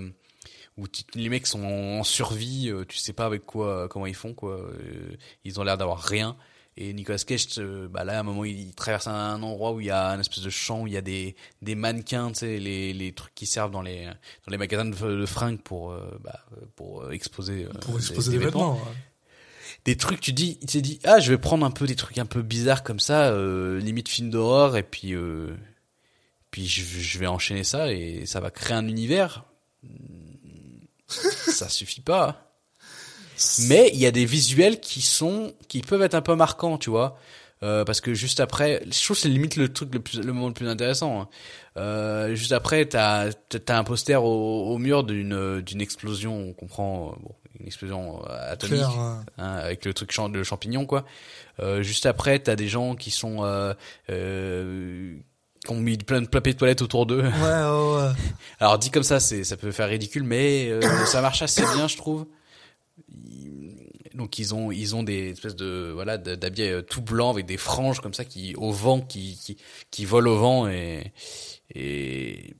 où 0.78 0.86
les 1.14 1.28
mecs 1.28 1.46
sont 1.46 1.62
en 1.64 2.02
survie, 2.04 2.68
euh, 2.70 2.84
tu 2.88 2.98
sais 2.98 3.12
pas 3.12 3.26
avec 3.26 3.44
quoi 3.44 3.88
comment 3.88 4.06
ils 4.06 4.14
font 4.14 4.34
quoi. 4.34 4.54
Euh, 4.54 5.16
ils 5.44 5.60
ont 5.60 5.62
l'air 5.64 5.78
d'avoir 5.78 6.00
rien. 6.00 6.36
Et 6.76 6.92
Nicolas 6.94 7.18
Cage, 7.18 7.46
euh, 7.58 7.86
bah 7.88 8.02
là, 8.02 8.16
à 8.16 8.20
un 8.20 8.22
moment, 8.22 8.44
il 8.44 8.74
traverse 8.74 9.06
un 9.06 9.42
endroit 9.42 9.72
où 9.72 9.80
il 9.80 9.86
y 9.86 9.90
a 9.90 10.08
un 10.08 10.18
espèce 10.20 10.42
de 10.42 10.48
champ, 10.50 10.82
où 10.82 10.86
il 10.86 10.94
y 10.94 10.96
a 10.96 11.02
des, 11.02 11.36
des 11.60 11.74
mannequins, 11.74 12.28
tu 12.32 12.38
sais, 12.40 12.58
les, 12.58 12.94
les 12.94 13.12
trucs 13.12 13.34
qui 13.34 13.44
servent 13.44 13.70
dans 13.70 13.82
les, 13.82 14.06
dans 14.06 14.50
les 14.50 14.56
magasins 14.56 14.86
de, 14.86 14.90
de 14.96 15.26
fringues 15.26 15.60
pour, 15.60 15.92
euh, 15.92 16.18
bah, 16.24 16.40
pour 16.76 17.02
euh, 17.02 17.10
exposer, 17.10 17.66
Pour 17.82 17.96
exposer 17.98 18.30
des, 18.32 18.38
vêtements. 18.38 18.76
ouais. 18.76 18.80
des 19.84 19.96
trucs 19.96 20.20
tu 20.20 20.32
dis 20.32 20.58
s'est 20.66 20.80
dit 20.80 20.98
ah 21.04 21.18
je 21.20 21.30
vais 21.32 21.38
prendre 21.38 21.66
un 21.66 21.70
peu 21.70 21.86
des 21.86 21.96
trucs 21.96 22.18
un 22.18 22.26
peu 22.26 22.40
bizarres 22.42 22.82
comme 22.84 23.00
ça 23.00 23.28
euh, 23.30 23.78
limite 23.80 24.08
film 24.08 24.30
d'horreur 24.30 24.76
et 24.76 24.82
puis 24.82 25.12
euh, 25.14 25.54
puis 26.50 26.66
je, 26.66 26.82
je 26.84 27.18
vais 27.18 27.26
enchaîner 27.26 27.64
ça 27.64 27.92
et 27.92 28.24
ça 28.26 28.40
va 28.40 28.50
créer 28.50 28.76
un 28.76 28.86
univers 28.86 29.44
ça 31.08 31.68
suffit 31.68 32.00
pas 32.00 32.51
mais 33.68 33.90
il 33.92 34.00
y 34.00 34.06
a 34.06 34.10
des 34.10 34.24
visuels 34.24 34.80
qui 34.80 35.00
sont 35.02 35.52
qui 35.68 35.80
peuvent 35.80 36.02
être 36.02 36.14
un 36.14 36.22
peu 36.22 36.34
marquants 36.34 36.78
tu 36.78 36.90
vois 36.90 37.16
Euh, 37.64 37.84
parce 37.84 38.00
que 38.00 38.12
juste 38.12 38.40
après 38.40 38.82
je 38.90 39.04
trouve 39.04 39.16
que 39.16 39.22
c'est 39.22 39.28
limite 39.28 39.54
le 39.54 39.72
truc 39.72 39.94
le 39.94 40.00
plus 40.00 40.18
le 40.18 40.32
moment 40.32 40.48
le 40.48 40.54
plus 40.54 40.68
intéressant 40.68 41.20
hein. 41.20 41.28
Euh, 41.76 42.34
juste 42.34 42.50
après 42.50 42.86
t'as 42.86 43.30
t'as 43.32 43.78
un 43.78 43.84
poster 43.84 44.20
au, 44.20 44.72
au 44.74 44.78
mur 44.78 45.04
d'une 45.04 45.60
d'une 45.60 45.80
explosion 45.80 46.34
on 46.48 46.52
comprend 46.54 47.10
euh, 47.10 47.22
bon 47.22 47.34
une 47.60 47.66
explosion 47.66 48.20
euh, 48.28 48.52
atomique 48.52 48.78
Claire, 48.80 48.98
hein. 48.98 49.24
hein, 49.38 49.52
avec 49.52 49.84
le 49.84 49.94
truc 49.94 50.10
champ 50.10 50.28
de 50.28 50.42
champignon 50.42 50.86
quoi. 50.86 51.04
Euh, 51.60 51.82
juste 51.82 52.06
après, 52.06 52.38
t'as 52.40 52.56
des 52.56 52.66
gens 52.66 52.96
qui 52.96 53.10
sont 53.12 53.44
euh, 53.44 53.74
euh, 54.10 55.14
qui 55.64 55.70
ont 55.70 55.76
mis 55.76 55.96
plein 55.98 56.20
de 56.22 56.26
papier 56.26 56.54
de 56.54 56.58
toilette 56.58 56.82
autour 56.82 57.06
d'eux. 57.06 57.22
Ouais, 57.22 57.30
ouais, 57.30 57.96
ouais. 57.96 58.10
Alors 58.58 58.78
dit 58.78 58.90
comme 58.90 59.02
ça, 59.04 59.20
c'est 59.20 59.44
ça 59.44 59.56
peut 59.56 59.70
faire 59.70 59.88
ridicule, 59.88 60.24
mais 60.24 60.68
euh, 60.70 60.80
ça 61.06 61.20
marche 61.20 61.42
assez 61.42 61.62
bien, 61.74 61.86
je 61.86 61.96
trouve. 61.96 62.26
Donc 64.14 64.38
ils 64.38 64.54
ont 64.54 64.70
ils 64.70 64.94
ont 64.94 65.02
des 65.02 65.30
espèces 65.30 65.56
de 65.56 65.90
voilà 65.94 66.18
d'habits 66.18 66.62
euh, 66.62 66.82
tout 66.82 67.00
blancs 67.02 67.32
avec 67.34 67.46
des 67.46 67.56
franges 67.56 68.00
comme 68.00 68.12
ça 68.14 68.24
qui 68.24 68.54
au 68.56 68.70
vent 68.72 69.00
qui 69.00 69.38
qui, 69.42 69.56
qui 69.90 70.04
volent 70.04 70.30
au 70.32 70.36
vent 70.38 70.68
et 70.68 71.12
et 71.74 72.54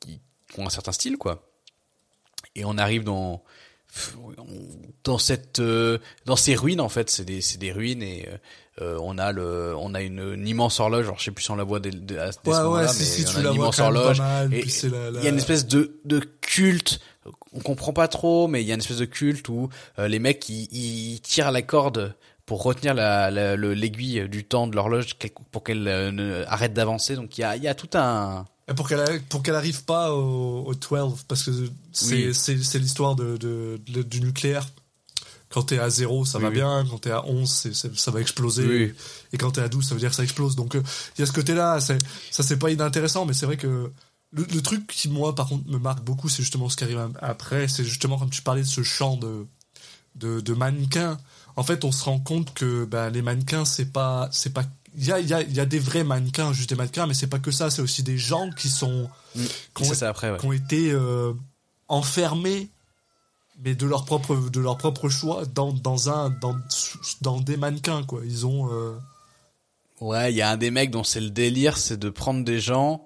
qui 0.00 0.20
ont 0.58 0.66
un 0.66 0.70
certain 0.70 0.92
style 0.92 1.16
quoi. 1.16 1.48
Et 2.54 2.64
on 2.64 2.76
arrive 2.78 3.04
dans 3.04 3.42
dans 5.04 5.18
cette 5.18 5.60
euh, 5.60 5.98
dans 6.26 6.36
ces 6.36 6.54
ruines 6.54 6.80
en 6.80 6.88
fait. 6.90 7.08
C'est 7.10 7.24
des 7.24 7.40
c'est 7.40 7.58
des 7.58 7.72
ruines 7.72 8.02
et 8.02 8.28
euh, 8.82 8.98
on 9.02 9.16
a 9.16 9.32
le 9.32 9.74
on 9.78 9.94
a 9.94 10.02
une, 10.02 10.18
une 10.34 10.46
immense 10.46 10.80
horloge. 10.80 11.06
Alors 11.06 11.18
je 11.18 11.24
sais 11.24 11.30
plus 11.30 11.44
si 11.44 11.50
on 11.50 11.56
la 11.56 11.64
voit 11.64 11.80
dès, 11.80 11.90
dès, 11.90 12.18
Ouais, 12.18 12.30
ce 12.32 12.50
ouais, 12.50 12.62
moment-là 12.62 12.88
si, 12.88 12.98
mais 13.00 13.04
si, 13.06 13.22
on 13.22 13.30
tu 13.30 13.36
a 13.46 13.48
une 13.50 13.54
immense 13.54 13.78
horloge. 13.78 14.18
mal, 14.18 14.52
et 14.52 14.62
la- 14.62 15.10
il 15.20 15.24
y 15.24 15.26
a 15.26 15.30
une 15.30 15.38
espèce 15.38 15.66
de 15.66 15.98
de 16.04 16.18
culte 16.40 17.00
on 17.52 17.60
comprend 17.60 17.92
pas 17.92 18.08
trop 18.08 18.48
mais 18.48 18.62
il 18.62 18.66
y 18.66 18.70
a 18.70 18.74
une 18.74 18.80
espèce 18.80 18.98
de 18.98 19.04
culte 19.04 19.48
où 19.48 19.68
euh, 19.98 20.08
les 20.08 20.18
mecs 20.18 20.48
ils, 20.48 20.68
ils 20.72 21.20
tirent 21.20 21.50
la 21.52 21.62
corde 21.62 22.14
pour 22.46 22.62
retenir 22.62 22.94
la 22.94 23.30
la- 23.30 23.56
l'aiguille 23.56 24.28
du 24.28 24.44
temps 24.44 24.66
de 24.68 24.76
l'horloge 24.76 25.16
pour 25.50 25.64
qu'elle 25.64 25.88
euh, 25.88 26.44
arrête 26.46 26.72
d'avancer. 26.74 27.16
Donc 27.16 27.36
il 27.38 27.40
y 27.40 27.44
a 27.44 27.56
il 27.56 27.62
y 27.62 27.68
a 27.68 27.74
tout 27.74 27.90
un 27.94 28.44
Et 28.68 28.74
pour 28.74 28.88
qu'elle 28.88 29.20
pour 29.28 29.42
qu'elle 29.42 29.56
arrive 29.56 29.82
pas 29.84 30.12
au, 30.14 30.64
au 30.66 30.74
12 30.74 31.24
parce 31.26 31.42
que 31.42 31.50
c'est 31.92 32.14
Oui. 32.14 32.56
l'histoire 32.80 33.16
de, 33.16 33.36
de, 33.36 33.80
de- 33.88 34.02
du 34.02 34.20
nucléaire. 34.20 34.66
Quand 35.48 35.62
t'es 35.62 35.78
à 35.78 35.88
0 35.90 36.24
ça 36.24 36.38
Oui, 36.38 36.44
va 36.44 36.48
oui. 36.50 36.54
bien. 36.56 36.84
Quand 36.90 36.98
t'es 36.98 37.10
à 37.10 37.24
11 37.26 37.50
c'est 37.50 37.74
c'est- 37.74 37.96
ça 37.96 38.10
va 38.12 38.20
exploser. 38.20 38.94
Et 39.32 39.38
quand 39.38 39.50
t'es 39.52 39.60
à 39.60 39.68
12 39.68 39.84
ça 39.88 39.94
veut 39.94 40.00
dire 40.00 40.10
que 40.10 40.16
ça 40.16 40.22
explose. 40.24 40.54
Donc 40.54 40.76
euh, 40.76 40.82
il 41.16 41.20
y 41.20 41.24
a 41.24 41.26
ce 41.26 41.32
côté 41.32 41.54
là 41.54 41.80
ça 41.80 41.96
c'est 42.30 42.58
pas 42.58 42.70
inintéressant 42.70 43.24
mais 43.26 43.32
c'est 43.32 43.46
vrai 43.46 43.56
que 43.56 43.90
le, 44.32 44.44
le 44.44 44.62
truc 44.62 44.86
qui 44.86 45.08
moi 45.08 45.34
par 45.34 45.48
contre 45.48 45.68
me 45.68 45.78
marque 45.78 46.02
beaucoup 46.04 46.28
c'est 46.28 46.42
justement 46.42 46.68
ce 46.68 46.76
qui 46.76 46.84
arrive 46.84 47.10
après 47.20 47.68
c'est 47.68 47.84
justement 47.84 48.18
quand 48.18 48.28
tu 48.28 48.42
parlais 48.42 48.62
de 48.62 48.66
ce 48.66 48.82
champ 48.82 49.16
de 49.16 49.46
de, 50.16 50.40
de 50.40 50.54
mannequins 50.54 51.18
en 51.56 51.62
fait 51.62 51.84
on 51.84 51.92
se 51.92 52.04
rend 52.04 52.18
compte 52.18 52.52
que 52.54 52.84
ben, 52.84 53.10
les 53.10 53.22
mannequins 53.22 53.64
c'est 53.64 53.92
pas 53.92 54.28
c'est 54.32 54.52
pas 54.52 54.64
il 54.98 55.04
y 55.04 55.12
a, 55.12 55.20
y, 55.20 55.34
a, 55.34 55.42
y 55.42 55.60
a 55.60 55.66
des 55.66 55.78
vrais 55.78 56.04
mannequins 56.04 56.52
juste 56.52 56.70
des 56.70 56.74
mannequins 56.74 57.06
mais 57.06 57.14
c'est 57.14 57.26
pas 57.26 57.38
que 57.38 57.50
ça 57.50 57.70
c'est 57.70 57.82
aussi 57.82 58.02
des 58.02 58.18
gens 58.18 58.50
qui 58.50 58.68
sont 58.68 59.10
qui 59.74 59.82
ont, 59.82 59.94
ça 59.94 60.08
après 60.08 60.30
ouais. 60.30 60.38
qui 60.38 60.46
ont 60.46 60.52
été 60.52 60.90
euh, 60.90 61.32
enfermés 61.88 62.70
mais 63.62 63.74
de 63.74 63.86
leur 63.86 64.04
propre 64.04 64.36
de 64.50 64.60
leur 64.60 64.76
propre 64.78 65.08
choix 65.08 65.44
dans, 65.46 65.72
dans 65.72 66.10
un 66.10 66.30
dans, 66.30 66.56
dans 67.20 67.40
des 67.40 67.56
mannequins 67.56 68.02
quoi. 68.04 68.20
Ils 68.24 68.46
ont 68.46 68.72
euh, 68.72 68.96
Ouais, 70.00 70.32
il 70.32 70.36
y 70.36 70.42
a 70.42 70.50
un 70.50 70.56
des 70.56 70.70
mecs 70.70 70.90
dont 70.90 71.04
c'est 71.04 71.20
le 71.20 71.30
délire, 71.30 71.78
c'est 71.78 71.96
de 71.96 72.10
prendre 72.10 72.44
des 72.44 72.60
gens 72.60 73.05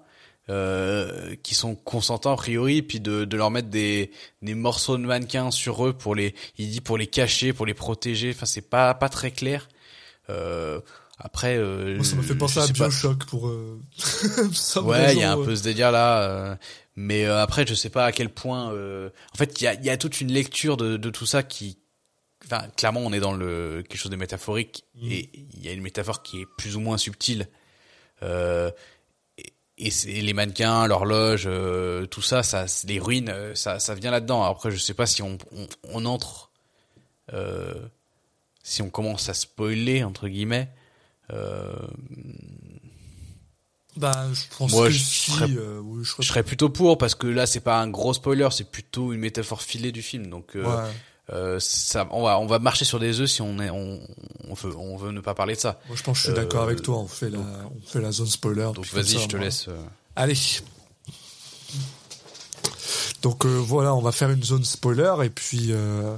euh, 0.50 1.34
qui 1.42 1.54
sont 1.54 1.74
consentants 1.74 2.32
a 2.32 2.36
priori, 2.36 2.82
puis 2.82 3.00
de, 3.00 3.24
de 3.24 3.36
leur 3.36 3.50
mettre 3.50 3.68
des, 3.68 4.10
des 4.42 4.54
morceaux 4.54 4.98
de 4.98 5.02
mannequins 5.04 5.50
sur 5.50 5.86
eux 5.86 5.92
pour 5.92 6.14
les, 6.14 6.34
il 6.58 6.68
dit 6.70 6.80
pour 6.82 6.98
les 6.98 7.06
cacher, 7.06 7.52
pour 7.52 7.64
les 7.66 7.74
protéger. 7.74 8.30
Enfin, 8.34 8.46
c'est 8.46 8.68
pas 8.68 8.92
pas 8.94 9.08
très 9.08 9.30
clair. 9.30 9.68
Euh, 10.28 10.80
après, 11.18 11.56
euh, 11.56 11.96
moi, 11.96 12.04
ça 12.04 12.16
m'a 12.16 12.22
fait 12.22 12.34
penser 12.34 12.58
à. 12.60 12.66
Bioshock 12.66 13.24
pour 13.26 13.48
euh, 13.48 13.80
some 14.52 14.86
Ouais, 14.86 15.14
il 15.14 15.20
y 15.20 15.22
a 15.22 15.32
un 15.32 15.42
peu 15.44 15.54
ce 15.54 15.62
délire 15.62 15.92
là, 15.92 16.22
euh, 16.22 16.56
mais 16.96 17.24
après 17.26 17.66
je 17.66 17.74
sais 17.74 17.90
pas 17.90 18.06
à 18.06 18.12
quel 18.12 18.30
point. 18.30 18.72
euh, 18.72 19.10
en 19.34 19.36
fait, 19.38 19.60
il 19.60 19.64
y 19.64 19.66
a, 19.66 19.74
y 19.74 19.90
a 19.90 19.96
toute 19.96 20.20
une 20.20 20.32
lecture 20.32 20.76
de, 20.76 20.96
de 20.96 21.10
tout 21.10 21.26
ça 21.26 21.42
qui, 21.42 21.78
enfin, 22.44 22.62
clairement, 22.76 23.00
on 23.00 23.12
est 23.12 23.20
dans 23.20 23.34
le 23.34 23.84
quelque 23.88 24.00
chose 24.00 24.10
de 24.10 24.16
métaphorique 24.16 24.84
Mm. 25.00 25.10
et 25.12 25.30
il 25.54 25.64
y 25.64 25.68
a 25.68 25.72
une 25.72 25.82
métaphore 25.82 26.22
qui 26.22 26.40
est 26.40 26.46
plus 26.58 26.76
ou 26.76 26.80
moins 26.80 26.98
subtile. 26.98 27.48
Euh, 28.22 28.70
et, 29.86 29.90
c'est 29.90 30.08
les 30.20 30.32
mannequins, 30.32 30.86
l'horloge, 30.86 31.44
euh, 31.46 32.06
tout 32.06 32.22
ça, 32.22 32.42
ça, 32.42 32.66
les 32.86 32.98
ruines, 33.00 33.28
euh, 33.30 33.54
ça, 33.54 33.78
ça 33.78 33.94
vient 33.94 34.10
là-dedans. 34.10 34.42
Après, 34.42 34.70
je 34.70 34.76
sais 34.78 34.94
pas 34.94 35.06
si 35.06 35.22
on, 35.22 35.38
on, 35.52 35.66
on 35.84 36.04
entre. 36.06 36.50
Euh, 37.32 37.74
si 38.62 38.82
on 38.82 38.90
commence 38.90 39.28
à 39.28 39.34
spoiler 39.34 40.04
entre 40.04 40.28
guillemets, 40.28 40.68
euh, 41.32 41.72
Bah, 43.96 44.28
je 44.32 44.42
pense 44.56 44.70
Moi, 44.72 44.86
que 44.86 44.92
je 44.92 44.98
si, 44.98 45.30
serais- 45.32 45.50
euh, 45.56 45.80
oui, 45.82 46.04
je 46.04 46.10
serais- 46.10 46.22
je 46.22 46.28
serais 46.28 46.42
plutôt 46.44 46.70
pour 46.70 46.96
parce 46.96 47.14
que 47.14 47.26
là 47.26 47.46
c'est 47.46 47.60
pas 47.60 47.80
un 47.80 47.88
gros 47.88 48.14
spoiler, 48.14 48.48
c'est 48.52 48.70
plutôt 48.70 49.12
une 49.12 49.20
métaphore 49.20 49.62
filée 49.62 49.90
du 49.92 50.00
film. 50.02 50.28
Donc 50.28 50.54
euh, 50.56 50.64
Ouais. 50.64 50.90
Euh, 51.30 51.58
ça, 51.60 52.08
on 52.10 52.22
va 52.24 52.38
on 52.40 52.46
va 52.46 52.58
marcher 52.58 52.84
sur 52.84 52.98
des 52.98 53.20
œufs 53.20 53.30
si 53.30 53.42
on 53.42 53.60
est 53.60 53.70
on, 53.70 54.00
on 54.48 54.54
veut 54.54 54.74
on 54.76 54.96
veut 54.96 55.12
ne 55.12 55.20
pas 55.20 55.34
parler 55.34 55.54
de 55.54 55.60
ça. 55.60 55.78
Moi, 55.86 55.96
je 55.96 56.02
pense 56.02 56.14
que 56.18 56.26
je 56.28 56.32
suis 56.32 56.38
Euh, 56.40 56.42
d'accord 56.42 56.62
avec 56.62 56.82
toi. 56.82 56.96
On 56.98 57.06
fait 57.06 57.30
la, 57.30 57.38
on 57.38 57.80
fait 57.86 58.00
la 58.00 58.10
zone 58.12 58.26
spoiler. 58.26 58.70
Donc 58.74 58.86
vas-y, 58.86 59.18
je 59.18 59.28
te 59.28 59.36
laisse. 59.36 59.68
euh, 59.68 59.76
Allez. 60.16 60.34
Donc 63.22 63.44
euh, 63.44 63.48
voilà, 63.58 63.94
on 63.94 64.00
va 64.00 64.12
faire 64.12 64.30
une 64.30 64.42
zone 64.42 64.64
spoiler 64.64 65.14
et 65.24 65.30
puis. 65.30 65.68
euh, 65.70 66.16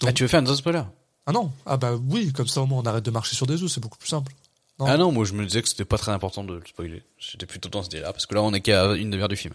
donc- 0.00 0.10
Ah 0.10 0.12
tu 0.12 0.22
veux 0.22 0.28
faire 0.28 0.40
une 0.40 0.46
zone 0.46 0.56
spoiler? 0.56 0.82
Ah 1.26 1.32
non, 1.32 1.50
ah 1.66 1.76
bah 1.76 1.92
oui, 2.08 2.32
comme 2.32 2.46
ça 2.46 2.60
au 2.62 2.66
moins 2.66 2.80
on 2.82 2.86
arrête 2.86 3.04
de 3.04 3.10
marcher 3.10 3.34
sur 3.34 3.46
des 3.48 3.60
œufs, 3.62 3.70
c'est 3.70 3.80
beaucoup 3.80 3.98
plus 3.98 4.08
simple. 4.08 4.32
Non. 4.78 4.86
Ah 4.86 4.96
non, 4.96 5.10
moi 5.10 5.24
je 5.24 5.32
me 5.32 5.44
disais 5.44 5.60
que 5.62 5.68
c'était 5.68 5.84
pas 5.84 5.98
très 5.98 6.12
important 6.12 6.44
de 6.44 6.54
le 6.54 6.62
spoiler. 6.66 7.02
J'étais 7.18 7.46
plutôt 7.46 7.68
dans 7.68 7.82
ce 7.82 7.88
délai-là 7.88 8.12
parce 8.12 8.26
que 8.26 8.34
là 8.34 8.42
on 8.42 8.52
est 8.54 8.60
qu'à 8.60 8.94
une 8.94 9.10
demi-heure 9.10 9.26
du 9.28 9.36
film. 9.36 9.54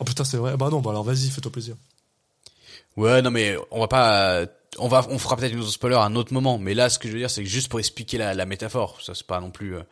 Oh 0.00 0.04
putain, 0.04 0.24
c'est 0.24 0.36
vrai. 0.38 0.56
Bah 0.56 0.68
non, 0.70 0.80
bah 0.80 0.90
alors 0.90 1.04
vas-y, 1.04 1.28
fais-toi 1.30 1.52
plaisir. 1.52 1.76
Ouais, 2.96 3.22
non 3.22 3.30
mais 3.30 3.56
on 3.70 3.80
va 3.80 3.88
pas, 3.88 4.46
on 4.78 4.86
va, 4.88 5.04
on 5.10 5.18
fera 5.18 5.36
peut-être 5.36 5.52
une 5.52 5.60
autre 5.60 5.70
spoiler 5.70 5.96
à 5.96 6.02
un 6.04 6.14
autre 6.14 6.32
moment. 6.32 6.58
Mais 6.58 6.74
là, 6.74 6.88
ce 6.88 6.98
que 6.98 7.08
je 7.08 7.12
veux 7.14 7.18
dire, 7.18 7.30
c'est 7.30 7.44
juste 7.44 7.68
pour 7.68 7.80
expliquer 7.80 8.18
la, 8.18 8.34
la 8.34 8.46
métaphore, 8.46 9.00
ça 9.02 9.14
c'est 9.14 9.26
pas 9.26 9.40
non 9.40 9.50
plus, 9.50 9.76
euh, 9.76 9.82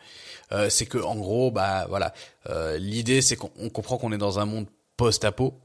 euh, 0.52 0.70
c'est 0.70 0.86
que 0.86 0.98
en 0.98 1.16
gros, 1.16 1.50
bah 1.50 1.86
voilà, 1.88 2.12
euh, 2.48 2.78
l'idée 2.78 3.20
c'est 3.22 3.36
qu'on 3.36 3.50
on 3.58 3.70
comprend 3.70 3.98
qu'on 3.98 4.12
est 4.12 4.18
dans 4.18 4.38
un 4.38 4.44
monde 4.44 4.66
post-apo. 4.96 5.58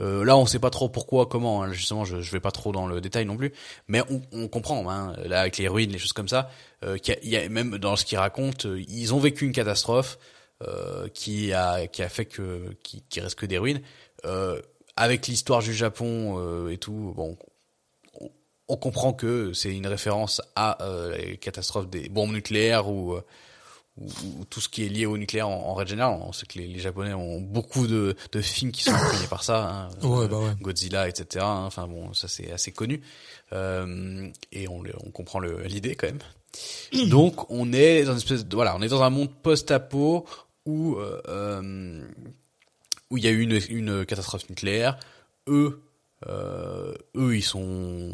Euh, 0.00 0.24
là, 0.24 0.36
on 0.36 0.46
sait 0.46 0.60
pas 0.60 0.70
trop 0.70 0.88
pourquoi, 0.88 1.26
comment. 1.26 1.64
hein, 1.64 1.72
justement, 1.72 2.04
je, 2.04 2.20
je 2.20 2.30
vais 2.30 2.38
pas 2.40 2.52
trop 2.52 2.70
dans 2.70 2.86
le 2.86 3.00
détail 3.00 3.26
non 3.26 3.36
plus, 3.36 3.52
mais 3.88 4.00
on, 4.10 4.22
on 4.32 4.46
comprend. 4.48 4.88
Hein, 4.88 5.14
là, 5.26 5.40
avec 5.40 5.58
les 5.58 5.66
ruines, 5.66 5.90
les 5.90 5.98
choses 5.98 6.12
comme 6.12 6.28
ça, 6.28 6.50
euh, 6.84 6.98
qu'il 6.98 7.18
y 7.24 7.30
y 7.30 7.36
a 7.36 7.48
même 7.48 7.78
dans 7.78 7.96
ce 7.96 8.04
qu'ils 8.04 8.18
racontent, 8.18 8.68
euh, 8.68 8.80
ils 8.88 9.12
ont 9.12 9.18
vécu 9.18 9.44
une 9.44 9.52
catastrophe 9.52 10.18
qui 11.14 11.52
a 11.52 11.86
qui 11.86 12.02
a 12.02 12.08
fait 12.08 12.24
que 12.24 12.74
qui, 12.82 13.02
qui 13.08 13.20
reste 13.20 13.36
que 13.36 13.46
des 13.46 13.58
ruines. 13.58 13.80
Euh, 14.24 14.60
avec 14.98 15.28
l'histoire 15.28 15.62
du 15.62 15.72
Japon 15.72 16.36
euh, 16.38 16.70
et 16.70 16.76
tout, 16.76 17.12
bon, 17.14 17.38
on, 18.68 18.76
comprend 18.76 19.12
que 19.12 19.52
c'est 19.52 19.74
une 19.74 19.86
référence 19.86 20.42
à 20.56 20.82
euh, 20.82 21.16
les 21.16 21.36
catastrophes 21.36 21.88
des 21.88 22.08
bombes 22.08 22.32
nucléaires 22.32 22.88
ou, 22.88 23.14
euh, 23.14 23.22
ou, 23.96 24.06
ou 24.06 24.44
tout 24.44 24.60
ce 24.60 24.68
qui 24.68 24.84
est 24.84 24.88
lié 24.88 25.06
au 25.06 25.16
nucléaire 25.16 25.48
en, 25.48 25.68
en 25.68 25.74
règle 25.74 25.90
générale. 25.90 26.18
On 26.20 26.32
sait 26.32 26.46
que 26.46 26.58
les, 26.58 26.66
les 26.66 26.80
Japonais 26.80 27.14
ont 27.14 27.40
beaucoup 27.40 27.86
de, 27.86 28.16
de 28.32 28.40
films 28.40 28.72
qui 28.72 28.82
sont 28.82 28.92
imprégnés 28.92 29.28
par 29.28 29.44
ça. 29.44 29.68
Hein, 29.70 29.88
Ouais, 30.02 30.24
Euh, 30.24 30.28
bah 30.28 30.38
ouais. 30.38 30.54
Godzilla, 30.60 31.08
etc. 31.08 31.44
hein. 31.46 31.62
Enfin 31.64 31.86
bon, 31.86 32.12
ça 32.12 32.26
c'est 32.26 32.50
assez 32.50 32.72
connu. 32.72 33.00
Euh, 33.52 34.28
et 34.50 34.66
on, 34.66 34.82
comprend 35.12 35.38
l'idée 35.38 35.94
quand 35.94 36.08
même. 36.08 36.18
Donc 37.08 37.48
on 37.52 37.72
est 37.72 38.02
dans 38.02 38.12
une 38.12 38.18
espèce 38.18 38.44
de, 38.44 38.54
voilà, 38.56 38.74
on 38.76 38.82
est 38.82 38.88
dans 38.88 39.02
un 39.02 39.10
monde 39.10 39.30
post-apo 39.42 40.26
où 40.66 40.96
où 43.10 43.16
il 43.16 43.24
y 43.24 43.28
a 43.28 43.30
eu 43.30 43.40
une, 43.40 43.60
une 43.68 44.04
catastrophe 44.06 44.48
nucléaire. 44.50 44.98
Eux, 45.46 45.82
euh, 46.26 46.94
eux, 47.16 47.36
ils 47.36 47.42
sont, 47.42 48.10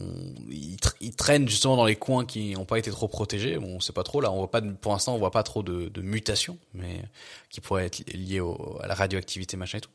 ils, 0.51 0.77
tr- 0.77 0.95
ils 1.01 1.17
traînent 1.17 1.49
justement 1.49 1.77
dans 1.77 1.87
les 1.87 1.97
coins 1.97 2.27
qui 2.27 2.53
n'ont 2.53 2.67
pas 2.67 2.79
été 2.79 2.91
trop 2.91 3.09
protégés. 3.09 3.57
Bon, 3.59 3.77
on 3.77 3.81
sait 3.81 3.93
pas 3.95 4.03
trop 4.03 4.21
là. 4.21 4.31
On 4.31 4.37
voit 4.39 4.51
pas, 4.51 4.61
de- 4.61 4.73
pour 4.73 4.93
l'instant, 4.93 5.15
on 5.15 5.19
voit 5.19 5.31
pas 5.31 5.43
trop 5.43 5.63
de, 5.63 5.89
de 5.89 6.03
mutations, 6.03 6.59
mais 6.75 7.03
qui 7.51 7.61
pourraient 7.61 7.87
être 7.87 8.05
liées 8.13 8.41
au, 8.41 8.79
à 8.83 8.87
la 8.87 8.95
radioactivité, 8.95 9.57
machin 9.57 9.79
et 9.79 9.81
tout. 9.81 9.91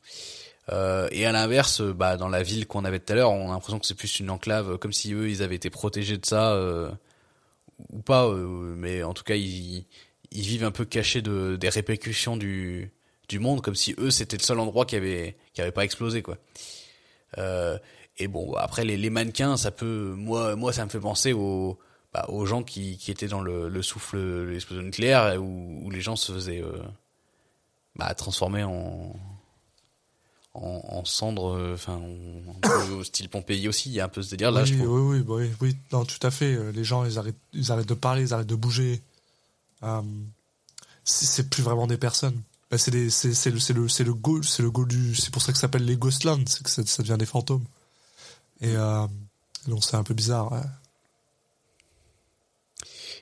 Euh, 0.72 1.08
et 1.12 1.26
à 1.26 1.32
l'inverse, 1.32 1.82
bah, 1.82 2.18
dans 2.18 2.30
la 2.30 2.44
ville 2.44 2.68
qu'on 2.68 2.86
avait 2.86 3.00
tout 3.00 3.14
à 3.14 3.16
l'heure, 3.16 3.32
on 3.32 3.50
a 3.50 3.54
l'impression 3.54 3.80
que 3.80 3.86
c'est 3.86 3.96
plus 3.96 4.20
une 4.20 4.30
enclave, 4.30 4.78
comme 4.78 4.94
si 4.94 5.14
eux, 5.14 5.30
ils 5.30 5.42
avaient 5.42 5.56
été 5.56 5.70
protégés 5.70 6.18
de 6.18 6.26
ça, 6.26 6.54
euh, 6.54 6.92
ou 7.92 8.02
pas, 8.02 8.28
euh, 8.28 8.76
mais 8.76 9.02
en 9.04 9.14
tout 9.14 9.24
cas, 9.24 9.36
ils, 9.36 9.86
ils 10.32 10.42
vivent 10.42 10.64
un 10.66 10.72
peu 10.72 10.86
cachés 10.86 11.22
de, 11.22 11.56
des 11.56 11.70
répercussions 11.70 12.38
du, 12.38 12.92
du 13.30 13.40
monde, 13.40 13.62
comme 13.62 13.76
si 13.76 13.96
eux, 13.98 14.12
c'était 14.12 14.38
le 14.38 14.44
seul 14.44 14.60
endroit 14.60 14.86
qui 14.86 14.96
avait, 14.98 15.38
qui 15.54 15.62
avait 15.62 15.72
pas 15.72 15.86
explosé, 15.86 16.22
quoi. 16.22 16.38
Euh, 17.38 17.78
et 18.18 18.28
bon, 18.28 18.54
après, 18.56 18.84
les, 18.84 18.98
les 18.98 19.10
mannequins, 19.10 19.56
ça 19.56 19.72
peut, 19.72 20.14
moi, 20.18 20.56
moi, 20.56 20.74
ça 20.74 20.84
me 20.84 20.90
fait 20.90 21.00
penser 21.00 21.32
aux, 21.32 21.80
bah, 22.14 22.26
aux 22.30 22.46
gens 22.46 22.64
qui, 22.64 22.98
qui 22.98 23.12
étaient 23.12 23.28
dans 23.28 23.42
le, 23.42 23.70
le 23.70 23.82
souffle, 23.82 24.18
l'explosion 24.46 24.84
nucléaire, 24.84 25.42
où, 25.42 25.82
où 25.86 25.90
les 25.90 26.02
gens 26.02 26.16
se 26.18 26.34
faisaient, 26.34 26.62
euh, 26.62 26.82
bah, 27.96 28.14
transformer 28.16 28.64
en, 28.64 29.16
en, 30.54 30.82
en 30.90 31.06
cendres, 31.06 31.72
enfin, 31.74 32.02
au 32.92 33.04
style 33.04 33.30
Pompéi 33.30 33.68
aussi, 33.68 33.90
il 33.90 33.94
y 33.94 34.00
a 34.02 34.06
un 34.06 34.10
peu 34.10 34.22
ce 34.22 34.32
délire 34.32 34.52
là, 34.52 34.64
oui, 34.64 34.68
je 34.68 34.76
trouve. 34.78 34.90
oui, 35.12 35.20
oui, 35.20 35.24
oui, 35.28 35.52
oui, 35.62 35.78
non, 35.92 36.04
tout 36.04 36.20
à 36.26 36.32
fait. 36.32 36.56
euh, 36.56 36.72
Les 36.72 36.84
gens, 36.84 37.06
ils 37.06 37.18
arrêtent, 37.20 37.36
ils 37.54 37.72
arrêtent 37.72 37.88
de 37.88 37.94
parler, 37.94 38.24
ils 38.24 38.34
arrêtent 38.34 38.48
de 38.48 38.56
bouger. 38.56 39.02
Euh, 39.84 40.02
c'est 41.06 41.50
plus 41.50 41.64
vraiment 41.64 41.88
des 41.88 41.98
personnes. 41.98 42.42
Bah, 42.72 42.78
c'est 42.78 42.92
le, 42.92 43.10
c'est 43.10 43.74
le, 43.74 43.88
c'est 43.90 44.04
le 44.04 44.14
go, 44.14 44.42
c'est 44.44 44.62
le 44.64 44.70
go 44.72 44.86
du, 44.86 45.16
c'est 45.16 45.32
pour 45.32 45.42
ça 45.42 45.52
que 45.52 45.58
ça 45.58 45.62
s'appelle 45.64 45.86
les 45.86 45.98
Ghostlands, 45.98 46.44
c'est 46.48 46.64
que 46.64 46.70
ça, 46.70 46.86
ça 46.86 47.02
devient 47.04 47.18
des 47.18 47.26
fantômes. 47.26 47.66
Et 48.62 48.76
euh, 48.76 49.08
donc 49.68 49.84
c'est 49.84 49.96
un 49.98 50.04
peu 50.04 50.14
bizarre. 50.14 50.52
ouais. 50.52 50.62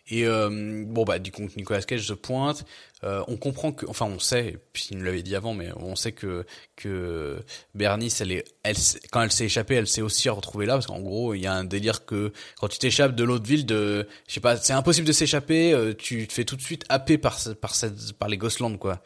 Et 0.10 0.26
euh, 0.26 0.84
bon 0.86 1.04
bah 1.04 1.20
du 1.20 1.32
coup 1.32 1.44
Nicolas 1.58 1.82
Cage 1.82 2.08
se 2.08 2.14
pointe. 2.14 2.66
Euh, 3.04 3.24
on 3.28 3.36
comprend 3.38 3.72
que, 3.74 3.86
enfin 3.88 4.06
on 4.06 4.20
sait, 4.20 4.58
puis 4.74 4.88
il 4.92 4.98
nous 4.98 5.04
l'avait 5.04 5.22
dit 5.22 5.36
avant, 5.36 5.54
mais 5.54 5.70
on 5.76 5.96
sait 5.96 6.14
que 6.14 6.46
que 6.76 7.40
Bernice, 7.76 8.22
elle 8.22 8.32
est, 8.32 8.46
elle, 8.64 8.76
quand 9.12 9.22
elle 9.22 9.32
s'est 9.32 9.46
échappée, 9.46 9.76
elle 9.76 9.88
s'est 9.88 10.02
aussi 10.02 10.30
retrouvée 10.30 10.66
là 10.66 10.74
parce 10.76 10.88
qu'en 10.88 11.02
gros 11.02 11.34
il 11.34 11.42
y 11.42 11.48
a 11.48 11.54
un 11.54 11.64
délire 11.66 12.06
que 12.06 12.32
quand 12.60 12.70
tu 12.70 12.80
t'échappes 12.80 13.16
de 13.16 13.24
l'autre 13.24 13.46
ville, 13.46 13.66
de, 13.66 14.08
je 14.28 14.34
sais 14.36 14.40
pas, 14.40 14.58
c'est 14.58 14.74
impossible 14.74 15.06
de 15.08 15.12
s'échapper. 15.14 15.74
euh, 15.74 15.94
tu 15.94 16.26
te 16.28 16.34
fais 16.34 16.46
tout 16.46 16.56
de 16.56 16.62
suite 16.62 16.86
happer 16.90 17.18
par 17.18 17.38
par 17.62 17.76
cette, 17.76 18.14
par 18.14 18.30
les 18.30 18.38
Ghostlands 18.38 18.78
quoi. 18.78 19.02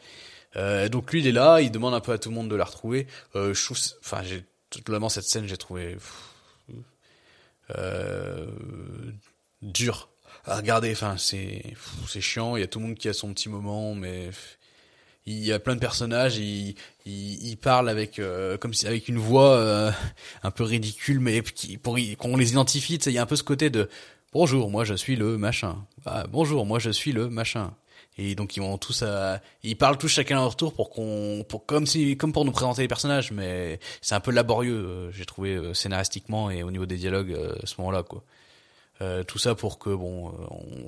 Euh, 0.56 0.88
donc 0.88 1.12
lui 1.12 1.20
il 1.20 1.26
est 1.26 1.32
là, 1.32 1.60
il 1.60 1.70
demande 1.70 1.94
un 1.94 2.00
peu 2.00 2.12
à 2.12 2.18
tout 2.18 2.28
le 2.28 2.34
monde 2.34 2.48
de 2.48 2.56
la 2.56 2.64
retrouver. 2.64 3.06
Euh, 3.36 3.54
je 3.54 3.72
enfin 4.00 4.22
j'ai 4.22 4.44
cette 5.08 5.24
scène, 5.24 5.46
j'ai 5.46 5.56
trouvé 5.56 5.96
euh, 7.78 8.46
dur 9.62 10.08
à 10.44 10.56
regarder. 10.56 10.92
Enfin, 10.92 11.16
c'est 11.18 11.74
c'est 12.08 12.20
chiant. 12.20 12.56
Il 12.56 12.60
y 12.60 12.62
a 12.62 12.66
tout 12.66 12.78
le 12.78 12.86
monde 12.86 12.96
qui 12.96 13.08
a 13.08 13.12
son 13.12 13.32
petit 13.32 13.48
moment, 13.48 13.94
mais 13.94 14.30
il 15.26 15.44
y 15.44 15.52
a 15.52 15.58
plein 15.58 15.74
de 15.74 15.80
personnages. 15.80 16.36
Ils 16.38 16.74
ils, 17.06 17.50
ils 17.50 17.56
parlent 17.56 17.88
avec 17.88 18.18
euh, 18.18 18.56
comme 18.58 18.74
si 18.74 18.86
avec 18.86 19.08
une 19.08 19.18
voix 19.18 19.56
euh, 19.56 19.92
un 20.42 20.50
peu 20.50 20.64
ridicule, 20.64 21.20
mais 21.20 21.42
qui 21.42 21.78
pour 21.78 21.96
qu'on 22.18 22.36
les 22.36 22.50
identifie. 22.50 22.96
Il 22.96 23.12
y 23.12 23.18
a 23.18 23.22
un 23.22 23.26
peu 23.26 23.36
ce 23.36 23.42
côté 23.42 23.70
de 23.70 23.88
bonjour, 24.32 24.70
moi 24.70 24.84
je 24.84 24.94
suis 24.94 25.16
le 25.16 25.38
machin. 25.38 25.84
Ah, 26.06 26.26
bonjour, 26.28 26.66
moi 26.66 26.78
je 26.78 26.90
suis 26.90 27.12
le 27.12 27.28
machin. 27.28 27.74
Et 28.18 28.34
donc 28.34 28.56
ils 28.56 28.60
vont 28.60 28.76
tous 28.76 29.02
à, 29.02 29.40
ils 29.62 29.76
parlent 29.76 29.96
tous 29.96 30.08
chacun 30.08 30.38
à 30.38 30.42
leur 30.42 30.56
tour 30.56 30.74
pour 30.74 30.90
qu'on, 30.90 31.44
pour 31.48 31.64
comme 31.64 31.86
si, 31.86 32.16
comme 32.16 32.32
pour 32.32 32.44
nous 32.44 32.52
présenter 32.52 32.82
les 32.82 32.88
personnages, 32.88 33.32
mais 33.32 33.80
c'est 34.02 34.14
un 34.14 34.20
peu 34.20 34.30
laborieux, 34.30 34.74
euh, 34.74 35.12
j'ai 35.12 35.24
trouvé 35.24 35.54
euh, 35.54 35.72
scénaristiquement 35.72 36.50
et 36.50 36.62
au 36.62 36.70
niveau 36.70 36.84
des 36.84 36.96
dialogues 36.96 37.32
euh, 37.32 37.54
à 37.62 37.66
ce 37.66 37.74
moment-là 37.78 38.02
quoi. 38.02 38.22
Euh, 39.00 39.24
tout 39.24 39.38
ça 39.38 39.54
pour 39.54 39.78
que 39.78 39.90
bon, 39.90 40.28
euh, 40.28 40.32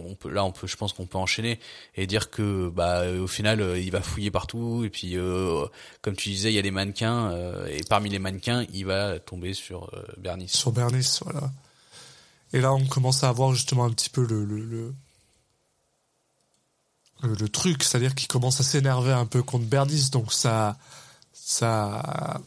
on, 0.06 0.14
peut 0.14 0.30
là 0.30 0.44
on 0.44 0.52
peut, 0.52 0.66
je 0.66 0.76
pense 0.76 0.92
qu'on 0.92 1.06
peut 1.06 1.18
enchaîner 1.18 1.58
et 1.96 2.06
dire 2.06 2.30
que 2.30 2.68
bah 2.68 3.00
euh, 3.00 3.22
au 3.22 3.26
final 3.26 3.60
euh, 3.60 3.78
il 3.80 3.90
va 3.90 4.02
fouiller 4.02 4.30
partout 4.30 4.84
et 4.84 4.90
puis 4.90 5.16
euh, 5.16 5.66
comme 6.02 6.14
tu 6.14 6.28
disais 6.28 6.52
il 6.52 6.54
y 6.54 6.58
a 6.58 6.62
des 6.62 6.70
mannequins 6.70 7.32
euh, 7.32 7.66
et 7.66 7.80
parmi 7.88 8.10
les 8.10 8.20
mannequins 8.20 8.66
il 8.72 8.84
va 8.86 9.18
tomber 9.18 9.52
sur 9.52 9.92
euh, 9.94 10.04
Bernice. 10.18 10.52
sur 10.52 10.70
Bernice, 10.70 11.22
voilà. 11.24 11.50
Et 12.52 12.60
là, 12.60 12.72
on 12.72 12.84
commence 12.84 13.24
à 13.24 13.30
avoir 13.30 13.52
justement 13.52 13.84
un 13.84 13.90
petit 13.90 14.10
peu 14.10 14.24
le 14.24 14.44
le, 14.44 14.60
le, 14.60 14.94
le- 17.24 17.34
le 17.34 17.48
truc, 17.48 17.82
c'est-à-dire 17.82 18.14
qu'il 18.14 18.28
commence 18.28 18.60
à 18.60 18.62
s'énerver 18.62 19.12
un 19.12 19.26
peu 19.26 19.42
contre 19.42 19.64
Bernice, 19.66 20.10
donc 20.10 20.32
ça, 20.32 20.76
ça, 21.32 22.40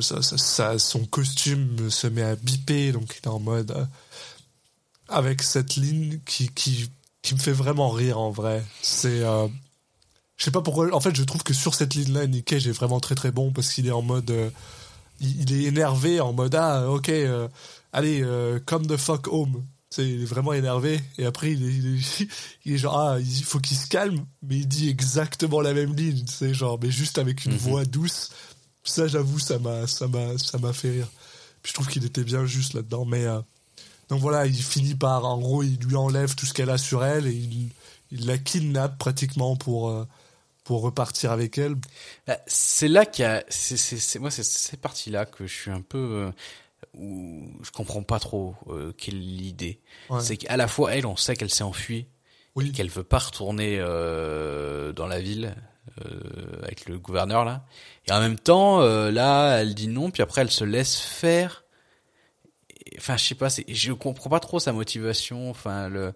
ça, 0.00 0.20
ça- 0.22 0.78
son 0.78 1.04
costume 1.06 1.90
se 1.90 2.06
met 2.06 2.22
à 2.22 2.36
biper, 2.36 2.92
donc 2.92 3.14
il 3.16 3.26
est 3.26 3.28
en 3.28 3.38
mode 3.40 3.70
euh, 3.72 3.84
avec 5.08 5.42
cette 5.42 5.76
ligne 5.76 6.18
qui 6.26 6.48
qui 6.50 6.90
qui 7.22 7.34
me 7.34 7.40
fait 7.40 7.52
vraiment 7.52 7.90
rire 7.90 8.18
en 8.18 8.30
vrai. 8.30 8.64
C'est 8.82 9.22
euh, 9.22 9.48
je 10.36 10.44
sais 10.44 10.50
pas 10.50 10.62
pourquoi. 10.62 10.92
En 10.94 11.00
fait, 11.00 11.14
je 11.16 11.22
trouve 11.24 11.42
que 11.42 11.54
sur 11.54 11.74
cette 11.74 11.94
ligne-là, 11.94 12.26
Nick 12.26 12.44
Cage 12.46 12.66
est 12.66 12.72
vraiment 12.72 13.00
très 13.00 13.14
très 13.14 13.30
bon 13.32 13.52
parce 13.52 13.72
qu'il 13.72 13.86
est 13.86 13.90
en 13.92 14.02
mode 14.02 14.30
euh, 14.30 14.50
il, 15.20 15.42
il 15.42 15.52
est 15.54 15.64
énervé 15.64 16.20
en 16.20 16.32
mode 16.32 16.54
ah 16.54 16.90
ok 16.90 17.08
euh, 17.08 17.48
allez 17.92 18.22
euh, 18.22 18.60
come 18.66 18.86
the 18.86 18.96
fuck 18.98 19.28
home 19.28 19.64
il 19.98 20.22
est 20.22 20.26
vraiment 20.26 20.52
énervé 20.52 21.00
et 21.18 21.24
après 21.26 21.52
il 21.52 21.62
est, 21.64 21.72
il 21.72 21.96
est, 21.98 22.28
il 22.64 22.72
est 22.74 22.78
genre 22.78 22.98
ah 22.98 23.18
il 23.20 23.44
faut 23.44 23.60
qu'il 23.60 23.76
se 23.76 23.86
calme 23.86 24.26
mais 24.42 24.56
il 24.56 24.68
dit 24.68 24.88
exactement 24.88 25.60
la 25.60 25.72
même 25.72 25.94
ligne 25.94 26.26
sais 26.26 26.52
genre 26.54 26.78
mais 26.82 26.90
juste 26.90 27.18
avec 27.18 27.44
une 27.44 27.52
Mhm. 27.52 27.58
voix 27.58 27.84
douce. 27.84 28.30
Ça 28.84 29.06
j'avoue 29.08 29.38
ça 29.38 29.58
m'a 29.58 29.86
ça 29.86 30.06
m'a 30.08 30.36
ça 30.38 30.58
m'a 30.58 30.72
fait 30.72 30.90
rire. 30.90 31.08
Puis 31.62 31.70
je 31.70 31.74
trouve 31.74 31.88
qu'il 31.88 32.04
était 32.04 32.24
bien 32.24 32.46
juste 32.46 32.74
là 32.74 32.82
dedans 32.82 33.04
mais 33.04 33.24
euh, 33.24 33.40
donc 34.08 34.20
voilà 34.20 34.46
il 34.46 34.62
finit 34.62 34.94
par 34.94 35.24
en 35.24 35.38
gros 35.38 35.62
il 35.62 35.78
lui 35.78 35.96
enlève 35.96 36.34
tout 36.34 36.46
ce 36.46 36.54
qu'elle 36.54 36.70
a 36.70 36.78
sur 36.78 37.04
elle 37.04 37.26
et 37.26 37.32
il, 37.32 37.70
il 38.12 38.26
la 38.26 38.38
kidnappe 38.38 38.98
pratiquement 38.98 39.56
pour 39.56 39.88
euh, 39.90 40.04
pour 40.64 40.82
repartir 40.82 41.30
avec 41.30 41.58
elle. 41.58 41.76
Bah, 42.26 42.38
C'est 42.48 42.88
là 42.88 43.06
qu'il 43.06 43.22
y 43.22 43.26
a, 43.26 43.44
c'est, 43.48 43.76
c'est, 43.76 43.98
c'est- 43.98 44.18
moi 44.18 44.32
c'est 44.32 44.42
cette 44.44 44.80
partie 44.80 45.10
là 45.10 45.24
que 45.24 45.46
je 45.46 45.54
suis 45.54 45.70
un 45.70 45.80
peu, 45.80 45.98
euh, 46.26 46.30
où 46.96 47.48
je 47.62 47.70
comprends 47.70 48.02
pas 48.02 48.18
trop 48.18 48.54
euh, 48.68 48.92
quelle 48.96 49.18
l'idée. 49.18 49.80
Ouais. 50.10 50.20
C'est 50.20 50.36
qu'à 50.36 50.56
la 50.56 50.66
fois 50.68 50.94
elle, 50.94 51.06
on 51.06 51.16
sait 51.16 51.36
qu'elle 51.36 51.50
s'est 51.50 51.62
enfuie, 51.64 52.06
Oui. 52.54 52.72
qu'elle 52.72 52.88
veut 52.90 53.04
pas 53.04 53.18
retourner 53.18 53.78
euh, 53.78 54.92
dans 54.92 55.06
la 55.06 55.20
ville 55.20 55.54
euh, 56.04 56.62
avec 56.62 56.86
le 56.88 56.98
gouverneur 56.98 57.44
là, 57.44 57.64
et 58.08 58.12
en 58.12 58.20
même 58.20 58.38
temps 58.38 58.80
euh, 58.80 59.10
là, 59.10 59.58
elle 59.60 59.74
dit 59.74 59.88
non, 59.88 60.10
puis 60.10 60.22
après 60.22 60.40
elle 60.40 60.50
se 60.50 60.64
laisse 60.64 60.96
faire. 60.98 61.64
Enfin, 62.98 63.16
je 63.16 63.24
sais 63.26 63.34
pas, 63.34 63.48
je 63.68 63.92
comprends 63.92 64.30
pas 64.30 64.40
trop 64.40 64.58
sa 64.58 64.72
motivation. 64.72 65.50
Enfin, 65.50 65.88
le 65.88 66.14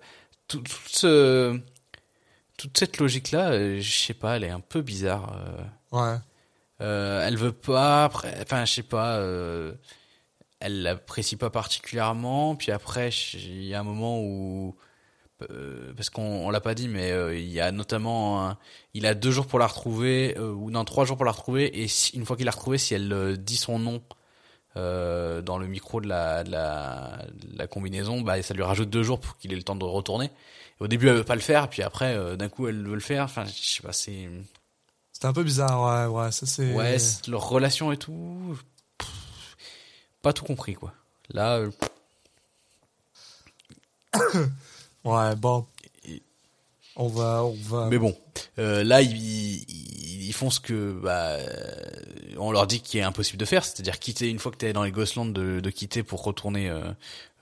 tout, 0.49 0.61
tout 0.61 0.73
ce 0.87 1.61
toute 2.57 2.79
cette 2.79 2.99
logique 2.99 3.31
là, 3.33 3.79
je 3.79 3.91
sais 3.91 4.15
pas, 4.15 4.37
elle 4.37 4.45
est 4.45 4.51
un 4.51 4.61
peu 4.61 4.81
bizarre. 4.83 5.37
euh. 5.37 5.63
Ouais. 6.15 6.19
Euh, 6.83 7.27
elle 7.27 7.37
veut 7.37 7.53
pas, 7.53 8.05
après, 8.05 8.35
enfin, 8.43 8.65
je 8.65 8.73
sais 8.73 8.83
pas, 8.83 9.17
euh, 9.19 9.75
elle 10.61 10.83
l'apprécie 10.83 11.37
pas 11.37 11.51
particulièrement. 11.51 12.55
Puis 12.57 12.71
après, 12.73 13.11
il 13.35 13.65
y 13.65 13.75
a 13.75 13.81
un 13.81 13.85
moment 13.85 14.21
où, 14.21 14.77
euh, 15.51 15.93
parce 15.97 16.11
qu'on 16.11 16.23
on 16.47 16.51
l'a 16.51 16.61
pas 16.61 16.75
dit, 16.75 16.87
mais 16.89 17.11
euh, 17.11 17.37
il 17.39 17.49
y 17.51 17.61
a 17.61 17.73
notamment, 17.73 18.47
un- 18.47 18.59
il 18.95 19.07
a 19.07 19.15
deux 19.15 19.31
jours 19.31 19.47
pour 19.47 19.59
la 19.59 19.67
retrouver, 19.67 20.37
euh, 20.39 20.53
ou 20.53 20.71
non, 20.71 20.85
trois 20.85 21.05
jours 21.07 21.17
pour 21.17 21.25
la 21.25 21.33
retrouver. 21.33 21.81
Et 21.83 21.89
si- 21.89 22.15
une 22.17 22.25
fois 22.27 22.37
qu'il 22.37 22.45
l'a 22.47 22.53
retrouvée, 22.53 22.79
si 22.79 22.95
elle 22.95 23.13
euh, 23.13 23.37
dit 23.37 23.57
son 23.57 23.79
nom 23.79 24.03
euh, 24.77 25.43
dans 25.43 25.59
le 25.59 25.67
micro 25.67 26.01
de 26.01 26.07
la, 26.09 26.45
de 26.45 26.51
la, 26.53 27.25
de 27.33 27.59
la 27.59 27.67
combinaison, 27.67 28.21
bah, 28.21 28.41
ça 28.43 28.55
lui 28.55 28.63
rajoute 28.63 28.89
deux 28.91 29.03
jours 29.03 29.19
pour 29.19 29.37
qu'il 29.37 29.53
ait 29.53 29.57
le 29.57 29.63
temps 29.65 29.75
de 29.77 29.85
retourner. 29.85 30.27
Et 30.27 30.85
au 30.85 30.87
début, 30.89 31.09
elle 31.09 31.17
veut 31.17 31.25
pas 31.25 31.35
le 31.35 31.41
faire, 31.41 31.69
puis 31.69 31.83
après, 31.83 32.15
euh, 32.15 32.37
d'un 32.37 32.49
coup, 32.49 32.69
elle 32.69 32.87
veut 32.87 32.95
le 32.95 33.01
faire. 33.01 33.25
Enfin, 33.25 33.45
je 33.47 33.51
sais 33.53 33.83
pas, 33.83 33.93
c'est. 33.93 34.29
C'était 35.13 35.27
un 35.27 35.33
peu 35.33 35.43
bizarre, 35.43 36.09
ouais, 36.13 36.23
ouais, 36.23 36.31
ça 36.33 36.47
c'est. 36.47 36.73
Ouais, 36.73 36.99
c'est- 37.01 37.27
leur 37.29 37.49
relation 37.49 37.91
et 37.93 37.97
tout, 37.97 38.57
pas 40.23 40.33
tout 40.33 40.45
compris 40.45 40.75
quoi. 40.75 40.93
Là, 41.31 41.57
euh, 41.59 41.71
Ouais, 45.05 45.35
bon. 45.37 45.67
On 46.97 47.07
va, 47.09 47.45
on 47.45 47.55
va. 47.55 47.89
mais 47.89 47.99
bon, 47.99 48.15
euh, 48.59 48.83
là 48.85 49.01
ils, 49.01 49.17
ils, 49.17 50.27
ils 50.27 50.33
font 50.35 50.51
ce 50.51 50.61
que 50.61 50.93
bah, 50.93 51.29
euh, 51.37 52.35
on 52.37 52.51
leur 52.53 52.67
dit 52.67 52.81
qu'il 52.83 53.01
est 53.01 53.05
impossible 53.05 53.39
de 53.39 53.45
faire, 53.47 53.65
c'est-à-dire 53.65 53.99
quitter 53.99 54.29
une 54.29 54.39
fois 54.39 54.53
que 54.53 54.57
t'es 54.59 54.73
dans 54.75 54.83
les 54.83 54.91
Ghostlands 54.91 55.25
de, 55.27 55.61
de 55.61 55.71
quitter 55.71 56.03
pour 56.03 56.23
retourner 56.25 56.69
euh, 56.69 56.83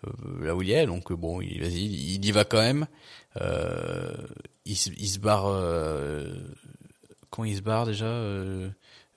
euh, 0.07 0.45
là 0.45 0.55
où 0.55 0.63
il 0.63 0.71
est. 0.71 0.87
Donc 0.87 1.11
euh, 1.11 1.17
bon, 1.17 1.41
il, 1.41 1.61
vas-y, 1.61 1.87
il 1.87 2.25
y 2.25 2.31
va 2.31 2.45
quand 2.45 2.61
même. 2.61 2.87
Euh, 3.41 4.13
il, 4.67 4.77
se- 4.77 4.91
il 4.97 5.09
se 5.09 5.19
barre. 5.19 5.47
Euh, 5.47 6.31
quand 7.31 7.43
il 7.45 7.57
se 7.57 7.63
barre 7.63 7.87
déjà, 7.87 8.05
euh, 8.07 8.69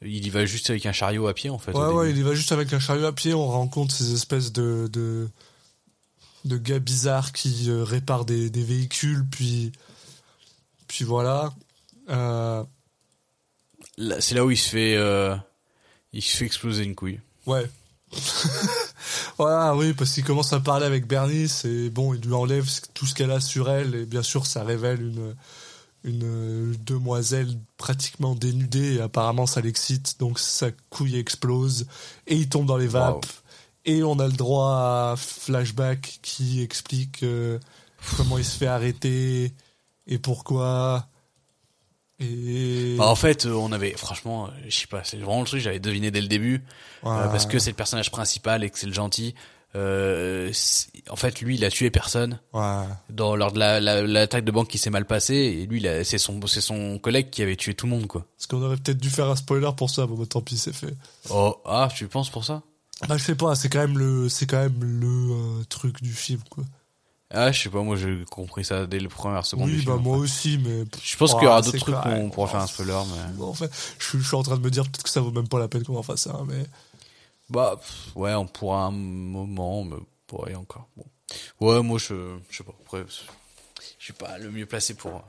il 0.03 0.25
y 0.25 0.29
va 0.29 0.45
juste 0.45 0.69
avec 0.69 0.85
un 0.85 0.91
chariot 0.91 1.27
à 1.27 1.33
pied 1.33 1.49
en 1.49 1.59
fait. 1.59 1.73
Ouais, 1.73 1.93
ouais, 1.93 2.09
il 2.11 2.17
y 2.17 2.21
va 2.21 2.33
juste 2.33 2.51
avec 2.51 2.73
un 2.73 2.79
chariot 2.79 3.05
à 3.05 3.13
pied, 3.13 3.33
on 3.33 3.47
rencontre 3.47 3.93
ces 3.93 4.13
espèces 4.13 4.51
de, 4.51 4.89
de, 4.91 5.29
de 6.45 6.57
gars 6.57 6.79
bizarres 6.79 7.31
qui 7.31 7.69
euh, 7.69 7.83
réparent 7.83 8.25
des, 8.25 8.49
des 8.49 8.63
véhicules, 8.63 9.25
puis, 9.29 9.71
puis 10.87 11.05
voilà. 11.05 11.53
Euh, 12.09 12.63
C'est 14.19 14.35
là 14.35 14.45
où 14.45 14.51
il 14.51 14.57
se 14.57 14.69
fait, 14.69 14.95
euh, 14.95 15.35
il 16.13 16.21
se 16.21 16.35
fait 16.35 16.45
exploser 16.45 16.83
une 16.83 16.95
couille. 16.95 17.19
ouais. 17.45 17.69
voilà, 19.37 19.73
oui, 19.73 19.93
parce 19.93 20.11
qu'il 20.11 20.25
commence 20.25 20.51
à 20.51 20.59
parler 20.59 20.85
avec 20.85 21.07
Bernice, 21.07 21.63
et 21.63 21.89
bon, 21.89 22.13
il 22.13 22.19
lui 22.19 22.33
enlève 22.33 22.67
tout 22.93 23.05
ce 23.05 23.15
qu'elle 23.15 23.31
a 23.31 23.39
sur 23.39 23.69
elle, 23.69 23.95
et 23.95 24.05
bien 24.05 24.21
sûr, 24.21 24.45
ça 24.45 24.65
révèle 24.65 25.01
une, 25.01 25.33
une 26.03 26.23
euh, 26.23 26.73
demoiselle 26.85 27.57
pratiquement 27.77 28.35
dénudée, 28.35 28.95
et 28.95 29.01
apparemment, 29.01 29.45
ça 29.45 29.61
l'excite, 29.61 30.19
donc 30.19 30.39
sa 30.39 30.71
couille 30.89 31.17
explose, 31.17 31.87
et 32.27 32.35
il 32.35 32.49
tombe 32.49 32.65
dans 32.65 32.77
les 32.77 32.87
vapes. 32.87 33.25
Wow. 33.25 33.31
Et 33.85 34.03
on 34.03 34.19
a 34.19 34.27
le 34.27 34.33
droit 34.33 34.71
à 34.71 35.15
flashback 35.17 36.19
qui 36.21 36.61
explique 36.61 37.23
euh, 37.23 37.57
comment 38.15 38.37
il 38.37 38.45
se 38.45 38.57
fait 38.57 38.67
arrêter 38.67 39.53
et 40.07 40.19
pourquoi. 40.19 41.07
Et 42.19 42.95
Bah, 42.97 43.07
en 43.07 43.15
fait, 43.15 43.45
euh, 43.45 43.53
on 43.53 43.71
avait, 43.71 43.91
franchement, 43.97 44.49
je 44.67 44.75
sais 44.75 44.87
pas, 44.87 45.03
c'est 45.03 45.17
vraiment 45.17 45.39
le 45.39 45.47
truc, 45.47 45.61
j'avais 45.61 45.79
deviné 45.79 46.11
dès 46.11 46.21
le 46.21 46.27
début, 46.27 46.63
euh, 47.03 47.27
parce 47.27 47.47
que 47.47 47.57
c'est 47.57 47.71
le 47.71 47.75
personnage 47.75 48.11
principal 48.11 48.63
et 48.63 48.69
que 48.69 48.77
c'est 48.77 48.87
le 48.87 48.93
gentil. 48.93 49.33
Euh, 49.75 50.51
en 51.09 51.15
fait, 51.15 51.39
lui, 51.41 51.55
il 51.55 51.63
a 51.65 51.69
tué 51.71 51.89
personne 51.89 52.39
Ouais. 52.53 52.83
dans 53.09 53.35
lors 53.35 53.51
de 53.53 53.59
la- 53.59 53.79
la- 53.79 54.01
l'attaque 54.01 54.43
de 54.43 54.51
banque 54.51 54.67
qui 54.67 54.77
s'est 54.77 54.89
mal 54.89 55.05
passée, 55.05 55.33
et 55.35 55.65
lui, 55.65 55.85
c'est 56.03 56.17
son, 56.17 56.39
c'est 56.47 56.61
son 56.61 56.99
collègue 56.99 57.29
qui 57.29 57.41
avait 57.41 57.55
tué 57.55 57.73
tout 57.73 57.85
le 57.85 57.91
monde, 57.91 58.07
quoi. 58.07 58.25
Parce 58.37 58.47
qu'on 58.47 58.61
aurait 58.61 58.77
peut-être 58.77 58.97
dû 58.99 59.09
faire 59.09 59.29
un 59.29 59.35
spoiler 59.35 59.69
pour 59.77 59.89
ça, 59.89 60.05
bon 60.05 60.15
bah, 60.15 60.25
tant 60.29 60.41
pis, 60.41 60.57
c'est 60.57 60.73
fait. 60.75 60.93
Oh, 61.29 61.55
ah, 61.65 61.87
tu 61.95 62.07
penses 62.07 62.29
pour 62.29 62.43
ça? 62.43 62.61
Bah 63.07 63.17
je 63.17 63.23
sais 63.23 63.33
pas, 63.35 63.55
c'est 63.55 63.67
quand 63.69 63.79
même 63.79 63.97
le, 63.97 64.29
c'est 64.29 64.45
quand 64.45 64.61
même 64.61 64.83
le 64.83 65.07
euh, 65.33 65.63
truc 65.69 66.03
du 66.03 66.13
film 66.13 66.39
quoi. 66.51 66.63
Ah, 67.33 67.51
je 67.51 67.61
sais 67.63 67.69
pas, 67.69 67.81
moi, 67.81 67.95
j'ai 67.95 68.25
compris 68.29 68.63
ça 68.65 68.85
dès 68.85 68.99
le 68.99 69.07
premier 69.07 69.41
seconde 69.43 69.69
oui, 69.69 69.79
film. 69.79 69.95
bah 69.95 69.99
moi 70.03 70.17
en 70.17 70.19
fait. 70.19 70.23
aussi, 70.25 70.59
mais. 70.63 70.83
Je 71.01 71.15
pense 71.17 71.31
Oh, 71.33 71.37
qu'il 71.37 71.45
y 71.45 71.47
aura 71.47 71.61
d'autres 71.61 71.77
trucs 71.79 71.95
quoi, 71.95 72.07
où 72.09 72.11
on 72.11 72.29
pourra 72.29 72.47
oh, 72.47 72.51
faire 72.51 72.59
un 72.59 72.67
spoiler, 72.67 72.99
mais. 73.07 73.33
Bon, 73.37 73.47
en 73.47 73.53
fait, 73.53 73.71
je, 73.97 74.05
suis- 74.05 74.19
je 74.19 74.27
suis 74.27 74.35
en 74.35 74.43
train 74.43 74.57
de 74.57 74.61
me 74.61 74.69
dire 74.69 74.83
peut-être 74.83 75.01
que 75.03 75.09
ça 75.09 75.21
vaut 75.21 75.31
même 75.31 75.47
pas 75.47 75.57
la 75.57 75.67
peine 75.69 75.83
qu'on 75.83 75.95
en 75.97 76.03
fasse 76.03 76.27
un, 76.27 76.45
mais. 76.47 76.65
Bah, 77.51 77.75
pff, 77.77 78.15
ouais, 78.15 78.33
on 78.33 78.47
pourra 78.47 78.85
un 78.85 78.91
moment, 78.91 79.83
mais 79.83 79.97
ouais, 80.31 80.55
encore. 80.55 80.87
Bon. 80.97 81.05
Ouais, 81.59 81.81
moi, 81.83 81.99
je, 81.99 82.37
je 82.49 82.57
sais 82.57 82.63
pas. 82.63 82.73
Après, 82.81 83.03
je 83.99 84.03
suis 84.03 84.13
pas 84.13 84.37
le 84.37 84.51
mieux 84.51 84.65
placé 84.65 84.93
pour. 84.93 85.21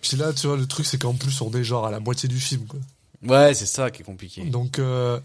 Puis 0.00 0.16
là, 0.16 0.32
tu 0.32 0.46
vois, 0.46 0.56
le 0.56 0.66
truc 0.66 0.86
c'est 0.86 0.98
qu'en 0.98 1.14
plus 1.14 1.40
on 1.40 1.50
est 1.52 1.64
genre 1.64 1.86
à 1.86 1.90
la 1.90 1.98
moitié 1.98 2.28
du 2.28 2.38
film 2.38 2.66
quoi. 2.66 2.78
Ouais, 3.22 3.52
c'est 3.54 3.66
ça 3.66 3.90
qui 3.90 4.02
est 4.02 4.04
compliqué. 4.04 4.44
Donc, 4.44 4.78
euh, 4.78 5.18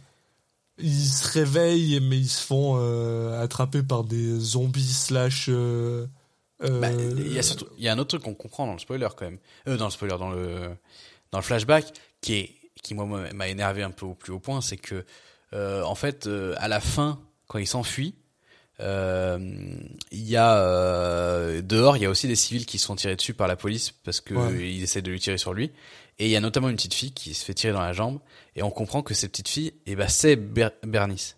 ils 0.79 1.05
se 1.07 1.27
réveillent, 1.31 1.99
mais 2.01 2.17
ils 2.17 2.27
se 2.29 2.43
font 2.43 2.77
euh, 2.79 3.39
attraper 3.43 3.83
par 3.83 4.03
des 4.03 4.39
zombies 4.39 4.91
slash. 4.93 5.45
euh, 5.49 6.07
euh, 6.63 6.79
Bah, 6.79 6.91
il 6.91 7.31
y 7.33 7.37
a 7.37 7.43
surtout, 7.43 7.67
il 7.77 7.83
y 7.83 7.87
a 7.87 7.93
un 7.93 7.99
autre 7.99 8.17
truc 8.17 8.23
qu'on 8.23 8.33
comprend 8.33 8.65
dans 8.65 8.73
le 8.73 8.79
spoiler 8.79 9.07
quand 9.15 9.25
même. 9.25 9.37
Euh, 9.67 9.77
dans 9.77 9.85
le 9.85 9.91
spoiler, 9.91 10.17
dans 10.17 10.31
le, 10.31 10.75
dans 11.31 11.37
le 11.37 11.43
flashback, 11.43 11.93
qui 12.21 12.33
est, 12.33 12.55
qui 12.81 12.95
moi 12.95 13.05
m'a 13.31 13.47
énervé 13.47 13.83
un 13.83 13.91
peu 13.91 14.07
au 14.07 14.15
plus 14.15 14.33
haut 14.33 14.39
point, 14.39 14.61
c'est 14.61 14.77
que, 14.77 14.95
euh, 14.95 15.03
en 15.53 15.95
fait, 15.95 16.27
euh, 16.27 16.53
à 16.57 16.67
la 16.67 16.79
fin, 16.79 17.19
quand 17.47 17.59
il 17.59 17.67
s'enfuit, 17.67 18.15
euh, 18.79 19.37
il 20.11 20.27
y 20.27 20.35
a 20.35 20.57
euh, 20.57 21.61
dehors, 21.61 21.95
il 21.97 22.03
y 22.03 22.05
a 22.05 22.09
aussi 22.09 22.27
des 22.27 22.35
civils 22.35 22.65
qui 22.65 22.79
se 22.79 22.85
font 22.85 22.95
tirer 22.95 23.15
dessus 23.15 23.33
par 23.33 23.47
la 23.47 23.55
police 23.55 23.91
parce 23.91 24.19
que 24.19 24.33
Ouais. 24.33 24.71
ils 24.73 24.83
essaient 24.83 25.01
de 25.01 25.11
lui 25.11 25.19
tirer 25.19 25.37
sur 25.37 25.53
lui. 25.53 25.71
Et 26.19 26.25
il 26.25 26.31
y 26.31 26.35
a 26.35 26.39
notamment 26.39 26.69
une 26.69 26.75
petite 26.75 26.93
fille 26.93 27.11
qui 27.11 27.33
se 27.33 27.43
fait 27.43 27.53
tirer 27.53 27.73
dans 27.73 27.81
la 27.81 27.93
jambe. 27.93 28.19
Et 28.55 28.61
on 28.63 28.69
comprend 28.71 29.01
que 29.01 29.13
cette 29.13 29.31
petite 29.31 29.47
fille, 29.49 29.73
eh 29.85 29.95
ben, 29.95 30.07
c'est 30.07 30.35
Ber- 30.35 30.71
Bernice. 30.83 31.37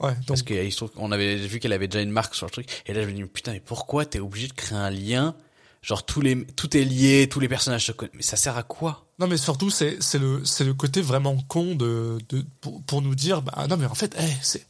ouais, 0.00 0.14
donc, 0.14 0.26
Parce 0.26 0.42
qu'il 0.42 0.70
se 0.72 0.76
trouve 0.76 0.90
qu'on 0.92 1.12
avait 1.12 1.36
vu 1.36 1.58
qu'elle 1.58 1.72
avait 1.74 1.88
déjà 1.88 2.02
une 2.02 2.10
marque 2.10 2.34
sur 2.34 2.46
le 2.46 2.50
truc. 2.50 2.68
Et 2.86 2.94
là, 2.94 3.02
je 3.02 3.06
me 3.08 3.12
dis, 3.12 3.24
putain, 3.24 3.52
mais 3.52 3.60
pourquoi 3.60 4.06
t'es 4.06 4.20
obligé 4.20 4.48
de 4.48 4.52
créer 4.54 4.78
un 4.78 4.90
lien? 4.90 5.36
Genre, 5.82 6.06
tous 6.06 6.22
les, 6.22 6.46
tout 6.46 6.74
est 6.76 6.84
lié, 6.84 7.28
tous 7.30 7.40
les 7.40 7.48
personnages 7.48 7.84
se 7.84 7.92
connaissent. 7.92 8.14
Mais 8.14 8.22
ça 8.22 8.36
sert 8.36 8.56
à 8.56 8.62
quoi? 8.62 9.03
Non, 9.18 9.26
mais 9.28 9.36
surtout, 9.36 9.70
c'est 9.70 10.02
c'est 10.02 10.18
le, 10.18 10.44
c'est 10.44 10.64
le 10.64 10.74
côté 10.74 11.00
vraiment 11.00 11.36
con 11.48 11.74
de, 11.74 12.18
de, 12.28 12.44
pour, 12.60 12.82
pour 12.82 13.00
nous 13.02 13.14
dire, 13.14 13.42
bah 13.42 13.66
non, 13.68 13.76
mais 13.76 13.86
en 13.86 13.94
fait, 13.94 14.14
eh, 14.18 14.32
c'est 14.42 14.66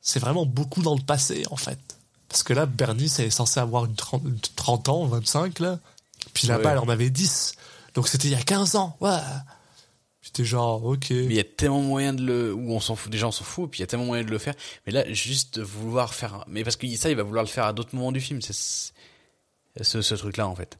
c'est 0.00 0.20
vraiment 0.20 0.46
beaucoup 0.46 0.82
dans 0.82 0.94
le 0.94 1.02
passé, 1.02 1.44
en 1.50 1.56
fait. 1.56 1.78
Parce 2.28 2.42
que 2.42 2.52
là, 2.52 2.66
Bernice, 2.66 3.18
elle 3.18 3.26
est 3.26 3.30
censée 3.30 3.60
avoir 3.60 3.84
une 3.84 3.94
30, 3.94 4.22
une 4.24 4.38
30 4.56 4.88
ans, 4.88 5.04
25, 5.06 5.58
là. 5.60 5.78
Puis 6.32 6.46
là-bas, 6.48 6.64
Ouais. 6.64 6.72
elle 6.72 6.78
en 6.78 6.88
avait 6.88 7.10
10. 7.10 7.54
Donc 7.94 8.08
c'était 8.08 8.28
il 8.28 8.32
y 8.32 8.34
a 8.36 8.42
15 8.42 8.76
ans, 8.76 8.96
ouais. 9.00 9.18
J'étais 10.22 10.44
genre, 10.44 10.84
ok. 10.84 11.10
Mais 11.10 11.16
il 11.26 11.32
y 11.34 11.40
a 11.40 11.44
tellement 11.44 11.82
moyen 11.82 12.14
de 12.14 12.22
le, 12.24 12.54
où 12.54 12.70
on 12.72 12.80
s'en 12.80 12.94
fout, 12.96 13.10
déjà 13.10 13.26
on 13.26 13.32
s'en 13.32 13.44
fout, 13.44 13.68
puis 13.70 13.80
il 13.80 13.82
y 13.82 13.84
a 13.84 13.86
tellement 13.88 14.06
moyen 14.06 14.22
de 14.24 14.30
le 14.30 14.38
faire. 14.38 14.54
Mais 14.86 14.92
là, 14.92 15.12
juste 15.12 15.58
de 15.58 15.62
vouloir 15.64 16.14
faire, 16.14 16.44
mais 16.46 16.62
parce 16.64 16.76
que 16.76 16.86
ça, 16.96 17.10
il 17.10 17.16
va 17.16 17.22
vouloir 17.24 17.44
le 17.44 17.50
faire 17.50 17.64
à 17.64 17.72
d'autres 17.72 17.94
moments 17.94 18.12
du 18.12 18.20
film, 18.20 18.40
c'est 18.40 18.52
ce, 19.82 20.00
ce 20.02 20.14
truc-là, 20.14 20.46
en 20.48 20.54
fait. 20.54 20.78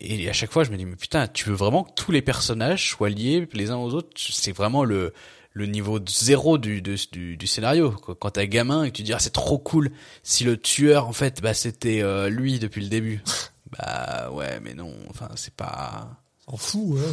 Et 0.00 0.28
à 0.28 0.32
chaque 0.32 0.52
fois, 0.52 0.64
je 0.64 0.70
me 0.70 0.76
dis, 0.76 0.84
mais 0.84 0.96
putain, 0.96 1.26
tu 1.28 1.48
veux 1.48 1.54
vraiment 1.54 1.84
que 1.84 1.92
tous 1.94 2.12
les 2.12 2.22
personnages 2.22 2.88
soient 2.90 3.08
liés 3.10 3.48
les 3.52 3.70
uns 3.70 3.76
aux 3.76 3.94
autres? 3.94 4.10
C'est 4.16 4.52
vraiment 4.52 4.84
le, 4.84 5.12
le 5.52 5.66
niveau 5.66 5.98
zéro 6.08 6.56
du, 6.58 6.82
de- 6.82 6.96
du, 7.10 7.36
du 7.36 7.46
scénario. 7.46 7.90
Quand 7.90 8.14
quand 8.14 8.30
t'es 8.30 8.46
gamin 8.48 8.84
et 8.84 8.90
que 8.90 8.96
tu 8.96 9.02
dis, 9.02 9.12
ah, 9.12 9.18
c'est 9.18 9.32
trop 9.32 9.58
cool 9.58 9.90
si 10.22 10.44
le 10.44 10.56
tueur, 10.56 11.08
en 11.08 11.12
fait, 11.12 11.40
bah, 11.42 11.54
c'était 11.54 12.00
euh, 12.02 12.28
lui 12.28 12.58
depuis 12.58 12.80
le 12.82 12.88
début. 12.88 13.22
bah, 13.78 14.30
ouais, 14.32 14.60
mais 14.60 14.74
non, 14.74 14.94
enfin, 15.10 15.28
c'est 15.36 15.54
pas 15.54 16.08
S'en 16.48 16.56
fout, 16.56 16.96
ouais. 16.98 17.12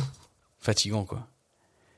fatigant, 0.60 1.06
quoi. 1.06 1.28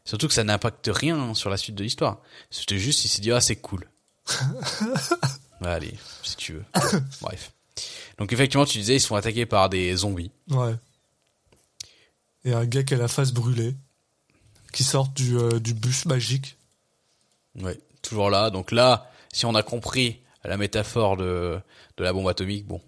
Surtout 0.05 0.27
que 0.29 0.33
ça 0.33 0.45
n'impacte 0.45 0.89
rien 0.91 1.33
sur 1.33 1.49
la 1.49 1.57
suite 1.57 1.75
de 1.75 1.83
l'histoire. 1.83 2.21
C'était 2.49 2.77
juste, 2.77 3.03
il 3.03 3.09
s'est 3.09 3.21
dit, 3.21 3.31
ah, 3.33 3.41
c'est 3.41 3.57
cool. 3.57 3.89
Allez, 5.61 5.93
si 6.23 6.35
tu 6.37 6.53
veux. 6.53 6.65
Bref. 7.21 7.51
Donc, 8.17 8.33
effectivement, 8.33 8.65
tu 8.65 8.77
disais, 8.79 8.95
ils 8.95 8.99
se 9.01 9.07
font 9.07 9.15
attaquer 9.15 9.45
par 9.45 9.69
des 9.69 9.95
zombies. 9.95 10.31
Ouais. 10.49 10.73
Et 12.45 12.53
un 12.53 12.65
gars 12.65 12.83
qui 12.83 12.93
a 12.93 12.97
la 12.97 13.07
face 13.07 13.31
brûlée, 13.31 13.75
qui 14.73 14.83
sort 14.83 15.09
du, 15.09 15.37
euh, 15.37 15.59
du 15.59 15.73
bus 15.73 16.05
magique. 16.05 16.57
Ouais. 17.55 17.79
Toujours 18.01 18.29
là. 18.29 18.49
Donc 18.49 18.71
là, 18.71 19.11
si 19.33 19.45
on 19.45 19.53
a 19.55 19.63
compris 19.63 20.19
la 20.43 20.57
métaphore 20.57 21.17
de, 21.17 21.59
de 21.97 22.03
la 22.03 22.13
bombe 22.13 22.27
atomique, 22.27 22.65
bon. 22.65 22.81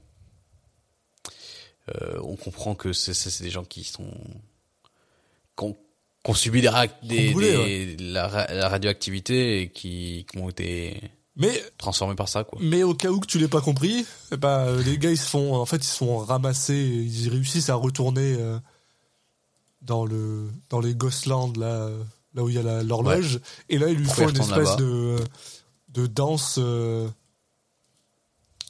Euh, 1.90 2.20
on 2.24 2.36
comprend 2.36 2.76
que 2.76 2.94
c'est, 2.94 3.14
c'est 3.14 3.44
des 3.44 3.50
gens 3.50 3.66
qui 3.66 3.84
sont, 3.84 4.12
qui 5.58 5.64
ont, 5.66 5.74
qui 6.24 6.32
ont 6.32 6.34
subi 6.36 6.62
des, 6.62 6.70
ra- 6.70 6.86
des, 7.04 7.32
brûlé, 7.32 7.96
des- 7.96 8.04
la, 8.12 8.48
la 8.54 8.70
radioactivité 8.70 9.62
et 9.62 9.70
qui, 9.72 10.26
qui 10.32 10.38
ont 10.38 10.50
été 10.50 11.02
Mais 11.40 11.64
transformé 11.78 12.14
par 12.16 12.28
ça, 12.30 12.44
quoi. 12.44 12.60
mais 12.62 12.84
au 12.84 12.94
cas 12.94 13.10
où 13.10 13.20
que 13.20 13.26
tu 13.26 13.40
l'aies 13.40 13.48
pas 13.48 13.62
compris, 13.62 14.06
eh 14.32 14.38
ben, 14.38 14.60
euh, 14.68 14.84
les 14.84 14.98
gars 15.00 15.10
ils 15.10 15.18
se 15.18 15.28
font 15.28 15.56
en 15.56 15.66
fait 15.66 15.78
ils 15.78 15.84
se 15.84 15.98
font 15.98 16.18
ramasser, 16.20 16.76
ils 16.76 17.30
réussissent 17.30 17.70
à 17.70 17.76
retourner 17.76 18.36
euh, 18.38 18.60
dans 19.82 20.06
le 20.06 20.50
dans 20.70 20.80
les 20.82 20.94
Ghostlands 20.94 21.54
là 21.58 21.90
là 22.36 22.44
où 22.44 22.50
il 22.50 22.56
y 22.56 22.58
a 22.60 22.84
l'horloge 22.84 23.40
et 23.70 23.78
là 23.80 23.88
ils 23.90 23.98
lui 23.98 24.06
font 24.06 24.28
une 24.30 24.36
espèce 24.42 24.76
de 24.76 25.16
de 25.94 26.06
danse 26.08 26.58
euh, 26.62 27.08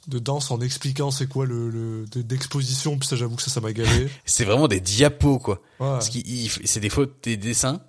de 0.06 0.18
danse 0.18 0.50
en 0.50 0.60
expliquant 0.60 1.10
c'est 1.10 1.26
quoi 1.28 1.46
le, 1.46 1.68
le 1.70 2.06
de- 2.10 2.22
d'exposition 2.22 2.98
puis 2.98 3.06
ça 3.08 3.16
j'avoue 3.16 3.36
que 3.36 3.42
ça 3.42 3.50
ça 3.50 3.60
m'a 3.60 3.72
gavé. 3.72 4.08
C'est 4.24 4.44
vraiment 4.44 4.66
des 4.68 4.80
diapos, 4.80 5.38
quoi. 5.38 5.56
Ouais. 5.78 5.86
Parce 5.86 6.08
qu'il, 6.08 6.26
il- 6.26 6.50
c'est 6.66 6.80
des 6.80 6.88
fautes, 6.88 7.16
des 7.22 7.36
dessins, 7.36 7.80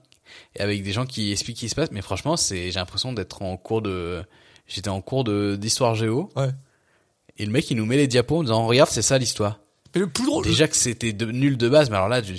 avec 0.60 0.84
des 0.84 0.91
gens 0.91 1.06
qui 1.06 1.32
expliquent 1.32 1.58
ce 1.58 1.62
qui 1.62 1.70
se 1.70 1.76
passe. 1.76 1.90
Mais 1.91 2.02
franchement, 2.02 2.36
c'est, 2.36 2.72
j'ai 2.72 2.80
l'impression 2.80 3.14
d'être 3.14 3.41
en 3.41 3.56
cours 3.58 3.82
de, 3.82 4.24
j'étais 4.73 4.89
en 4.89 5.02
cours 5.02 5.23
de, 5.23 5.56
d'histoire 5.56 5.95
géo. 5.95 6.30
Ouais. 6.35 6.49
Et 7.38 7.45
le 7.45 7.52
mec, 7.52 7.69
il 7.72 7.77
nous 7.77 7.85
met 7.85 7.98
les 7.98 8.07
diapos 8.07 8.39
en 8.39 8.43
disant, 8.43 8.65
regarde, 8.68 8.89
c'est 8.89 9.02
ça 9.02 9.18
l'histoire. 9.18 9.60
Mais 9.93 10.02
le 10.02 10.07
plus 10.07 10.26
drôle 10.26 10.45
Déjà 10.45 10.68
que 10.69 10.76
c'était 10.76 11.11
de, 11.11 11.26
nul 11.26 11.57
de 11.57 11.68
base, 11.68 11.89
mais 11.89 11.98
alors 11.98 12.07
là, 12.07 12.22
du- 12.22 12.38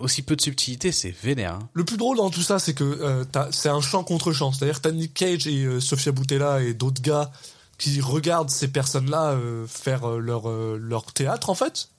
aussi 0.00 0.22
peu 0.22 0.34
de 0.36 0.40
subtilité, 0.40 0.90
c'est 0.90 1.10
vénère. 1.22 1.54
hein. 1.54 1.68
Le 1.74 1.84
plus 1.84 1.96
drôle 1.96 2.16
dans 2.16 2.30
tout 2.30 2.42
ça, 2.42 2.58
c'est 2.58 2.74
que 2.74 2.82
euh, 2.84 3.24
c'est 3.52 3.68
un 3.68 3.80
champ 3.80 4.02
contre 4.04 4.32
champ. 4.32 4.52
C'est-à-dire 4.52 4.76
que 4.78 4.88
t'as 4.88 4.92
Nick 4.92 5.14
Cage 5.14 5.46
et 5.46 5.64
euh, 5.64 5.80
Sofia 5.80 6.10
Boutella 6.12 6.62
et 6.62 6.74
d'autres 6.74 7.02
gars 7.02 7.30
qui 7.78 8.00
regardent 8.00 8.50
ces 8.50 8.68
personnes-là 8.68 9.32
euh, 9.32 9.66
faire 9.68 10.08
euh, 10.08 10.18
leur, 10.18 10.48
leur 10.48 11.12
théâtre, 11.12 11.50
en 11.50 11.54
fait. 11.54 11.90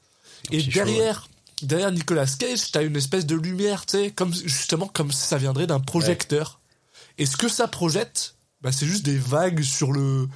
Et 0.52 0.60
show, 0.60 0.72
derrière, 0.72 1.30
derrière 1.62 1.92
Nicolas 1.92 2.26
Cage, 2.26 2.72
t'as 2.72 2.84
une 2.84 2.96
espèce 2.98 3.26
de 3.26 3.36
lumière, 3.36 3.86
tu 3.86 3.98
sais, 3.98 4.12
comme, 4.12 4.34
justement 4.34 4.88
comme 4.88 5.12
si 5.12 5.22
ça 5.28 5.38
viendrait 5.38 5.68
d'un 5.68 5.80
projecteur. 5.80 6.60
Et 7.20 7.26
ce 7.26 7.38
que 7.38 7.48
ça 7.48 7.68
projette, 7.68 8.36
bah, 8.62 8.72
c'est 8.72 8.86
juste 8.88 9.06
des 9.06 9.18
vagues 9.18 9.62
sur 9.62 9.92
le 9.92 10.28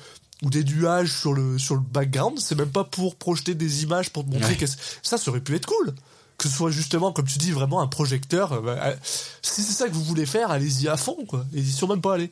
ou 0.44 0.50
des 0.50 0.64
nuages 0.64 1.12
sur 1.12 1.34
le 1.34 1.58
sur 1.60 1.76
le 1.76 1.82
background. 1.82 2.40
C'est 2.40 2.56
même 2.56 2.72
pas 2.72 2.84
pour 2.84 3.16
projeter 3.16 3.54
des 3.56 3.84
images 3.84 4.10
pour 4.10 4.24
te 4.26 4.30
montrer 4.30 4.52
Ouais. 4.54 4.58
que 4.58 4.66
ça, 5.04 5.18
aurait 5.28 5.42
pu 5.42 5.56
être 5.56 5.66
cool. 5.68 5.94
Que 6.38 6.50
ce 6.50 6.56
soit 6.56 6.72
justement, 6.72 7.12
comme 7.12 7.28
tu 7.28 7.38
dis, 7.38 7.52
vraiment 7.52 7.82
un 7.82 7.88
projecteur. 7.88 8.54
euh, 8.54 8.62
bah, 8.62 8.78
euh, 8.82 8.96
si 9.44 9.62
c'est 9.62 9.74
ça 9.74 9.88
que 9.88 9.94
vous 9.94 10.04
voulez 10.04 10.26
faire, 10.26 10.50
allez-y 10.50 10.88
à 10.88 10.98
fond, 10.98 11.18
quoi. 11.28 11.46
Y 11.54 11.72
sont 11.72 11.88
même 11.88 12.02
pas 12.02 12.16
allés. 12.16 12.32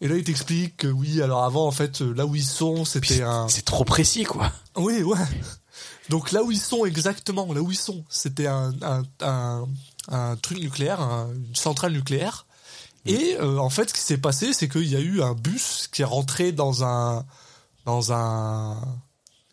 Et 0.00 0.08
là, 0.08 0.16
il 0.16 0.22
t'explique 0.24 0.76
que 0.76 0.86
oui, 0.88 1.22
alors 1.22 1.42
avant, 1.44 1.66
en 1.66 1.70
fait, 1.72 2.02
euh, 2.02 2.12
là 2.12 2.26
où 2.26 2.36
ils 2.36 2.44
sont, 2.44 2.84
c'était 2.84 3.22
un. 3.22 3.48
C'est 3.48 3.64
trop 3.64 3.84
précis, 3.84 4.24
quoi. 4.24 4.52
Oui, 4.76 5.02
ouais. 5.02 5.18
Donc 6.10 6.30
là 6.30 6.44
où 6.44 6.52
ils 6.52 6.60
sont 6.60 6.84
exactement, 6.84 7.52
là 7.52 7.60
où 7.62 7.72
ils 7.72 7.78
sont, 7.78 8.04
c'était 8.08 8.46
un, 8.46 8.72
un, 8.82 9.02
un, 9.22 9.66
un 10.08 10.36
truc 10.36 10.58
nucléaire, 10.60 11.00
un- 11.00 11.28
une 11.34 11.56
centrale 11.56 11.92
nucléaire. 11.92 12.45
Et 13.06 13.36
euh, 13.36 13.58
en 13.58 13.70
fait, 13.70 13.88
ce 13.90 13.94
qui 13.94 14.00
s'est 14.00 14.18
passé, 14.18 14.52
c'est 14.52 14.68
qu'il 14.68 14.84
y 14.86 14.96
a 14.96 15.00
eu 15.00 15.22
un 15.22 15.34
bus 15.34 15.88
qui 15.92 16.02
est 16.02 16.06
rentré 16.06 16.52
dans 16.52 16.84
un, 16.84 17.24
dans 17.84 18.12
un, 18.12 18.76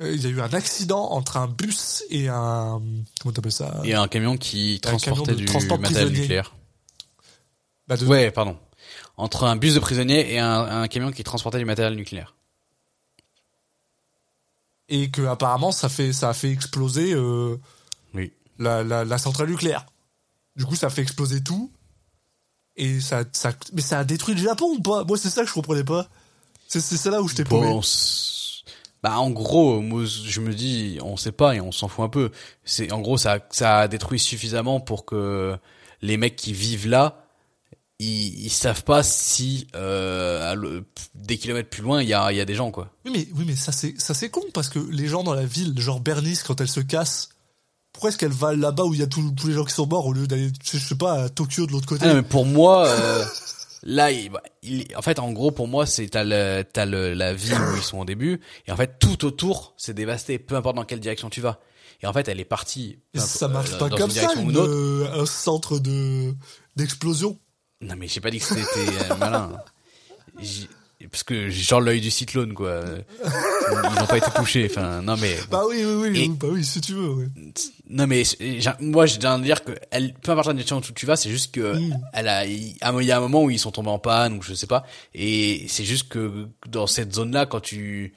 euh, 0.01 0.11
il 0.13 0.21
y 0.21 0.25
a 0.25 0.29
eu 0.29 0.41
un 0.41 0.53
accident 0.53 1.11
entre 1.11 1.37
un 1.37 1.47
bus 1.47 2.03
et 2.09 2.27
un, 2.29 2.81
comment 3.21 3.33
t'appelles 3.33 3.51
ça? 3.51 3.81
Et 3.83 3.93
un 3.93 4.07
camion 4.07 4.37
qui 4.37 4.79
Un 4.83 4.89
transportait 4.89 5.35
du 5.35 5.45
transport 5.45 5.79
matériel 5.79 6.11
nucléaire. 6.11 6.55
Bah, 7.87 7.97
de- 7.97 8.05
Ouais, 8.05 8.31
pardon. 8.31 8.57
Entre 9.17 9.43
un 9.43 9.55
bus 9.55 9.75
de 9.75 9.79
prisonniers 9.79 10.33
et 10.33 10.39
un, 10.39 10.81
un 10.81 10.87
camion 10.87 11.11
qui 11.11 11.23
transportait 11.23 11.59
du 11.59 11.65
matériel 11.65 11.95
nucléaire. 11.95 12.35
Et 14.89 15.09
que 15.11 15.21
apparemment, 15.25 15.71
ça 15.71 15.89
fait, 15.89 16.13
ça 16.13 16.29
a 16.29 16.33
fait 16.33 16.51
exploser 16.51 17.13
euh, 17.13 17.57
Oui. 18.13 18.33
la, 18.59 18.83
la, 18.83 19.05
la 19.05 19.17
centrale 19.17 19.49
nucléaire. 19.49 19.85
Du 20.55 20.65
coup, 20.65 20.75
ça 20.75 20.89
fait 20.89 21.01
exploser 21.01 21.41
tout. 21.43 21.71
Et 22.75 22.99
ça, 22.99 23.23
ça, 23.33 23.53
mais 23.73 23.81
ça 23.81 23.99
a 23.99 24.03
détruit 24.03 24.35
le 24.35 24.41
Japon 24.41 24.75
ou 24.77 24.81
pas? 24.81 25.03
Moi, 25.03 25.17
c'est 25.17 25.29
ça 25.29 25.41
que 25.43 25.47
je 25.47 25.53
comprenais 25.53 25.83
pas. 25.83 26.07
C'est, 26.67 26.79
c'est 26.81 26.97
ça 26.97 27.11
là 27.11 27.21
où 27.21 27.27
je 27.27 27.35
t'ai. 27.35 27.43
Bon, 27.43 27.81
bah 29.03 29.19
en 29.19 29.29
gros, 29.29 29.81
moi 29.81 30.05
je 30.05 30.39
me 30.39 30.53
dis, 30.53 30.97
on 31.03 31.17
sait 31.17 31.33
pas 31.33 31.55
et 31.55 31.61
on 31.61 31.71
s'en 31.73 31.87
fout 31.89 32.05
un 32.05 32.09
peu. 32.09 32.31
C'est 32.63 32.91
en 32.91 33.01
gros 33.01 33.17
ça 33.17 33.39
ça 33.51 33.79
a 33.79 33.87
détruit 33.87 34.17
suffisamment 34.17 34.79
pour 34.79 35.05
que 35.05 35.57
les 36.01 36.15
mecs 36.17 36.37
qui 36.37 36.53
vivent 36.53 36.87
là, 36.87 37.25
ils, 37.99 38.45
ils 38.45 38.49
savent 38.49 38.83
pas 38.85 39.03
si 39.03 39.67
euh, 39.75 40.55
le- 40.55 40.85
des 41.15 41.37
kilomètres 41.37 41.69
plus 41.69 41.81
loin 41.83 42.01
il 42.01 42.07
y 42.07 42.13
a 42.13 42.31
il 42.31 42.37
y 42.37 42.41
a 42.41 42.45
des 42.45 42.55
gens 42.55 42.71
quoi. 42.71 42.91
Oui, 43.05 43.11
mais, 43.13 43.27
oui, 43.35 43.43
mais 43.45 43.55
ça 43.57 43.73
c'est, 43.73 43.93
ça 43.99 44.13
c'est 44.13 44.29
con 44.29 44.41
parce 44.53 44.69
que 44.69 44.79
les 44.79 45.07
gens 45.07 45.23
dans 45.23 45.33
la 45.33 45.45
ville, 45.45 45.77
genre 45.79 45.99
Bernice, 45.99 46.41
quand 46.43 46.61
elle 46.61 46.69
se 46.69 46.79
casse, 46.79 47.29
pourquoi 47.93 48.09
est-ce 48.09 48.17
qu'elle 48.17 48.31
va 48.31 48.53
là-bas 48.55 48.83
où 48.83 48.93
il 48.93 48.99
y 48.99 49.03
a 49.03 49.07
tous 49.07 49.33
les 49.45 49.53
gens 49.53 49.63
qui 49.63 49.73
sont 49.73 49.87
morts 49.87 50.05
au 50.07 50.13
lieu 50.13 50.27
d'aller, 50.27 50.51
je 50.63 50.77
sais 50.77 50.95
pas, 50.95 51.13
à 51.23 51.29
Tokyo 51.29 51.65
de 51.67 51.71
l'autre 51.71 51.85
côté 51.85 52.03
Ah 52.05 52.09
non, 52.09 52.15
mais? 52.15 52.21
pour 52.23 52.45
moi, 52.45 52.87
euh, 52.87 53.23
là, 53.83 54.11
il, 54.11 54.29
bah, 54.29 54.41
il- 54.63 54.87
en 54.97 55.01
fait, 55.01 55.19
en 55.19 55.31
gros, 55.31 55.51
pour 55.51 55.67
moi, 55.67 55.85
c'est 55.85 56.07
t'as 56.09 56.23
le, 56.23 56.63
t'as 56.63 56.85
le, 56.85 57.13
la 57.13 57.33
ville 57.33 57.53
où 57.61 57.75
ils 57.77 57.83
sont 57.83 57.99
au 57.99 58.05
début, 58.05 58.41
et 58.67 58.71
en 58.71 58.75
fait, 58.75 58.97
tout 58.99 59.23
autour, 59.25 59.73
c'est 59.77 59.93
dévasté, 59.93 60.39
peu 60.39 60.55
importe 60.55 60.75
dans 60.75 60.85
quelle 60.85 60.99
direction 60.99 61.29
tu 61.29 61.39
vas. 61.39 61.59
Et 62.01 62.07
en 62.07 62.11
fait, 62.11 62.27
elle 62.27 62.39
est 62.41 62.45
partie. 62.45 62.97
Et 63.13 63.19
ça 63.19 63.47
marche 63.47 63.71
euh, 63.73 63.77
pas 63.77 63.89
comme 63.89 64.09
une 64.09 64.15
ça, 64.15 64.33
une, 64.35 64.57
euh, 64.57 65.21
un 65.21 65.25
centre 65.25 65.79
de 65.79 66.33
d'explosion? 66.75 67.37
Non, 67.79 67.95
mais 67.97 68.07
j'ai 68.09 68.19
pas 68.19 68.31
dit 68.31 68.39
que 68.39 68.45
c'était 68.45 68.97
euh, 69.11 69.15
malin. 69.17 69.51
Parce 71.11 71.23
que 71.23 71.49
j'ai 71.49 71.63
genre 71.63 71.81
l'œil 71.81 72.01
du 72.01 72.11
cyclone, 72.11 72.53
quoi. 72.53 72.81
Ils 73.23 73.99
n'ont 73.99 74.05
pas 74.07 74.17
été 74.17 74.31
touchés. 74.35 74.67
Enfin, 74.69 75.01
non 75.01 75.15
mais. 75.17 75.35
Bah 75.51 75.63
oui, 75.67 75.83
oui, 75.85 76.09
oui, 76.11 76.19
Et- 76.23 76.27
bah 76.29 76.47
oui, 76.51 76.63
si 76.63 76.81
tu 76.81 76.93
veux. 76.93 77.09
Ouais. 77.09 77.27
Non 77.89 78.07
mais 78.07 78.23
moi 78.79 79.05
j'ai 79.05 79.25
envie 79.27 79.41
de 79.41 79.45
dire 79.45 79.63
que 79.63 79.73
elle 79.91 80.13
peu 80.13 80.31
importe 80.31 80.47
la 80.47 80.53
direction 80.53 80.77
où 80.77 80.81
tu 80.81 81.05
vas 81.05 81.15
c'est 81.15 81.29
juste 81.29 81.53
que 81.53 81.75
Mm. 81.77 81.97
elle 82.13 82.27
a 82.27 82.45
il 82.45 82.75
y 82.77 83.11
a 83.11 83.17
un 83.17 83.19
moment 83.19 83.43
où 83.43 83.49
ils 83.49 83.59
sont 83.59 83.71
tombés 83.71 83.89
en 83.89 83.99
panne 83.99 84.33
ou 84.37 84.41
je 84.41 84.53
sais 84.53 84.67
pas 84.67 84.83
et 85.13 85.65
c'est 85.67 85.83
juste 85.83 86.07
que 86.09 86.47
dans 86.67 86.87
cette 86.87 87.13
zone 87.13 87.31
là 87.33 87.45
quand 87.45 87.59
tu 87.59 88.13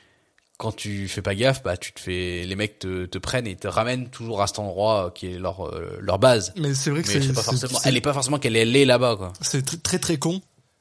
quand 0.56 0.74
tu 0.74 1.08
fais 1.08 1.20
pas 1.20 1.34
gaffe 1.34 1.62
bah 1.62 1.76
tu 1.76 1.92
te 1.92 2.00
fais 2.00 2.44
les 2.46 2.56
mecs 2.56 2.78
te, 2.78 3.04
te 3.06 3.18
prennent 3.18 3.46
et 3.46 3.56
te 3.56 3.68
ramènent 3.68 4.08
toujours 4.08 4.40
à 4.40 4.46
cet 4.46 4.58
endroit 4.60 5.10
qui 5.14 5.26
est 5.26 5.38
leur 5.38 5.66
euh, 5.66 5.98
leur 6.00 6.18
base 6.18 6.54
Mais 6.56 6.72
c'est 6.74 6.90
vrai 6.90 7.02
que 7.02 7.08
c'est, 7.08 7.32
pas 7.34 7.42
forcément 7.42 7.78
elle 7.84 7.96
est 7.96 8.00
pas 8.00 8.14
forcément 8.14 8.38
qu'elle 8.38 8.56
est 8.56 8.84
là-bas 8.84 9.16
quoi 9.16 9.32
c'est 9.42 9.66
tr- 9.66 9.80
très 9.82 9.98
très 9.98 10.16
con. 10.16 10.40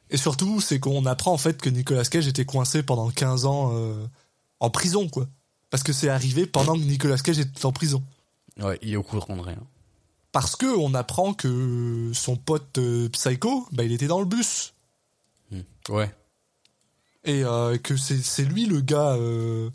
Et 0.10 0.18
surtout, 0.18 0.62
c'est 0.62 0.80
qu'on 0.80 1.06
apprend 1.06 1.34
en 1.34 1.38
fait 1.38 1.60
que 1.62 1.70
Nicolas 1.70 2.04
Cage 2.06 2.28
était 2.28 2.46
coincé 2.46 2.84
pendant 2.84 3.10
15 3.10 3.46
ans 3.46 3.72
euh, 3.74 4.06
en 4.60 4.70
prison, 4.70 5.10
quoi. 5.10 5.28
Parce 5.72 5.84
que 5.84 5.94
c'est 5.94 6.10
arrivé 6.10 6.46
pendant 6.46 6.74
que 6.74 6.80
Nicolas 6.84 7.18
Cage 7.18 7.40
était 7.40 7.66
en 7.66 7.72
prison. 7.72 8.04
ouais 8.60 8.78
il 8.82 8.94
est 8.94 8.96
au 8.98 9.04
courant 9.04 9.36
de 9.36 9.42
rien 9.42 9.58
Parce 10.32 10.56
que 10.56 10.68
on 10.78 10.94
apprend 10.94 11.34
que 11.34 12.12
son 12.14 12.36
pote 12.38 12.78
euh, 12.78 13.10
Psycho, 13.10 13.68
bah, 13.72 13.84
il 13.84 13.92
était 13.92 14.08
dans 14.08 14.20
le 14.20 14.26
bus. 14.26 14.74
ouais 15.90 16.14
Et 17.24 17.44
euh, 17.44 17.78
que 17.78 17.98
c'est, 17.98 18.22
c'est 18.22 18.46
lui 18.46 18.66
le 18.68 18.82
gars 18.82 19.18
de, 19.18 19.72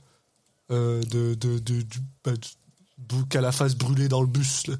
de, 0.70 1.35
de, 1.35 1.59
du, 1.59 1.85
bah, 2.24 2.32
du- 2.36 3.27
qui 3.28 3.36
a 3.36 3.40
la 3.40 3.51
face 3.52 3.74
brûlée 3.74 4.09
dans 4.09 4.20
le 4.20 4.28
bus. 4.28 4.69
Là. 4.69 4.77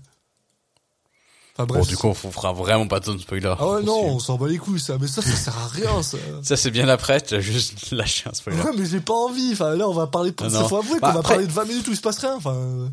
Enfin 1.61 1.67
bref. 1.67 1.83
bon 1.83 1.89
du 1.89 1.97
coup 1.97 2.07
on 2.09 2.15
fera 2.15 2.53
vraiment 2.53 2.87
pas 2.87 3.01
de 3.01 3.17
spoiler 3.19 3.55
Ah 3.59 3.67
ouais, 3.69 3.83
non, 3.83 4.05
on 4.15 4.19
s'en 4.19 4.37
bat 4.37 4.49
les 4.49 4.59
couilles, 4.59 4.81
ça. 4.81 4.97
Mais 5.01 5.07
ça, 5.07 5.23
ça 5.23 5.31
sert 5.37 5.57
à 5.59 5.67
rien, 5.69 6.03
ça. 6.03 6.19
ça 6.43 6.57
c'est 6.57 6.71
bien 6.71 6.89
après 6.89 7.21
tu 7.21 7.35
as 7.35 7.41
juste 7.41 7.91
lâché 7.93 8.29
un 8.29 8.35
spoiler 8.35 8.61
Ouais, 8.61 8.71
mais 8.77 8.87
j'ai 8.87 9.01
pas 9.01 9.15
envie. 9.15 9.51
Enfin, 9.53 9.77
là, 9.77 9.89
on 9.89 9.93
va 9.95 10.07
parler. 10.07 10.33
Il 10.41 10.47
non. 10.49 10.69
faut 10.69 10.77
avouer 10.79 10.99
Bah, 11.01 11.09
qu'on 11.09 11.15
va 11.15 11.21
après- 11.21 11.35
parler 11.35 11.47
de 11.47 11.53
20 11.53 11.65
minutes 11.67 11.89
où 11.89 11.91
il 11.91 11.97
se 11.97 12.01
passe 12.03 12.19
rien. 12.19 12.37
Enfin, 12.37 12.55
euh, 12.55 12.89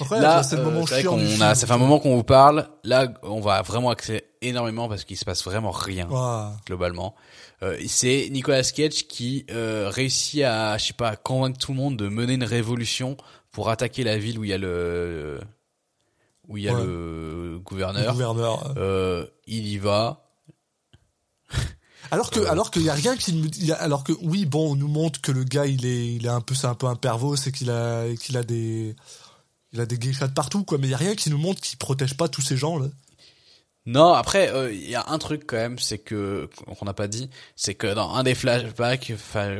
après, 0.00 0.20
là, 0.20 0.42
c'est 0.42 0.56
le 0.56 0.62
euh, 0.62 0.64
moment 0.66 0.80
vrai 0.82 1.00
chiant 1.00 1.16
film, 1.18 1.42
a, 1.42 1.54
ça 1.54 1.66
fait 1.66 1.72
un 1.72 1.78
moment 1.78 1.98
qu'on 1.98 2.16
vous 2.16 2.24
parle. 2.24 2.68
Là, 2.84 3.08
on 3.22 3.40
va 3.40 3.62
vraiment 3.62 3.90
axer 3.90 4.24
énormément 4.42 4.88
parce 4.88 5.04
qu'il 5.04 5.16
se 5.16 5.24
passe 5.24 5.44
vraiment 5.44 5.70
rien 5.70 6.06
euh, 6.10 6.14
ouah. 6.14 6.52
globalement. 6.66 7.14
Euh, 7.62 7.76
c'est 7.88 8.28
Nicolas 8.30 8.62
Cage 8.62 9.06
qui 9.08 9.44
euh, 9.50 9.90
réussit 9.92 10.42
à, 10.42 10.78
je 10.78 10.86
sais 10.86 10.92
pas, 10.92 11.08
à 11.10 11.16
convaincre 11.16 11.58
tout 11.58 11.72
le 11.72 11.78
monde 11.78 11.96
de 11.96 12.08
mener 12.08 12.34
une 12.34 12.44
révolution 12.44 13.16
pour 13.50 13.68
attaquer 13.70 14.04
la 14.04 14.18
ville 14.18 14.38
où 14.38 14.44
il 14.44 14.50
y 14.50 14.52
a 14.52 14.58
le 14.58 15.40
où 16.48 16.56
il 16.56 16.64
y 16.64 16.68
a 16.68 16.74
Ouais. 16.74 16.84
le 16.84 17.52
Le 17.52 17.58
gouverneur. 17.58 18.12
gouverneur. 18.12 18.74
Euh, 18.76 19.26
il 19.46 19.66
y 19.68 19.78
va. 19.78 20.24
Alors 22.10 22.30
que, 22.30 22.40
Euh. 22.40 22.50
alors 22.50 22.70
qu'il 22.70 22.82
y 22.82 22.88
a 22.90 22.94
rien 22.94 23.16
qui 23.16 23.70
alors 23.72 24.02
que 24.04 24.12
oui, 24.22 24.46
bon, 24.46 24.72
on 24.72 24.76
nous 24.76 24.88
montre 24.88 25.20
que 25.20 25.30
le 25.32 25.44
gars, 25.44 25.66
il 25.66 25.84
est, 25.84 26.14
il 26.14 26.24
est 26.24 26.30
un 26.30 26.40
peu, 26.40 26.54
c'est 26.54 26.66
un 26.66 26.74
peu 26.74 26.86
un 26.86 26.96
pervos, 26.96 27.36
c'est 27.36 27.52
qu'il 27.52 27.70
a, 27.70 28.04
qu'il 28.16 28.36
a 28.38 28.42
des, 28.42 28.96
il 29.72 29.80
a 29.80 29.84
des 29.86 29.98
geishas 30.00 30.28
de 30.28 30.32
partout, 30.32 30.64
quoi. 30.64 30.78
Mais 30.78 30.86
il 30.86 30.90
y 30.90 30.94
a 30.94 30.98
rien 30.98 31.14
qui 31.14 31.28
nous 31.28 31.36
montre 31.38 31.60
qu'il 31.60 31.76
protège 31.76 32.16
pas 32.16 32.28
tous 32.28 32.40
ces 32.40 32.56
gens 32.56 32.78
là. 32.78 32.86
Non, 33.86 34.12
après, 34.12 34.50
euh, 34.50 34.70
il 34.72 34.88
y 34.88 34.94
a 34.94 35.04
un 35.08 35.18
truc 35.18 35.44
quand 35.46 35.56
même, 35.56 35.78
c'est 35.78 35.96
que 35.98 36.48
qu'on 36.78 36.84
n'a 36.84 36.92
pas 36.92 37.08
dit, 37.08 37.30
c'est 37.56 37.74
que 37.74 37.92
dans 37.94 38.12
un 38.14 38.22
des 38.22 38.34
flashbacks, 38.34 39.12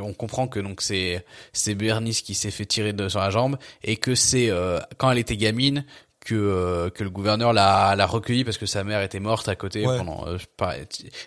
on 0.02 0.12
comprend 0.12 0.48
que 0.48 0.60
donc 0.60 0.82
c'est 0.82 1.24
c'est 1.54 1.74
Bernice 1.74 2.20
qui 2.22 2.34
s'est 2.34 2.50
fait 2.50 2.66
tirer 2.66 2.92
de, 2.92 3.08
sur 3.08 3.20
la 3.20 3.30
jambe 3.30 3.56
et 3.82 3.96
que 3.96 4.14
c'est 4.14 4.50
euh, 4.50 4.80
quand 4.98 5.10
elle 5.10 5.18
était 5.18 5.36
gamine 5.38 5.84
que 6.28 6.34
euh, 6.34 6.90
que 6.90 7.04
le 7.04 7.10
gouverneur 7.10 7.52
l'a 7.52 7.94
l'a 7.96 8.06
recueillie 8.06 8.44
parce 8.44 8.58
que 8.58 8.66
sa 8.66 8.84
mère 8.84 9.00
était 9.02 9.20
morte 9.20 9.48
à 9.48 9.56
côté 9.56 9.86
Ouais. 9.86 9.96
pendant 9.96 10.26
euh, 10.26 10.36
pas- 10.56 10.74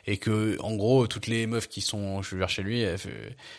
et 0.05 0.17
que 0.17 0.57
en 0.61 0.75
gros 0.75 1.07
toutes 1.07 1.27
les 1.27 1.47
meufs 1.47 1.67
qui 1.67 1.81
sont 1.81 2.21
je 2.21 2.31
veux 2.35 2.37
dire 2.41 2.49
chez 2.49 2.61
lui 2.63 2.83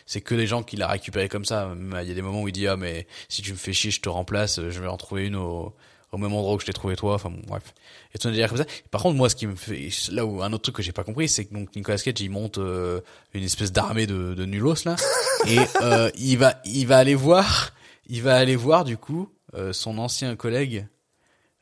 c'est 0.05 0.21
que 0.21 0.35
les 0.35 0.47
gens 0.47 0.63
qu'il 0.63 0.81
a 0.81 0.87
récupéré 0.87 1.27
comme 1.29 1.45
ça 1.45 1.69
il 2.01 2.07
y 2.07 2.11
a 2.11 2.13
des 2.13 2.21
moments 2.21 2.41
où 2.43 2.47
il 2.47 2.51
dit 2.53 2.67
ah 2.67 2.77
mais 2.77 3.07
si 3.29 3.41
tu 3.41 3.51
me 3.51 3.57
fais 3.57 3.73
chier 3.73 3.91
je 3.91 3.99
te 4.01 4.09
remplace 4.09 4.61
je 4.69 4.79
vais 4.81 4.87
en 4.87 4.97
trouver 4.97 5.25
une 5.27 5.35
au 5.35 5.73
au 6.11 6.17
même 6.17 6.31
endroit 6.33 6.53
où 6.53 6.59
je 6.59 6.65
t'ai 6.67 6.73
trouvé 6.73 6.95
toi. 6.95 7.15
Enfin 7.15 7.31
bon, 7.31 7.41
bref. 7.47 7.73
Et 8.13 8.19
tout 8.19 8.29
comme 8.29 8.57
ça. 8.59 8.65
Par 8.91 9.01
contre, 9.01 9.17
moi, 9.17 9.29
ce 9.29 9.35
qui 9.35 9.47
me 9.47 9.55
fait, 9.55 9.89
là 10.11 10.23
où 10.23 10.43
un 10.43 10.53
autre 10.53 10.61
truc 10.61 10.75
que 10.75 10.83
j'ai 10.83 10.91
pas 10.91 11.03
compris, 11.03 11.27
c'est 11.27 11.43
que 11.45 11.55
donc 11.55 11.75
Nicolas 11.75 11.97
Cage, 11.97 12.13
il 12.21 12.29
monte 12.29 12.59
euh, 12.59 13.01
une 13.33 13.43
espèce 13.43 13.71
d'armée 13.71 14.05
de, 14.05 14.35
de 14.35 14.45
nulos 14.45 14.75
là, 14.85 14.95
et 15.47 15.57
euh, 15.81 16.11
il 16.15 16.37
va, 16.37 16.61
il 16.65 16.85
va 16.85 16.97
aller 16.99 17.15
voir, 17.15 17.71
il 18.05 18.21
va 18.21 18.35
aller 18.35 18.55
voir 18.55 18.83
du 18.85 18.95
coup 18.95 19.27
euh, 19.55 19.73
son 19.73 19.97
ancien 19.97 20.35
collègue. 20.35 20.85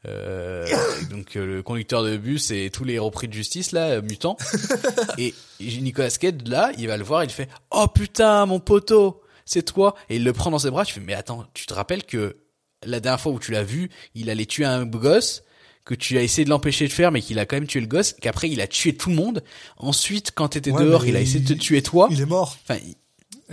Euh, 0.07 0.65
donc 1.11 1.35
euh, 1.35 1.45
le 1.45 1.61
conducteur 1.63 2.03
de 2.03 2.17
bus 2.17 2.49
et 2.49 2.71
tous 2.71 2.83
les 2.83 2.97
repris 2.97 3.27
de 3.27 3.33
justice 3.33 3.71
là 3.71 3.89
euh, 3.89 4.01
mutants 4.01 4.35
et 5.19 5.31
Nicolas 5.59 6.09
Cage 6.09 6.33
là 6.47 6.71
il 6.79 6.87
va 6.87 6.97
le 6.97 7.03
voir 7.03 7.23
il 7.23 7.29
fait 7.29 7.47
oh 7.69 7.85
putain 7.87 8.47
mon 8.47 8.59
poteau 8.59 9.21
c'est 9.45 9.61
toi 9.63 9.93
et 10.09 10.15
il 10.15 10.23
le 10.23 10.33
prend 10.33 10.49
dans 10.49 10.57
ses 10.57 10.71
bras 10.71 10.85
tu 10.85 10.95
fais 10.95 11.01
mais 11.01 11.13
attends 11.13 11.45
tu 11.53 11.67
te 11.67 11.73
rappelles 11.75 12.03
que 12.03 12.37
la 12.83 12.99
dernière 12.99 13.21
fois 13.21 13.31
où 13.31 13.37
tu 13.39 13.51
l'as 13.51 13.61
vu 13.61 13.91
il 14.15 14.31
allait 14.31 14.47
tuer 14.47 14.65
un 14.65 14.87
gosse 14.87 15.43
que 15.85 15.93
tu 15.93 16.17
as 16.17 16.23
essayé 16.23 16.45
de 16.45 16.49
l'empêcher 16.49 16.87
de 16.87 16.93
faire 16.93 17.11
mais 17.11 17.21
qu'il 17.21 17.37
a 17.37 17.45
quand 17.45 17.57
même 17.57 17.67
tué 17.67 17.79
le 17.81 17.85
gosse 17.85 18.13
qu'après 18.13 18.49
il 18.49 18.59
a 18.59 18.65
tué 18.65 18.95
tout 18.95 19.09
le 19.11 19.15
monde 19.15 19.43
ensuite 19.77 20.31
quand 20.33 20.47
t'étais 20.47 20.71
Ouais, 20.71 20.83
dehors 20.83 21.05
il 21.05 21.15
a 21.15 21.21
essayé 21.21 21.41
de 21.41 21.53
te 21.53 21.59
tuer 21.59 21.83
toi 21.83 22.07
Il 22.09 22.19
est 22.21 22.25
mort. 22.25 22.57
enfin 22.67 22.79
il- 22.83 22.95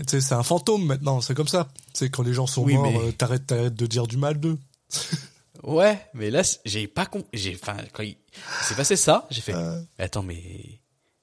c'est 0.07 0.33
un 0.33 0.45
fantôme 0.45 0.87
maintenant, 0.87 1.21
c'est 1.21 1.35
comme 1.35 1.49
ça. 1.49 1.69
C'est 1.93 2.09
quand 2.09 2.23
les 2.23 2.33
gens 2.33 2.47
sont 2.47 2.63
Oui, 2.63 2.75
morts, 2.75 2.85
mais- 2.93 3.09
euh, 3.09 3.11
t'arrêtes, 3.11 3.49
t'arrêtes 3.49 3.75
de 3.75 3.85
dire 3.87 4.07
du 4.07 4.17
mal 4.17 4.39
d'eux. 4.39 4.57
Ouais, 5.65 5.99
mais 6.15 6.31
là, 6.31 6.43
j'ai 6.65 6.87
pas 6.87 7.07
con, 7.07 7.25
j'ai, 7.33 7.55
enfin, 7.61 7.77
quand 7.93 8.03
il 8.03 8.17
s'est 8.63 8.75
passé 8.77 8.97
ça, 8.97 9.27
j'ai 9.31 9.41
fait, 9.41 9.55
Euh. 9.55 9.81
mais 9.99 10.05
attends, 10.05 10.23
mais, 10.23 10.81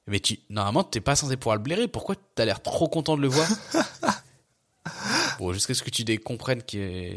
mais 0.07 0.19
tu, 0.19 0.39
normalement, 0.49 0.83
t'es 0.83 0.99
pas 1.01 1.15
censé 1.15 1.37
pouvoir 1.37 1.55
le 1.55 1.61
blairer, 1.61 1.87
pourquoi 1.87 2.15
t'as 2.35 2.43
l'air 2.45 2.61
trop 2.61 2.87
content 2.89 3.15
de 3.15 3.21
le 3.21 3.27
voir? 3.29 3.47
bon, 5.39 5.53
jusqu'à 5.53 5.73
ce 5.73 5.83
que 5.83 5.89
tu 5.89 6.03
comprennes 6.19 6.63
que, 6.63 7.13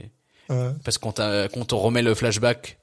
Ouais. 0.48 0.70
parce 0.84 0.96
qu'on 0.96 1.12
t'a, 1.12 1.48
qu'on 1.48 1.64
te 1.66 1.74
remet 1.74 2.00
le 2.02 2.14
flashback, 2.14 2.78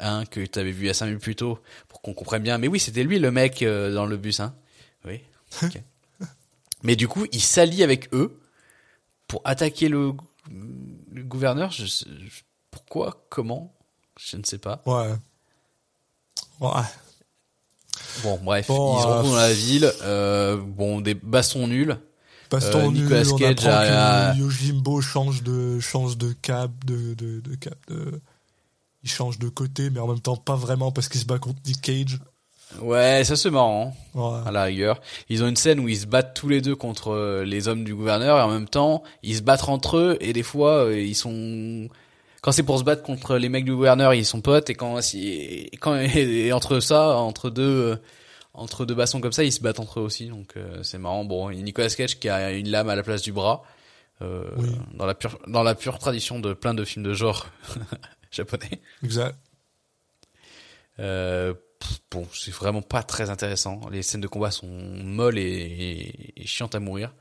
hein, 0.00 0.24
que 0.26 0.44
t'avais 0.46 0.72
vu 0.72 0.88
à 0.88 0.94
5 0.94 1.06
minutes 1.06 1.22
plus 1.22 1.36
tôt, 1.36 1.60
pour 1.88 2.02
qu'on 2.02 2.12
comprenne 2.14 2.42
bien. 2.42 2.58
Mais 2.58 2.66
oui, 2.68 2.80
c'était 2.80 3.04
lui, 3.04 3.18
le 3.20 3.30
mec, 3.30 3.62
euh, 3.62 3.94
dans 3.94 4.06
le 4.06 4.16
bus, 4.16 4.40
hein. 4.40 4.54
Oui. 5.04 5.20
mais 6.82 6.96
du 6.96 7.06
coup, 7.06 7.26
il 7.32 7.40
s'allie 7.40 7.82
avec 7.84 8.12
eux 8.14 8.40
pour 9.28 9.42
attaquer 9.44 9.88
le, 9.88 10.12
le 10.50 11.22
gouverneur. 11.22 11.70
Je, 11.70 11.84
je- 11.86 12.04
pourquoi? 12.86 13.24
Comment? 13.30 13.72
Je 14.18 14.36
ne 14.36 14.44
sais 14.44 14.58
pas. 14.58 14.82
Ouais. 14.86 15.14
Ouais. 16.60 16.70
Bon, 18.22 18.38
bref, 18.42 18.68
Bon, 18.68 18.98
ils 18.98 19.02
euh, 19.02 19.06
retrouvent 19.06 19.30
dans 19.32 19.36
la 19.36 19.52
ville. 19.52 19.92
Euh, 20.02 20.56
bon, 20.56 21.00
des 21.00 21.14
bastons 21.14 21.66
nuls. 21.66 21.98
Baston 22.50 22.78
Euh, 22.88 22.90
nul, 22.92 23.02
Nicolas 23.04 23.22
on 23.32 23.36
Cage 23.36 23.66
apprend 23.66 23.70
a- 23.70 24.32
que 24.34 24.38
Yojimbo 24.38 25.00
change 25.00 25.42
de, 25.42 25.80
change 25.80 26.16
de 26.16 26.32
cap, 26.42 26.70
de, 26.84 27.14
de, 27.14 27.40
de 27.40 27.54
cap, 27.56 27.74
de... 27.88 28.20
Il 29.02 29.10
change 29.10 29.38
de 29.38 29.48
côté, 29.48 29.90
mais 29.90 29.98
en 30.00 30.06
même 30.06 30.20
temps 30.20 30.36
pas 30.36 30.54
vraiment 30.54 30.92
parce 30.92 31.08
qu'il 31.08 31.20
se 31.20 31.26
bat 31.26 31.38
contre 31.38 31.58
Nick 31.66 31.80
Cage. 31.80 32.20
Ouais, 32.80 33.22
ça 33.24 33.36
c'est 33.36 33.50
marrant, 33.50 33.96
Ouais. 34.14 34.40
à 34.46 34.50
la 34.52 34.64
rigueur. 34.64 35.00
Ils 35.28 35.42
ont 35.42 35.48
une 35.48 35.56
scène 35.56 35.80
où 35.80 35.88
ils 35.88 35.98
se 35.98 36.06
battent 36.06 36.34
tous 36.34 36.48
les 36.48 36.60
deux 36.60 36.74
contre 36.76 37.10
euh, 37.12 37.44
les 37.44 37.66
hommes 37.68 37.84
du 37.84 37.94
gouverneur 37.94 38.38
et 38.38 38.42
en 38.42 38.48
même 38.48 38.68
temps, 38.68 39.02
ils 39.22 39.36
se 39.36 39.42
battent 39.42 39.68
entre 39.68 39.96
eux 39.96 40.16
et 40.20 40.32
des 40.32 40.42
fois, 40.42 40.84
euh, 40.86 40.98
ils 41.00 41.14
sont... 41.16 41.88
Quand 42.44 42.52
c'est 42.52 42.62
pour 42.62 42.78
se 42.78 42.84
battre 42.84 43.02
contre 43.02 43.38
les 43.38 43.48
mecs 43.48 43.64
du 43.64 43.72
gouverneur, 43.74 44.12
ils 44.12 44.26
sont 44.26 44.42
potes 44.42 44.68
et 44.68 44.74
quand, 44.74 45.00
si- 45.00 45.26
et 45.72 45.76
quand 45.80 45.94
et 45.96 46.52
entre 46.52 46.78
ça, 46.80 47.16
entre 47.16 47.48
deux, 47.48 47.62
euh, 47.92 47.96
entre 48.52 48.84
deux 48.84 48.94
bastons 48.94 49.22
comme 49.22 49.32
ça, 49.32 49.44
ils 49.44 49.50
se 49.52 49.60
battent 49.62 49.80
entre 49.80 50.00
eux 50.00 50.02
aussi. 50.02 50.26
Donc 50.28 50.58
euh, 50.58 50.82
c'est 50.82 50.98
marrant. 50.98 51.24
Bon, 51.24 51.48
il 51.48 51.56
y 51.56 51.60
a 51.60 51.62
Nicolas 51.62 51.88
Cage 51.88 52.18
qui 52.20 52.28
a 52.28 52.52
une 52.52 52.68
lame 52.68 52.90
à 52.90 52.96
la 52.96 53.02
place 53.02 53.22
du 53.22 53.32
bras. 53.32 53.62
Euh, 54.20 54.44
Oui. 54.58 54.68
dans 54.92 55.06
la 55.06 55.14
pure 55.14 55.38
dans 55.48 55.62
la 55.62 55.74
pure 55.74 55.98
tradition 55.98 56.38
de 56.38 56.52
plein 56.52 56.74
de 56.74 56.84
films 56.84 57.04
de 57.04 57.14
genre 57.14 57.46
japonais. 58.30 58.82
Exact. 59.02 59.36
Euh, 61.00 61.54
bon, 62.10 62.26
c'est 62.34 62.52
vraiment 62.54 62.82
pas 62.82 63.02
très 63.02 63.30
intéressant. 63.30 63.80
Les 63.90 64.02
scènes 64.02 64.20
de 64.20 64.28
combat 64.28 64.50
sont 64.50 64.68
molles 64.68 65.38
et, 65.38 65.42
et- 65.42 66.42
et 66.42 66.46
chiantes 66.46 66.74
à 66.74 66.80
mourir. 66.80 67.12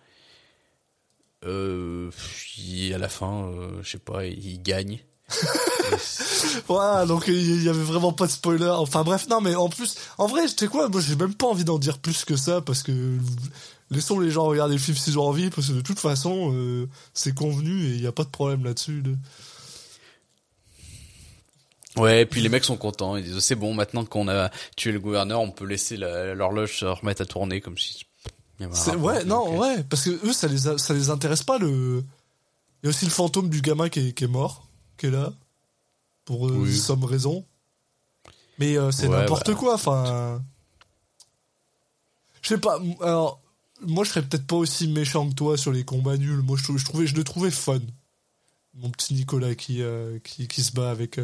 Euh, 1.45 2.11
il- 2.57 2.93
à 2.93 2.97
la 2.97 3.09
fin, 3.09 3.47
euh, 3.47 3.81
je 3.81 3.89
sais 3.91 3.97
pas, 3.99 4.25
il 4.25 4.61
gagne. 4.61 4.99
Voilà, 6.67 7.05
donc 7.05 7.25
il 7.27 7.63
y 7.63 7.69
avait 7.69 7.83
vraiment 7.83 8.13
pas 8.13 8.25
de 8.27 8.31
spoiler. 8.31 8.67
Enfin 8.69 9.03
bref, 9.03 9.27
non, 9.29 9.41
mais 9.41 9.55
en 9.55 9.69
plus, 9.69 9.95
en 10.17 10.27
vrai, 10.27 10.45
tu 10.47 10.53
sais 10.57 10.67
quoi, 10.67 10.89
moi 10.89 11.01
j'ai 11.01 11.15
même 11.15 11.33
pas 11.33 11.47
envie 11.47 11.63
d'en 11.63 11.77
dire 11.79 11.97
plus 11.99 12.25
que 12.25 12.35
ça 12.35 12.61
parce 12.61 12.83
que 12.83 13.17
laissons 13.91 14.19
les 14.19 14.31
gens 14.31 14.45
regarder 14.45 14.75
le 14.75 14.79
film 14.81 14.97
s'ils 14.97 15.17
ont 15.19 15.23
envie 15.27 15.49
parce 15.49 15.67
que 15.67 15.73
de 15.73 15.81
toute 15.81 15.99
façon, 15.99 16.51
euh, 16.53 16.87
c'est 17.13 17.33
convenu 17.33 17.85
et 17.85 17.89
il 17.95 18.01
y 18.01 18.07
a 18.07 18.11
pas 18.11 18.23
de 18.23 18.29
problème 18.29 18.63
là-dessus. 18.63 19.01
de- 19.01 19.15
Ouais, 21.97 22.21
et 22.21 22.25
puis 22.25 22.41
les 22.41 22.49
mecs 22.49 22.63
sont 22.65 22.77
contents. 22.77 23.17
Ils 23.17 23.23
disent 23.23 23.39
c'est 23.39 23.55
bon, 23.55 23.73
maintenant 23.73 24.03
qu'on 24.03 24.27
a 24.27 24.49
tué 24.75 24.91
le 24.91 24.99
gouverneur, 24.99 25.41
on 25.41 25.51
peut 25.51 25.65
laisser 25.65 25.95
la- 25.95 26.33
l'horloge 26.33 26.79
se 26.79 26.85
remettre 26.85 27.21
à 27.21 27.25
tourner 27.25 27.61
comme 27.61 27.77
si. 27.77 28.03
C'est- 28.73 28.95
ouais, 28.95 29.23
non, 29.25 29.57
ouais, 29.59 29.83
parce 29.83 30.03
que 30.03 30.09
eux, 30.27 30.33
ça 30.33 30.47
les, 30.47 30.67
a- 30.67 30.77
ça 30.77 30.93
les 30.93 31.09
intéresse 31.09 31.43
pas 31.43 31.57
le. 31.59 32.03
Il 32.81 32.85
y 32.85 32.87
a 32.87 32.89
aussi 32.89 33.05
le 33.05 33.11
fantôme 33.11 33.49
du 33.49 33.61
gamin 33.61 33.89
qui 33.89 34.09
est, 34.09 34.13
qui 34.13 34.23
est 34.23 34.27
mort, 34.27 34.67
qui 35.03 35.07
est 35.07 35.11
là, 35.11 35.33
pour 36.23 36.47
euh, 36.47 36.51
Oui. 36.63 36.77
some 36.77 37.03
raison. 37.03 37.43
Mais 38.57 38.77
euh, 38.77 38.91
c'est 38.91 39.07
Ouais, 39.07 39.17
n'importe 39.19 39.49
bah. 39.51 39.55
quoi, 39.55 39.73
enfin. 39.73 40.41
Je 42.41 42.49
sais 42.49 42.57
pas, 42.57 42.79
alors, 43.01 43.41
moi 43.81 44.03
je 44.03 44.09
serais 44.11 44.21
peut-être 44.21 44.45
pas 44.47 44.55
aussi 44.55 44.87
méchant 44.87 45.29
que 45.29 45.33
toi 45.33 45.57
sur 45.57 45.71
les 45.71 45.83
combats 45.83 46.17
nuls. 46.17 46.41
Moi 46.41 46.57
je, 46.57 46.63
trou- 46.63 46.77
je 46.77 46.85
trouvais, 46.85 47.07
je 47.07 47.15
le 47.15 47.23
trouvais 47.23 47.51
fun. 47.51 47.79
Mon 48.75 48.89
petit 48.89 49.13
Nicolas 49.13 49.55
qui, 49.55 49.81
euh, 49.81 50.19
qui, 50.23 50.47
qui 50.47 50.63
se 50.63 50.71
bat 50.71 50.89
avec. 50.89 51.19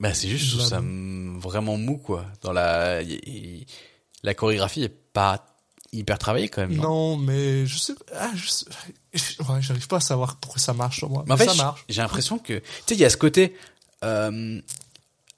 Bah 0.00 0.14
c'est 0.14 0.28
juste, 0.28 0.44
je 0.44 0.50
trouve 0.50 0.62
Là, 0.62 0.68
ça 0.68 0.80
vraiment 1.48 1.76
mou 1.76 1.98
quoi. 1.98 2.26
Dans 2.42 2.52
la, 2.52 3.02
y- 3.02 3.20
y- 3.26 3.66
la 4.22 4.34
chorégraphie 4.34 4.82
est 4.82 4.88
pas 5.12 5.44
hyper 5.92 6.18
travaillée 6.18 6.48
quand 6.48 6.62
même. 6.62 6.74
non? 6.76 6.82
Non, 6.82 7.16
mais 7.16 7.66
je 7.66 7.78
sais. 7.78 7.94
Ah, 8.14 8.30
je 8.34 8.48
sais- 8.48 8.66
ouais, 9.48 9.60
j'arrive 9.60 9.86
pas 9.88 9.96
à 9.96 10.00
savoir 10.00 10.36
pourquoi 10.36 10.60
ça 10.60 10.72
marche 10.72 10.98
sur 10.98 11.08
moi. 11.10 11.24
Mais 11.26 11.32
en 11.34 11.36
fait, 11.36 11.46
ça 11.46 11.52
j- 11.52 11.58
marche. 11.58 11.84
j'ai 11.88 12.02
l'impression 12.02 12.38
que, 12.38 12.54
tu 12.54 12.62
sais, 12.86 12.94
il 12.94 13.00
y 13.00 13.04
a 13.04 13.10
ce 13.10 13.16
côté 13.16 13.54
euh, 14.04 14.60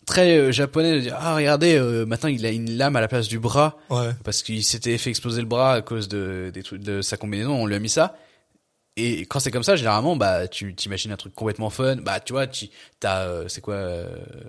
très 0.06 0.36
euh, 0.38 0.52
japonais 0.52 0.94
de 0.96 1.00
dire 1.00 1.16
ah 1.18 1.34
regardez 1.36 1.76
euh, 1.76 2.04
maintenant 2.04 2.28
il 2.28 2.44
a 2.44 2.50
une 2.50 2.76
lame 2.76 2.96
à 2.96 3.00
la 3.00 3.08
place 3.08 3.28
du 3.28 3.38
bras 3.38 3.78
Ouais. 3.90 4.10
parce 4.24 4.42
qu'il 4.42 4.62
s'était 4.64 4.98
fait 4.98 5.10
exploser 5.10 5.40
le 5.40 5.46
bras 5.46 5.74
à 5.74 5.82
cause 5.82 6.08
de 6.08 6.50
des 6.52 6.62
trucs 6.62 6.82
de 6.82 7.00
sa 7.02 7.16
combinaison, 7.16 7.54
on 7.54 7.66
lui 7.66 7.74
a 7.74 7.78
mis 7.78 7.88
ça. 7.88 8.16
Et 8.96 9.20
quand 9.24 9.38
c'est 9.40 9.52
comme 9.52 9.62
ça, 9.62 9.76
généralement, 9.76 10.16
bah, 10.16 10.46
tu 10.48 10.74
t'imagines 10.74 11.12
un 11.12 11.16
truc 11.16 11.32
complètement 11.34 11.70
fun. 11.70 11.96
Bah, 11.96 12.18
tu 12.20 12.32
vois, 12.34 12.46
tu 12.48 12.66
t'as, 12.98 13.20
euh, 13.20 13.44
c'est 13.48 13.60
quoi, 13.62 13.74
euh, 13.74 14.08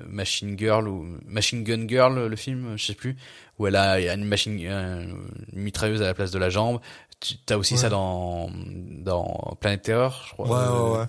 Machine 0.10 0.58
Girl 0.58 0.90
ou 0.90 1.06
Machine 1.26 1.64
Gun 1.64 1.88
Girl, 1.88 2.28
le 2.28 2.36
film, 2.36 2.74
je 2.76 2.84
sais 2.88 2.96
plus, 2.96 3.16
où 3.60 3.68
elle 3.68 3.76
a 3.78 4.14
une 4.14 4.26
machine, 4.26 4.60
une 4.60 5.16
mitrailleuse 5.54 6.02
à 6.02 6.06
la 6.06 6.14
place 6.16 6.32
de 6.32 6.40
la 6.40 6.50
jambe. 6.50 6.82
Tu 7.22 7.38
t'as 7.38 7.56
aussi 7.56 7.76
Ouais. 7.76 7.80
ça 7.80 7.90
dans 7.90 8.50
dans 8.54 9.56
Planète 9.62 9.84
Terreur, 9.84 10.26
je 10.28 10.34
crois. 10.34 10.48
Ouais, 10.48 10.54
Euh, 10.56 10.92
ouais, 10.94 11.00
ouais. 11.00 11.06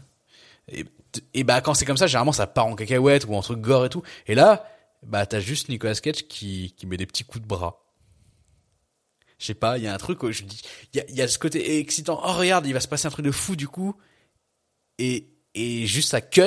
et, 0.69 0.85
et 1.35 1.43
bah 1.45 1.61
quand 1.61 1.75
c'est 1.75 1.85
comme 1.85 1.97
ça, 1.97 2.07
généralement 2.07 2.33
ça 2.33 2.47
part 2.47 2.67
en 2.67 2.77
cacahuète 2.77 3.25
ou 3.27 3.35
en 3.35 3.43
truc 3.43 3.61
gore 3.61 3.85
et 3.87 3.89
tout. 3.89 4.03
Et 4.27 4.35
là, 4.35 4.65
bah 5.03 5.27
t'as 5.27 5.41
juste 5.41 5.69
Nicolas 5.69 5.95
Cage 5.97 6.29
qui 6.29 6.75
qui 6.77 6.87
met 6.87 6.97
des 6.97 7.07
petits 7.07 7.25
coups 7.25 7.43
de 7.43 7.49
bras. 7.49 7.79
Je 9.39 9.47
sais 9.47 9.55
pas, 9.55 9.77
il 9.79 9.83
y 9.85 9.89
a 9.89 9.95
un 9.95 9.99
truc 9.99 10.23
où 10.23 10.31
je 10.31 10.45
me 10.45 10.49
dis, 10.49 10.63
il 10.95 10.99
y 10.99 11.01
a, 11.01 11.05
il 11.09 11.17
y 11.17 11.23
a 11.23 11.27
ce 11.27 11.39
côté 11.39 11.79
excitant. 11.81 12.21
Oh 12.25 12.33
regarde, 12.35 12.65
il 12.67 12.73
va 12.75 12.79
se 12.81 12.87
passer 12.87 13.09
un 13.09 13.11
truc 13.11 13.25
de 13.27 13.33
fou 13.33 13.57
du 13.57 13.67
coup. 13.67 13.97
Et 14.99 15.27
et 15.55 15.87
juste 15.87 16.11
ça 16.11 16.21
cut 16.21 16.43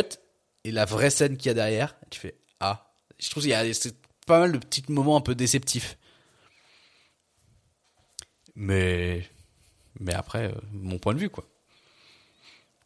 et 0.63 0.71
la 0.71 0.85
vraie 0.85 1.09
scène 1.09 1.35
qu'il 1.37 1.47
y 1.47 1.51
a 1.51 1.53
derrière, 1.55 1.95
tu 2.09 2.19
fais 2.19 2.35
ah. 2.59 2.93
Je 3.19 3.29
trouve 3.31 3.43
qu'il 3.43 3.51
y 3.51 3.55
a 3.55 3.73
c'est 3.73 3.95
pas 4.27 4.39
mal 4.39 4.51
de 4.51 4.57
petits 4.59 4.83
moments 4.89 5.17
un 5.17 5.21
peu 5.21 5.35
déceptifs. 5.35 5.97
Mais 8.55 9.27
mais 9.99 10.13
après, 10.13 10.51
euh, 10.51 10.55
mon 10.73 10.97
point 10.97 11.13
de 11.13 11.19
vue 11.19 11.29
quoi. 11.29 11.45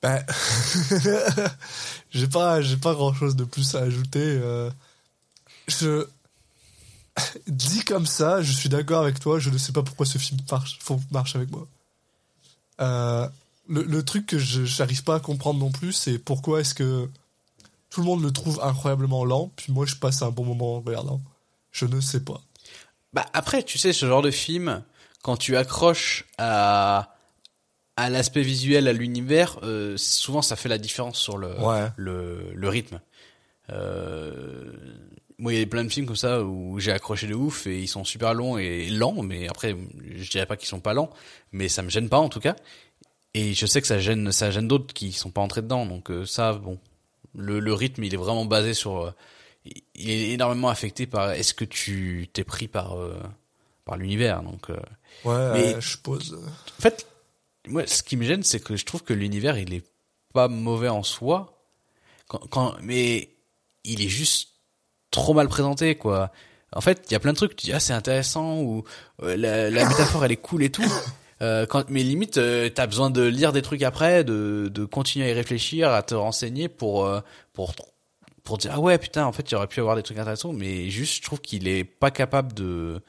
Ben, 0.02 0.24
j'ai 2.12 2.28
pas, 2.28 2.62
j'ai 2.62 2.78
pas 2.78 2.94
grand 2.94 3.14
chose 3.14 3.36
de 3.36 3.44
plus 3.44 3.76
à 3.76 3.80
ajouter. 3.80 4.24
euh. 4.24 4.70
Je 5.68 6.08
dit 7.48 7.84
comme 7.84 8.06
ça, 8.06 8.42
je 8.42 8.52
suis 8.54 8.70
d'accord 8.70 9.02
avec 9.02 9.20
toi. 9.20 9.40
Je 9.40 9.50
ne 9.50 9.58
sais 9.58 9.74
pas 9.74 9.84
pourquoi 9.84 10.06
ce 10.06 10.18
film 10.18 10.40
marche, 11.12 11.36
avec 11.36 11.52
moi. 11.52 11.68
Euh, 12.80 13.28
le, 13.68 13.84
le 13.84 14.04
truc 14.04 14.26
que 14.26 14.40
je 14.40 14.64
j'arrive 14.64 15.04
pas 15.04 15.16
à 15.16 15.20
comprendre 15.20 15.60
non 15.60 15.72
plus, 15.72 15.92
c'est 15.92 16.18
pourquoi 16.18 16.62
est-ce 16.62 16.74
que 16.74 17.10
tout 17.90 18.02
le 18.02 18.06
monde 18.06 18.24
le 18.24 18.32
trouve 18.32 18.60
incroyablement 18.64 19.26
lent, 19.26 19.52
puis 19.56 19.72
moi 19.74 19.86
je 19.86 19.96
passe 19.96 20.22
un 20.22 20.32
bon 20.32 20.46
moment 20.46 20.78
en 20.78 20.82
regardant. 20.82 21.22
Je 21.72 21.86
ne 21.86 22.00
sais 22.00 22.22
pas. 22.22 22.42
Bah 23.14 23.26
après, 23.34 23.64
tu 23.64 23.78
sais, 23.78 23.94
ce 23.94 24.06
genre 24.06 24.22
de 24.22 24.32
film, 24.32 24.84
quand 25.24 25.38
tu 25.38 25.58
accroches 25.58 26.26
à 26.38 27.16
à 27.98 28.10
l'aspect 28.10 28.44
visuel, 28.44 28.88
à 28.88 28.94
l'univers, 28.94 29.60
euh, 29.64 29.98
souvent 29.98 30.42
ça 30.42 30.56
fait 30.56 30.70
la 30.70 30.78
différence 30.78 31.20
sur 31.20 31.38
le 31.38 31.50
Ouais. 31.60 31.90
le, 31.98 32.52
le 32.54 32.70
rythme. 32.70 33.02
Euh, 33.72 34.72
moi, 35.38 35.54
il 35.54 35.60
y 35.60 35.62
a 35.62 35.66
plein 35.66 35.84
de 35.84 35.90
films 35.90 36.06
comme 36.06 36.16
ça 36.16 36.42
où 36.44 36.80
j'ai 36.80 36.92
accroché 36.92 37.28
de 37.28 37.34
ouf 37.34 37.68
et 37.68 37.80
ils 37.82 37.88
sont 37.88 38.04
super 38.04 38.34
longs 38.34 38.58
et 38.58 38.90
lents, 38.90 39.22
mais 39.22 39.48
après, 39.48 39.76
je 40.16 40.30
dirais 40.30 40.46
pas 40.46 40.58
qu'ils 40.58 40.68
sont 40.68 40.80
pas 40.82 40.94
lents, 40.94 41.10
mais 41.52 41.70
ça 41.70 41.82
me 41.82 41.90
gêne 41.90 42.10
pas 42.10 42.20
en 42.20 42.30
tout 42.30 42.40
cas. 42.40 42.56
Et 43.34 43.54
je 43.54 43.66
sais 43.66 43.80
que 43.82 43.88
ça 43.88 44.00
gêne, 44.00 44.32
ça 44.32 44.50
gêne 44.52 44.68
d'autres 44.68 44.94
qui 44.94 45.12
sont 45.12 45.30
pas 45.32 45.42
entrés 45.42 45.62
dedans, 45.62 45.86
donc 45.86 46.10
euh, 46.10 46.26
ça, 46.26 46.54
bon, 46.54 46.80
le, 47.36 47.60
le 47.60 47.74
rythme, 47.74 48.04
il 48.04 48.14
est 48.14 48.18
vraiment 48.18 48.46
basé 48.46 48.74
sur 48.74 48.98
euh, 49.06 49.12
il 49.96 50.10
est 50.10 50.30
énormément 50.32 50.70
affecté 50.70 51.06
par 51.06 51.32
est-ce 51.32 51.54
que 51.54 51.66
tu 51.66 52.28
t'es 52.34 52.44
pris 52.44 52.68
par 52.68 52.98
euh, 52.98 53.20
par 53.90 53.98
l'univers 53.98 54.42
donc 54.44 54.70
euh, 54.70 54.78
Ouais, 55.26 55.52
Mais- 55.54 55.82
je 55.82 55.98
pose. 55.98 56.38
en 56.78 56.82
fait 56.82 57.08
moi 57.68 57.86
ce 57.88 58.04
qui 58.04 58.16
me 58.18 58.24
gêne 58.24 58.44
c'est 58.44 58.60
que 58.64 58.76
je 58.76 58.86
trouve 58.86 59.04
que 59.04 59.14
l'univers 59.14 59.58
il 59.58 59.74
est 59.74 59.84
pas 60.34 60.48
mauvais 60.48 60.90
en 60.90 61.04
soi. 61.04 61.56
Quand, 62.28 62.40
quand 62.50 62.76
mais 62.82 63.30
il 63.84 64.02
est 64.02 64.08
juste 64.10 64.50
trop 65.12 65.34
mal 65.34 65.48
présenté 65.50 65.96
quoi. 65.96 66.32
En 66.74 66.82
fait 66.82 67.06
il 67.10 67.14
y 67.14 67.16
a 67.16 67.20
plein 67.20 67.32
de 67.34 67.38
trucs 67.38 67.56
tu 67.56 67.66
dis 67.68 67.74
ah 67.74 67.80
c'est 67.80 67.94
intéressant 67.94 68.60
ou 68.62 68.84
euh, 69.24 69.36
la, 69.36 69.70
la 69.72 69.88
métaphore 69.90 70.24
elle 70.24 70.32
est 70.32 70.38
cool 70.38 70.64
et 70.64 70.70
tout. 70.72 70.84
Euh, 71.42 71.66
quand 71.66 71.90
mais 71.90 72.04
limite 72.04 72.38
euh, 72.38 72.70
t'as 72.70 72.86
besoin 72.86 73.10
de 73.10 73.24
lire 73.24 73.52
des 73.54 73.62
trucs 73.62 73.82
après 73.84 74.24
de 74.24 74.70
de 74.72 74.86
continuer 74.86 75.26
à 75.26 75.30
y 75.30 75.34
réfléchir 75.34 75.90
à 75.92 76.04
te 76.04 76.14
renseigner 76.14 76.68
pour 76.70 77.06
euh, 77.06 77.22
pour 77.54 77.74
pour 78.44 78.58
dire 78.58 78.72
ah 78.76 78.80
ouais 78.80 78.98
putain 78.98 79.26
en 79.26 79.32
fait 79.32 79.50
il 79.50 79.56
aurait 79.56 79.68
pu 79.68 79.80
avoir 79.80 79.96
des 79.96 80.04
trucs 80.04 80.18
intéressants 80.18 80.54
mais 80.54 80.90
juste 80.90 81.16
je 81.18 81.22
trouve 81.24 81.40
qu'il 81.42 81.68
est 81.68 81.84
pas 81.86 82.12
capable 82.12 82.54
de 82.54 83.02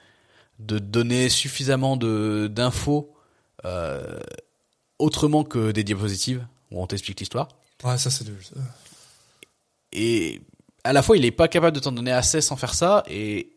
de 0.61 0.79
donner 0.79 1.29
suffisamment 1.29 1.97
de 1.97 2.49
d'infos 2.51 3.15
euh, 3.65 4.21
autrement 4.99 5.45
que 5.45 5.71
des 5.73 5.85
diapositives 5.85 6.47
où 6.71 6.83
on 6.83 6.87
t'explique 6.87 7.21
l'histoire. 7.21 7.49
Ouais, 7.83 7.99
ça 7.99 8.11
c'est 8.11 8.25
ça. 8.25 8.55
et 9.93 10.41
à 10.85 10.93
la 10.93 11.03
fois 11.03 11.17
il 11.17 11.25
est 11.25 11.31
pas 11.31 11.49
capable 11.49 11.75
de 11.75 11.81
t'en 11.81 11.93
donner 11.93 12.13
assez 12.13 12.41
sans 12.41 12.57
faire 12.57 12.75
ça 12.75 13.03
et 13.09 13.57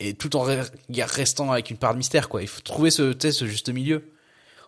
et 0.00 0.14
tout 0.14 0.34
en 0.36 0.46
re- 0.46 0.70
restant 1.04 1.52
avec 1.52 1.70
une 1.70 1.76
part 1.76 1.92
de 1.92 1.98
mystère 1.98 2.28
quoi. 2.28 2.42
Il 2.42 2.48
faut 2.48 2.60
trouver 2.60 2.90
ce 2.90 3.14
ce 3.30 3.46
juste 3.46 3.68
milieu 3.70 4.12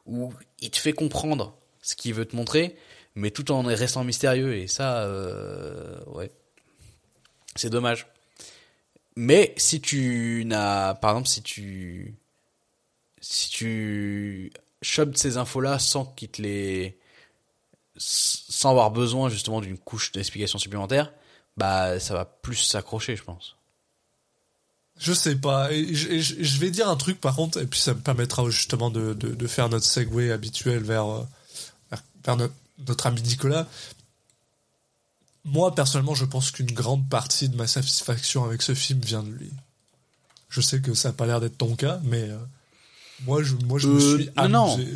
où 0.07 0.33
il 0.61 0.71
te 0.71 0.79
fait 0.79 0.93
comprendre 0.93 1.57
ce 1.81 1.97
qu'il 1.97 2.15
veut 2.15 2.25
te 2.27 2.37
montrer 2.37 2.77
mais 3.15 3.31
tout 3.31 3.51
en 3.53 3.63
restant 3.63 4.05
mystérieux. 4.05 4.55
Et 4.57 4.67
ça 4.69 5.03
euh, 5.03 6.01
ouais. 6.07 6.31
C'est 7.57 7.69
dommage 7.71 8.07
mais 9.17 9.55
si 9.57 9.81
tu 9.81 10.45
n'as 10.47 10.95
par 10.95 11.11
exemple 11.13 11.29
si 11.29 11.43
tu 11.43 12.15
si 13.21 13.51
tu 13.51 14.53
chopes 14.83 15.17
ces 15.17 15.37
infos 15.37 15.61
là 15.61 15.79
sans 15.79 16.05
qu'il 16.05 16.29
te 16.29 16.43
les 16.43 16.99
sans 17.97 18.71
avoir 18.71 18.91
besoin 18.91 19.29
justement 19.29 19.61
d'une 19.61 19.79
couche 19.79 20.13
d'explication 20.13 20.59
supplémentaire, 20.59 21.13
bah 21.57 22.01
ça 22.01 22.15
va 22.15 22.25
plus 22.25 22.57
s'accrocher, 22.57 23.17
je 23.17 23.23
pense. 23.23 23.57
Je 24.99 25.13
sais 25.13 25.37
pas. 25.37 25.73
Et 25.73 25.95
je, 25.95 26.09
et 26.11 26.21
je- 26.21 26.43
je 26.43 26.59
vais 26.59 26.71
dire 26.71 26.89
un 26.89 26.97
truc 26.97 27.21
par 27.21 27.37
contre, 27.37 27.61
et 27.61 27.67
puis 27.67 27.79
ça 27.81 27.93
me 27.95 28.01
permettra 28.01 28.49
justement 28.51 28.91
de, 28.91 29.15
de, 29.15 29.35
de 29.35 29.47
faire 29.47 29.69
notre 29.69 29.85
segue 29.85 30.31
habituel 30.31 30.83
vers, 30.83 31.07
euh, 31.07 31.25
vers, 31.91 32.03
vers 32.25 32.37
notre, 32.37 32.55
notre 32.87 33.07
ami 33.07 33.23
Nicolas. 33.23 33.69
Moi, 35.45 35.75
personnellement, 35.75 36.15
je 36.15 36.25
pense 36.25 36.51
qu'une 36.53 36.71
grande 36.71 37.09
partie 37.09 37.49
de 37.49 37.57
ma 37.57 37.67
satisfaction 37.67 38.45
avec 38.45 38.63
ce 38.63 38.75
film 38.75 39.01
vient 39.01 39.23
de 39.23 39.31
lui. 39.31 39.51
Je 40.49 40.61
sais 40.61 40.81
que 40.81 40.95
ça 40.95 41.09
n'a 41.09 41.13
pas 41.15 41.27
l'air 41.27 41.41
d'être 41.41 41.59
ton 41.59 41.75
cas, 41.75 42.01
mais 42.05 42.29
euh, 42.29 42.39
moi, 43.25 43.43
je, 43.43 43.55
moi, 43.67 43.79
je 43.79 43.89
me 43.89 43.97
Euh, 44.01 44.17
suis 44.19 44.31
non, 44.37 44.49
non. 44.49 44.75
amusé. 44.75 44.89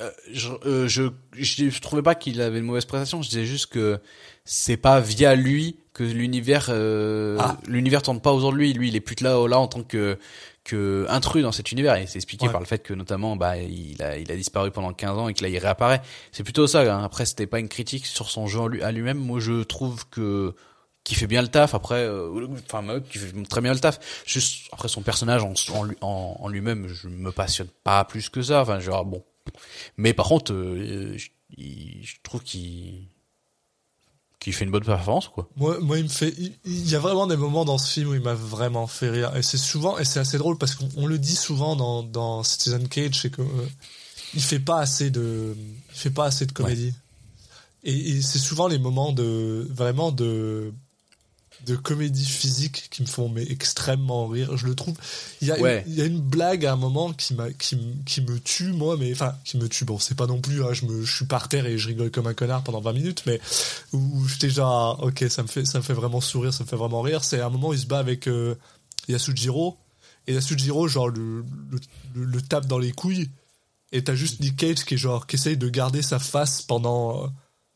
Euh, 0.00 0.10
je, 0.32 0.48
euh, 0.66 0.88
je, 0.88 1.04
je, 1.36 1.70
je 1.70 1.80
trouvais 1.80 2.02
pas 2.02 2.14
qu'il 2.16 2.40
avait 2.40 2.58
une 2.58 2.64
mauvaise 2.64 2.84
prestation, 2.86 3.22
je 3.22 3.28
disais 3.28 3.46
juste 3.46 3.66
que 3.66 4.00
c'est 4.44 4.76
pas 4.76 5.00
via 5.00 5.34
lui 5.34 5.76
que 5.92 6.02
l'univers 6.04 6.66
euh, 6.70 7.36
Ah. 7.40 7.58
l'univers 7.66 8.02
tourne 8.02 8.20
pas 8.20 8.32
aujourd'hui. 8.32 8.72
Lui, 8.72 8.88
il 8.88 8.96
est 8.96 9.00
plus 9.00 9.20
là, 9.20 9.46
là 9.48 9.58
en 9.58 9.68
tant 9.68 9.82
que 9.82 10.18
que 10.64 11.06
intrus 11.08 11.42
dans 11.42 11.50
cet 11.50 11.72
univers 11.72 11.96
et 11.96 12.06
c'est 12.06 12.16
expliqué 12.18 12.46
Ouais. 12.46 12.52
par 12.52 12.60
le 12.60 12.66
fait 12.66 12.78
que 12.78 12.94
notamment 12.94 13.34
bah 13.34 13.56
il 13.58 14.00
a 14.00 14.16
il 14.16 14.30
a 14.30 14.36
disparu 14.36 14.70
pendant 14.70 14.92
15 14.92 15.18
ans 15.18 15.28
et 15.28 15.34
que 15.34 15.42
là 15.42 15.48
il 15.48 15.58
réapparaît. 15.58 16.00
C'est 16.30 16.44
plutôt 16.44 16.68
ça. 16.68 16.82
hein. 16.82 17.02
Après 17.02 17.26
c'était 17.26 17.48
pas 17.48 17.58
une 17.58 17.68
critique 17.68 18.06
sur 18.06 18.30
son 18.30 18.46
jeu 18.46 18.68
lui- 18.68 18.82
à 18.82 18.92
lui-même. 18.92 19.18
Moi 19.18 19.40
je 19.40 19.64
trouve 19.64 20.08
que 20.08 20.54
qui 21.02 21.16
fait 21.16 21.26
bien 21.26 21.42
le 21.42 21.48
taf 21.48 21.74
après 21.74 21.96
euh, 22.04 22.46
enfin 22.64 22.80
Mahmoud 22.80 23.08
qui 23.08 23.18
fait 23.18 23.32
très 23.50 23.60
bien 23.60 23.72
le 23.74 23.80
taf 23.80 23.98
juste 24.24 24.68
après 24.72 24.86
son 24.86 25.02
personnage 25.02 25.42
en 25.42 25.52
en, 25.74 25.82
lui- 25.82 25.96
en, 26.00 26.48
lui-même 26.48 26.86
je 26.86 27.08
me 27.08 27.32
passionne 27.32 27.66
pas 27.82 28.04
plus 28.04 28.28
que 28.28 28.40
ça 28.40 28.62
enfin 28.62 28.78
genre 28.78 29.04
bon 29.04 29.24
mais 29.96 30.12
par 30.14 30.26
contre 30.28 30.52
euh, 30.52 31.18
je, 31.18 31.28
je 31.58 32.14
trouve 32.22 32.44
qu'il 32.44 33.08
qu'il 34.42 34.52
fait 34.52 34.64
une 34.64 34.72
bonne 34.72 34.84
performance 34.84 35.28
quoi 35.28 35.48
Moi, 35.56 35.78
moi, 35.80 35.98
il 35.98 36.04
me 36.04 36.08
fait. 36.08 36.34
Il, 36.36 36.52
il 36.64 36.90
y 36.90 36.96
a 36.96 36.98
vraiment 36.98 37.28
des 37.28 37.36
moments 37.36 37.64
dans 37.64 37.78
ce 37.78 37.92
film 37.92 38.08
où 38.08 38.14
il 38.14 38.20
m'a 38.20 38.34
vraiment 38.34 38.88
fait 38.88 39.08
rire. 39.08 39.36
Et 39.36 39.42
c'est 39.42 39.56
souvent, 39.56 39.98
et 39.98 40.04
c'est 40.04 40.18
assez 40.18 40.36
drôle 40.36 40.58
parce 40.58 40.74
qu'on 40.74 40.88
on 40.96 41.06
le 41.06 41.18
dit 41.18 41.36
souvent 41.36 41.76
dans, 41.76 42.02
dans 42.02 42.42
Citizen 42.42 42.88
Cage, 42.88 43.20
c'est 43.20 43.30
que 43.30 43.42
euh, 43.42 43.68
il 44.34 44.42
fait 44.42 44.58
pas 44.58 44.80
assez 44.80 45.10
de, 45.10 45.56
il 45.92 45.96
fait 45.96 46.10
pas 46.10 46.24
assez 46.24 46.44
de 46.46 46.52
comédie. 46.52 46.92
Et, 47.84 47.94
et 47.94 48.22
c'est 48.22 48.38
souvent 48.38 48.66
les 48.66 48.78
moments 48.78 49.12
de 49.12 49.68
vraiment 49.70 50.10
de 50.10 50.72
de 51.66 51.76
comédie 51.76 52.24
physique 52.26 52.88
qui 52.90 53.02
me 53.02 53.06
font 53.06 53.28
mais 53.28 53.44
extrêmement 53.50 54.26
rire. 54.26 54.56
Je 54.56 54.66
le 54.66 54.74
trouve. 54.74 54.96
Il 55.40 55.48
y 55.48 55.52
a, 55.52 55.58
Ouais. 55.60 55.84
une, 55.86 55.92
il 55.92 55.98
y 55.98 56.02
a 56.02 56.04
une 56.06 56.20
blague 56.20 56.66
à 56.66 56.72
un 56.72 56.76
moment 56.76 57.12
qui 57.12 57.34
m'a 57.34 57.52
qui, 57.52 57.78
qui 58.04 58.20
me 58.20 58.38
tue 58.40 58.72
moi, 58.72 58.96
mais 58.98 59.12
enfin 59.12 59.36
qui 59.44 59.58
me 59.58 59.68
tue. 59.68 59.84
Bon, 59.84 59.98
c'est 59.98 60.16
pas 60.16 60.26
non 60.26 60.40
plus. 60.40 60.64
hein, 60.64 60.72
je 60.72 60.86
me 60.86 61.04
je 61.04 61.16
suis 61.16 61.26
par 61.26 61.48
terre 61.48 61.66
et 61.66 61.78
je 61.78 61.86
rigole 61.88 62.10
comme 62.10 62.26
un 62.26 62.34
connard 62.34 62.64
pendant 62.64 62.80
20 62.80 62.92
minutes, 62.94 63.22
mais 63.26 63.40
où, 63.92 63.98
où 63.98 64.26
j'étais 64.28 64.50
genre 64.50 64.98
ah, 65.00 65.04
ok 65.06 65.24
ça 65.28 65.42
me 65.42 65.48
fait 65.48 65.64
ça 65.64 65.78
me 65.78 65.84
fait 65.84 65.92
vraiment 65.94 66.20
sourire, 66.20 66.52
ça 66.52 66.64
me 66.64 66.68
fait 66.68 66.76
vraiment 66.76 67.00
rire. 67.00 67.22
C'est 67.22 67.40
à 67.40 67.46
un 67.46 67.50
moment 67.50 67.68
où 67.68 67.74
il 67.74 67.78
se 67.80 67.86
bat 67.86 67.98
avec 68.00 68.26
euh, 68.26 68.56
Yasujiro 69.08 69.76
et 70.26 70.34
Yasujiro 70.34 70.88
genre 70.88 71.08
le, 71.08 71.44
le, 71.70 71.78
le, 72.14 72.24
le 72.24 72.42
tape 72.42 72.66
dans 72.66 72.78
les 72.78 72.92
couilles 72.92 73.28
et 73.92 74.02
t'as 74.02 74.14
juste 74.14 74.40
Nick 74.40 74.56
Cage 74.56 74.84
qui 74.84 74.94
est 74.94 74.98
genre 74.98 75.26
qui 75.26 75.36
essaye 75.36 75.56
de 75.56 75.68
garder 75.68 76.02
sa 76.02 76.18
face 76.18 76.62
pendant 76.62 77.24
euh, 77.24 77.28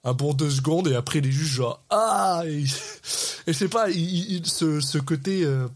un 0.08 0.14
bon 0.14 0.32
deux 0.34 0.50
secondes 0.50 0.86
et 0.88 0.94
après 0.94 1.18
il 1.18 1.26
est 1.26 1.32
juste 1.32 1.50
genre 1.52 1.82
ah 1.90 2.42
et, 2.46 2.64
je 2.64 3.52
sais 3.52 3.68
pas 3.76 3.90
il, 3.90 3.98
il- 4.00 4.32
il- 4.36 4.46
ce, 4.46 4.80
ce 4.80 4.98
côté 4.98 5.44
euh, 5.44 5.66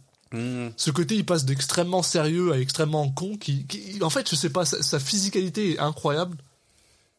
ce 0.76 0.90
côté 0.92 1.16
il 1.16 1.26
passe 1.26 1.44
d'extrêmement 1.44 2.02
sérieux 2.04 2.52
à 2.52 2.58
extrêmement 2.60 3.10
con 3.10 3.36
qui, 3.36 3.66
qui- 3.66 4.00
en 4.02 4.08
fait 4.10 4.30
je 4.30 4.36
sais 4.36 4.50
pas 4.50 4.64
sa, 4.64 4.80
sa 4.82 5.00
physicalité 5.00 5.72
est 5.74 5.78
incroyable. 5.80 6.36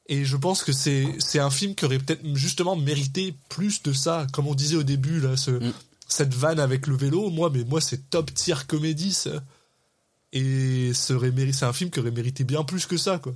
Et 0.08 0.26
je 0.26 0.36
pense 0.36 0.64
que 0.64 0.72
c'est 0.74 1.06
c'est 1.20 1.40
un 1.40 1.50
film 1.52 1.76
qui 1.76 1.86
aurait 1.86 2.00
peut-être 2.00 2.22
justement 2.36 2.76
mérité 2.76 3.34
plus 3.50 3.82
de 3.84 3.94
ça. 3.94 4.26
Comme 4.34 4.48
on 4.48 4.56
disait 4.56 4.76
au 4.78 4.84
début 4.84 5.20
là 5.22 5.38
ce, 5.38 5.60
cette 6.08 6.34
vanne 6.34 6.60
avec 6.60 6.88
le 6.88 6.96
vélo 6.98 7.30
moi 7.30 7.50
mais 7.54 7.64
moi 7.66 7.82
c'est 7.82 8.10
top 8.10 8.34
tier 8.34 8.56
comédie 8.68 9.14
ça. 9.14 9.44
Et 10.34 10.94
serait 10.94 11.32
c'est 11.52 11.66
un 11.66 11.74
film 11.74 11.90
qui 11.92 12.00
aurait 12.00 12.12
mérité 12.12 12.44
bien 12.46 12.64
plus 12.64 12.86
que 12.86 12.96
ça 12.98 13.20
quoi. 13.20 13.34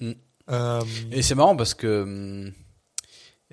Mm. 0.00 0.12
Euh, 0.50 0.82
Et 1.12 1.22
c'est 1.22 1.34
marrant 1.34 1.56
parce 1.56 1.74
que 1.74 2.52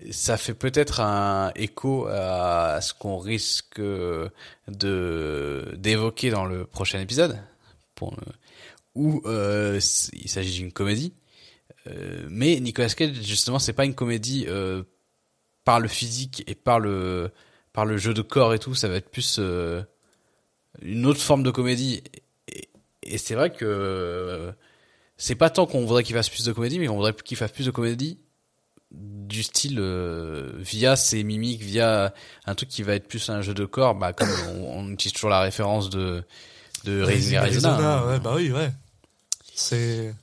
ça 0.09 0.37
fait 0.37 0.53
peut-être 0.53 0.99
un 0.99 1.51
écho 1.55 2.07
à 2.07 2.79
ce 2.81 2.93
qu'on 2.93 3.17
risque 3.17 3.79
de 3.79 5.73
d'évoquer 5.75 6.29
dans 6.29 6.45
le 6.45 6.65
prochain 6.65 6.99
épisode, 6.99 7.39
pour, 7.95 8.15
où 8.95 9.21
euh, 9.25 9.79
il 10.13 10.29
s'agit 10.29 10.59
d'une 10.59 10.71
comédie. 10.71 11.13
Euh, 11.87 12.25
mais 12.29 12.59
Nicolas 12.59 12.89
Cage, 12.89 13.13
justement, 13.21 13.59
c'est 13.59 13.73
pas 13.73 13.85
une 13.85 13.95
comédie 13.95 14.45
euh, 14.47 14.83
par 15.63 15.79
le 15.79 15.87
physique 15.87 16.43
et 16.47 16.55
par 16.55 16.79
le 16.79 17.31
par 17.73 17.85
le 17.85 17.97
jeu 17.97 18.13
de 18.13 18.21
corps 18.21 18.53
et 18.53 18.59
tout. 18.59 18.75
Ça 18.75 18.87
va 18.87 18.95
être 18.95 19.09
plus 19.09 19.37
euh, 19.39 19.83
une 20.81 21.05
autre 21.05 21.21
forme 21.21 21.43
de 21.43 21.51
comédie. 21.51 22.03
Et, 22.47 22.69
et 23.03 23.17
c'est 23.17 23.35
vrai 23.35 23.51
que 23.51 23.65
euh, 23.65 24.51
c'est 25.17 25.35
pas 25.35 25.49
tant 25.49 25.65
qu'on 25.65 25.85
voudrait 25.85 26.03
qu'il 26.03 26.15
fasse 26.15 26.29
plus 26.29 26.45
de 26.45 26.51
comédie, 26.51 26.79
mais 26.79 26.89
on 26.89 26.95
voudrait 26.95 27.13
qu'il 27.13 27.37
fasse 27.37 27.51
plus 27.51 27.65
de 27.65 27.71
comédie 27.71 28.19
du 28.91 29.43
style 29.43 29.77
euh, 29.79 30.51
via 30.57 30.95
ses 30.95 31.23
mimiques, 31.23 31.61
via 31.61 32.13
un 32.45 32.55
truc 32.55 32.69
qui 32.69 32.83
va 32.83 32.95
être 32.95 33.07
plus 33.07 33.29
un 33.29 33.41
jeu 33.41 33.53
de 33.53 33.65
corps, 33.65 33.95
bah 33.95 34.13
comme 34.13 34.29
on, 34.49 34.79
on 34.79 34.91
utilise 34.91 35.13
toujours 35.13 35.29
la 35.29 35.39
référence 35.41 35.89
de 35.89 36.23
de 36.83 37.01
Raising 37.01 37.37
Arizona. 37.37 37.99
hein. 37.99 38.07
ouais, 38.09 38.19
bah 38.19 38.33
oui 38.35 38.51
ouais 38.51 38.71
c'est 39.53 40.13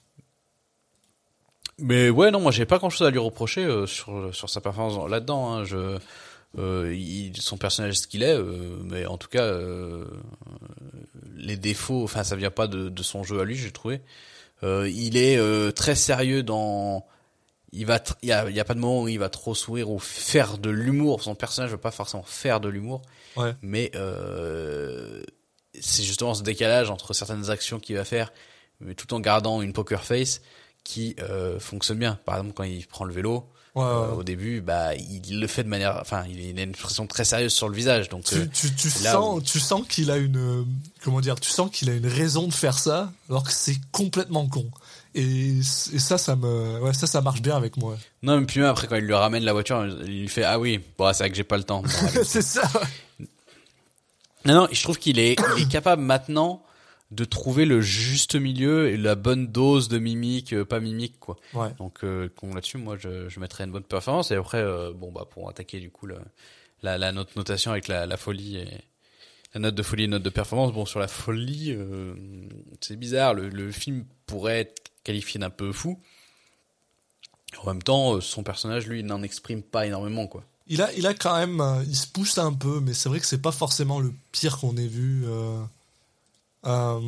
Mais 1.79 2.11
ouais, 2.11 2.31
non, 2.31 2.41
moi 2.41 2.51
j'ai 2.53 2.67
pas 2.67 2.79
grand 2.79 2.91
chose 2.91 3.07
à 3.07 3.11
lui 3.11 3.19
reprocher 3.19 3.65
euh, 3.65 3.87
sur 3.87 4.35
sur 4.35 4.51
sa 4.51 4.61
performance 4.61 5.09
là-dedans. 5.09 5.53
Hein. 5.53 5.65
Je 5.65 5.99
euh, 6.59 6.95
il, 6.95 7.37
son 7.41 7.57
personnage 7.59 7.95
ce 7.99 8.07
qu'il 8.07 8.23
est, 8.23 8.35
euh, 8.35 8.79
mais 8.83 9.07
en 9.07 9.17
tout 9.19 9.29
cas 9.29 9.45
euh, 9.45 10.05
les 11.37 11.57
défauts, 11.57 12.03
enfin 12.05 12.25
ça 12.25 12.37
vient 12.37 12.51
pas 12.51 12.67
de, 12.67 12.89
de 12.89 13.03
son 13.03 13.23
jeu 13.23 13.41
à 13.41 13.45
lui, 13.45 13.55
j'ai 13.57 13.71
trouvé. 13.71 14.01
Euh, 14.65 14.91
il 14.93 15.17
est 15.17 15.37
euh, 15.37 15.71
très 15.71 15.95
sérieux 15.95 16.43
dans 16.43 17.07
il 17.73 17.87
va 17.87 18.01
il 18.23 18.29
y 18.29 18.33
a, 18.33 18.49
y 18.51 18.61
a 18.61 18.65
pas 18.65 18.75
de 18.75 18.79
moment 18.81 19.03
où 19.03 19.09
il 19.09 19.19
va 19.19 19.29
trop 19.29 19.55
sourire 19.55 19.91
ou 19.91 19.99
faire 19.99 20.59
de 20.59 20.71
l'humour. 20.71 21.23
Son 21.23 21.35
personnage 21.35 21.71
va 21.71 21.79
pas 21.79 21.91
forcément 21.91 22.23
faire 22.23 22.61
de 22.61 22.69
l'humour. 22.69 23.03
Ouais. 23.37 23.55
mais 23.63 23.91
euh, 23.95 25.23
c'est 25.81 26.03
justement 26.03 26.35
ce 26.35 26.43
décalage 26.43 26.91
entre 26.91 27.13
certaines 27.13 27.51
actions 27.51 27.79
qu'il 27.79 27.97
va 27.97 28.05
faire 28.05 28.33
mais 28.81 28.95
tout 28.95 29.13
en 29.15 29.21
gardant 29.21 29.61
une 29.63 29.73
poker 29.73 30.03
face 30.05 30.41
qui 30.85 31.15
euh, 31.21 31.59
fonctionne 31.61 31.99
bien. 31.99 32.19
Par 32.25 32.37
exemple 32.37 32.55
quand 32.55 32.65
il 32.65 32.87
prend 32.87 33.05
le 33.05 33.13
vélo 33.15 33.45
Ouais, 33.75 33.85
ouais. 33.85 33.91
euh, 33.91 34.13
au 34.15 34.23
début 34.25 34.61
bah 34.61 34.95
il 34.97 35.39
le 35.41 35.47
fait 35.47 35.63
de 35.63 35.69
manière 35.69 35.99
enfin 36.01 36.25
il 36.29 36.45
a 36.59 36.63
une 36.63 36.71
expression 36.71 37.07
très 37.07 37.25
sérieuse 37.25 37.53
sur 37.53 37.69
le 37.69 37.77
visage. 37.77 38.09
Donc 38.09 38.25
euh, 38.33 38.47
tu, 38.53 38.73
tu, 38.75 38.89
tu 38.91 39.03
là 39.05 39.13
sens 39.13 39.37
où- 39.39 39.43
tu 39.43 39.61
sens 39.61 39.87
qu'il 39.87 40.11
a 40.11 40.17
une 40.17 40.37
euh, 40.39 40.65
comment 41.05 41.21
dire 41.21 41.39
tu 41.39 41.51
sens 41.51 41.71
qu'il 41.71 41.91
a 41.91 41.93
une 41.95 42.07
raison 42.07 42.49
de 42.49 42.53
faire 42.53 42.79
ça 42.79 43.13
alors 43.29 43.45
que 43.45 43.53
c'est 43.53 43.77
complètement 43.93 44.49
con 44.49 44.69
Et, 45.15 45.59
et 45.59 45.63
ça, 45.63 46.19
ça 46.19 46.37
me, 46.37 46.81
ouais, 46.81 46.93
ça, 46.93 47.07
ça 47.07 47.21
marche 47.21 47.41
bien 47.43 47.57
avec 47.57 47.77
moi. 47.77 47.97
Non, 48.23 48.39
mais 48.39 48.47
puis 48.47 48.61
même 48.61 48.69
après, 48.69 48.87
quand 48.87 48.97
il 48.97 49.05
lui 49.05 49.15
ramène 49.15 49.45
la 49.45 49.53
voiture, 49.53 49.85
il 49.87 50.21
lui 50.23 50.29
fait 50.29 50.45
Ah 50.45 50.59
oui, 50.59 50.81
bon, 50.97 51.13
c'est 51.13 51.25
vrai 51.25 51.31
que 51.31 51.37
j'ai 51.37 51.45
pas 51.45 51.57
le 51.57 51.65
temps. 51.65 51.83
C'est 52.25 52.43
ça. 52.43 52.69
non, 54.45 54.55
non, 54.55 54.69
je 54.71 54.83
trouve 54.83 54.99
qu'il 54.99 55.19
est, 55.19 55.37
il 55.57 55.65
est 55.65 55.71
capable 55.71 56.03
maintenant 56.03 56.63
de 57.11 57.25
trouver 57.25 57.65
le 57.65 57.81
juste 57.81 58.35
milieu 58.35 58.91
et 58.91 58.99
la 58.99 59.15
bonne 59.15 59.47
dose 59.47 59.89
de 59.89 59.99
mimique, 59.99 60.53
euh, 60.53 60.65
pas 60.67 60.79
mimique, 60.79 61.19
quoi. 61.19 61.37
Ouais. 61.55 61.71
Donc, 61.79 62.05
euh, 62.05 62.29
là-dessus, 62.43 62.77
moi, 62.77 62.97
je, 62.99 63.31
je 63.31 63.41
mettrais 63.41 63.65
une 63.65 63.73
bonne 63.73 63.83
performance. 63.83 64.31
Et 64.31 64.35
après, 64.35 64.59
euh, 64.59 64.93
bon, 64.95 65.11
bah, 65.11 65.27
pour 65.29 65.49
attaquer, 65.49 65.81
du 65.81 65.91
coup, 65.91 66.07
le, 66.07 66.19
la, 66.83 66.99
la 66.99 67.13
note 67.13 67.35
notation 67.35 67.71
avec 67.71 67.89
la, 67.89 68.05
la 68.05 68.17
folie 68.19 68.59
et 68.59 68.69
la 69.55 69.61
note 69.61 69.75
de 69.75 69.83
folie 69.83 70.05
et 70.05 70.07
note 70.09 70.23
de 70.23 70.29
performance. 70.29 70.73
Bon, 70.75 70.85
sur 70.85 71.01
la 71.01 71.09
folie, 71.09 71.73
euh, 71.73 72.15
c'est 72.83 72.97
bizarre. 72.97 73.33
Le, 73.33 73.49
le 73.49 73.73
film 73.73 74.05
pourrait 74.27 74.61
être 74.61 74.88
qualifié 75.09 75.41
d'un 75.41 75.49
peu 75.51 75.73
fou. 75.73 75.99
En 77.63 77.67
même 77.73 77.83
temps, 77.83 78.17
euh, 78.17 78.21
son 78.21 78.43
personnage, 78.43 78.87
lui, 78.87 79.03
n'en 79.03 79.23
exprime 79.23 79.63
pas 79.63 79.87
énormément, 79.87 80.27
quoi. 80.27 80.45
Il 80.67 80.83
a, 80.83 80.93
il 80.93 81.07
a 81.07 81.15
quand 81.15 81.35
même, 81.35 81.63
euh, 81.63 81.83
il 81.89 81.97
se 81.97 82.07
pousse 82.07 82.37
un 82.37 82.53
peu, 82.53 82.81
mais 82.81 82.93
c'est 82.93 83.09
vrai 83.09 83.21
que 83.21 83.27
c'est 83.27 83.41
pas 83.41 83.53
forcément 83.53 84.01
le 84.01 84.13
pire 84.33 84.59
qu'on 84.59 84.77
ait 84.77 84.87
vu. 84.87 85.25
euh. 85.27 85.65
Euh, 86.67 87.01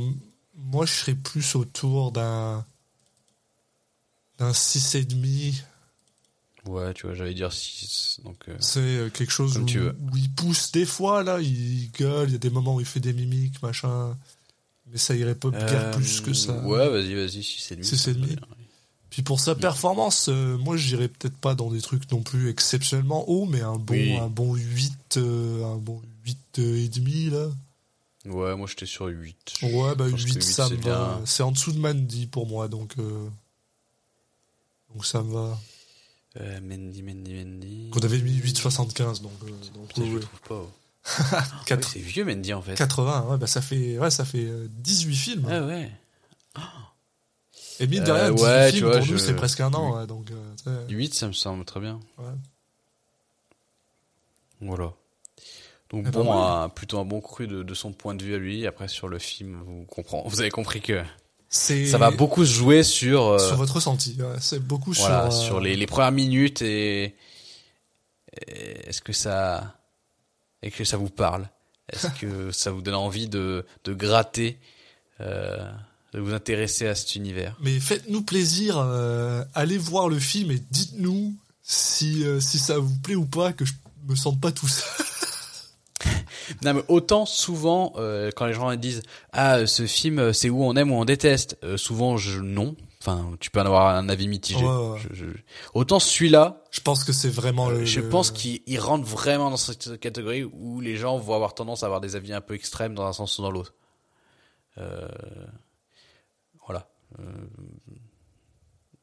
moi, 0.56 0.86
je 0.86 0.92
serais 0.92 1.14
plus 1.14 1.54
autour 1.56 2.10
d'un 2.12 2.64
d'un 4.38 4.52
6,5. 4.52 5.62
Ouais, 6.64 6.94
tu 6.94 7.06
vois, 7.06 7.14
j'allais 7.14 7.34
dire 7.34 7.52
6. 7.52 8.20
Donc, 8.24 8.38
euh, 8.48 8.56
C'est 8.60 9.12
quelque 9.12 9.32
chose 9.32 9.58
où, 9.58 9.66
tu 9.66 9.78
où 9.80 10.16
il 10.16 10.30
pousse 10.30 10.72
des 10.72 10.86
fois, 10.86 11.22
là, 11.22 11.38
il 11.40 11.90
gueule, 11.92 12.30
il 12.30 12.32
y 12.32 12.36
a 12.36 12.38
des 12.38 12.48
moments 12.48 12.76
où 12.76 12.80
il 12.80 12.86
fait 12.86 13.00
des 13.00 13.12
mimiques, 13.12 13.62
machin. 13.62 14.16
Mais 14.92 14.98
ça 14.98 15.14
irait 15.14 15.34
pas 15.34 15.50
guère 15.50 15.88
euh, 15.88 15.92
plus 15.92 16.20
que 16.20 16.32
ça. 16.32 16.56
Ouais, 16.64 16.88
vas-y, 16.88 17.14
vas-y, 17.14 17.42
6 17.42 17.72
et 17.72 17.76
demi. 17.76 17.86
Six 17.86 17.96
ça 17.96 18.10
et 18.10 18.14
me 18.14 18.20
demi. 18.20 18.30
va 18.30 18.36
bien, 18.36 18.46
ouais. 18.50 18.56
Puis 19.10 19.22
pour 19.22 19.40
sa 19.40 19.54
performance, 19.56 20.28
euh, 20.28 20.56
moi 20.58 20.76
j'irais 20.76 21.08
peut-être 21.08 21.36
pas 21.36 21.54
dans 21.56 21.70
des 21.70 21.80
trucs 21.80 22.10
non 22.12 22.22
plus 22.22 22.48
exceptionnellement 22.48 23.28
hauts, 23.28 23.44
mais 23.44 23.60
un 23.60 23.76
bon, 23.76 23.94
Oui. 23.94 24.16
un 24.16 24.28
bon 24.28 24.54
8, 24.54 25.16
euh, 25.16 25.64
un 25.64 25.76
bon 25.78 26.00
8 26.24 26.38
euh, 26.60 26.76
et 26.84 26.88
demi 26.88 27.28
là. 27.30 27.48
Ouais, 28.26 28.54
moi 28.54 28.66
j'étais 28.68 28.86
sur 28.86 29.06
8. 29.06 29.36
Ouais, 29.62 29.94
bah 29.96 30.04
Je 30.06 30.10
pense 30.12 30.22
que 30.24 30.28
8 30.28 30.34
huit, 30.34 30.42
ça 30.42 30.68
c'est 30.68 30.76
me 30.76 30.82
va. 30.82 31.20
C'est 31.24 31.42
en 31.42 31.50
dessous 31.52 31.72
de 31.72 31.78
Mandy 31.78 32.26
pour 32.26 32.46
moi, 32.46 32.68
donc 32.68 32.94
donc 34.92 35.04
ça 35.06 35.22
me 35.22 35.32
va. 35.32 35.58
Euh, 36.40 36.60
Mendy, 36.60 37.02
Mendy, 37.02 37.34
Mendy. 37.34 37.90
On 37.92 37.98
avait 37.98 38.20
mis 38.20 38.38
8,75 38.38 39.20
donc, 39.22 39.32
donc 39.74 39.90
je 39.96 40.18
trouve 40.18 40.40
pas. 40.48 40.54
oh. 40.54 40.70
Ah, 41.04 41.44
oui, 41.70 41.76
c'est 41.82 41.98
vieux 41.98 42.24
Mendy 42.24 42.52
en 42.52 42.62
fait. 42.62 42.74
80, 42.74 43.26
ouais, 43.30 43.38
bah 43.38 43.46
ça 43.46 43.62
fait, 43.62 43.98
ouais, 43.98 44.10
ça 44.10 44.24
fait 44.24 44.44
euh, 44.44 44.68
18 44.70 45.14
films. 45.16 45.46
Ah 45.50 45.62
ouais. 45.62 45.90
Et 47.80 47.86
mine 47.86 48.04
de 48.04 48.10
Euh, 48.10 48.14
rien, 48.14 48.30
18 48.32 48.42
ouais, 48.44 48.66
tu 48.70 48.76
films 48.76 48.88
vois, 48.88 48.98
pour 48.98 49.06
nous 49.06 49.18
c'est 49.18 49.34
presque 49.34 49.60
un 49.60 49.72
an, 49.72 49.96
ouais, 49.98 50.06
donc 50.06 50.30
euh, 50.66 50.86
8, 50.88 51.14
ça 51.14 51.26
me 51.26 51.32
semble 51.32 51.64
très 51.64 51.80
bien. 51.80 51.98
ouais. 52.18 52.24
Voilà. 54.60 54.92
Donc 55.88 56.04
Ah 56.06 56.10
bah 56.10 56.22
bon, 56.22 56.32
un- 56.32 56.68
plutôt 56.68 56.98
un 57.00 57.04
bon 57.04 57.20
cru 57.20 57.46
de, 57.48 57.62
de 57.62 57.74
son 57.74 57.92
point 57.92 58.14
de 58.14 58.22
vue 58.22 58.34
à 58.34 58.38
lui. 58.38 58.66
Après 58.66 58.86
sur 58.86 59.08
le 59.08 59.18
film, 59.18 59.60
vous 59.66 59.84
comprenez, 59.86 60.22
vous 60.26 60.40
avez 60.40 60.50
compris 60.50 60.80
que 60.82 61.02
ça 61.48 61.98
va 61.98 62.10
beaucoup 62.12 62.44
se 62.44 62.52
jouer 62.52 62.82
sur, 62.84 63.26
euh, 63.26 63.38
sur 63.38 63.56
votre 63.56 63.74
ressenti. 63.74 64.16
ouais, 64.20 64.36
c'est 64.40 64.60
beaucoup 64.60 64.92
voilà, 64.92 65.30
sur, 65.30 65.36
euh, 65.40 65.44
sur 65.46 65.60
les, 65.60 65.74
les 65.76 65.86
premières 65.86 66.12
minutes 66.12 66.62
et, 66.62 67.16
et 68.46 68.88
est-ce 68.88 69.00
que 69.00 69.12
ça, 69.12 69.79
est-ce 70.62 70.76
que 70.76 70.84
ça 70.84 70.96
vous 70.96 71.08
parle. 71.08 71.48
Est-ce 71.92 72.08
que 72.20 72.50
ça 72.52 72.70
vous 72.70 72.82
donne 72.82 72.94
envie 72.94 73.28
de, 73.28 73.64
de 73.84 73.94
gratter, 73.94 74.58
euh, 75.20 75.70
de 76.12 76.20
vous 76.20 76.32
intéresser 76.32 76.86
à 76.86 76.94
cet 76.94 77.16
univers? 77.16 77.56
Mais 77.60 77.78
faites-nous 77.80 78.22
plaisir, 78.22 78.78
euh, 78.78 79.44
allez 79.54 79.78
voir 79.78 80.08
le 80.08 80.18
film 80.18 80.50
et 80.50 80.62
dites-nous 80.70 81.34
si, 81.62 82.24
euh, 82.24 82.40
si 82.40 82.58
ça 82.58 82.78
vous 82.78 82.98
plaît 82.98 83.14
ou 83.14 83.26
pas, 83.26 83.52
que 83.52 83.64
je 83.64 83.72
me 84.08 84.14
sente 84.14 84.40
pas 84.40 84.52
tout 84.52 84.68
seul. 84.68 84.88
Non 86.62 86.74
mais 86.74 86.82
autant 86.88 87.26
souvent 87.26 87.92
euh, 87.96 88.30
quand 88.34 88.44
les 88.44 88.54
gens 88.54 88.74
disent 88.74 89.02
ah 89.32 89.66
ce 89.66 89.86
film 89.86 90.32
c'est 90.32 90.50
où 90.50 90.64
on 90.64 90.74
aime 90.74 90.90
ou 90.90 90.96
on 90.96 91.04
déteste 91.04 91.56
souvent 91.76 92.16
je 92.16 92.40
non 92.40 92.74
enfin 93.00 93.30
tu 93.40 93.50
peux 93.50 93.60
en 93.60 93.66
avoir 93.66 93.96
un 93.96 94.08
avis 94.08 94.28
mitigé 94.28 94.64
Ouais, 94.64 94.90
ouais. 94.90 94.98
Je- 94.98 95.14
je- 95.14 95.26
autant 95.74 95.98
celui-là 96.00 96.62
Je 96.70 96.80
pense 96.80 97.02
que 97.04 97.12
c'est 97.12 97.30
vraiment 97.30 97.68
euh, 97.70 97.78
le. 97.80 97.84
je 97.86 98.00
pense 98.00 98.30
qu'il 98.30 98.60
il 98.66 98.78
rentre 98.78 99.06
vraiment 99.06 99.50
dans 99.50 99.56
cette 99.56 99.98
catégorie 99.98 100.44
où 100.44 100.80
les 100.80 100.96
gens 100.96 101.16
vont 101.18 101.34
avoir 101.34 101.54
tendance 101.54 101.82
à 101.82 101.86
avoir 101.86 102.00
des 102.00 102.14
avis 102.16 102.32
un 102.32 102.40
peu 102.42 102.54
extrêmes 102.54 102.94
dans 102.94 103.06
un 103.06 103.12
sens 103.12 103.38
ou 103.38 103.42
dans 103.42 103.50
l'autre 103.50 103.74
Euh, 104.78 105.08
voilà 106.66 106.86
Euh, 107.18 107.22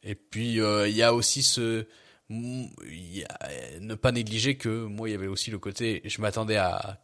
et 0.03 0.15
puis 0.15 0.61
euh, 0.61 0.87
il 0.87 0.95
y 0.95 1.03
a 1.03 1.13
aussi 1.13 1.43
ce 1.43 1.85
y 2.29 3.23
a- 3.23 3.79
ne 3.81 3.95
pas 3.95 4.11
négliger 4.11 4.57
que 4.57 4.85
moi 4.85 5.09
il 5.09 5.11
y 5.11 5.15
avait 5.15 5.27
aussi 5.27 5.51
le 5.51 5.59
côté 5.59 6.01
je 6.05 6.21
m'attendais 6.21 6.55
à 6.57 6.99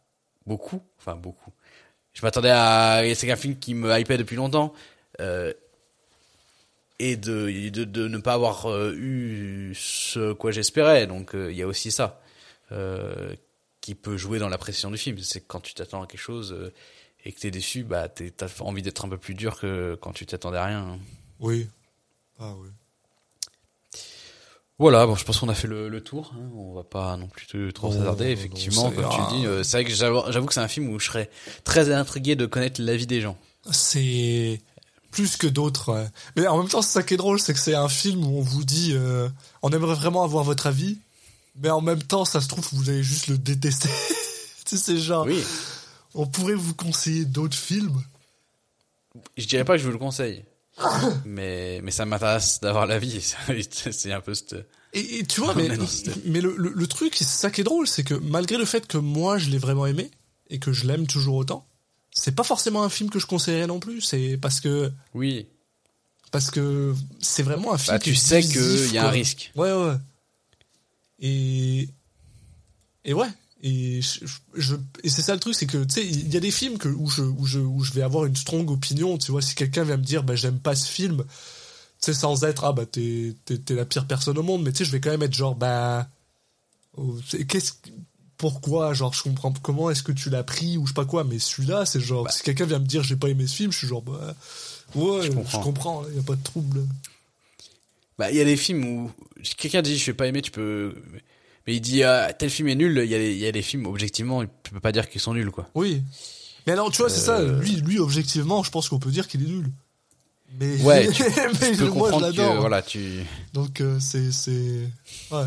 beaucoup 0.46 0.80
enfin 0.98 1.14
beaucoup 1.16 1.52
je 2.12 2.22
m'attendais 2.22 2.50
à 2.50 3.02
c'est 3.14 3.30
un 3.30 3.36
film 3.36 3.58
qui 3.58 3.74
me 3.74 3.98
hypait 3.98 4.16
depuis 4.18 4.36
longtemps 4.36 4.72
euh, 5.20 5.52
et 6.98 7.16
de, 7.16 7.68
de 7.70 7.84
de 7.84 8.08
ne 8.08 8.18
pas 8.18 8.34
avoir 8.34 8.66
euh, 8.70 8.92
eu 8.96 9.74
ce 9.74 10.32
quoi 10.32 10.50
j'espérais 10.52 11.06
donc 11.06 11.34
euh, 11.34 11.50
il 11.50 11.58
y 11.58 11.62
a 11.62 11.66
aussi 11.66 11.90
ça 11.90 12.20
euh, 12.72 13.34
qui 13.80 13.94
peut 13.94 14.16
jouer 14.16 14.38
dans 14.38 14.48
la 14.48 14.58
pression 14.58 14.90
du 14.90 14.96
film 14.98 15.18
c'est 15.18 15.40
quand 15.40 15.60
tu 15.60 15.74
t'attends 15.74 16.02
à 16.02 16.06
quelque 16.06 16.20
chose 16.20 16.52
euh, 16.52 16.72
et 17.24 17.32
que 17.32 17.40
t'es 17.40 17.50
déçu 17.50 17.82
bah 17.84 18.08
t'es- 18.08 18.30
t'as 18.30 18.48
envie 18.60 18.82
d'être 18.82 19.04
un 19.04 19.08
peu 19.08 19.18
plus 19.18 19.34
dur 19.34 19.58
que 19.58 19.96
quand 20.00 20.12
tu 20.12 20.24
t'attendais 20.26 20.58
à 20.58 20.66
rien 20.66 20.80
hein. 20.86 20.98
Oui. 21.40 21.66
Ah 22.38 22.52
oui. 22.58 22.68
Voilà, 24.78 25.06
bon, 25.06 25.14
je 25.14 25.24
pense 25.24 25.38
qu'on 25.38 25.48
a 25.48 25.54
fait 25.54 25.68
le, 25.68 25.88
le 25.88 26.00
tour. 26.00 26.32
Hein. 26.36 26.50
On 26.56 26.74
va 26.74 26.82
pas 26.82 27.16
non 27.16 27.28
plus 27.28 27.46
te- 27.46 27.70
trop 27.70 27.88
Oh, 27.88 27.92
s'attarder. 27.92 28.26
Effectivement, 28.30 28.90
comme 28.90 29.08
tu 29.08 29.36
dis, 29.36 29.46
euh, 29.46 29.62
c'est 29.62 29.76
vrai 29.76 29.84
que 29.84 29.92
j'avoue, 29.92 30.22
j'avoue 30.32 30.46
que 30.46 30.54
c'est 30.54 30.60
un 30.60 30.66
film 30.68 30.88
où 30.88 30.98
je 30.98 31.06
serais 31.06 31.30
très 31.62 31.92
intrigué 31.92 32.34
de 32.34 32.44
connaître 32.46 32.82
l'avis 32.82 33.06
des 33.06 33.20
gens. 33.20 33.38
C'est 33.70 34.60
plus 35.14 35.36
que 35.36 35.46
d'autres. 35.46 36.08
Mais 36.36 36.46
en 36.48 36.58
même 36.58 36.68
temps, 36.68 36.82
c'est 36.82 36.92
ça 36.92 37.02
qui 37.04 37.14
est 37.14 37.16
drôle, 37.16 37.38
c'est 37.40 37.54
que 37.54 37.60
c'est 37.60 37.74
un 37.74 37.88
film 37.88 38.24
où 38.26 38.38
on 38.38 38.42
vous 38.42 38.64
dit, 38.64 38.90
euh, 38.94 39.28
on 39.62 39.70
aimerait 39.70 39.94
vraiment 39.94 40.24
avoir 40.24 40.42
votre 40.44 40.66
avis, 40.66 40.98
mais 41.56 41.70
en 41.70 41.80
même 41.80 42.02
temps, 42.02 42.24
ça 42.24 42.40
se 42.40 42.48
trouve, 42.48 42.66
vous 42.72 42.90
allez 42.90 43.02
juste 43.04 43.28
le 43.28 43.38
détester. 43.38 43.88
tu 44.66 44.76
sais, 44.76 44.82
c'est 44.82 44.98
genre, 44.98 45.24
Oui, 45.26 45.42
on 46.14 46.26
pourrait 46.26 46.54
vous 46.54 46.74
conseiller 46.74 47.24
d'autres 47.24 47.56
films. 47.56 48.02
je 49.36 49.46
dirais 49.46 49.64
pas 49.64 49.74
que 49.74 49.78
je 49.78 49.86
vous 49.86 49.92
le 49.92 49.98
conseille, 49.98 50.44
mais 51.24 51.80
mais 51.84 51.90
ça 51.92 52.04
m'intéresse 52.04 52.60
d'avoir 52.60 52.86
l'avis. 52.86 53.34
C'est 53.70 54.12
un 54.12 54.20
peu 54.20 54.34
cette. 54.34 54.56
Et, 54.92 55.18
et 55.20 55.24
tu 55.24 55.40
vois, 55.40 55.54
mais, 55.54 55.68
ce- 55.86 56.10
mais 56.24 56.40
le, 56.40 56.54
le, 56.56 56.70
le 56.74 56.86
truc, 56.86 57.14
c'est 57.16 57.24
ça 57.24 57.50
qui 57.50 57.60
est 57.62 57.64
drôle, 57.64 57.88
c'est 57.88 58.04
que 58.04 58.14
malgré 58.14 58.56
le 58.58 58.64
fait 58.64 58.86
que 58.86 58.96
moi 58.98 59.38
je 59.38 59.50
l'ai 59.50 59.58
vraiment 59.58 59.86
aimé 59.86 60.08
et 60.50 60.58
que 60.60 60.72
je 60.72 60.86
l'aime 60.86 61.06
toujours 61.08 61.34
autant, 61.34 61.66
c'est 62.14 62.34
pas 62.34 62.44
forcément 62.44 62.82
un 62.84 62.88
film 62.88 63.10
que 63.10 63.18
je 63.18 63.26
conseillerais 63.26 63.66
non 63.66 63.80
plus. 63.80 64.00
C'est 64.00 64.38
parce 64.40 64.60
que 64.60 64.90
Oui, 65.12 65.46
parce 66.30 66.50
que 66.50 66.94
c'est 67.20 67.42
vraiment 67.42 67.74
un 67.74 67.78
film. 67.78 67.94
bah 67.96 67.98
tu 67.98 68.14
sais 68.14 68.40
qu'il 68.40 68.92
y 68.94 68.98
a 68.98 69.06
un 69.06 69.10
risque. 69.10 69.52
Ouais, 69.56 69.72
ouais. 69.72 69.96
Et 71.20 71.88
et 73.04 73.14
ouais. 73.14 73.28
Et 73.62 74.02
je, 74.02 74.20
je- 74.54 74.76
et 75.02 75.08
c'est 75.08 75.22
ça 75.22 75.32
le 75.34 75.40
truc, 75.40 75.54
c'est 75.54 75.66
que 75.66 75.82
tu 75.84 75.94
sais, 75.94 76.06
il 76.06 76.32
y 76.32 76.36
a 76.36 76.40
des 76.40 76.50
films 76.50 76.76
que 76.76 76.88
où 76.88 77.08
je 77.08 77.22
où 77.22 77.46
je 77.46 77.58
où 77.58 77.82
je 77.82 77.92
vais 77.92 78.02
avoir 78.02 78.26
une 78.26 78.36
strong 78.36 78.70
opinion. 78.70 79.16
Tu 79.18 79.30
vois, 79.32 79.40
si 79.42 79.54
quelqu'un 79.54 79.84
vient 79.84 79.96
me 79.96 80.02
dire, 80.04 80.22
bah 80.22 80.36
j'aime 80.36 80.58
pas 80.58 80.74
ce 80.76 80.86
film, 80.86 81.24
tu 81.24 81.32
sais, 82.00 82.14
sans 82.14 82.44
être 82.44 82.64
ah 82.64 82.72
bah 82.72 82.84
t'es 82.86 83.34
t'es 83.46 83.74
la 83.74 83.86
pire 83.86 84.06
personne 84.06 84.36
au 84.38 84.42
monde, 84.42 84.62
mais 84.62 84.72
tu 84.72 84.78
sais, 84.78 84.84
je 84.84 84.90
vais 84.92 85.00
quand 85.00 85.10
même 85.10 85.22
être 85.22 85.32
genre 85.34 85.54
bah 85.54 86.08
oh, 86.98 87.16
qu'est-ce 87.48 87.72
pourquoi 88.36 88.94
genre 88.94 89.12
je 89.14 89.22
comprends 89.22 89.52
comment 89.62 89.90
est-ce 89.90 90.02
que 90.02 90.12
tu 90.12 90.30
l'as 90.30 90.42
pris 90.44 90.76
ou 90.76 90.84
je 90.86 90.90
sais 90.90 90.94
pas 90.94 91.04
quoi 91.04 91.24
mais 91.24 91.38
celui-là 91.38 91.86
c'est 91.86 92.00
genre 92.00 92.30
si 92.30 92.42
quelqu'un 92.42 92.66
vient 92.66 92.78
me 92.78 92.86
dire 92.86 93.02
j'ai 93.02 93.16
pas 93.16 93.28
aimé 93.28 93.46
ce 93.46 93.54
film 93.56 93.72
je 93.72 93.78
suis 93.78 93.86
genre 93.86 94.02
bah 94.02 94.34
ouais 94.94 95.22
Je 95.22 95.26
je 95.30 95.32
comprends. 95.58 96.04
il 96.10 96.16
y 96.16 96.18
a 96.18 96.22
pas 96.22 96.34
de 96.36 96.42
trouble 96.42 96.80
Bah 98.18 98.30
il 98.30 98.36
y 98.36 98.40
a 98.40 98.44
des 98.44 98.56
films 98.56 98.84
où 98.84 99.12
si 99.42 99.54
quelqu'un 99.54 99.82
dit 99.82 99.98
je 99.98 100.06
vais 100.06 100.14
pas 100.14 100.26
aimer, 100.26 100.40
tu 100.42 100.50
peux. 100.50 100.94
Mais 101.66 101.74
il 101.76 101.80
dit 101.80 102.02
ah, 102.02 102.32
tel 102.32 102.50
film 102.50 102.68
est 102.68 102.74
nul. 102.74 103.00
Il 103.04 103.10
y 103.10 103.14
a 103.14 103.18
il 103.22 103.38
y 103.38 103.46
a 103.46 103.52
des 103.52 103.62
films 103.62 103.86
objectivement, 103.86 104.42
tu 104.62 104.70
peux 104.72 104.80
pas 104.80 104.92
dire 104.92 105.08
qu'ils 105.08 105.20
sont 105.20 105.34
nuls 105.34 105.50
quoi. 105.50 105.68
Oui. 105.74 106.02
Mais 106.66 106.72
alors, 106.72 106.90
tu 106.90 106.98
vois, 107.02 107.10
c'est 107.10 107.20
ça, 107.20 107.40
Euh. 107.40 107.60
lui, 107.60 107.72
lui, 107.76 107.98
objectivement, 107.98 108.62
je 108.62 108.70
pense 108.70 108.88
qu'on 108.88 108.98
peut 108.98 109.10
dire 109.10 109.28
qu'il 109.28 109.42
est 109.42 109.46
nul. 109.48 109.70
Mais, 110.58 110.80
Ouais, 110.82 111.08
tu- 111.12 111.22
mais 111.60 111.72
Tu 111.72 111.76
peux 111.76 111.88
moi, 111.88 112.08
je 112.08 112.12
comprendre 112.14 112.20
l'adore. 112.20 112.54
que 112.54 112.58
voilà 112.60 112.80
tu. 112.80 113.22
Donc, 113.52 113.82
euh, 113.82 113.98
c'est, 114.00 114.32
c'est, 114.32 114.88
ouais. 115.30 115.44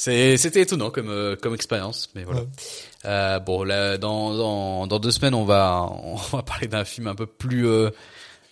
C'était 0.00 0.62
étonnant 0.62 0.90
comme, 0.90 1.10
euh, 1.10 1.36
comme 1.36 1.54
expérience, 1.54 2.08
mais 2.14 2.24
voilà. 2.24 2.40
Ouais. 2.40 2.46
Euh, 3.04 3.38
bon, 3.38 3.64
là, 3.64 3.98
dans, 3.98 4.34
dans, 4.34 4.86
dans 4.86 4.98
deux 4.98 5.10
semaines, 5.10 5.34
on 5.34 5.44
va, 5.44 5.86
on 5.90 6.14
va 6.32 6.42
parler 6.42 6.68
d'un 6.68 6.84
film 6.86 7.06
un 7.06 7.14
peu 7.14 7.26
plus, 7.26 7.66
euh, 7.68 7.90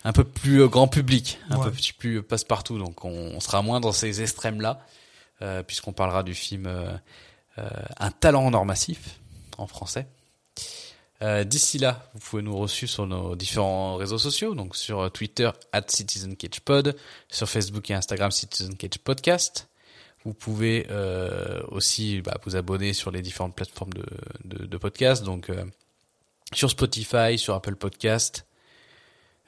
un 0.03 0.13
peu 0.13 0.23
plus 0.23 0.61
euh, 0.61 0.67
grand 0.67 0.87
public, 0.87 1.39
un 1.49 1.57
Ouais. 1.57 1.71
peu 1.71 1.71
plus 1.97 2.21
passe-partout, 2.21 2.77
donc 2.77 3.03
on, 3.03 3.09
on 3.35 3.39
sera 3.39 3.63
moins 3.63 3.79
dans 3.79 3.91
ces 3.91 4.21
extrêmes-là, 4.21 4.85
euh, 5.41 5.63
puisqu'on 5.63 5.91
parlera 5.91 6.21
du 6.21 6.35
film 6.35 6.67
euh, 6.67 6.91
euh, 7.57 7.67
Un 7.97 8.11
talent 8.11 8.45
en 8.45 8.53
or 8.53 8.65
massif, 8.65 9.17
en 9.57 9.65
français. 9.65 10.05
Euh, 11.23 11.43
D'ici 11.43 11.79
là, 11.79 12.09
vous 12.13 12.19
pouvez 12.19 12.41
nous 12.43 12.55
reçu 12.55 12.85
sur 12.87 13.07
nos 13.07 13.35
différents 13.35 13.95
réseaux 13.95 14.19
sociaux, 14.19 14.53
donc 14.53 14.75
sur 14.75 14.99
euh, 15.01 15.09
Twitter 15.09 15.49
at 15.73 15.81
CitizenCagePod, 15.87 16.95
sur 17.27 17.49
Facebook 17.49 17.89
et 17.89 17.95
Instagram 17.95 18.29
Citizen 18.31 18.75
Cage 18.77 18.99
Podcast. 19.03 19.67
Vous 20.25 20.33
pouvez 20.33 20.87
euh, 20.89 21.61
aussi 21.69 22.21
bah, 22.21 22.37
vous 22.45 22.55
abonner 22.55 22.93
sur 22.93 23.11
les 23.11 23.21
différentes 23.21 23.55
plateformes 23.55 23.93
de, 23.93 24.05
de, 24.43 24.65
de 24.65 24.77
podcast, 24.77 25.23
donc 25.23 25.49
euh, 25.49 25.63
sur 26.53 26.69
Spotify, 26.69 27.37
sur 27.37 27.53
Apple 27.53 27.75
Podcast, 27.75 28.45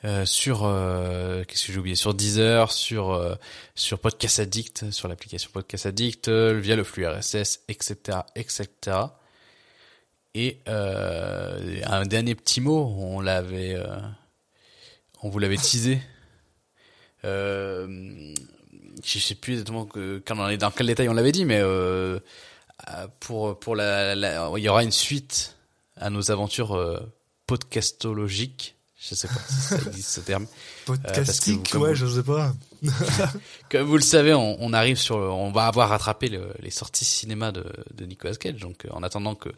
euh, 0.05 0.25
sur 0.25 0.63
euh, 0.63 1.43
qu'est-ce 1.43 1.67
que 1.67 1.73
j'ai 1.73 1.79
oublié, 1.79 1.95
sur 1.95 2.13
Deezer, 2.13 2.71
sur 2.71 3.11
euh, 3.11 3.35
sur 3.75 3.99
Podcast 3.99 4.39
Addict, 4.39 4.91
sur 4.91 5.07
l'application 5.07 5.51
Podcast 5.51 5.85
Addict, 5.85 6.27
euh, 6.29 6.57
via 6.59 6.75
le 6.75 6.83
flux 6.83 7.05
RSS, 7.05 7.61
etc., 7.67 8.19
etc. 8.35 8.67
Et 10.33 10.61
un 10.65 12.05
dernier 12.05 12.35
petit 12.35 12.61
mot, 12.61 12.85
on 12.97 13.19
l'avait, 13.19 13.75
on 15.21 15.29
vous 15.29 15.39
l'avait 15.39 15.57
teasé. 15.57 15.99
Euh, 17.25 18.33
je 19.03 19.19
sais 19.19 19.35
plus 19.35 19.53
exactement 19.53 19.85
que, 19.85 20.21
quand 20.25 20.37
on 20.39 20.47
est 20.49 20.57
dans 20.57 20.71
quel 20.71 20.87
détail 20.87 21.09
on 21.09 21.13
l'avait 21.13 21.31
dit, 21.31 21.45
mais 21.45 21.59
euh, 21.59 22.19
euh, 22.89 23.07
pour 23.19 23.59
pour 23.59 23.75
la, 23.75 24.15
la- 24.15 24.51
il 24.57 24.63
y 24.63 24.69
aura 24.69 24.83
une 24.83 24.91
suite 24.91 25.55
à 25.97 26.09
nos 26.09 26.31
aventures 26.31 26.75
euh, 26.75 26.99
podcastologiques. 27.47 28.75
Je 29.03 29.15
sais 29.15 29.27
pas 29.27 29.33
si 29.49 29.53
ça 29.61 29.75
existe 29.87 30.09
ce 30.09 30.21
terme. 30.21 30.45
que 30.45 30.51
Podcastique, 30.85 31.55
vous- 31.57 31.63
comme 31.71 31.81
ouais, 31.83 31.89
vous- 31.93 31.95
je 31.95 32.07
sais 32.07 32.23
pas. 32.23 32.53
Comme 33.71 33.83
vous 33.87 33.95
le 33.97 34.03
savez, 34.03 34.33
on, 34.33 34.57
on 34.59 34.73
arrive 34.73 34.97
sur, 34.97 35.17
le- 35.19 35.29
on 35.29 35.51
va 35.51 35.65
avoir 35.65 35.89
rattrapé 35.89 36.27
le- 36.29 36.53
les 36.59 36.69
sorties 36.69 37.05
cinéma 37.05 37.51
de, 37.51 37.65
de 37.95 38.05
Nicolas 38.05 38.35
Cage. 38.35 38.57
Donc, 38.59 38.85
euh, 38.85 38.89
en 38.91 39.01
attendant 39.03 39.33
que 39.35 39.49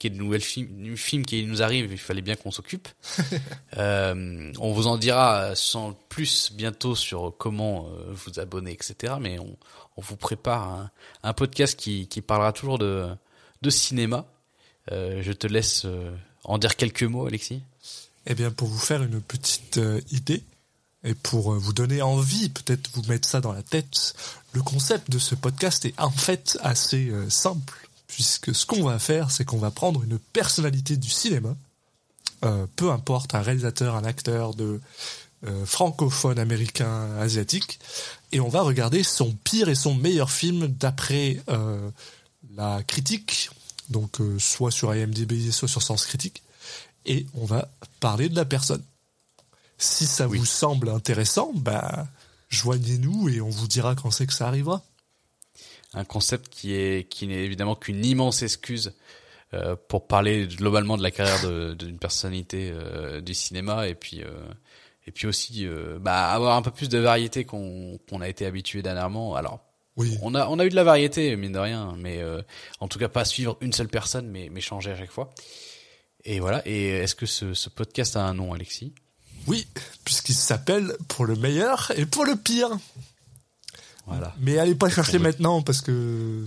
qu'il 0.00 0.10
y 0.10 0.14
ait 0.14 0.18
de 0.18 0.22
nouvelles 0.22 0.40
films, 0.40 0.96
films 0.96 1.26
qui 1.26 1.44
nous 1.44 1.62
arrivent, 1.62 1.92
il 1.92 1.98
fallait 1.98 2.22
bien 2.22 2.34
qu'on 2.34 2.50
s'occupe. 2.50 2.88
Euh, 3.76 4.52
on 4.58 4.72
vous 4.72 4.88
en 4.88 4.98
dira 4.98 5.54
sans 5.54 5.92
plus 6.08 6.52
bientôt 6.52 6.96
sur 6.96 7.32
comment 7.38 7.86
euh, 7.86 8.12
vous 8.12 8.40
abonner, 8.40 8.72
etc. 8.72 9.14
Mais 9.20 9.38
on, 9.38 9.56
on 9.96 10.00
vous 10.00 10.16
prépare 10.16 10.68
un, 10.68 10.90
un 11.22 11.32
podcast 11.32 11.78
qui, 11.78 12.08
qui 12.08 12.20
parlera 12.20 12.52
toujours 12.52 12.78
de, 12.78 13.08
de 13.62 13.70
cinéma. 13.70 14.26
Euh, 14.90 15.22
je 15.22 15.32
te 15.32 15.46
laisse 15.46 15.86
en 16.44 16.58
dire 16.58 16.76
quelques 16.76 17.04
mots, 17.04 17.26
Alexis. 17.26 17.62
Eh 18.26 18.34
bien, 18.34 18.50
pour 18.50 18.68
vous 18.68 18.78
faire 18.78 19.02
une 19.02 19.20
petite 19.20 19.80
idée 20.10 20.42
et 21.04 21.14
pour 21.14 21.52
vous 21.52 21.72
donner 21.72 22.02
envie, 22.02 22.48
peut-être 22.48 22.90
vous 22.94 23.04
mettre 23.04 23.28
ça 23.28 23.40
dans 23.40 23.52
la 23.52 23.62
tête, 23.62 24.14
le 24.52 24.62
concept 24.62 25.10
de 25.10 25.18
ce 25.18 25.36
podcast 25.36 25.84
est 25.84 25.98
en 25.98 26.10
fait 26.10 26.58
assez 26.62 27.10
simple, 27.28 27.88
puisque 28.10 28.54
ce 28.54 28.66
qu'on 28.66 28.82
va 28.82 28.98
faire, 28.98 29.30
c'est 29.30 29.44
qu'on 29.44 29.58
va 29.58 29.70
prendre 29.70 30.02
une 30.02 30.18
personnalité 30.18 30.96
du 30.96 31.08
cinéma, 31.08 31.56
euh, 32.44 32.66
peu 32.76 32.90
importe 32.90 33.34
un 33.34 33.40
réalisateur, 33.40 33.94
un 33.94 34.04
acteur 34.04 34.54
de 34.54 34.80
euh, 35.46 35.64
francophone, 35.64 36.38
américain, 36.38 37.16
asiatique, 37.18 37.78
et 38.32 38.40
on 38.40 38.48
va 38.48 38.62
regarder 38.62 39.02
son 39.02 39.32
pire 39.32 39.68
et 39.68 39.74
son 39.74 39.94
meilleur 39.94 40.30
film 40.30 40.66
d'après 40.66 41.40
euh, 41.48 41.90
la 42.56 42.82
critique, 42.82 43.50
donc 43.88 44.18
soit 44.38 44.70
sur 44.70 44.94
IMDb, 44.94 45.50
soit 45.50 45.68
sur 45.68 45.82
Sens 45.82 46.04
Critique, 46.04 46.42
et 47.06 47.26
on 47.34 47.44
va 47.44 47.68
parler 48.00 48.28
de 48.28 48.36
la 48.36 48.44
personne. 48.44 48.82
Si 49.78 50.06
ça 50.06 50.28
Oui. 50.28 50.38
vous 50.38 50.46
semble 50.46 50.90
intéressant, 50.90 51.52
bah, 51.54 52.06
joignez-nous 52.50 53.28
et 53.30 53.40
on 53.40 53.48
vous 53.48 53.66
dira 53.66 53.94
quand 53.94 54.10
c'est 54.10 54.26
que 54.26 54.34
ça 54.34 54.46
arrivera. 54.46 54.82
Un 55.94 56.04
concept 56.04 56.48
qui 56.50 56.74
est 56.74 57.08
qui 57.08 57.26
n'est 57.26 57.44
évidemment 57.44 57.74
qu'une 57.74 58.04
immense 58.04 58.42
excuse 58.42 58.92
euh, 59.54 59.74
pour 59.88 60.06
parler 60.06 60.46
globalement 60.46 60.96
de 60.96 61.02
la 61.02 61.10
carrière 61.10 61.74
d'une 61.74 61.98
personnalité 61.98 62.70
euh, 62.72 63.20
du 63.20 63.34
cinéma 63.34 63.88
et 63.88 63.94
puis 63.96 64.22
euh, 64.22 64.30
et 65.06 65.10
puis 65.10 65.26
aussi 65.26 65.66
bah, 66.00 66.30
avoir 66.30 66.56
un 66.56 66.62
peu 66.62 66.70
plus 66.70 66.88
de 66.88 66.98
variété 66.98 67.44
qu'on 67.44 67.98
qu'on 68.08 68.20
a 68.20 68.28
été 68.28 68.46
habitué 68.46 68.82
dernièrement. 68.82 69.34
Alors 69.34 69.58
Oui. 69.96 70.16
on 70.22 70.34
a 70.36 70.46
on 70.46 70.58
a 70.60 70.64
eu 70.66 70.68
de 70.68 70.76
la 70.76 70.84
variété 70.84 71.34
mine 71.36 71.52
de 71.52 71.58
rien, 71.58 71.94
mais 71.98 72.22
en 72.78 72.86
tout 72.86 72.98
cas 73.00 73.08
pas 73.08 73.24
suivre 73.24 73.56
une 73.60 73.72
seule 73.72 73.88
personne, 73.88 74.28
mais 74.28 74.48
mais 74.52 74.60
changer 74.60 74.92
à 74.92 74.96
chaque 74.96 75.10
fois. 75.10 75.30
Et 76.24 76.38
voilà. 76.38 76.62
Et 76.66 76.88
est-ce 76.98 77.14
que 77.16 77.26
ce, 77.26 77.54
ce 77.54 77.70
podcast 77.70 78.14
a 78.16 78.20
un 78.20 78.34
nom, 78.34 78.52
Alexis? 78.52 78.92
Oui, 79.46 79.66
puisqu'il 80.04 80.34
s'appelle 80.34 80.94
pour 81.08 81.24
le 81.24 81.34
meilleur 81.34 81.90
et 81.96 82.04
pour 82.04 82.26
le 82.26 82.36
pire. 82.36 82.68
Voilà. 84.06 84.34
Mais 84.40 84.58
allez 84.58 84.74
pas 84.74 84.88
chercher 84.90 85.18
maintenant 85.18 85.62
parce 85.62 85.80
que 85.80 86.44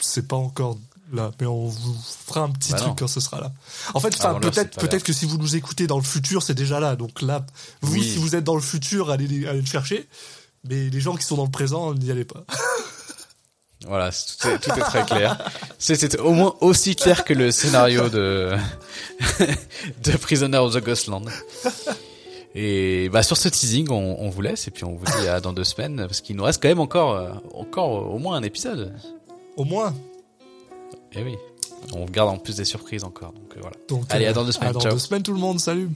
c'est- 0.00 0.26
pas 0.26 0.36
encore 0.36 0.78
là. 1.12 1.30
Mais 1.40 1.46
on 1.46 1.66
vous 1.68 1.96
fera 2.26 2.40
un 2.42 2.50
petit 2.50 2.72
Bah 2.72 2.78
truc 2.78 2.88
non. 2.90 2.96
quand 2.98 3.08
ce 3.08 3.20
sera 3.20 3.40
là. 3.40 3.52
En 3.94 4.00
fait, 4.00 4.16
peut-être 4.78 5.02
que 5.04 5.12
si 5.12 5.26
vous 5.26 5.38
nous 5.38 5.56
écoutez 5.56 5.86
dans 5.86 5.98
le 5.98 6.02
futur, 6.04 6.42
c'est 6.42 6.54
déjà 6.54 6.80
là. 6.80 6.96
Donc 6.96 7.22
là, 7.22 7.44
vous, 7.82 7.94
Oui. 7.94 8.02
si 8.12 8.16
vous 8.18 8.34
êtes 8.34 8.44
dans 8.44 8.54
le 8.56 8.60
futur, 8.62 9.10
allez, 9.10 9.46
allez 9.46 9.60
le 9.60 9.66
chercher. 9.66 10.08
Mais 10.68 10.88
les 10.90 11.00
gens 11.00 11.14
qui 11.16 11.24
sont 11.24 11.36
dans 11.36 11.44
le 11.44 11.50
présent, 11.50 11.94
n'y 11.94 12.10
allez 12.10 12.24
pas. 12.24 12.44
Voilà, 13.86 14.10
tout 14.10 14.48
est, 14.48 14.58
tout 14.58 14.70
est 14.70 14.80
très 14.82 15.04
clair. 15.04 15.38
C'est 15.78 16.18
au 16.18 16.32
moins 16.32 16.54
aussi 16.60 16.96
clair 16.96 17.24
que 17.24 17.34
le 17.34 17.52
scénario 17.52 18.08
de 18.08 18.56
de 20.02 20.12
Prisoner 20.16 20.56
of 20.58 20.74
the 20.74 20.82
Ghostland. 20.82 21.28
Et 22.58 23.10
bah 23.10 23.22
sur 23.22 23.36
ce 23.36 23.50
teasing, 23.50 23.90
on, 23.90 24.16
on 24.18 24.30
vous 24.30 24.40
laisse 24.40 24.66
et 24.66 24.70
puis 24.70 24.84
on 24.84 24.96
vous 24.96 25.04
dit 25.20 25.28
à 25.28 25.40
dans 25.40 25.52
deux 25.52 25.62
semaines 25.62 25.96
parce 25.98 26.22
qu'il 26.22 26.36
nous 26.36 26.42
reste 26.44 26.62
quand 26.62 26.68
même 26.68 26.80
encore 26.80 27.12
euh, 27.14 27.30
encore 27.52 27.98
euh, 27.98 28.14
au 28.14 28.18
moins 28.18 28.36
un 28.36 28.42
épisode. 28.42 28.94
Au 29.58 29.64
moins. 29.64 29.94
Et 31.12 31.22
oui, 31.22 31.36
on 31.94 32.06
garde 32.06 32.30
en 32.30 32.38
plus 32.38 32.56
des 32.56 32.64
surprises 32.64 33.04
encore. 33.04 33.32
Donc 33.32 33.54
euh, 33.56 33.60
voilà. 33.60 33.76
Donc, 33.88 34.04
Allez, 34.08 34.24
euh, 34.24 34.30
à 34.30 34.32
dans 34.32 34.44
deux 34.44 34.52
semaines, 34.52 34.70
À 34.70 34.72
dans 34.72 34.80
ciao. 34.80 34.92
deux 34.92 34.98
semaines, 34.98 35.22
tout 35.22 35.34
le 35.34 35.38
monde. 35.38 35.60
Salut. 35.60 35.90